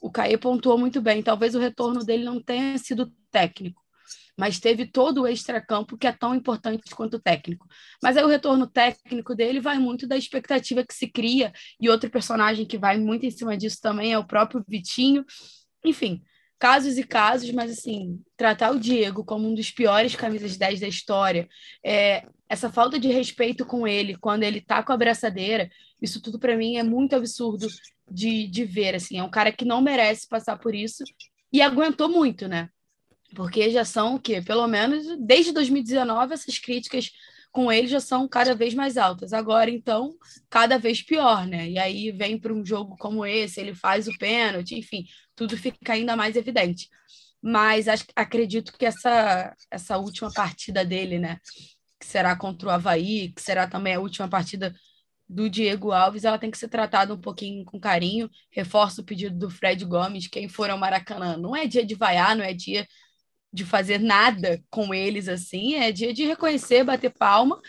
O 0.00 0.10
Caê 0.10 0.38
pontuou 0.38 0.78
muito 0.78 1.02
bem. 1.02 1.22
Talvez 1.22 1.54
o 1.54 1.58
retorno 1.58 2.02
dele 2.02 2.24
não 2.24 2.42
tenha 2.42 2.78
sido 2.78 3.12
técnico, 3.30 3.82
mas 4.36 4.60
teve 4.60 4.86
todo 4.86 5.22
o 5.22 5.28
extracampo 5.28 5.98
que 5.98 6.06
é 6.06 6.12
tão 6.12 6.34
importante 6.34 6.94
quanto 6.94 7.16
o 7.16 7.20
técnico. 7.20 7.66
Mas 8.02 8.16
aí 8.16 8.24
o 8.24 8.28
retorno 8.28 8.66
técnico 8.66 9.34
dele 9.34 9.60
vai 9.60 9.78
muito 9.78 10.06
da 10.06 10.16
expectativa 10.16 10.84
que 10.84 10.94
se 10.94 11.08
cria, 11.08 11.52
e 11.80 11.88
outro 11.88 12.08
personagem 12.10 12.66
que 12.66 12.78
vai 12.78 12.98
muito 12.98 13.26
em 13.26 13.30
cima 13.30 13.56
disso 13.56 13.78
também 13.80 14.12
é 14.12 14.18
o 14.18 14.26
próprio 14.26 14.64
Vitinho. 14.66 15.24
Enfim, 15.84 16.22
casos 16.58 16.98
e 16.98 17.04
casos, 17.04 17.50
mas 17.52 17.70
assim, 17.70 18.20
tratar 18.36 18.70
o 18.70 18.80
Diego 18.80 19.24
como 19.24 19.48
um 19.48 19.54
dos 19.54 19.70
piores 19.70 20.14
camisas 20.14 20.56
10 20.56 20.80
da 20.80 20.88
história, 20.88 21.48
é, 21.84 22.26
essa 22.48 22.70
falta 22.70 22.98
de 22.98 23.08
respeito 23.08 23.64
com 23.64 23.86
ele 23.86 24.16
quando 24.16 24.42
ele 24.42 24.60
tá 24.60 24.82
com 24.82 24.92
a 24.92 24.96
braçadeira, 24.96 25.70
isso 26.00 26.20
tudo 26.20 26.38
para 26.38 26.56
mim 26.56 26.76
é 26.76 26.82
muito 26.82 27.14
absurdo 27.14 27.66
de, 28.10 28.46
de 28.48 28.64
ver, 28.64 28.94
assim, 28.94 29.18
é 29.18 29.22
um 29.22 29.30
cara 29.30 29.52
que 29.52 29.64
não 29.64 29.80
merece 29.80 30.26
passar 30.26 30.58
por 30.58 30.74
isso 30.74 31.04
e 31.52 31.60
aguentou 31.60 32.08
muito, 32.08 32.48
né? 32.48 32.70
Porque 33.34 33.70
já 33.70 33.84
são 33.84 34.14
o 34.14 34.20
quê? 34.20 34.40
Pelo 34.40 34.66
menos 34.66 35.06
desde 35.18 35.52
2019, 35.52 36.34
essas 36.34 36.58
críticas 36.58 37.10
com 37.50 37.72
ele 37.72 37.86
já 37.86 38.00
são 38.00 38.28
cada 38.28 38.54
vez 38.54 38.74
mais 38.74 38.96
altas. 38.96 39.32
Agora, 39.32 39.70
então, 39.70 40.14
cada 40.48 40.78
vez 40.78 41.02
pior, 41.02 41.46
né? 41.46 41.68
E 41.68 41.78
aí 41.78 42.10
vem 42.12 42.38
para 42.38 42.52
um 42.52 42.64
jogo 42.64 42.96
como 42.98 43.24
esse, 43.26 43.60
ele 43.60 43.74
faz 43.74 44.06
o 44.06 44.16
pênalti, 44.18 44.76
enfim, 44.78 45.04
tudo 45.34 45.56
fica 45.56 45.92
ainda 45.92 46.16
mais 46.16 46.36
evidente. 46.36 46.88
Mas 47.42 47.86
acredito 48.16 48.72
que 48.76 48.84
essa, 48.86 49.54
essa 49.70 49.96
última 49.98 50.32
partida 50.32 50.84
dele, 50.84 51.18
né? 51.18 51.38
Que 52.00 52.06
será 52.06 52.36
contra 52.36 52.68
o 52.68 52.70
Havaí, 52.70 53.32
que 53.32 53.42
será 53.42 53.66
também 53.66 53.94
a 53.94 54.00
última 54.00 54.28
partida 54.28 54.74
do 55.28 55.50
Diego 55.50 55.92
Alves, 55.92 56.24
ela 56.24 56.38
tem 56.38 56.50
que 56.50 56.56
ser 56.56 56.68
tratada 56.68 57.12
um 57.12 57.20
pouquinho 57.20 57.64
com 57.64 57.78
carinho. 57.78 58.30
Reforço 58.50 59.02
o 59.02 59.04
pedido 59.04 59.36
do 59.36 59.50
Fred 59.50 59.84
Gomes, 59.84 60.26
quem 60.26 60.48
for 60.48 60.70
ao 60.70 60.78
Maracanã. 60.78 61.36
Não 61.36 61.54
é 61.54 61.66
dia 61.66 61.84
de 61.84 61.94
vaiar, 61.94 62.34
não 62.34 62.44
é 62.44 62.54
dia 62.54 62.86
de 63.52 63.64
fazer 63.64 63.98
nada 63.98 64.62
com 64.70 64.92
eles 64.92 65.28
assim, 65.28 65.74
é 65.74 65.90
dia 65.90 66.12
de 66.12 66.24
reconhecer, 66.24 66.84
bater 66.84 67.10
palma 67.10 67.60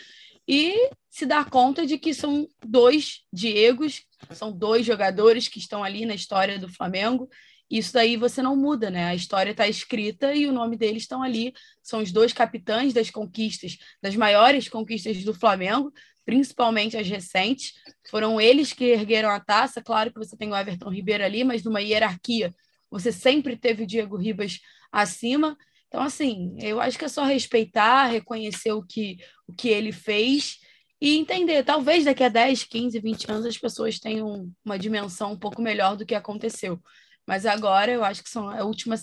e 0.46 0.90
se 1.08 1.26
dar 1.26 1.48
conta 1.48 1.86
de 1.86 1.98
que 1.98 2.14
são 2.14 2.46
dois 2.64 3.22
Diegos, 3.32 4.04
são 4.30 4.52
dois 4.52 4.84
jogadores 4.84 5.48
que 5.48 5.58
estão 5.58 5.82
ali 5.82 6.04
na 6.04 6.14
história 6.14 6.58
do 6.58 6.68
Flamengo. 6.68 7.28
Isso 7.70 7.92
daí 7.92 8.16
você 8.16 8.42
não 8.42 8.56
muda, 8.56 8.90
né? 8.90 9.06
A 9.06 9.14
história 9.14 9.52
está 9.52 9.68
escrita 9.68 10.34
e 10.34 10.46
o 10.46 10.52
nome 10.52 10.76
deles 10.76 11.02
estão 11.02 11.22
ali. 11.22 11.52
São 11.82 12.00
os 12.00 12.10
dois 12.10 12.32
capitães 12.32 12.92
das 12.92 13.10
conquistas, 13.10 13.78
das 14.02 14.16
maiores 14.16 14.68
conquistas 14.68 15.22
do 15.24 15.32
Flamengo, 15.32 15.92
principalmente 16.24 16.96
as 16.96 17.08
recentes. 17.08 17.74
Foram 18.08 18.40
eles 18.40 18.72
que 18.72 18.84
ergueram 18.84 19.30
a 19.30 19.40
taça. 19.40 19.80
Claro 19.80 20.12
que 20.12 20.18
você 20.18 20.36
tem 20.36 20.50
o 20.50 20.56
Everton 20.56 20.90
Ribeiro 20.90 21.24
ali, 21.24 21.44
mas 21.44 21.62
numa 21.62 21.80
hierarquia 21.80 22.52
você 22.90 23.12
sempre 23.12 23.56
teve 23.56 23.84
o 23.84 23.86
Diego 23.86 24.16
Ribas 24.16 24.58
acima. 24.90 25.56
Então, 25.90 26.02
assim, 26.02 26.54
eu 26.60 26.80
acho 26.80 26.96
que 26.96 27.04
é 27.04 27.08
só 27.08 27.24
respeitar, 27.24 28.06
reconhecer 28.06 28.70
o 28.70 28.80
que, 28.80 29.16
o 29.48 29.52
que 29.52 29.68
ele 29.68 29.90
fez 29.90 30.58
e 31.00 31.18
entender. 31.18 31.64
Talvez 31.64 32.04
daqui 32.04 32.22
a 32.22 32.28
10, 32.28 32.62
15, 32.62 33.00
20 33.00 33.28
anos 33.28 33.44
as 33.44 33.58
pessoas 33.58 33.98
tenham 33.98 34.48
uma 34.64 34.78
dimensão 34.78 35.32
um 35.32 35.38
pouco 35.38 35.60
melhor 35.60 35.96
do 35.96 36.06
que 36.06 36.14
aconteceu. 36.14 36.80
Mas 37.26 37.44
agora 37.44 37.90
eu 37.90 38.04
acho 38.04 38.22
que 38.22 38.30
são 38.30 38.48
a 38.48 38.62
última, 38.64 38.94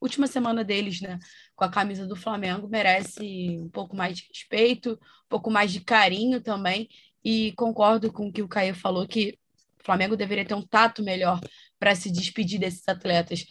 última 0.00 0.26
semana 0.26 0.64
deles, 0.64 1.02
né? 1.02 1.18
Com 1.54 1.64
a 1.64 1.70
camisa 1.70 2.06
do 2.06 2.16
Flamengo, 2.16 2.68
merece 2.68 3.58
um 3.60 3.68
pouco 3.68 3.94
mais 3.94 4.16
de 4.16 4.26
respeito, 4.28 4.92
um 4.92 5.28
pouco 5.28 5.50
mais 5.50 5.70
de 5.70 5.80
carinho 5.80 6.40
também. 6.40 6.88
e 7.22 7.52
concordo 7.52 8.10
com 8.10 8.28
o 8.28 8.32
que 8.32 8.42
o 8.42 8.48
Caio 8.48 8.74
falou, 8.74 9.06
que 9.06 9.38
o 9.78 9.84
Flamengo 9.84 10.16
deveria 10.16 10.44
ter 10.44 10.54
um 10.54 10.66
tato 10.66 11.02
melhor 11.02 11.38
para 11.78 11.94
se 11.94 12.10
despedir 12.10 12.58
desses 12.58 12.86
atletas. 12.88 13.44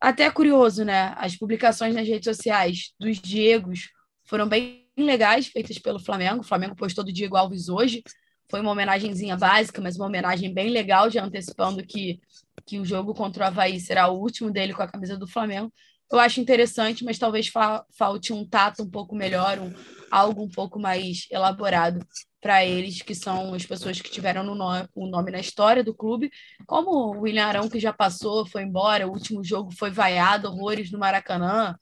Até 0.00 0.30
curioso, 0.30 0.84
né? 0.84 1.14
As 1.16 1.36
publicações 1.36 1.94
nas 1.94 2.06
redes 2.06 2.24
sociais 2.24 2.92
dos 2.98 3.18
Diegos 3.18 3.88
foram 4.24 4.48
bem 4.48 4.86
legais, 4.96 5.48
feitas 5.48 5.78
pelo 5.78 5.98
Flamengo. 5.98 6.40
O 6.40 6.44
Flamengo 6.44 6.76
postou 6.76 7.04
do 7.04 7.12
Diego 7.12 7.36
Alves 7.36 7.68
hoje. 7.68 8.02
Foi 8.50 8.60
uma 8.60 8.70
homenagenzinha 8.70 9.36
básica, 9.36 9.80
mas 9.80 9.96
uma 9.96 10.06
homenagem 10.06 10.52
bem 10.54 10.70
legal, 10.70 11.10
já 11.10 11.24
antecipando 11.24 11.84
que, 11.84 12.20
que 12.64 12.78
o 12.78 12.84
jogo 12.84 13.12
contra 13.12 13.44
o 13.44 13.46
Havaí 13.48 13.80
será 13.80 14.08
o 14.08 14.18
último 14.18 14.50
dele 14.50 14.72
com 14.72 14.82
a 14.82 14.88
camisa 14.88 15.16
do 15.16 15.26
Flamengo. 15.26 15.72
Eu 16.10 16.18
acho 16.18 16.40
interessante, 16.40 17.04
mas 17.04 17.18
talvez 17.18 17.48
fa 17.48 17.84
falte 17.96 18.32
um 18.32 18.46
tato 18.46 18.82
um 18.82 18.90
pouco 18.90 19.14
melhor, 19.14 19.58
um, 19.58 19.72
algo 20.10 20.42
um 20.42 20.48
pouco 20.48 20.78
mais 20.78 21.26
elaborado 21.30 22.00
para 22.40 22.64
eles, 22.64 23.02
que 23.02 23.14
são 23.14 23.52
as 23.54 23.66
pessoas 23.66 24.00
que 24.00 24.10
tiveram 24.10 24.42
no 24.44 24.54
o 24.94 25.06
nome 25.06 25.30
na 25.30 25.40
história 25.40 25.82
do 25.82 25.94
clube, 25.94 26.30
como 26.66 26.90
o 26.90 27.20
William 27.22 27.46
Arão, 27.46 27.68
que 27.68 27.80
já 27.80 27.92
passou, 27.92 28.46
foi 28.46 28.62
embora, 28.62 29.06
o 29.06 29.12
último 29.12 29.42
jogo 29.42 29.72
foi 29.72 29.90
vaiado, 29.90 30.48
horrores 30.48 30.90
no 30.90 30.98
Maracanã. 30.98 31.76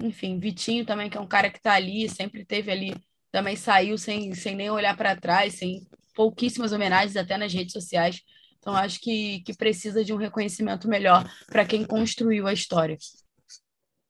Enfim, 0.00 0.38
Vitinho 0.38 0.86
também, 0.86 1.10
que 1.10 1.18
é 1.18 1.20
um 1.20 1.26
cara 1.26 1.50
que 1.50 1.58
está 1.58 1.74
ali, 1.74 2.08
sempre 2.08 2.44
teve 2.44 2.70
ali, 2.70 2.94
também 3.30 3.56
saiu 3.56 3.98
sem, 3.98 4.34
sem 4.34 4.54
nem 4.54 4.70
olhar 4.70 4.96
para 4.96 5.16
trás, 5.16 5.54
sem 5.54 5.86
pouquíssimas 6.14 6.72
homenagens 6.72 7.16
até 7.16 7.36
nas 7.36 7.52
redes 7.52 7.72
sociais. 7.72 8.20
Então, 8.58 8.74
acho 8.74 9.00
que, 9.00 9.40
que 9.40 9.54
precisa 9.54 10.04
de 10.04 10.12
um 10.12 10.16
reconhecimento 10.16 10.88
melhor 10.88 11.30
para 11.46 11.64
quem 11.64 11.84
construiu 11.84 12.46
a 12.46 12.52
história. 12.52 12.96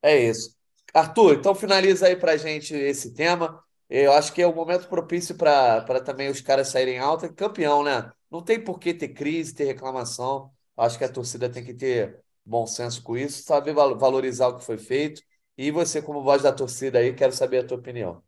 É 0.02 0.28
isso. 0.28 0.56
Arthur, 0.92 1.34
então 1.34 1.54
finaliza 1.54 2.06
aí 2.06 2.16
para 2.16 2.36
gente 2.36 2.74
esse 2.74 3.14
tema. 3.14 3.62
Eu 3.90 4.12
acho 4.12 4.32
que 4.32 4.40
é 4.40 4.46
o 4.46 4.54
momento 4.54 4.88
propício 4.88 5.34
para 5.36 6.00
também 6.00 6.30
os 6.30 6.40
caras 6.40 6.68
saírem 6.68 6.98
alta. 6.98 7.28
Campeão, 7.28 7.82
né? 7.82 8.10
Não 8.30 8.42
tem 8.42 8.62
por 8.62 8.78
que 8.78 8.94
ter 8.94 9.08
crise, 9.08 9.54
ter 9.54 9.64
reclamação. 9.64 10.50
Acho 10.76 10.96
que 10.96 11.04
a 11.04 11.12
torcida 11.12 11.50
tem 11.50 11.64
que 11.64 11.74
ter 11.74 12.20
bom 12.44 12.66
senso 12.66 13.02
com 13.02 13.16
isso, 13.16 13.42
saber 13.42 13.74
valorizar 13.74 14.48
o 14.48 14.56
que 14.56 14.64
foi 14.64 14.78
feito. 14.78 15.22
E 15.58 15.70
você, 15.70 16.00
como 16.00 16.22
voz 16.22 16.42
da 16.42 16.52
torcida 16.52 17.00
aí, 17.00 17.12
quero 17.12 17.32
saber 17.32 17.58
a 17.58 17.66
tua 17.66 17.78
opinião. 17.78 18.22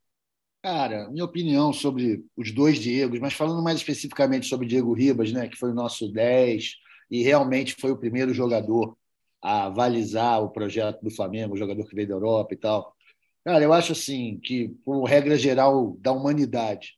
Cara, 0.63 1.09
minha 1.11 1.25
opinião 1.25 1.73
sobre 1.73 2.25
os 2.37 2.53
dois 2.53 2.79
Diegos, 2.79 3.19
mas 3.19 3.35
falando 3.35 3.63
mais 3.63 3.79
especificamente 3.79 4.47
sobre 4.47 4.67
Diego 4.67 4.93
Ribas, 4.93 5.33
né, 5.33 5.49
que 5.49 5.57
foi 5.57 5.71
o 5.71 5.75
nosso 5.75 6.13
10 6.13 6.75
e 7.11 7.23
realmente 7.23 7.75
foi 7.81 7.91
o 7.91 7.97
primeiro 7.97 8.33
jogador 8.33 8.97
a 9.43 9.67
avalizar 9.67 10.41
o 10.41 10.51
projeto 10.51 11.03
do 11.03 11.11
Flamengo, 11.11 11.55
o 11.55 11.59
jogador 11.59 11.85
que 11.89 11.97
veio 11.97 12.07
da 12.09 12.15
Europa 12.15 12.55
e 12.55 12.57
tal. 12.57 12.92
Cara, 13.45 13.65
eu 13.65 13.73
acho 13.73 13.93
assim 13.93 14.39
que, 14.43 14.69
por 14.85 15.03
regra 15.05 15.37
geral 15.37 15.97
da 16.01 16.13
humanidade, 16.13 16.97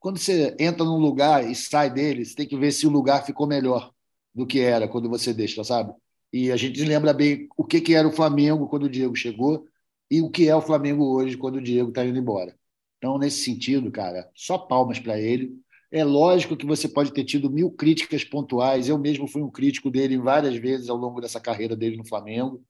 quando 0.00 0.18
você 0.18 0.54
entra 0.58 0.84
num 0.84 0.98
lugar 0.98 1.48
e 1.48 1.54
sai 1.54 1.90
dele, 1.92 2.24
você 2.24 2.34
tem 2.34 2.46
que 2.46 2.56
ver 2.56 2.72
se 2.72 2.86
o 2.86 2.90
lugar 2.90 3.24
ficou 3.24 3.46
melhor 3.46 3.92
do 4.34 4.46
que 4.46 4.60
era 4.60 4.88
quando 4.88 5.08
você 5.08 5.32
deixa, 5.32 5.62
sabe? 5.62 5.92
E 6.32 6.50
a 6.50 6.56
gente 6.56 6.84
lembra 6.84 7.12
bem 7.12 7.48
o 7.56 7.64
que, 7.64 7.80
que 7.80 7.94
era 7.94 8.06
o 8.06 8.12
Flamengo 8.12 8.68
quando 8.68 8.84
o 8.84 8.90
Diego 8.90 9.14
chegou 9.14 9.66
e 10.10 10.20
o 10.20 10.30
que 10.30 10.48
é 10.48 10.56
o 10.56 10.60
Flamengo 10.60 11.04
hoje 11.04 11.36
quando 11.36 11.56
o 11.56 11.62
Diego 11.62 11.90
está 11.90 12.04
indo 12.04 12.18
embora. 12.18 12.56
Então, 12.98 13.18
nesse 13.18 13.44
sentido, 13.44 13.90
cara, 13.90 14.28
só 14.34 14.58
palmas 14.58 14.98
para 14.98 15.18
ele. 15.20 15.56
É 15.90 16.04
lógico 16.04 16.56
que 16.56 16.66
você 16.66 16.88
pode 16.88 17.12
ter 17.12 17.24
tido 17.24 17.48
mil 17.50 17.70
críticas 17.70 18.24
pontuais. 18.24 18.88
Eu 18.88 18.98
mesmo 18.98 19.28
fui 19.28 19.42
um 19.42 19.50
crítico 19.50 19.90
dele 19.90 20.18
várias 20.18 20.56
vezes 20.56 20.88
ao 20.88 20.96
longo 20.96 21.20
dessa 21.20 21.40
carreira 21.40 21.76
dele 21.76 21.96
no 21.96 22.06
Flamengo, 22.06 22.62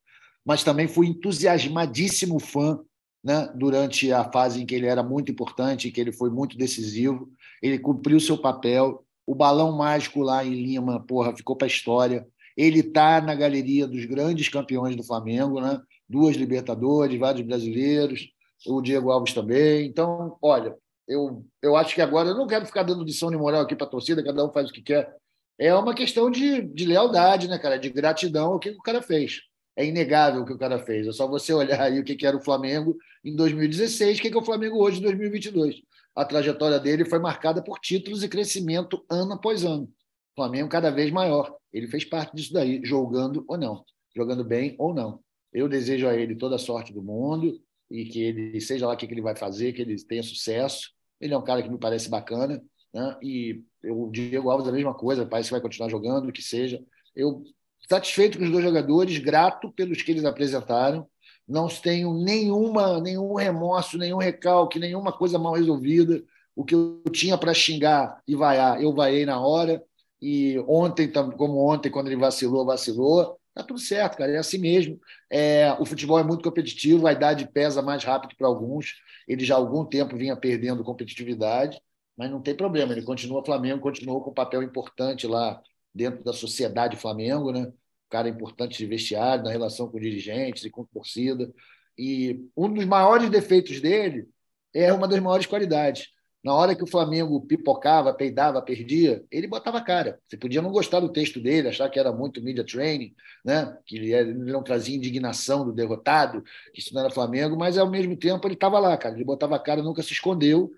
mas 0.44 0.62
também 0.62 0.86
fui 0.86 1.06
entusiasmadíssimo 1.09 2.38
fã 2.38 2.78
né, 3.22 3.51
durante 3.55 4.12
a 4.12 4.24
fase 4.30 4.62
em 4.62 4.66
que 4.66 4.74
ele 4.74 4.86
era 4.86 5.02
muito 5.02 5.30
importante, 5.32 5.90
que 5.90 6.01
ele 6.01 6.12
foi 6.12 6.30
muito 6.30 6.56
decisivo. 6.56 7.28
Ele 7.62 7.78
cumpriu 7.78 8.20
seu 8.20 8.38
papel. 8.38 9.05
O 9.26 9.34
balão 9.34 9.72
mágico 9.72 10.20
lá 10.20 10.44
em 10.44 10.55
Lima, 10.55 11.01
porra, 11.01 11.36
ficou 11.36 11.56
para 11.56 11.66
a 11.66 11.68
história. 11.68 12.26
Ele 12.56 12.80
está 12.80 13.20
na 13.20 13.34
galeria 13.34 13.86
dos 13.86 14.05
grandes 14.05 14.48
campeões 14.48 14.97
do 14.97 15.02
Flamengo, 15.02 15.60
né? 15.60 15.80
duas 16.09 16.36
Libertadores, 16.36 17.18
vários 17.18 17.47
brasileiros, 17.47 18.28
o 18.66 18.80
Diego 18.80 19.10
Alves 19.10 19.34
também. 19.34 19.86
Então, 19.86 20.36
olha, 20.40 20.76
eu, 21.06 21.44
eu 21.62 21.76
acho 21.76 21.94
que 21.94 22.01
agora 22.01 22.30
eu 22.30 22.36
não 22.36 22.47
quero 22.47 22.66
ficar 22.66 22.82
dando 22.82 23.05
lição 23.05 23.30
de 23.30 23.36
moral 23.36 23.62
aqui 23.62 23.76
para 23.76 23.86
a 23.86 23.90
torcida, 23.90 24.24
cada 24.24 24.44
um 24.44 24.52
faz 24.52 24.70
o 24.70 24.72
que 24.72 24.82
quer. 24.82 25.14
É 25.59 25.74
uma 25.74 25.94
questão 25.94 26.30
de, 26.30 26.62
de 26.62 26.84
lealdade, 26.84 27.48
né, 27.48 27.59
cara? 27.59 27.78
De 27.78 27.88
gratidão 27.88 28.52
ao 28.52 28.59
que 28.59 28.70
o 28.70 28.82
cara 28.82 29.01
fez. 29.01 29.40
É 29.77 29.85
inegável 29.85 30.43
o 30.43 30.47
que 30.47 30.55
o 30.55 30.59
cara 30.59 30.78
fez. 30.78 31.07
É 31.07 31.12
só 31.12 31.28
você 31.28 31.53
olhar 31.53 31.81
aí 31.81 32.01
o 32.01 32.05
que, 32.05 32.27
era 32.27 32.36
o 32.36 32.43
Flamengo 32.43 32.97
em 33.23 33.36
2016, 33.36 34.19
o 34.19 34.23
que, 34.23 34.28
é 34.28 34.36
o 34.36 34.44
Flamengo 34.44 34.82
hoje 34.82 34.98
em 34.98 35.03
2022. 35.03 35.82
A 36.15 36.24
trajetória 36.24 36.81
dele 36.81 37.05
foi 37.05 37.19
marcada 37.19 37.62
por 37.62 37.78
títulos 37.78 38.23
e 38.23 38.28
crescimento 38.28 39.05
ano 39.11 39.35
após 39.35 39.65
ano. 39.65 39.85
O 40.32 40.36
Flamengo 40.36 40.69
cada 40.70 40.90
vez 40.90 41.11
maior. 41.11 41.55
Ele 41.73 41.86
fez 41.86 42.07
parte 42.07 42.35
disso 42.35 42.55
daí, 42.55 42.81
jogando 42.82 43.44
ou 43.47 43.59
não, 43.59 43.85
jogando 44.16 44.43
bem 44.43 44.74
ou 44.78 44.94
não. 44.94 45.20
Eu 45.53 45.69
desejo 45.69 46.09
a 46.09 46.15
ele 46.15 46.35
toda 46.35 46.57
a 46.57 46.59
sorte 46.59 46.93
do 46.93 47.03
mundo 47.03 47.61
e 47.90 48.07
que 48.07 48.23
ele 48.23 48.61
seja 48.61 48.86
lá 48.86 48.94
o 48.94 48.97
que 48.97 49.05
ele 49.05 49.20
vai 49.20 49.36
fazer, 49.36 49.74
que 49.74 49.82
ele 49.82 49.97
tenha 50.05 50.23
sucesso. 50.23 50.90
Ele 51.20 51.35
é 51.35 51.39
um 51.39 51.44
cara 51.44 51.62
que 51.62 51.69
me 51.69 51.78
parece 51.78 52.09
bacana, 52.09 52.62
né? 52.93 53.16
E 53.23 53.62
o 53.85 54.11
Diego 54.11 54.51
Alves 54.51 54.69
a 54.69 54.73
mesma 54.73 54.94
coisa, 54.94 55.27
parece 55.27 55.48
que 55.48 55.55
vai 55.55 55.61
continuar 55.61 55.90
jogando, 55.90 56.32
que 56.32 56.43
seja. 56.43 56.82
Eu 57.15 57.44
satisfeito 57.89 58.39
com 58.39 58.44
os 58.44 58.51
dois 58.51 58.65
jogadores, 58.65 59.19
grato 59.19 59.70
pelos 59.73 60.03
que 60.03 60.11
eles 60.11 60.24
apresentaram. 60.24 61.07
Não 61.47 61.69
tenho 61.69 62.12
nenhuma, 62.12 63.01
nenhum 63.01 63.35
remorso, 63.35 63.97
nenhum 63.97 64.19
recalque, 64.19 64.78
nenhuma 64.78 65.12
coisa 65.12 65.39
mal 65.39 65.55
resolvida. 65.55 66.23
O 66.55 66.65
que 66.65 66.74
eu 66.74 67.03
tinha 67.12 67.39
para 67.39 67.55
xingar 67.55 68.20
e 68.27 68.35
vaiar, 68.35 68.82
eu 68.82 68.93
vaiei 68.94 69.24
na 69.24 69.40
hora. 69.40 69.82
E 70.20 70.59
ontem, 70.66 71.11
como 71.36 71.59
ontem, 71.59 71.90
quando 71.90 72.09
ele 72.09 72.16
vacilou, 72.16 72.65
vacilou. 72.65 73.39
Tá 73.55 73.62
tudo 73.62 73.78
certo, 73.78 74.19
cara. 74.19 74.32
É 74.32 74.39
assim 74.39 74.59
mesmo. 74.59 75.01
É, 75.31 75.73
o 75.78 75.86
futebol 75.86 76.19
é 76.19 76.24
muito 76.24 76.43
competitivo, 76.43 77.07
a 77.07 77.12
idade 77.12 77.48
pesa 77.48 77.81
mais 77.81 78.03
rápido 78.05 78.35
para 78.36 78.47
alguns. 78.48 78.94
Ele 79.28 79.44
já 79.44 79.55
há 79.55 79.59
algum 79.59 79.85
tempo 79.85 80.16
vinha 80.16 80.36
perdendo 80.36 80.85
competitividade, 80.85 81.81
mas 82.16 82.31
não 82.31 82.40
tem 82.43 82.55
problema. 82.55 82.93
Ele 82.93 83.03
continua 83.03 83.44
Flamengo, 83.44 83.81
continuou 83.81 84.20
com 84.23 84.31
um 84.31 84.35
papel 84.35 84.62
importante 84.62 85.27
lá 85.27 85.61
dentro 85.97 86.23
da 86.24 86.32
sociedade 86.32 86.97
Flamengo, 86.97 87.52
né? 87.52 87.66
Um 87.66 87.73
cara 88.10 88.28
importante 88.28 88.78
de 88.78 88.86
vestiário, 88.86 89.44
na 89.44 89.51
relação 89.51 89.89
com 89.90 89.98
dirigentes 89.98 90.64
e 90.64 90.70
com 90.70 90.85
torcida. 90.85 91.52
E 91.98 92.44
um 92.56 92.73
dos 92.73 92.85
maiores 92.85 93.31
defeitos 93.31 93.81
dele 93.81 94.28
é 94.74 94.93
uma 94.93 95.09
das 95.09 95.20
maiores 95.20 95.47
qualidades 95.47 96.09
na 96.47 96.55
hora 96.55 96.77
que 96.77 96.85
o 96.85 96.86
Flamengo 96.86 97.40
pipocava, 97.40 98.14
peidava, 98.14 98.62
perdia, 98.62 99.24
ele 99.32 99.48
botava 99.48 99.81
cara. 99.81 100.20
Você 100.28 100.36
podia 100.36 100.62
não 100.62 100.70
gostar 100.70 101.01
do 101.01 101.09
texto 101.12 101.40
dele, 101.40 101.66
achar 101.66 101.90
que 101.90 101.98
era 101.98 102.12
muito 102.12 102.40
media 102.40 102.64
training, 102.64 103.12
né? 103.44 103.77
que 103.85 103.97
ele 103.97 104.32
não 104.32 104.62
trazia 104.62 104.94
indignação 104.94 105.64
do 105.64 105.73
derrotado, 105.73 106.44
que 106.73 106.78
isso 106.78 106.94
não 106.94 107.01
era 107.01 107.10
Flamengo, 107.10 107.56
mas 107.59 107.77
ao 107.77 107.90
mesmo 107.90 108.16
tempo 108.16 108.47
ele 108.47 108.55
estava 108.55 108.78
lá, 108.78 108.97
cara. 108.97 109.16
Ele 109.16 109.24
botava 109.24 109.59
cara, 109.59 109.82
nunca 109.82 110.05
se 110.05 110.12
escondeu. 110.12 110.70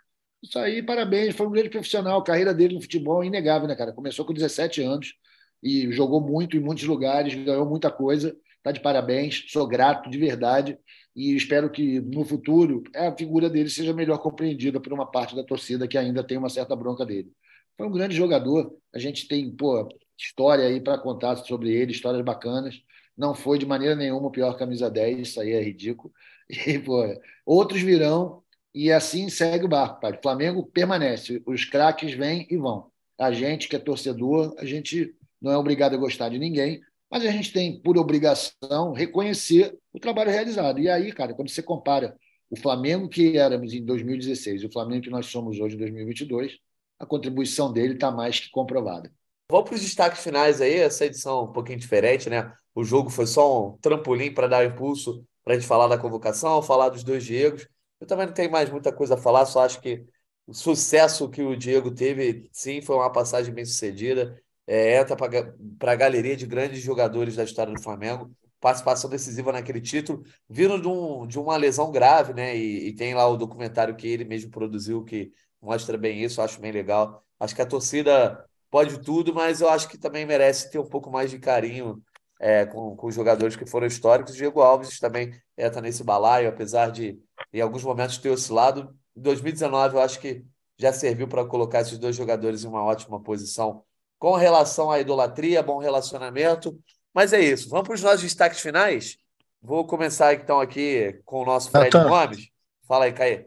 Isso 0.42 0.58
aí, 0.58 0.82
parabéns, 0.82 1.34
foi 1.34 1.46
um 1.46 1.50
grande 1.50 1.70
profissional. 1.70 2.20
A 2.20 2.24
carreira 2.24 2.54
dele 2.54 2.74
no 2.74 2.80
futebol 2.80 3.22
é 3.22 3.26
inegável, 3.26 3.66
né, 3.66 3.74
cara? 3.74 3.92
Começou 3.92 4.24
com 4.24 4.32
17 4.32 4.82
anos 4.82 5.14
e 5.62 5.90
jogou 5.92 6.20
muito 6.20 6.56
em 6.56 6.60
muitos 6.60 6.84
lugares, 6.84 7.34
ganhou 7.34 7.66
muita 7.66 7.90
coisa. 7.90 8.36
Tá 8.62 8.70
de 8.72 8.80
parabéns, 8.80 9.44
sou 9.48 9.66
grato 9.66 10.10
de 10.10 10.18
verdade 10.18 10.78
e 11.14 11.34
espero 11.34 11.70
que 11.70 12.00
no 12.00 12.24
futuro 12.24 12.82
a 12.94 13.12
figura 13.16 13.48
dele 13.48 13.70
seja 13.70 13.92
melhor 13.92 14.18
compreendida 14.18 14.80
por 14.80 14.92
uma 14.92 15.10
parte 15.10 15.34
da 15.34 15.44
torcida 15.44 15.88
que 15.88 15.96
ainda 15.98 16.22
tem 16.24 16.38
uma 16.38 16.48
certa 16.48 16.76
bronca 16.76 17.04
dele. 17.04 17.32
Foi 17.76 17.86
um 17.86 17.92
grande 17.92 18.14
jogador, 18.16 18.76
a 18.94 18.98
gente 18.98 19.26
tem 19.28 19.50
pô, 19.50 19.88
história 20.18 20.64
aí 20.66 20.80
para 20.80 20.98
contar 20.98 21.36
sobre 21.36 21.72
ele, 21.72 21.92
histórias 21.92 22.22
bacanas. 22.24 22.80
Não 23.16 23.34
foi 23.34 23.58
de 23.58 23.66
maneira 23.66 23.96
nenhuma 23.96 24.28
o 24.28 24.30
pior 24.30 24.56
camisa 24.56 24.90
10, 24.90 25.28
isso 25.28 25.40
aí 25.40 25.52
é 25.52 25.62
ridículo. 25.62 26.12
E, 26.66 26.78
pô, 26.78 27.02
outros 27.44 27.82
virão 27.82 28.42
e 28.74 28.92
assim 28.92 29.28
segue 29.28 29.64
o 29.64 29.68
barco. 29.68 30.00
Pai. 30.00 30.12
O 30.12 30.22
Flamengo 30.22 30.64
permanece, 30.66 31.42
os 31.46 31.64
craques 31.64 32.14
vêm 32.14 32.46
e 32.50 32.56
vão. 32.56 32.90
A 33.18 33.32
gente 33.32 33.68
que 33.68 33.76
é 33.76 33.78
torcedor, 33.78 34.54
a 34.58 34.64
gente 34.64 35.14
não 35.40 35.52
é 35.52 35.56
obrigado 35.56 35.94
a 35.94 35.98
gostar 35.98 36.28
de 36.28 36.38
ninguém, 36.38 36.80
mas 37.10 37.24
a 37.24 37.30
gente 37.30 37.52
tem 37.52 37.80
por 37.80 37.96
obrigação 37.96 38.92
reconhecer 38.92 39.76
o 39.92 39.98
trabalho 39.98 40.30
realizado. 40.30 40.78
E 40.78 40.88
aí, 40.88 41.12
cara, 41.12 41.34
quando 41.34 41.48
você 41.48 41.62
compara 41.62 42.16
o 42.50 42.56
Flamengo 42.56 43.08
que 43.08 43.36
éramos 43.36 43.72
em 43.72 43.84
2016 43.84 44.62
e 44.62 44.66
o 44.66 44.72
Flamengo 44.72 45.02
que 45.02 45.10
nós 45.10 45.26
somos 45.26 45.58
hoje 45.58 45.74
em 45.74 45.78
2022, 45.78 46.58
a 46.98 47.06
contribuição 47.06 47.72
dele 47.72 47.94
está 47.94 48.10
mais 48.10 48.40
que 48.40 48.50
comprovada. 48.50 49.10
Vamos 49.50 49.68
para 49.68 49.76
os 49.76 49.82
destaques 49.82 50.22
finais 50.22 50.60
aí, 50.60 50.74
essa 50.74 51.06
edição 51.06 51.44
um 51.44 51.52
pouquinho 51.52 51.78
diferente, 51.78 52.28
né? 52.28 52.52
O 52.74 52.84
jogo 52.84 53.08
foi 53.08 53.26
só 53.26 53.68
um 53.68 53.78
trampolim 53.78 54.32
para 54.32 54.46
dar 54.46 54.64
impulso 54.64 55.24
para 55.42 55.54
a 55.54 55.58
gente 55.58 55.66
falar 55.66 55.88
da 55.88 55.96
convocação, 55.96 56.60
falar 56.60 56.90
dos 56.90 57.02
dois 57.02 57.24
Diegos. 57.24 57.66
Eu 58.00 58.06
também 58.06 58.26
não 58.26 58.34
tenho 58.34 58.50
mais 58.50 58.70
muita 58.70 58.92
coisa 58.92 59.14
a 59.14 59.18
falar, 59.18 59.46
só 59.46 59.64
acho 59.64 59.80
que 59.80 60.04
o 60.46 60.54
sucesso 60.54 61.28
que 61.28 61.42
o 61.42 61.56
Diego 61.56 61.94
teve, 61.94 62.48
sim, 62.52 62.80
foi 62.80 62.96
uma 62.96 63.12
passagem 63.12 63.52
bem 63.52 63.64
sucedida 63.64 64.40
é, 64.68 65.00
entra 65.00 65.16
para 65.16 65.92
a 65.92 65.96
galeria 65.96 66.36
de 66.36 66.46
grandes 66.46 66.82
jogadores 66.82 67.34
da 67.34 67.42
história 67.42 67.72
do 67.72 67.82
Flamengo. 67.82 68.30
Participação 68.60 69.08
decisiva 69.08 69.50
naquele 69.50 69.80
título, 69.80 70.22
vindo 70.48 70.78
de, 70.78 70.86
um, 70.86 71.26
de 71.26 71.38
uma 71.38 71.56
lesão 71.56 71.90
grave, 71.90 72.34
né? 72.34 72.54
E, 72.54 72.88
e, 72.88 72.92
tem 72.94 73.14
lá 73.14 73.26
o 73.26 73.36
documentário 73.36 73.96
que 73.96 74.06
ele 74.06 74.24
mesmo 74.24 74.50
produziu, 74.50 75.04
que 75.04 75.32
mostra 75.62 75.96
bem 75.96 76.22
isso, 76.22 76.42
acho 76.42 76.60
bem 76.60 76.70
legal. 76.70 77.24
Acho 77.40 77.54
que 77.54 77.62
a 77.62 77.66
torcida 77.66 78.44
pode 78.70 79.00
tudo, 79.00 79.32
mas 79.32 79.62
eu 79.62 79.70
acho 79.70 79.88
que 79.88 79.96
também 79.96 80.26
merece 80.26 80.70
ter 80.70 80.78
um 80.78 80.88
pouco 80.88 81.10
mais 81.10 81.30
de 81.30 81.38
carinho 81.38 82.02
é, 82.38 82.66
com, 82.66 82.96
com 82.96 83.06
os 83.06 83.14
jogadores 83.14 83.56
que 83.56 83.66
foram 83.66 83.86
históricos. 83.86 84.34
Diego 84.34 84.60
Alves 84.60 84.98
também 85.00 85.32
entra 85.56 85.80
nesse 85.80 86.04
balaio, 86.04 86.48
apesar 86.48 86.90
de 86.90 87.18
em 87.52 87.60
alguns 87.60 87.82
momentos 87.82 88.18
ter 88.18 88.30
oscilado. 88.30 88.94
Em 89.16 89.20
2019, 89.20 89.96
eu 89.96 90.00
acho 90.00 90.20
que 90.20 90.44
já 90.78 90.92
serviu 90.92 91.26
para 91.26 91.44
colocar 91.44 91.80
esses 91.80 91.98
dois 91.98 92.14
jogadores 92.14 92.64
em 92.64 92.68
uma 92.68 92.84
ótima 92.84 93.20
posição 93.20 93.82
com 94.18 94.34
relação 94.36 94.90
à 94.90 95.00
idolatria, 95.00 95.62
bom 95.62 95.78
relacionamento. 95.78 96.78
Mas 97.12 97.32
é 97.32 97.40
isso. 97.40 97.68
Vamos 97.68 97.86
para 97.86 97.94
os 97.94 98.02
nossos 98.02 98.22
destaques 98.22 98.60
finais? 98.60 99.16
Vou 99.60 99.84
começar 99.84 100.34
então 100.34 100.60
aqui 100.60 101.20
com 101.24 101.42
o 101.42 101.44
nosso 101.44 101.70
Fred 101.70 101.96
Nathan, 101.96 102.08
Gomes. 102.08 102.48
Fala 102.86 103.06
aí, 103.06 103.12
Caê. 103.12 103.46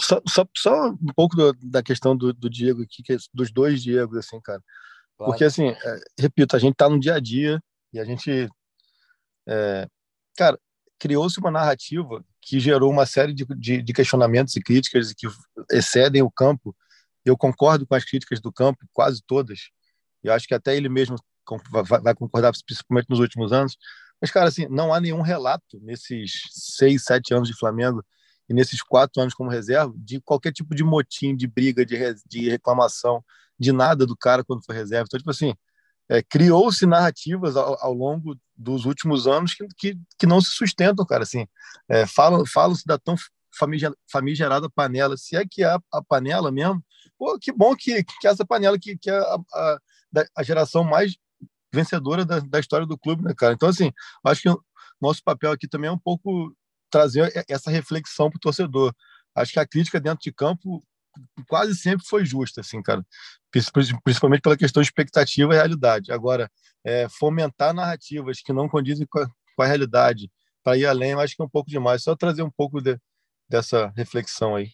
Só, 0.00 0.20
só, 0.28 0.46
só 0.56 0.88
um 0.90 1.12
pouco 1.14 1.36
do, 1.36 1.52
da 1.62 1.82
questão 1.82 2.16
do, 2.16 2.32
do 2.32 2.50
Diego 2.50 2.82
aqui, 2.82 3.02
que 3.02 3.12
é 3.12 3.16
dos 3.32 3.52
dois 3.52 3.82
Diegos, 3.82 4.18
assim, 4.18 4.40
cara. 4.40 4.60
Claro. 5.16 5.32
Porque, 5.32 5.44
assim, 5.44 5.68
é, 5.68 6.00
repito, 6.18 6.56
a 6.56 6.58
gente 6.58 6.74
tá 6.74 6.88
no 6.88 6.98
dia 6.98 7.14
a 7.14 7.20
dia 7.20 7.62
e 7.94 8.00
a 8.00 8.04
gente. 8.04 8.48
É, 9.46 9.88
cara, 10.36 10.58
criou-se 10.98 11.38
uma 11.38 11.50
narrativa 11.50 12.24
que 12.40 12.58
gerou 12.58 12.90
uma 12.90 13.06
série 13.06 13.32
de, 13.32 13.46
de, 13.56 13.80
de 13.80 13.92
questionamentos 13.92 14.56
e 14.56 14.60
críticas 14.60 15.12
que 15.12 15.28
excedem 15.70 16.22
o 16.22 16.30
campo. 16.30 16.76
Eu 17.24 17.36
concordo 17.36 17.86
com 17.86 17.94
as 17.94 18.04
críticas 18.04 18.40
do 18.40 18.52
campo, 18.52 18.84
quase 18.92 19.22
todas. 19.26 19.70
E 20.22 20.28
acho 20.28 20.46
que 20.46 20.54
até 20.54 20.76
ele 20.76 20.88
mesmo 20.88 21.16
vai 22.02 22.14
concordar, 22.14 22.52
principalmente 22.66 23.08
nos 23.08 23.20
últimos 23.20 23.52
anos. 23.52 23.76
Mas, 24.20 24.30
cara, 24.30 24.48
assim, 24.48 24.66
não 24.68 24.92
há 24.92 25.00
nenhum 25.00 25.20
relato 25.20 25.78
nesses 25.80 26.32
seis, 26.50 27.04
sete 27.04 27.32
anos 27.32 27.48
de 27.48 27.56
Flamengo 27.56 28.04
e 28.48 28.54
nesses 28.54 28.82
quatro 28.82 29.22
anos 29.22 29.34
como 29.34 29.50
reserva 29.50 29.92
de 29.96 30.20
qualquer 30.20 30.52
tipo 30.52 30.74
de 30.74 30.82
motim, 30.82 31.36
de 31.36 31.46
briga, 31.46 31.84
de, 31.84 31.96
de 32.26 32.50
reclamação, 32.50 33.24
de 33.58 33.72
nada 33.72 34.04
do 34.04 34.16
cara 34.16 34.44
quando 34.44 34.64
foi 34.64 34.74
reserva. 34.74 35.04
Então, 35.06 35.18
tipo 35.18 35.30
assim, 35.30 35.54
é, 36.08 36.22
criou-se 36.22 36.84
narrativas 36.86 37.56
ao, 37.56 37.82
ao, 37.82 37.92
longo 37.92 38.36
dos 38.56 38.84
últimos 38.84 39.26
anos 39.26 39.54
que, 39.54 39.66
que, 39.76 39.98
que 40.18 40.26
não 40.26 40.40
se 40.40 40.50
sustentam, 40.50 41.04
cara. 41.04 41.22
Assim, 41.22 41.46
é, 41.88 42.06
falam, 42.06 42.44
falam-se 42.46 42.84
da 42.86 42.98
tão 42.98 43.16
famigerada 44.10 44.68
panela. 44.68 45.16
Se 45.16 45.36
é 45.36 45.44
que 45.48 45.62
é 45.64 45.76
a 45.92 46.02
panela 46.02 46.50
mesmo, 46.50 46.84
pô, 47.18 47.38
que 47.38 47.52
bom 47.52 47.74
que, 47.74 48.04
que 48.20 48.26
essa 48.26 48.44
panela 48.44 48.78
que, 48.78 48.96
que 48.96 49.10
é 49.10 49.16
a, 49.16 49.38
a, 49.54 49.78
a 50.36 50.42
geração 50.42 50.84
mais 50.84 51.16
vencedora 51.72 52.24
da, 52.24 52.40
da, 52.40 52.60
história 52.60 52.86
do 52.86 52.98
clube, 52.98 53.22
né, 53.22 53.34
cara? 53.36 53.54
Então, 53.54 53.68
assim, 53.68 53.92
acho 54.24 54.42
que 54.42 54.48
o 54.48 54.60
nosso 55.00 55.22
papel 55.22 55.52
aqui 55.52 55.68
também 55.68 55.88
é 55.88 55.92
um 55.92 55.98
pouco 55.98 56.54
trazer 56.90 57.44
essa 57.48 57.70
reflexão 57.70 58.30
para 58.30 58.36
o 58.36 58.40
torcedor. 58.40 58.94
Acho 59.34 59.52
que 59.52 59.58
a 59.58 59.66
crítica 59.66 60.00
dentro 60.00 60.22
de 60.22 60.32
campo 60.32 60.84
quase 61.48 61.74
sempre 61.74 62.06
foi 62.06 62.24
justa, 62.24 62.60
assim, 62.60 62.82
cara. 62.82 63.04
Principalmente 64.02 64.42
pela 64.42 64.56
questão 64.56 64.82
expectativa 64.82 65.52
e 65.52 65.56
realidade. 65.56 66.12
Agora, 66.12 66.50
é, 66.84 67.08
fomentar 67.08 67.72
narrativas 67.72 68.40
que 68.40 68.52
não 68.52 68.68
condizem 68.68 69.06
com 69.06 69.20
a, 69.20 69.26
com 69.56 69.62
a 69.62 69.66
realidade 69.66 70.30
para 70.62 70.76
ir 70.76 70.86
além, 70.86 71.12
eu 71.12 71.20
acho 71.20 71.36
que 71.36 71.42
é 71.42 71.44
um 71.44 71.48
pouco 71.48 71.70
demais. 71.70 72.02
Só 72.02 72.16
trazer 72.16 72.42
um 72.42 72.50
pouco 72.50 72.80
de, 72.80 72.98
dessa 73.48 73.92
reflexão 73.96 74.56
aí. 74.56 74.70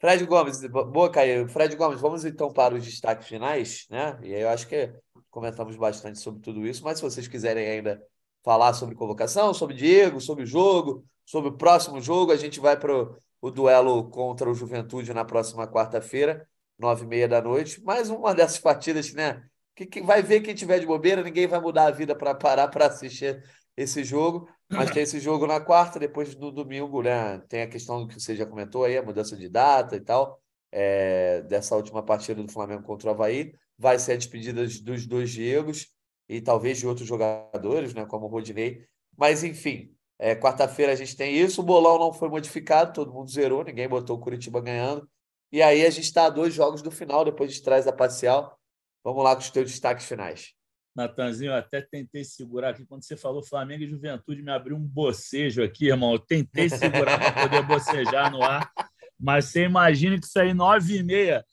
Fred 0.00 0.24
Gomes, 0.26 0.60
boa, 0.68 1.10
Caio. 1.10 1.48
Fred 1.48 1.74
Gomes, 1.74 2.00
vamos 2.00 2.24
então 2.24 2.52
para 2.52 2.74
os 2.74 2.84
destaques 2.84 3.26
finais, 3.26 3.86
né? 3.90 4.18
E 4.22 4.34
aí 4.34 4.42
eu 4.42 4.48
acho 4.48 4.68
que 4.68 4.92
comentamos 5.30 5.76
bastante 5.76 6.18
sobre 6.20 6.40
tudo 6.40 6.66
isso, 6.66 6.84
mas 6.84 6.98
se 6.98 7.02
vocês 7.02 7.26
quiserem 7.26 7.66
ainda 7.66 8.00
falar 8.44 8.74
sobre 8.74 8.94
convocação, 8.94 9.52
sobre 9.52 9.74
Diego, 9.74 10.20
sobre 10.20 10.44
o 10.44 10.46
jogo, 10.46 11.04
sobre 11.26 11.50
o 11.50 11.56
próximo 11.56 12.00
jogo, 12.00 12.32
a 12.32 12.36
gente 12.36 12.60
vai 12.60 12.78
para 12.78 12.92
o 13.40 13.50
duelo 13.50 14.08
contra 14.08 14.48
o 14.48 14.54
Juventude 14.54 15.12
na 15.12 15.24
próxima 15.24 15.66
quarta-feira, 15.66 16.46
nove 16.78 17.04
e 17.04 17.08
meia 17.08 17.28
da 17.28 17.42
noite. 17.42 17.82
Mais 17.82 18.08
uma 18.10 18.32
dessas 18.34 18.58
partidas, 18.58 19.12
né? 19.12 19.42
Que, 19.74 19.86
que 19.86 20.02
vai 20.02 20.22
ver 20.22 20.40
quem 20.40 20.54
tiver 20.54 20.78
de 20.78 20.86
bobeira, 20.86 21.22
ninguém 21.22 21.46
vai 21.46 21.60
mudar 21.60 21.86
a 21.86 21.90
vida 21.90 22.14
para 22.14 22.34
parar 22.34 22.68
para 22.68 22.86
assistir 22.86 23.42
esse 23.76 24.02
jogo. 24.04 24.48
Mas 24.70 24.90
tem 24.90 25.02
esse 25.02 25.18
jogo 25.20 25.46
na 25.46 25.60
quarta, 25.60 25.98
depois 25.98 26.34
no 26.34 26.50
domingo, 26.52 27.02
né? 27.02 27.38
Tem 27.48 27.62
a 27.62 27.68
questão 27.68 28.06
que 28.06 28.20
você 28.20 28.36
já 28.36 28.44
comentou 28.44 28.84
aí, 28.84 28.98
a 28.98 29.02
mudança 29.02 29.36
de 29.36 29.48
data 29.48 29.96
e 29.96 30.00
tal, 30.00 30.40
é, 30.70 31.42
dessa 31.42 31.74
última 31.74 32.02
partida 32.02 32.42
do 32.42 32.52
Flamengo 32.52 32.82
contra 32.82 33.08
o 33.08 33.12
Havaí. 33.12 33.52
Vai 33.78 33.98
ser 33.98 34.12
a 34.12 34.16
despedida 34.16 34.62
dos 34.62 35.06
dois 35.06 35.30
Diegos 35.30 35.88
e 36.28 36.40
talvez 36.40 36.78
de 36.78 36.86
outros 36.86 37.06
jogadores, 37.06 37.94
né? 37.94 38.04
Como 38.04 38.26
o 38.26 38.28
Rodinei. 38.28 38.84
Mas, 39.16 39.42
enfim, 39.42 39.94
é, 40.18 40.34
quarta-feira 40.34 40.92
a 40.92 40.96
gente 40.96 41.16
tem 41.16 41.36
isso. 41.36 41.60
O 41.60 41.64
bolão 41.64 41.98
não 41.98 42.12
foi 42.12 42.28
modificado, 42.28 42.92
todo 42.92 43.12
mundo 43.12 43.30
zerou, 43.30 43.64
ninguém 43.64 43.88
botou 43.88 44.16
o 44.16 44.20
Curitiba 44.20 44.60
ganhando. 44.60 45.08
E 45.50 45.62
aí 45.62 45.84
a 45.84 45.90
gente 45.90 46.04
está 46.04 46.26
a 46.26 46.30
dois 46.30 46.52
jogos 46.52 46.82
do 46.82 46.90
final, 46.90 47.24
depois 47.24 47.52
de 47.52 47.62
trás 47.62 47.84
da 47.84 47.92
parcial. 47.92 48.58
Vamos 49.02 49.24
lá 49.24 49.34
com 49.34 49.40
os 49.40 49.50
teus 49.50 49.70
destaques 49.70 50.06
finais. 50.06 50.52
Natanzinho, 50.94 51.52
eu 51.52 51.56
até 51.56 51.80
tentei 51.80 52.24
segurar 52.24 52.70
aqui. 52.70 52.84
Quando 52.84 53.04
você 53.04 53.16
falou 53.16 53.42
Flamengo 53.42 53.84
e 53.84 53.88
Juventude, 53.88 54.42
me 54.42 54.50
abriu 54.50 54.76
um 54.76 54.84
bocejo 54.84 55.62
aqui, 55.62 55.86
irmão. 55.86 56.12
Eu 56.12 56.18
tentei 56.18 56.68
segurar 56.68 57.18
para 57.18 57.42
poder 57.42 57.62
bocejar 57.62 58.30
no 58.30 58.42
ar. 58.42 58.70
Mas 59.18 59.46
você 59.46 59.64
imagina 59.64 60.18
que 60.18 60.26
isso 60.26 60.38
aí, 60.38 60.52
nove 60.52 60.98
e 60.98 61.02
meia, 61.02 61.44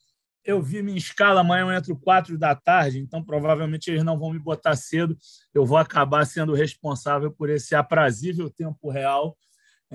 eu 0.44 0.62
vi 0.62 0.84
minha 0.84 0.98
escala 0.98 1.42
amanhã 1.42 1.64
eu 1.64 1.72
entro 1.72 1.98
quatro 1.98 2.38
da 2.38 2.56
tarde, 2.56 3.00
então 3.00 3.24
provavelmente 3.24 3.90
eles 3.90 4.04
não 4.04 4.18
vão 4.18 4.32
me 4.32 4.40
botar 4.40 4.76
cedo. 4.76 5.18
Eu 5.54 5.66
vou 5.66 5.78
acabar 5.78 6.26
sendo 6.26 6.54
responsável 6.54 7.32
por 7.32 7.50
esse 7.50 7.76
aprazível 7.76 8.50
tempo 8.50 8.90
real. 8.90 9.36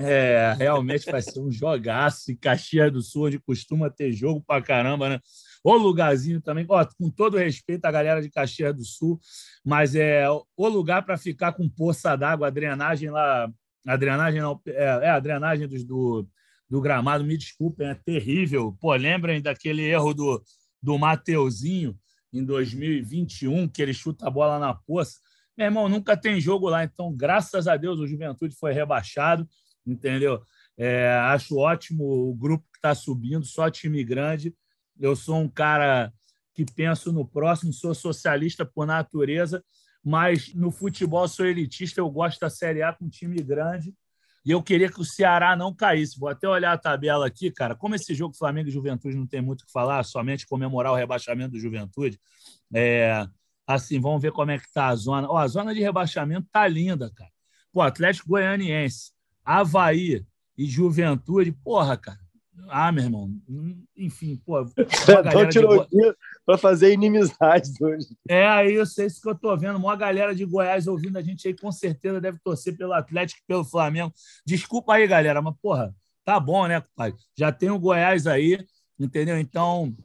É, 0.02 0.54
realmente 0.58 1.10
vai 1.10 1.22
ser 1.22 1.40
um 1.40 1.50
jogaço. 1.50 2.30
E 2.30 2.36
Caxias 2.36 2.92
do 2.92 3.02
Sul, 3.02 3.26
onde 3.26 3.38
costuma 3.38 3.90
ter 3.90 4.12
jogo 4.12 4.42
para 4.46 4.62
caramba, 4.62 5.08
né? 5.08 5.20
o 5.62 5.76
lugarzinho 5.76 6.40
também, 6.40 6.64
ó, 6.68 6.84
com 6.98 7.10
todo 7.10 7.36
respeito 7.36 7.84
à 7.84 7.90
galera 7.90 8.22
de 8.22 8.30
Caxias 8.30 8.74
do 8.74 8.84
Sul, 8.84 9.20
mas 9.64 9.94
é 9.94 10.26
o 10.28 10.68
lugar 10.68 11.04
para 11.04 11.18
ficar 11.18 11.52
com 11.52 11.68
poça 11.68 12.16
d'água, 12.16 12.46
a 12.46 12.50
drenagem 12.50 13.10
lá, 13.10 13.50
a 13.86 13.96
drenagem 13.96 14.40
não, 14.40 14.60
é, 14.66 14.84
é 14.84 15.10
a 15.10 15.20
drenagem 15.20 15.68
do, 15.68 15.84
do, 15.84 16.28
do, 16.68 16.80
gramado, 16.80 17.24
me 17.24 17.36
desculpem, 17.36 17.88
é 17.88 17.94
terrível. 17.94 18.76
Pô, 18.80 18.94
lembrem 18.94 19.42
daquele 19.42 19.82
erro 19.82 20.14
do, 20.14 20.42
do 20.82 20.98
Mateuzinho 20.98 21.96
em 22.32 22.44
2021, 22.44 23.68
que 23.68 23.82
ele 23.82 23.92
chuta 23.92 24.26
a 24.26 24.30
bola 24.30 24.58
na 24.58 24.74
poça. 24.74 25.18
Meu 25.56 25.66
irmão, 25.66 25.88
nunca 25.88 26.16
tem 26.16 26.40
jogo 26.40 26.68
lá, 26.70 26.84
então, 26.84 27.14
graças 27.14 27.68
a 27.68 27.76
Deus, 27.76 27.98
o 27.98 28.06
Juventude 28.06 28.54
foi 28.54 28.72
rebaixado, 28.72 29.46
entendeu? 29.86 30.42
É, 30.76 31.12
acho 31.24 31.56
ótimo 31.56 32.04
o 32.04 32.34
grupo 32.34 32.64
que 32.72 32.78
está 32.78 32.94
subindo, 32.94 33.44
só 33.44 33.70
time 33.70 34.02
grande. 34.02 34.54
Eu 34.98 35.14
sou 35.14 35.36
um 35.36 35.48
cara 35.48 36.12
que 36.54 36.64
penso 36.64 37.12
no 37.12 37.26
próximo, 37.26 37.72
sou 37.72 37.94
socialista 37.94 38.64
por 38.64 38.86
natureza, 38.86 39.64
mas 40.02 40.54
no 40.54 40.70
futebol 40.70 41.26
sou 41.28 41.46
elitista, 41.46 42.00
eu 42.00 42.10
gosto 42.10 42.40
da 42.40 42.50
Série 42.50 42.82
A 42.82 42.92
com 42.92 43.08
time 43.08 43.42
grande. 43.42 43.94
E 44.44 44.50
eu 44.50 44.62
queria 44.62 44.90
que 44.90 45.00
o 45.00 45.04
Ceará 45.04 45.54
não 45.54 45.74
caísse. 45.74 46.18
Vou 46.18 46.28
até 46.28 46.48
olhar 46.48 46.72
a 46.72 46.78
tabela 46.78 47.26
aqui, 47.26 47.50
cara. 47.50 47.74
Como 47.74 47.94
esse 47.94 48.14
jogo 48.14 48.34
Flamengo 48.34 48.68
e 48.68 48.72
Juventude 48.72 49.16
não 49.16 49.26
tem 49.26 49.42
muito 49.42 49.62
o 49.62 49.66
que 49.66 49.72
falar, 49.72 50.02
somente 50.02 50.46
comemorar 50.46 50.92
o 50.92 50.96
rebaixamento 50.96 51.52
do 51.52 51.60
Juventude. 51.60 52.18
É, 52.74 53.26
assim, 53.66 54.00
vamos 54.00 54.22
ver 54.22 54.32
como 54.32 54.50
é 54.50 54.58
que 54.58 54.72
tá 54.72 54.88
a 54.88 54.96
zona. 54.96 55.28
Ó, 55.28 55.36
a 55.36 55.46
zona 55.46 55.74
de 55.74 55.80
rebaixamento 55.80 56.48
tá 56.50 56.66
linda, 56.66 57.10
cara. 57.14 57.30
Pô, 57.70 57.82
Atlético 57.82 58.30
Goianiense, 58.30 59.12
Havaí 59.44 60.24
e 60.56 60.66
Juventude, 60.66 61.52
porra, 61.52 61.96
cara. 61.96 62.18
Ah, 62.68 62.92
meu 62.92 63.04
irmão. 63.04 63.30
Enfim, 63.96 64.40
pô. 64.44 64.60
Então 64.60 65.48
tirou 65.48 65.86
de... 65.86 66.14
para 66.44 66.58
fazer 66.58 66.92
inimizades 66.92 67.80
hoje. 67.80 68.06
É, 68.28 68.70
eu 68.70 68.86
sei 68.86 69.06
isso 69.06 69.20
que 69.20 69.28
eu 69.28 69.34
tô 69.34 69.56
vendo. 69.56 69.76
Uma 69.76 69.96
galera 69.96 70.34
de 70.34 70.44
Goiás 70.44 70.86
ouvindo 70.86 71.16
a 71.16 71.22
gente 71.22 71.48
aí, 71.48 71.56
com 71.56 71.72
certeza 71.72 72.20
deve 72.20 72.38
torcer 72.44 72.76
pelo 72.76 72.92
Atlético 72.92 73.40
e 73.42 73.46
pelo 73.46 73.64
Flamengo. 73.64 74.12
Desculpa 74.46 74.94
aí, 74.94 75.06
galera, 75.06 75.40
mas, 75.42 75.54
porra, 75.60 75.94
tá 76.24 76.38
bom, 76.38 76.66
né, 76.66 76.82
pai? 76.94 77.14
Já 77.36 77.50
tem 77.50 77.70
o 77.70 77.78
Goiás 77.78 78.26
aí, 78.26 78.64
entendeu? 78.98 79.38
Então, 79.38 79.96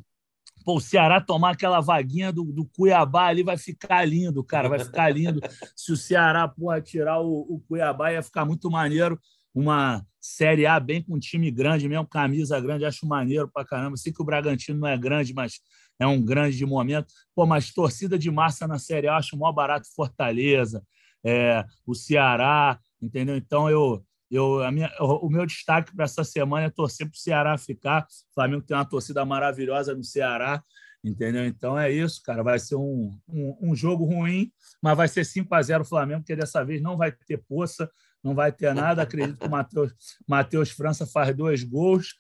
pô, 0.66 0.78
o 0.78 0.82
Ceará 0.82 1.22
tomar 1.22 1.52
aquela 1.52 1.80
vaguinha 1.80 2.34
do, 2.34 2.44
do 2.44 2.66
Cuiabá 2.66 3.28
ali 3.28 3.44
vai 3.44 3.58
ficar 3.58 4.04
lindo, 4.04 4.44
cara, 4.44 4.68
vai 4.68 4.80
ficar 4.80 5.10
lindo. 5.10 5.40
Se 5.78 5.92
o 5.92 5.96
Ceará, 5.96 6.48
porra, 6.48 6.82
tirar 6.82 7.22
o, 7.22 7.42
o 7.42 7.64
Cuiabá, 7.68 8.12
ia 8.12 8.24
ficar 8.24 8.44
muito 8.44 8.70
maneiro 8.70 9.20
uma 9.54 10.06
Série 10.20 10.66
A 10.66 10.80
bem 10.80 11.02
com 11.02 11.18
time 11.20 11.50
grande, 11.50 11.88
mesmo 11.88 12.06
camisa 12.08 12.60
grande, 12.60 12.84
acho 12.84 13.08
maneiro 13.08 13.48
pra 13.48 13.64
caramba. 13.64 13.96
Sei 13.96 14.12
que 14.12 14.22
o 14.22 14.26
Bragantino 14.26 14.80
não 14.80 14.88
é 14.88 14.98
grande, 14.98 15.34
mas 15.34 15.60
é 16.00 16.06
um 16.06 16.22
grande 16.22 16.58
de 16.58 16.66
momento. 16.66 17.14
Pô, 17.34 17.46
mas 17.46 17.72
torcida 17.72 18.18
de 18.18 18.30
massa 18.30 18.68
na 18.68 18.80
Série 18.80 19.08
A, 19.08 19.18
acho 19.18 19.38
maior 19.38 19.54
barato 19.54 19.88
Fortaleza, 19.96 20.84
é, 21.24 21.64
o 21.86 21.94
Ceará, 21.94 22.78
entendeu? 23.02 23.38
Então, 23.38 23.70
eu, 23.70 24.04
eu, 24.30 24.64
a 24.64 24.72
minha, 24.72 24.92
o 25.00 25.30
meu 25.30 25.46
destaque 25.46 25.96
para 25.96 26.06
essa 26.06 26.24
semana 26.24 26.66
é 26.66 26.70
torcer 26.70 27.08
para 27.08 27.16
o 27.16 27.20
Ceará 27.20 27.58
ficar. 27.58 28.04
O 28.32 28.34
Flamengo 28.34 28.64
tem 28.64 28.76
uma 28.76 28.86
torcida 28.86 29.24
maravilhosa 29.24 29.94
no 29.94 30.04
Ceará, 30.04 30.62
entendeu? 31.04 31.46
Então 31.46 31.78
é 31.78 31.92
isso, 31.92 32.22
cara. 32.24 32.44
Vai 32.44 32.58
ser 32.60 32.76
um, 32.76 33.18
um, 33.28 33.58
um 33.62 33.76
jogo 33.76 34.06
ruim, 34.06 34.52
mas 34.82 34.98
vai 34.98 35.08
ser 35.08 35.24
5 35.24 35.54
a 35.54 35.62
0 35.62 35.84
o 35.84 35.88
Flamengo, 35.88 36.22
porque 36.22 36.36
dessa 36.36 36.64
vez 36.64 36.82
não 36.82 36.98
vai 36.98 37.12
ter 37.12 37.38
poça, 37.48 37.90
não 38.24 38.34
vai 38.34 38.52
ter 38.52 38.74
nada. 38.74 39.04
Acredito 39.04 39.38
que 39.38 39.48
o 39.48 39.52
Matheus, 39.52 39.94
Matheus 40.28 40.72
França 40.72 41.06
faz 41.06 41.36
dois 41.36 41.64
gols. 41.64 42.16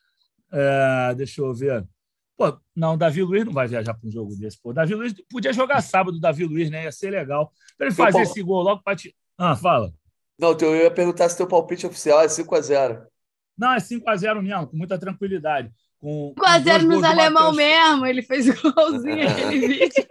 É, 0.51 1.15
deixa 1.15 1.41
eu 1.41 1.53
ver. 1.53 1.87
Pô, 2.37 2.59
não, 2.75 2.93
o 2.93 2.97
Davi 2.97 3.23
Luiz 3.23 3.45
não 3.45 3.53
vai 3.53 3.67
viajar 3.67 3.93
para 3.93 4.07
um 4.07 4.11
jogo 4.11 4.35
desse. 4.35 4.61
Pô, 4.61 4.73
Davi 4.73 4.93
Luiz 4.93 5.13
podia 5.29 5.53
jogar 5.53 5.81
sábado, 5.81 6.19
Davi 6.19 6.45
Luiz, 6.45 6.69
né? 6.69 6.83
Ia 6.83 6.91
ser 6.91 7.09
legal. 7.09 7.51
Para 7.77 7.87
ele 7.87 7.95
fazer 7.95 8.21
esse 8.21 8.43
gol 8.43 8.61
logo 8.61 8.83
para 8.83 8.95
te. 8.95 9.15
Ah, 9.37 9.55
fala. 9.55 9.91
Não, 10.37 10.55
eu 10.59 10.75
ia 10.75 10.91
perguntar 10.91 11.29
se 11.29 11.37
teu 11.37 11.47
palpite 11.47 11.87
oficial 11.87 12.21
é 12.21 12.27
5x0. 12.27 13.05
Não, 13.57 13.71
é 13.71 13.77
5x0 13.77 14.41
mesmo, 14.41 14.67
com 14.67 14.77
muita 14.77 14.99
tranquilidade. 14.99 15.71
Com, 15.99 16.33
5x0 16.37 16.81
nos 16.83 17.03
alemão 17.03 17.53
mesmo, 17.53 18.05
ele 18.05 18.21
fez 18.21 18.47
o 18.49 18.73
golzinho 18.73 19.25
aquele 19.29 19.67
vídeo. 19.67 20.05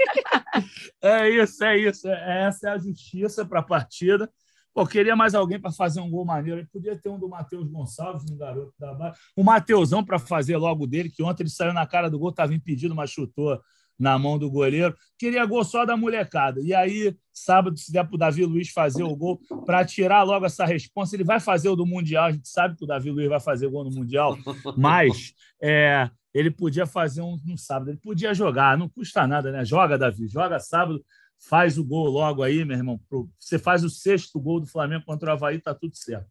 é 1.02 1.28
isso, 1.28 1.64
é 1.64 1.78
isso. 1.78 2.08
É, 2.08 2.46
essa 2.46 2.68
é 2.68 2.72
a 2.72 2.78
justiça 2.78 3.44
para 3.44 3.60
a 3.60 3.62
partida. 3.62 4.30
Pô, 4.72 4.84
queria 4.84 5.14
mais 5.14 5.36
alguém 5.36 5.60
para 5.60 5.70
fazer 5.70 6.00
um 6.00 6.10
gol 6.10 6.24
maneiro. 6.24 6.58
Ele 6.58 6.68
podia 6.72 6.96
ter 7.00 7.08
um 7.08 7.18
do 7.18 7.28
Matheus 7.28 7.68
Gonçalves, 7.70 8.28
um 8.28 8.36
garoto 8.36 8.74
da 8.76 8.92
base. 8.92 9.16
O 9.36 9.44
Mateusão 9.44 10.04
para 10.04 10.18
fazer 10.18 10.56
logo 10.56 10.84
dele, 10.84 11.10
que 11.10 11.22
ontem 11.22 11.44
ele 11.44 11.50
saiu 11.50 11.72
na 11.72 11.86
cara 11.86 12.10
do 12.10 12.18
gol, 12.18 12.30
estava 12.30 12.52
impedido, 12.52 12.94
mas 12.94 13.10
chutou 13.10 13.60
na 13.98 14.18
mão 14.18 14.38
do 14.38 14.50
goleiro. 14.50 14.94
Queria 15.18 15.44
gol 15.46 15.64
só 15.64 15.84
da 15.84 15.96
molecada. 15.96 16.60
E 16.60 16.74
aí, 16.74 17.16
sábado, 17.32 17.76
se 17.76 17.92
der 17.92 18.04
para 18.04 18.14
o 18.14 18.18
Davi 18.18 18.44
Luiz 18.44 18.70
fazer 18.70 19.02
o 19.02 19.16
gol, 19.16 19.40
para 19.64 19.84
tirar 19.84 20.22
logo 20.22 20.46
essa 20.46 20.64
resposta, 20.64 21.16
ele 21.16 21.24
vai 21.24 21.40
fazer 21.40 21.68
o 21.68 21.76
do 21.76 21.86
Mundial. 21.86 22.26
A 22.26 22.32
gente 22.32 22.48
sabe 22.48 22.76
que 22.76 22.84
o 22.84 22.86
Davi 22.86 23.10
Luiz 23.10 23.28
vai 23.28 23.40
fazer 23.40 23.66
o 23.66 23.70
gol 23.70 23.84
no 23.84 23.90
Mundial, 23.90 24.36
mas 24.76 25.34
é, 25.62 26.10
ele 26.32 26.50
podia 26.50 26.86
fazer 26.86 27.22
um 27.22 27.38
no 27.44 27.56
sábado. 27.56 27.90
Ele 27.90 27.98
podia 27.98 28.34
jogar, 28.34 28.76
não 28.76 28.88
custa 28.88 29.26
nada, 29.26 29.52
né? 29.52 29.64
Joga, 29.64 29.98
Davi, 29.98 30.26
joga 30.28 30.58
sábado 30.58 31.04
faz 31.48 31.78
o 31.78 31.84
gol 31.84 32.06
logo 32.08 32.42
aí, 32.42 32.64
meu 32.64 32.76
irmão. 32.76 33.00
Você 33.38 33.58
faz 33.58 33.84
o 33.84 33.90
sexto 33.90 34.40
gol 34.40 34.60
do 34.60 34.66
Flamengo 34.66 35.04
contra 35.04 35.30
o 35.30 35.32
Havaí, 35.32 35.60
tá 35.60 35.74
tudo 35.74 35.96
certo. 35.96 36.26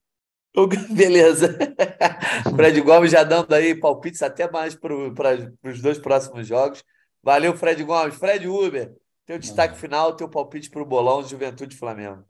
Beleza. 0.92 1.58
Fred 2.56 2.80
Gomes 2.82 3.12
já 3.12 3.24
dando 3.24 3.52
aí 3.54 3.74
palpites 3.74 4.22
até 4.22 4.50
mais 4.50 4.76
para 4.76 4.94
os 4.96 5.82
dois 5.82 5.98
próximos 5.98 6.48
jogos. 6.48 6.84
Valeu, 7.24 7.56
Fred 7.56 7.82
Gomes. 7.84 8.16
Fred 8.16 8.48
Uber, 8.48 8.94
teu 9.26 9.40
destaque 9.40 9.78
final, 9.78 10.14
teu 10.14 10.28
palpite 10.28 10.70
para 10.70 10.82
o 10.82 10.86
bolão 10.86 11.24
Juventude 11.24 11.76
Flamengo. 11.76 12.26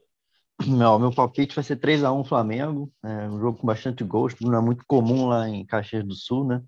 Meu, 0.66 1.00
meu 1.00 1.12
palpite 1.12 1.56
vai 1.56 1.64
ser 1.64 1.78
3 1.78 2.04
a 2.04 2.14
1 2.14 2.24
Flamengo. 2.24 2.92
É 3.04 3.28
um 3.28 3.40
jogo 3.40 3.58
com 3.58 3.68
bastante 3.68 4.04
gosto, 4.04 4.46
não 4.46 4.58
é 4.58 4.62
muito 4.62 4.84
comum 4.86 5.26
lá 5.26 5.50
em 5.50 5.66
Caxias 5.66 6.06
do 6.06 6.14
Sul, 6.14 6.46
né? 6.46 6.62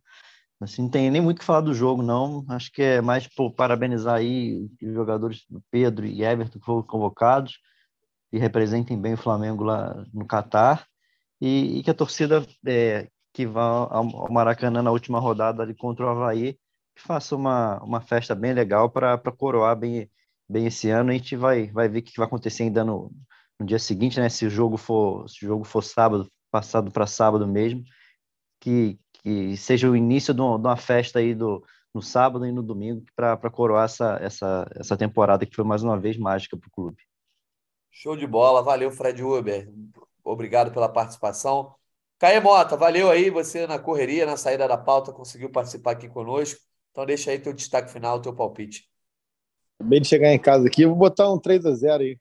Assim, 0.60 0.84
não 0.84 0.90
tem 0.90 1.12
nem 1.12 1.22
muito 1.22 1.38
o 1.38 1.40
que 1.42 1.46
falar 1.46 1.62
do 1.62 1.74
jogo, 1.74 2.02
não. 2.02 2.44
Acho 2.50 2.72
que 2.72 2.82
é 2.82 3.02
mais 3.02 3.28
por 3.28 3.52
parabenizar 3.52 4.16
aí 4.16 4.68
os 4.82 4.94
jogadores 4.94 5.46
do 5.48 5.62
Pedro 5.70 6.06
e 6.06 6.24
Everton 6.24 6.60
que 6.60 6.66
foram 6.66 6.82
convocados 6.82 7.60
e 8.32 8.40
representem 8.40 9.00
bem 9.00 9.14
o 9.14 9.18
Flamengo 9.18 9.64
lá 9.64 10.04
no 10.14 10.26
Catar 10.26 10.88
e, 11.40 11.78
e 11.80 11.84
que 11.84 11.92
a 11.92 11.94
torcida 11.94 12.46
é, 12.66 13.08
que 13.34 13.46
vá 13.46 13.88
ao 13.92 14.32
Maracanã 14.32 14.82
na 14.82 14.92
última 14.92 15.20
rodada 15.20 15.62
ali 15.62 15.76
contra 15.76 16.06
o 16.06 16.10
Havaí 16.10 16.58
faça 16.96 17.36
uma, 17.36 17.82
uma 17.84 18.02
festa 18.02 18.34
bem 18.34 18.54
legal 18.54 18.90
para 18.90 19.18
coroar 19.32 19.76
bem, 19.76 20.10
bem 20.48 20.68
esse 20.68 20.90
ano. 20.90 21.12
A 21.12 21.14
gente 21.14 21.36
vai, 21.36 21.68
vai 21.68 21.88
ver 21.88 22.00
o 22.00 22.04
que 22.04 22.18
vai 22.18 22.26
acontecer 22.28 22.64
ainda 22.64 22.84
no, 22.84 23.12
no 23.60 23.66
dia 23.66 23.80
seguinte, 23.80 24.20
né? 24.20 24.30
Se 24.30 24.46
o 24.46 24.50
jogo 24.50 24.78
for, 24.78 25.30
se 25.30 25.46
o 25.46 25.48
jogo 25.48 25.64
for 25.64 25.82
sábado, 25.82 26.30
passado 26.52 26.92
para 26.92 27.06
sábado 27.06 27.48
mesmo, 27.48 27.84
que, 28.60 28.98
que 29.14 29.58
seja 29.58 29.90
o 29.90 29.96
início 29.96 30.34
de 30.34 30.42
uma, 30.42 30.78
festa 30.78 31.20
aí 31.20 31.36
do, 31.36 31.64
no 31.94 32.02
sábado 32.02 32.46
e 32.46 32.52
no 32.52 32.64
domingo 32.64 33.04
para 33.16 33.50
coroar 33.50 33.86
essa, 33.86 34.18
essa, 34.22 34.68
essa 34.76 34.98
temporada 34.98 35.46
que 35.46 35.56
foi 35.56 35.66
mais 35.66 35.84
uma 35.84 36.00
vez 36.00 36.18
mágica 36.18 36.58
para 36.58 36.68
o 36.68 36.72
clube. 36.72 36.98
Show 37.92 38.18
de 38.18 38.28
bola, 38.28 38.62
valeu 38.62 38.92
Fred 38.92 39.24
Uber, 39.24 39.72
obrigado 40.24 40.72
pela 40.72 40.90
participação. 40.90 41.74
Caê 42.18 42.40
Mota, 42.40 42.78
valeu 42.78 43.10
aí 43.10 43.30
você 43.30 43.68
na 43.68 43.78
correria, 43.78 44.26
na 44.26 44.38
saída 44.38 44.68
da 44.68 44.78
pauta, 44.78 45.12
conseguiu 45.12 45.50
participar 45.50 45.92
aqui 45.92 46.08
conosco. 46.08 46.60
Então 46.96 47.06
deixa 47.06 47.30
aí 47.30 47.38
teu 47.38 47.52
destaque 47.52 47.92
final, 47.92 48.22
teu 48.22 48.34
palpite. 48.34 48.90
Acabei 49.78 50.00
de 50.00 50.08
chegar 50.08 50.32
em 50.32 50.40
casa 50.40 50.66
aqui, 50.66 50.86
vou 50.86 50.96
botar 50.96 51.30
um 51.30 51.38
3 51.38 51.66
a 51.66 51.76
0 51.76 52.04
aí 52.04 52.18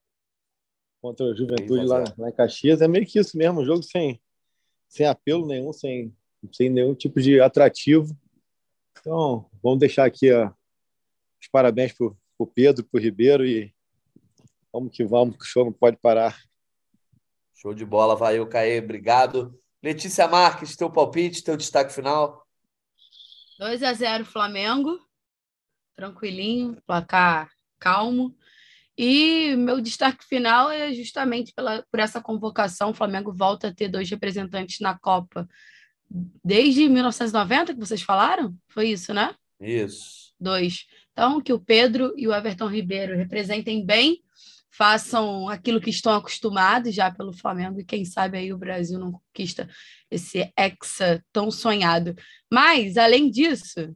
contra 1.01 1.27
a 1.27 1.33
Juventude 1.33 1.87
lá, 1.87 2.03
lá 2.19 2.29
em 2.29 2.33
Caxias. 2.33 2.83
É 2.83 2.89
meio 2.89 3.07
que 3.07 3.21
isso 3.21 3.39
mesmo, 3.39 3.61
um 3.61 3.65
jogo 3.65 3.85
sem, 3.85 4.21
sem 4.89 5.07
apelo 5.07 5.47
nenhum, 5.47 5.73
sem 5.73 6.13
sem 6.53 6.69
nenhum 6.69 6.93
tipo 6.93 7.21
de 7.21 7.41
atrativo. 7.41 8.19
Então, 8.99 9.49
vamos 9.63 9.79
deixar 9.79 10.07
aqui 10.07 10.33
ó, 10.33 10.51
os 11.41 11.47
parabéns 11.53 11.93
para 11.93 12.13
o 12.37 12.47
Pedro, 12.47 12.83
para 12.83 12.99
o 12.99 13.01
Ribeiro 13.01 13.47
e 13.47 13.73
vamos 14.73 14.93
que 14.93 15.05
vamos, 15.05 15.37
que 15.37 15.45
o 15.45 15.47
show 15.47 15.65
não 15.65 15.73
pode 15.73 15.99
parar. 15.99 16.37
Show 17.55 17.73
de 17.73 17.85
bola, 17.85 18.17
valeu, 18.17 18.45
Caê, 18.49 18.81
obrigado. 18.81 19.57
Letícia 19.81 20.27
Marques, 20.27 20.75
teu 20.75 20.91
palpite, 20.91 21.45
teu 21.45 21.57
destaque 21.57 21.93
final? 21.93 22.44
2 23.59 23.83
a 23.83 23.93
0 23.93 24.25
Flamengo, 24.25 24.99
tranquilinho, 25.95 26.77
placar 26.87 27.51
calmo. 27.79 28.35
E 28.97 29.57
meu 29.57 29.81
destaque 29.81 30.25
final 30.25 30.71
é 30.71 30.93
justamente 30.93 31.53
pela, 31.53 31.85
por 31.91 32.01
essa 32.01 32.21
convocação. 32.21 32.91
O 32.91 32.95
Flamengo 32.95 33.33
volta 33.33 33.69
a 33.69 33.75
ter 33.75 33.89
dois 33.89 34.09
representantes 34.09 34.81
na 34.81 34.97
Copa 34.99 35.49
desde 36.45 36.89
1990 36.89 37.75
que 37.75 37.81
vocês 37.81 38.03
falaram? 38.03 38.55
Foi 38.69 38.89
isso, 38.89 39.13
né? 39.13 39.35
Isso. 39.61 40.33
Dois. 40.39 40.87
Então, 41.13 41.41
que 41.41 41.53
o 41.53 41.61
Pedro 41.61 42.13
e 42.17 42.27
o 42.27 42.35
Everton 42.35 42.69
Ribeiro 42.69 43.17
representem 43.17 43.85
bem, 43.85 44.23
façam 44.77 45.49
aquilo 45.49 45.81
que 45.81 45.91
estão 45.91 46.15
acostumados 46.15 46.95
já 46.95 47.11
pelo 47.11 47.33
Flamengo 47.33 47.81
e 47.81 47.85
quem 47.85 48.05
sabe 48.05 48.39
aí 48.39 48.53
o 48.53 48.59
Brasil 48.59 48.99
não 48.99 49.13
conquista 49.13 49.69
esse 50.11 50.53
hexa 50.59 51.23
tão 51.33 51.51
sonhado. 51.51 52.15
Mas, 52.53 52.97
além 52.97 53.31
disso, 53.31 53.95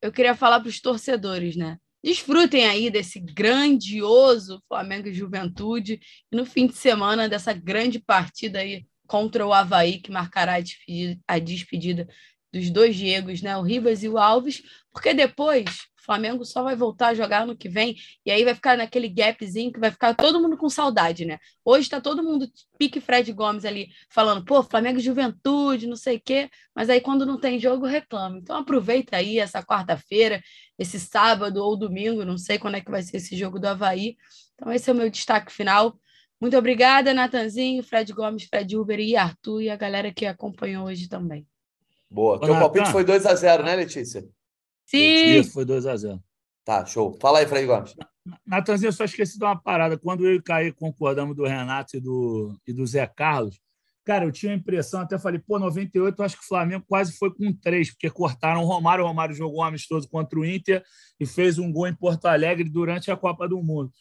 eu 0.00 0.10
queria 0.10 0.34
falar 0.34 0.60
para 0.60 0.68
os 0.68 0.80
torcedores, 0.80 1.56
né? 1.56 1.78
Desfrutem 2.02 2.66
aí 2.66 2.90
desse 2.90 3.18
grandioso 3.18 4.62
Flamengo 4.68 5.08
e 5.08 5.14
Juventude 5.14 6.00
e 6.30 6.36
no 6.36 6.44
fim 6.44 6.66
de 6.66 6.74
semana 6.74 7.28
dessa 7.28 7.52
grande 7.52 7.98
partida 7.98 8.58
aí 8.60 8.86
contra 9.06 9.46
o 9.46 9.52
Havaí, 9.52 10.00
que 10.00 10.10
marcará 10.10 10.54
a 10.54 10.60
despedida, 10.60 11.20
a 11.28 11.38
despedida 11.38 12.08
dos 12.52 12.70
dois 12.70 12.96
Diegos, 12.96 13.42
né? 13.42 13.56
O 13.56 13.62
Ribas 13.62 14.02
e 14.02 14.08
o 14.08 14.16
Alves, 14.16 14.62
porque 14.92 15.12
depois 15.12 15.64
Flamengo 16.04 16.44
só 16.44 16.62
vai 16.62 16.76
voltar 16.76 17.08
a 17.08 17.14
jogar 17.14 17.46
no 17.46 17.56
que 17.56 17.68
vem, 17.68 17.96
e 18.24 18.30
aí 18.30 18.44
vai 18.44 18.54
ficar 18.54 18.76
naquele 18.76 19.08
gapzinho 19.08 19.72
que 19.72 19.80
vai 19.80 19.90
ficar 19.90 20.14
todo 20.14 20.40
mundo 20.40 20.56
com 20.56 20.68
saudade, 20.68 21.24
né? 21.24 21.38
Hoje 21.64 21.82
está 21.84 22.00
todo 22.00 22.22
mundo 22.22 22.46
pique 22.78 23.00
Fred 23.00 23.32
Gomes 23.32 23.64
ali, 23.64 23.88
falando, 24.10 24.44
pô, 24.44 24.62
Flamengo 24.62 25.00
Juventude, 25.00 25.86
não 25.86 25.96
sei 25.96 26.16
o 26.16 26.22
quê, 26.22 26.50
mas 26.74 26.90
aí 26.90 27.00
quando 27.00 27.24
não 27.24 27.38
tem 27.38 27.58
jogo, 27.58 27.86
reclama. 27.86 28.38
Então 28.38 28.56
aproveita 28.56 29.16
aí 29.16 29.38
essa 29.38 29.62
quarta-feira, 29.62 30.42
esse 30.78 31.00
sábado 31.00 31.56
ou 31.62 31.76
domingo, 31.76 32.24
não 32.24 32.36
sei 32.36 32.58
quando 32.58 32.76
é 32.76 32.80
que 32.80 32.90
vai 32.90 33.02
ser 33.02 33.16
esse 33.16 33.36
jogo 33.36 33.58
do 33.58 33.66
Havaí. 33.66 34.16
Então 34.54 34.72
esse 34.72 34.90
é 34.90 34.92
o 34.92 34.96
meu 34.96 35.08
destaque 35.08 35.52
final. 35.52 35.98
Muito 36.40 36.56
obrigada, 36.58 37.14
Natanzinho, 37.14 37.82
Fred 37.82 38.12
Gomes, 38.12 38.44
Fred 38.44 38.76
Uber 38.76 39.00
e 39.00 39.16
Arthur 39.16 39.62
e 39.62 39.70
a 39.70 39.76
galera 39.76 40.12
que 40.12 40.26
acompanhou 40.26 40.86
hoje 40.86 41.08
também. 41.08 41.46
Boa. 42.10 42.38
Teu 42.38 42.54
palpite 42.54 42.92
foi 42.92 43.04
2 43.04 43.24
a 43.24 43.34
0 43.34 43.64
né, 43.64 43.74
Letícia? 43.74 44.24
Sim. 44.86 45.38
Isso, 45.38 45.52
foi 45.52 45.64
2 45.64 45.86
a 45.86 45.96
0 45.96 46.22
Tá, 46.64 46.84
show. 46.86 47.16
Fala 47.20 47.40
aí, 47.40 47.46
Fred 47.46 47.66
Gomes. 47.66 47.94
Natanzinho, 48.46 48.88
eu 48.88 48.92
só 48.92 49.04
esqueci 49.04 49.38
de 49.38 49.44
uma 49.44 49.60
parada. 49.60 49.98
Quando 49.98 50.24
eu 50.24 50.34
e 50.34 50.38
o 50.38 50.42
Caí 50.42 50.72
concordamos 50.72 51.36
do 51.36 51.44
Renato 51.44 51.96
e 51.96 52.00
do, 52.00 52.58
e 52.66 52.72
do 52.72 52.86
Zé 52.86 53.06
Carlos, 53.06 53.60
cara, 54.02 54.24
eu 54.24 54.32
tinha 54.32 54.52
a 54.52 54.56
impressão, 54.56 55.02
até 55.02 55.18
falei, 55.18 55.38
pô, 55.38 55.58
98, 55.58 56.18
eu 56.18 56.24
acho 56.24 56.38
que 56.38 56.44
o 56.44 56.48
Flamengo 56.48 56.84
quase 56.88 57.12
foi 57.12 57.34
com 57.34 57.52
três, 57.52 57.90
porque 57.90 58.08
cortaram 58.08 58.62
o 58.62 58.66
Romário. 58.66 59.04
O 59.04 59.06
Romário 59.06 59.34
jogou 59.34 59.60
um 59.60 59.64
amistoso 59.64 60.08
contra 60.08 60.38
o 60.38 60.44
Inter 60.44 60.82
e 61.20 61.26
fez 61.26 61.58
um 61.58 61.70
gol 61.70 61.86
em 61.86 61.94
Porto 61.94 62.24
Alegre 62.24 62.68
durante 62.68 63.10
a 63.10 63.16
Copa 63.16 63.46
do 63.46 63.62
Mundo 63.62 63.92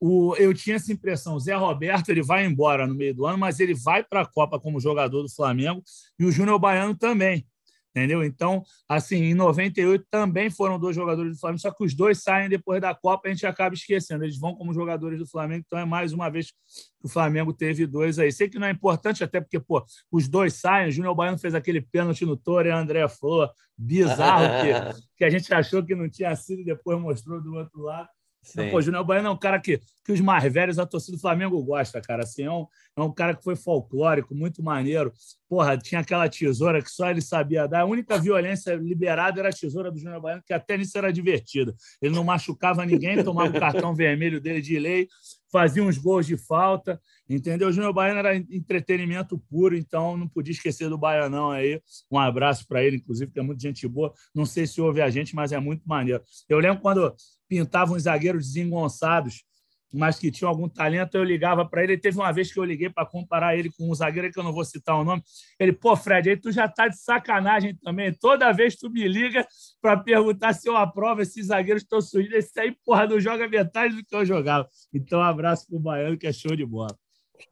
o, 0.00 0.34
eu 0.36 0.54
tinha 0.54 0.76
essa 0.76 0.90
impressão, 0.90 1.34
o 1.34 1.40
Zé 1.40 1.54
Roberto 1.54 2.08
ele 2.08 2.22
vai 2.22 2.46
embora 2.46 2.86
no 2.86 2.94
meio 2.94 3.14
do 3.14 3.26
ano, 3.26 3.36
mas 3.36 3.60
ele 3.60 3.74
vai 3.74 4.02
para 4.02 4.22
a 4.22 4.26
Copa 4.26 4.58
como 4.58 4.80
jogador 4.80 5.22
do 5.22 5.28
Flamengo 5.28 5.82
e 6.18 6.24
o 6.24 6.32
Júnior 6.32 6.58
Baiano 6.58 6.96
também, 6.96 7.46
entendeu? 7.90 8.24
Então, 8.24 8.62
assim, 8.88 9.16
em 9.16 9.34
98 9.34 10.04
também 10.10 10.50
foram 10.50 10.78
dois 10.78 10.94
jogadores 10.94 11.34
do 11.34 11.40
Flamengo, 11.40 11.60
só 11.60 11.70
que 11.70 11.84
os 11.84 11.94
dois 11.94 12.22
saem 12.22 12.48
depois 12.48 12.80
da 12.80 12.94
Copa 12.94 13.28
a 13.28 13.30
gente 13.30 13.46
acaba 13.46 13.74
esquecendo, 13.74 14.24
eles 14.24 14.38
vão 14.38 14.54
como 14.54 14.72
jogadores 14.72 15.18
do 15.18 15.26
Flamengo, 15.26 15.64
então 15.66 15.78
é 15.78 15.84
mais 15.84 16.12
uma 16.12 16.30
vez 16.30 16.50
que 16.50 16.56
o 17.02 17.08
Flamengo 17.08 17.52
teve 17.52 17.86
dois 17.86 18.18
aí. 18.18 18.30
Sei 18.32 18.48
que 18.48 18.58
não 18.58 18.66
é 18.66 18.70
importante, 18.70 19.24
até 19.24 19.40
porque, 19.40 19.58
pô, 19.58 19.84
os 20.10 20.28
dois 20.28 20.54
saem, 20.54 20.88
o 20.88 20.92
Júnior 20.92 21.14
Baiano 21.14 21.38
fez 21.38 21.54
aquele 21.54 21.80
pênalti 21.80 22.24
no 22.24 22.36
Toro 22.36 22.68
e 22.68 22.70
André 22.70 23.06
Flor, 23.08 23.50
bizarro, 23.76 24.62
que, 24.62 25.00
que 25.18 25.24
a 25.24 25.30
gente 25.30 25.52
achou 25.52 25.84
que 25.84 25.94
não 25.94 26.08
tinha 26.08 26.34
sido 26.36 26.60
e 26.60 26.64
depois 26.64 27.00
mostrou 27.00 27.42
do 27.42 27.54
outro 27.54 27.82
lado. 27.82 28.08
Sim. 28.42 28.70
Pô, 28.70 28.78
o 28.78 28.82
Júnior 28.82 29.04
Baiano 29.04 29.28
é 29.28 29.30
um 29.30 29.36
cara 29.36 29.60
que, 29.60 29.80
que 30.04 30.12
os 30.12 30.20
mais 30.20 30.50
velhos, 30.52 30.78
a 30.78 30.86
torcida 30.86 31.16
do 31.16 31.20
Flamengo 31.20 31.62
gosta, 31.62 32.00
cara. 32.00 32.22
Assim, 32.22 32.42
é, 32.42 32.50
um, 32.50 32.66
é 32.96 33.02
um 33.02 33.12
cara 33.12 33.34
que 33.34 33.44
foi 33.44 33.54
folclórico, 33.54 34.34
muito 34.34 34.62
maneiro. 34.62 35.12
porra, 35.48 35.76
tinha 35.76 36.00
aquela 36.00 36.28
tesoura 36.28 36.82
que 36.82 36.90
só 36.90 37.10
ele 37.10 37.20
sabia 37.20 37.68
dar. 37.68 37.80
A 37.80 37.84
única 37.84 38.18
violência 38.18 38.74
liberada 38.74 39.40
era 39.40 39.50
a 39.50 39.52
tesoura 39.52 39.90
do 39.90 39.98
Júnior 39.98 40.20
Baiano, 40.20 40.42
que 40.44 40.54
até 40.54 40.76
nisso 40.76 40.96
era 40.96 41.12
divertida. 41.12 41.74
Ele 42.00 42.14
não 42.14 42.24
machucava 42.24 42.84
ninguém, 42.86 43.22
tomava 43.22 43.56
o 43.56 43.60
cartão 43.60 43.94
vermelho 43.94 44.40
dele 44.40 44.62
de 44.62 44.78
lei, 44.78 45.08
fazia 45.50 45.82
uns 45.82 45.98
gols 45.98 46.26
de 46.26 46.36
falta, 46.36 47.00
entendeu? 47.28 47.68
O 47.68 47.72
Júnior 47.72 47.92
Baiano 47.92 48.20
era 48.20 48.36
entretenimento 48.36 49.38
puro, 49.38 49.76
então 49.76 50.16
não 50.16 50.28
podia 50.28 50.52
esquecer 50.52 50.88
do 50.88 50.98
Baianão 50.98 51.50
aí. 51.50 51.80
Um 52.10 52.18
abraço 52.18 52.66
para 52.66 52.82
ele, 52.82 52.96
inclusive, 52.96 53.30
que 53.30 53.38
é 53.38 53.42
muito 53.42 53.60
gente 53.60 53.86
boa. 53.86 54.12
Não 54.34 54.46
sei 54.46 54.66
se 54.66 54.80
ouve 54.80 55.02
a 55.02 55.10
gente, 55.10 55.34
mas 55.34 55.52
é 55.52 55.58
muito 55.58 55.82
maneiro. 55.86 56.22
Eu 56.48 56.58
lembro 56.58 56.80
quando 56.80 57.14
pintavam 57.48 57.96
os 57.96 58.04
zagueiros 58.04 58.46
desengonçados 58.46 59.44
mas 59.92 60.18
que 60.18 60.30
tinha 60.30 60.48
algum 60.48 60.68
talento, 60.68 61.16
eu 61.16 61.24
ligava 61.24 61.64
para 61.64 61.82
ele. 61.82 61.98
Teve 61.98 62.18
uma 62.18 62.32
vez 62.32 62.52
que 62.52 62.58
eu 62.58 62.64
liguei 62.64 62.88
para 62.88 63.06
comparar 63.06 63.56
ele 63.56 63.70
com 63.70 63.90
um 63.90 63.94
zagueiro 63.94 64.32
que 64.32 64.38
eu 64.38 64.44
não 64.44 64.52
vou 64.52 64.64
citar 64.64 64.96
o 64.96 65.04
nome. 65.04 65.22
Ele, 65.58 65.72
pô, 65.72 65.96
Fred, 65.96 66.30
aí 66.30 66.36
tu 66.36 66.52
já 66.52 66.68
tá 66.68 66.88
de 66.88 66.98
sacanagem 66.98 67.76
também. 67.76 68.12
Toda 68.12 68.52
vez 68.52 68.76
tu 68.76 68.88
me 68.90 69.06
liga 69.08 69.46
para 69.80 69.96
perguntar 69.96 70.52
se 70.52 70.68
eu 70.68 70.76
aprovo 70.76 71.22
esses 71.22 71.46
zagueiros 71.46 71.82
estão 71.82 72.00
surgindo. 72.00 72.34
Esse 72.34 72.58
aí, 72.60 72.76
porra, 72.84 73.06
não 73.06 73.18
joga 73.20 73.48
metade 73.48 73.96
do 73.96 74.04
que 74.04 74.14
eu 74.14 74.24
jogava. 74.24 74.68
Então, 74.92 75.20
um 75.20 75.24
abraço 75.24 75.66
pro 75.66 75.78
Baiano, 75.78 76.16
que 76.16 76.26
é 76.26 76.32
show 76.32 76.54
de 76.54 76.64
bola. 76.64 76.96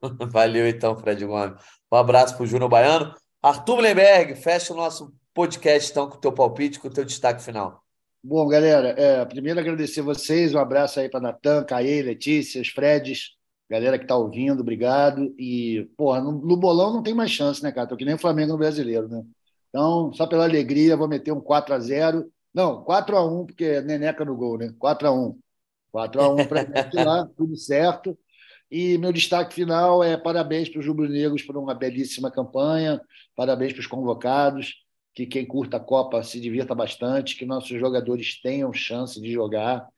Valeu, 0.30 0.68
então, 0.68 0.96
Fred 0.96 1.24
Gomes. 1.24 1.60
Um 1.90 1.96
abraço 1.96 2.36
pro 2.36 2.46
Júnior 2.46 2.68
Baiano. 2.68 3.14
Arthur 3.42 3.80
Lemberg, 3.80 4.34
fecha 4.36 4.72
o 4.72 4.76
nosso 4.76 5.14
podcast, 5.32 5.90
então, 5.90 6.08
com 6.08 6.16
o 6.16 6.20
teu 6.20 6.32
palpite, 6.32 6.78
com 6.78 6.88
o 6.88 6.90
teu 6.90 7.04
destaque 7.04 7.42
final. 7.42 7.82
Bom, 8.22 8.48
galera, 8.48 8.88
é, 9.00 9.24
primeiro 9.24 9.60
agradecer 9.60 10.02
vocês, 10.02 10.52
um 10.52 10.58
abraço 10.58 10.98
aí 10.98 11.08
para 11.08 11.20
Natan, 11.20 11.64
Caê, 11.64 12.02
Letícia, 12.02 12.60
os 12.60 12.68
Freds, 12.68 13.36
galera 13.70 13.96
que 13.96 14.04
está 14.04 14.16
ouvindo, 14.16 14.60
obrigado. 14.60 15.32
E, 15.38 15.88
porra, 15.96 16.20
no, 16.20 16.32
no, 16.32 16.56
bolão 16.56 16.92
não 16.92 17.02
tem 17.02 17.14
mais 17.14 17.30
chance, 17.30 17.62
né, 17.62 17.70
cara? 17.70 17.86
Tô 17.86 17.96
que 17.96 18.04
nem 18.04 18.14
o 18.14 18.18
Flamengo 18.18 18.52
no 18.52 18.58
brasileiro, 18.58 19.08
né? 19.08 19.24
Então, 19.68 20.12
só 20.12 20.26
pela 20.26 20.44
alegria, 20.44 20.96
vou 20.96 21.08
meter 21.08 21.32
um 21.32 21.40
4 21.40 21.74
a 21.74 21.78
0 21.78 22.30
Não, 22.52 22.82
4 22.82 23.16
a 23.16 23.24
1 23.24 23.46
porque 23.46 23.64
é 23.64 23.82
Neneca 23.82 24.24
no 24.24 24.36
gol, 24.36 24.58
né? 24.58 24.74
4 24.78 25.08
a 25.08 25.12
1 25.12 25.38
4 25.92 26.20
a 26.20 26.28
1 26.28 26.36
para 26.46 27.04
lá, 27.04 27.26
tudo 27.36 27.56
certo. 27.56 28.18
E 28.70 28.98
meu 28.98 29.12
destaque 29.12 29.54
final 29.54 30.02
é 30.04 30.16
parabéns 30.16 30.68
para 30.68 30.80
os 30.80 30.86
rubro-negros 30.86 31.42
por 31.42 31.56
uma 31.56 31.74
belíssima 31.74 32.30
campanha, 32.30 33.00
parabéns 33.36 33.72
para 33.72 33.80
os 33.80 33.86
convocados 33.86 34.87
que 35.14 35.26
quem 35.26 35.44
curta 35.46 35.78
a 35.78 35.80
Copa 35.80 36.22
se 36.22 36.40
divirta 36.40 36.74
bastante, 36.74 37.36
que 37.36 37.44
nossos 37.44 37.78
jogadores 37.78 38.40
tenham 38.40 38.72
chance 38.72 39.20
de 39.20 39.32
jogar, 39.32 39.88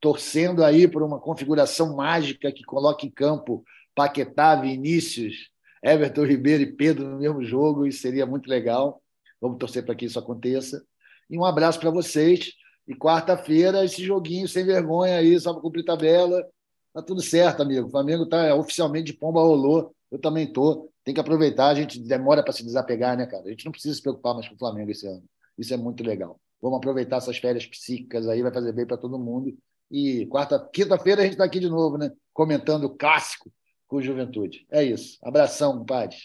torcendo 0.00 0.64
aí 0.64 0.88
por 0.88 1.02
uma 1.02 1.20
configuração 1.20 1.94
mágica 1.96 2.52
que 2.52 2.64
coloque 2.64 3.06
em 3.06 3.10
campo 3.10 3.64
Paquetá, 3.94 4.56
Vinícius, 4.56 5.48
Everton 5.82 6.24
Ribeiro 6.24 6.62
e 6.62 6.72
Pedro 6.72 7.08
no 7.08 7.18
mesmo 7.18 7.44
jogo, 7.44 7.86
isso 7.86 8.00
seria 8.00 8.26
muito 8.26 8.48
legal. 8.48 9.02
Vamos 9.40 9.58
torcer 9.58 9.84
para 9.84 9.94
que 9.94 10.06
isso 10.06 10.18
aconteça. 10.18 10.82
E 11.30 11.38
um 11.38 11.44
abraço 11.44 11.78
para 11.78 11.90
vocês. 11.90 12.52
E 12.86 12.94
quarta-feira, 12.94 13.84
esse 13.84 14.02
joguinho 14.02 14.48
sem 14.48 14.64
vergonha 14.64 15.16
aí, 15.16 15.38
só 15.38 15.52
para 15.52 15.62
cumprir 15.62 15.84
tabela. 15.84 16.44
Tá 16.92 17.02
tudo 17.02 17.22
certo, 17.22 17.62
amigo. 17.62 17.88
O 17.88 17.90
Flamengo 17.90 18.26
tá 18.26 18.54
oficialmente 18.54 19.12
de 19.12 19.18
pomba 19.18 19.40
rolou. 19.40 19.94
Eu 20.10 20.18
também 20.18 20.50
tô 20.50 20.90
tem 21.04 21.12
que 21.12 21.20
aproveitar, 21.20 21.68
a 21.68 21.74
gente 21.74 22.00
demora 22.00 22.42
para 22.42 22.52
se 22.52 22.64
desapegar, 22.64 23.16
né, 23.16 23.26
cara? 23.26 23.44
A 23.44 23.50
gente 23.50 23.64
não 23.64 23.72
precisa 23.72 23.94
se 23.94 24.00
preocupar 24.00 24.34
mais 24.34 24.48
com 24.48 24.54
o 24.54 24.58
Flamengo 24.58 24.90
esse 24.90 25.06
ano. 25.06 25.22
Isso 25.58 25.72
é 25.74 25.76
muito 25.76 26.02
legal. 26.02 26.40
Vamos 26.62 26.78
aproveitar 26.78 27.18
essas 27.18 27.36
férias 27.36 27.66
psíquicas 27.66 28.26
aí, 28.26 28.42
vai 28.42 28.52
fazer 28.52 28.72
bem 28.72 28.86
para 28.86 28.96
todo 28.96 29.18
mundo. 29.18 29.54
E 29.90 30.26
quarta, 30.26 30.58
quinta-feira 30.72 31.20
a 31.20 31.24
gente 31.24 31.34
está 31.34 31.44
aqui 31.44 31.60
de 31.60 31.68
novo, 31.68 31.98
né? 31.98 32.10
Comentando 32.32 32.84
o 32.84 32.90
clássico 32.90 33.52
com 33.86 34.00
Juventude. 34.00 34.66
É 34.70 34.82
isso. 34.82 35.18
Abração, 35.22 35.78
compadre. 35.78 36.16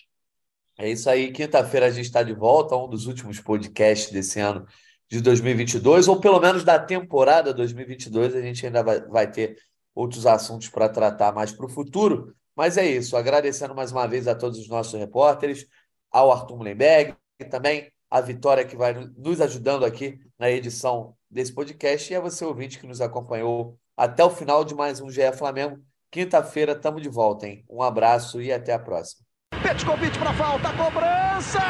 É 0.77 0.89
isso 0.89 1.10
aí. 1.10 1.31
Quinta-feira 1.31 1.88
a 1.88 1.91
gente 1.91 2.06
está 2.06 2.23
de 2.23 2.34
volta, 2.34 2.76
um 2.77 2.88
dos 2.88 3.06
últimos 3.06 3.39
podcasts 3.41 4.11
desse 4.11 4.39
ano 4.39 4.65
de 5.10 5.19
2022, 5.19 6.07
ou 6.07 6.22
pelo 6.22 6.39
menos 6.39 6.64
da 6.64 6.80
temporada 6.80 7.53
2022. 7.53 8.34
A 8.34 8.41
gente 8.41 8.65
ainda 8.65 8.81
vai, 8.81 9.01
vai 9.01 9.30
ter 9.30 9.57
outros 9.93 10.26
assuntos 10.26 10.69
para 10.69 10.88
tratar 10.88 11.34
mais 11.34 11.51
para 11.51 11.65
o 11.65 11.69
futuro. 11.69 12.34
Mas 12.60 12.76
é 12.76 12.86
isso, 12.86 13.15
agradecendo 13.15 13.73
mais 13.73 13.90
uma 13.94 14.06
vez 14.06 14.27
a 14.27 14.36
todos 14.36 14.60
os 14.60 14.68
nossos 14.68 14.99
repórteres, 14.99 15.65
ao 16.11 16.30
Arthur 16.30 16.57
Mullenberg, 16.57 17.15
e 17.40 17.45
também 17.45 17.90
a 18.11 18.19
Vitória 18.19 18.65
que 18.65 18.76
vai 18.76 18.94
nos 19.15 19.40
ajudando 19.40 19.86
aqui 19.86 20.19
na 20.38 20.52
edição 20.52 21.15
desse 21.31 21.53
podcast, 21.53 22.11
e 22.11 22.18
a 22.18 22.19
você, 22.19 22.44
ouvinte, 22.44 22.77
que 22.77 22.86
nos 22.86 22.99
acompanhou 22.99 23.80
até 23.95 24.26
o 24.26 24.30
final 24.30 24.65
de 24.65 24.76
mais 24.76 24.99
um 24.99 25.10
GE 25.10 25.31
Flamengo. 25.38 25.80
Quinta-feira 26.11 26.73
estamos 26.73 27.02
de 27.02 27.07
volta, 27.07 27.48
hein? 27.48 27.64
Um 27.69 27.81
abraço 27.81 28.41
e 28.41 28.52
até 28.52 28.73
a 28.73 28.80
próxima. 28.80 29.22
Petkovic 29.64 30.19
para 30.19 30.34
falta, 30.34 30.73
cobrança! 30.73 31.61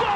Gol! 0.00 0.08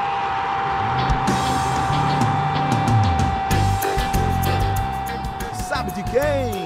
Sabe 5.69 5.93
de 5.93 6.03
quem? 6.11 6.65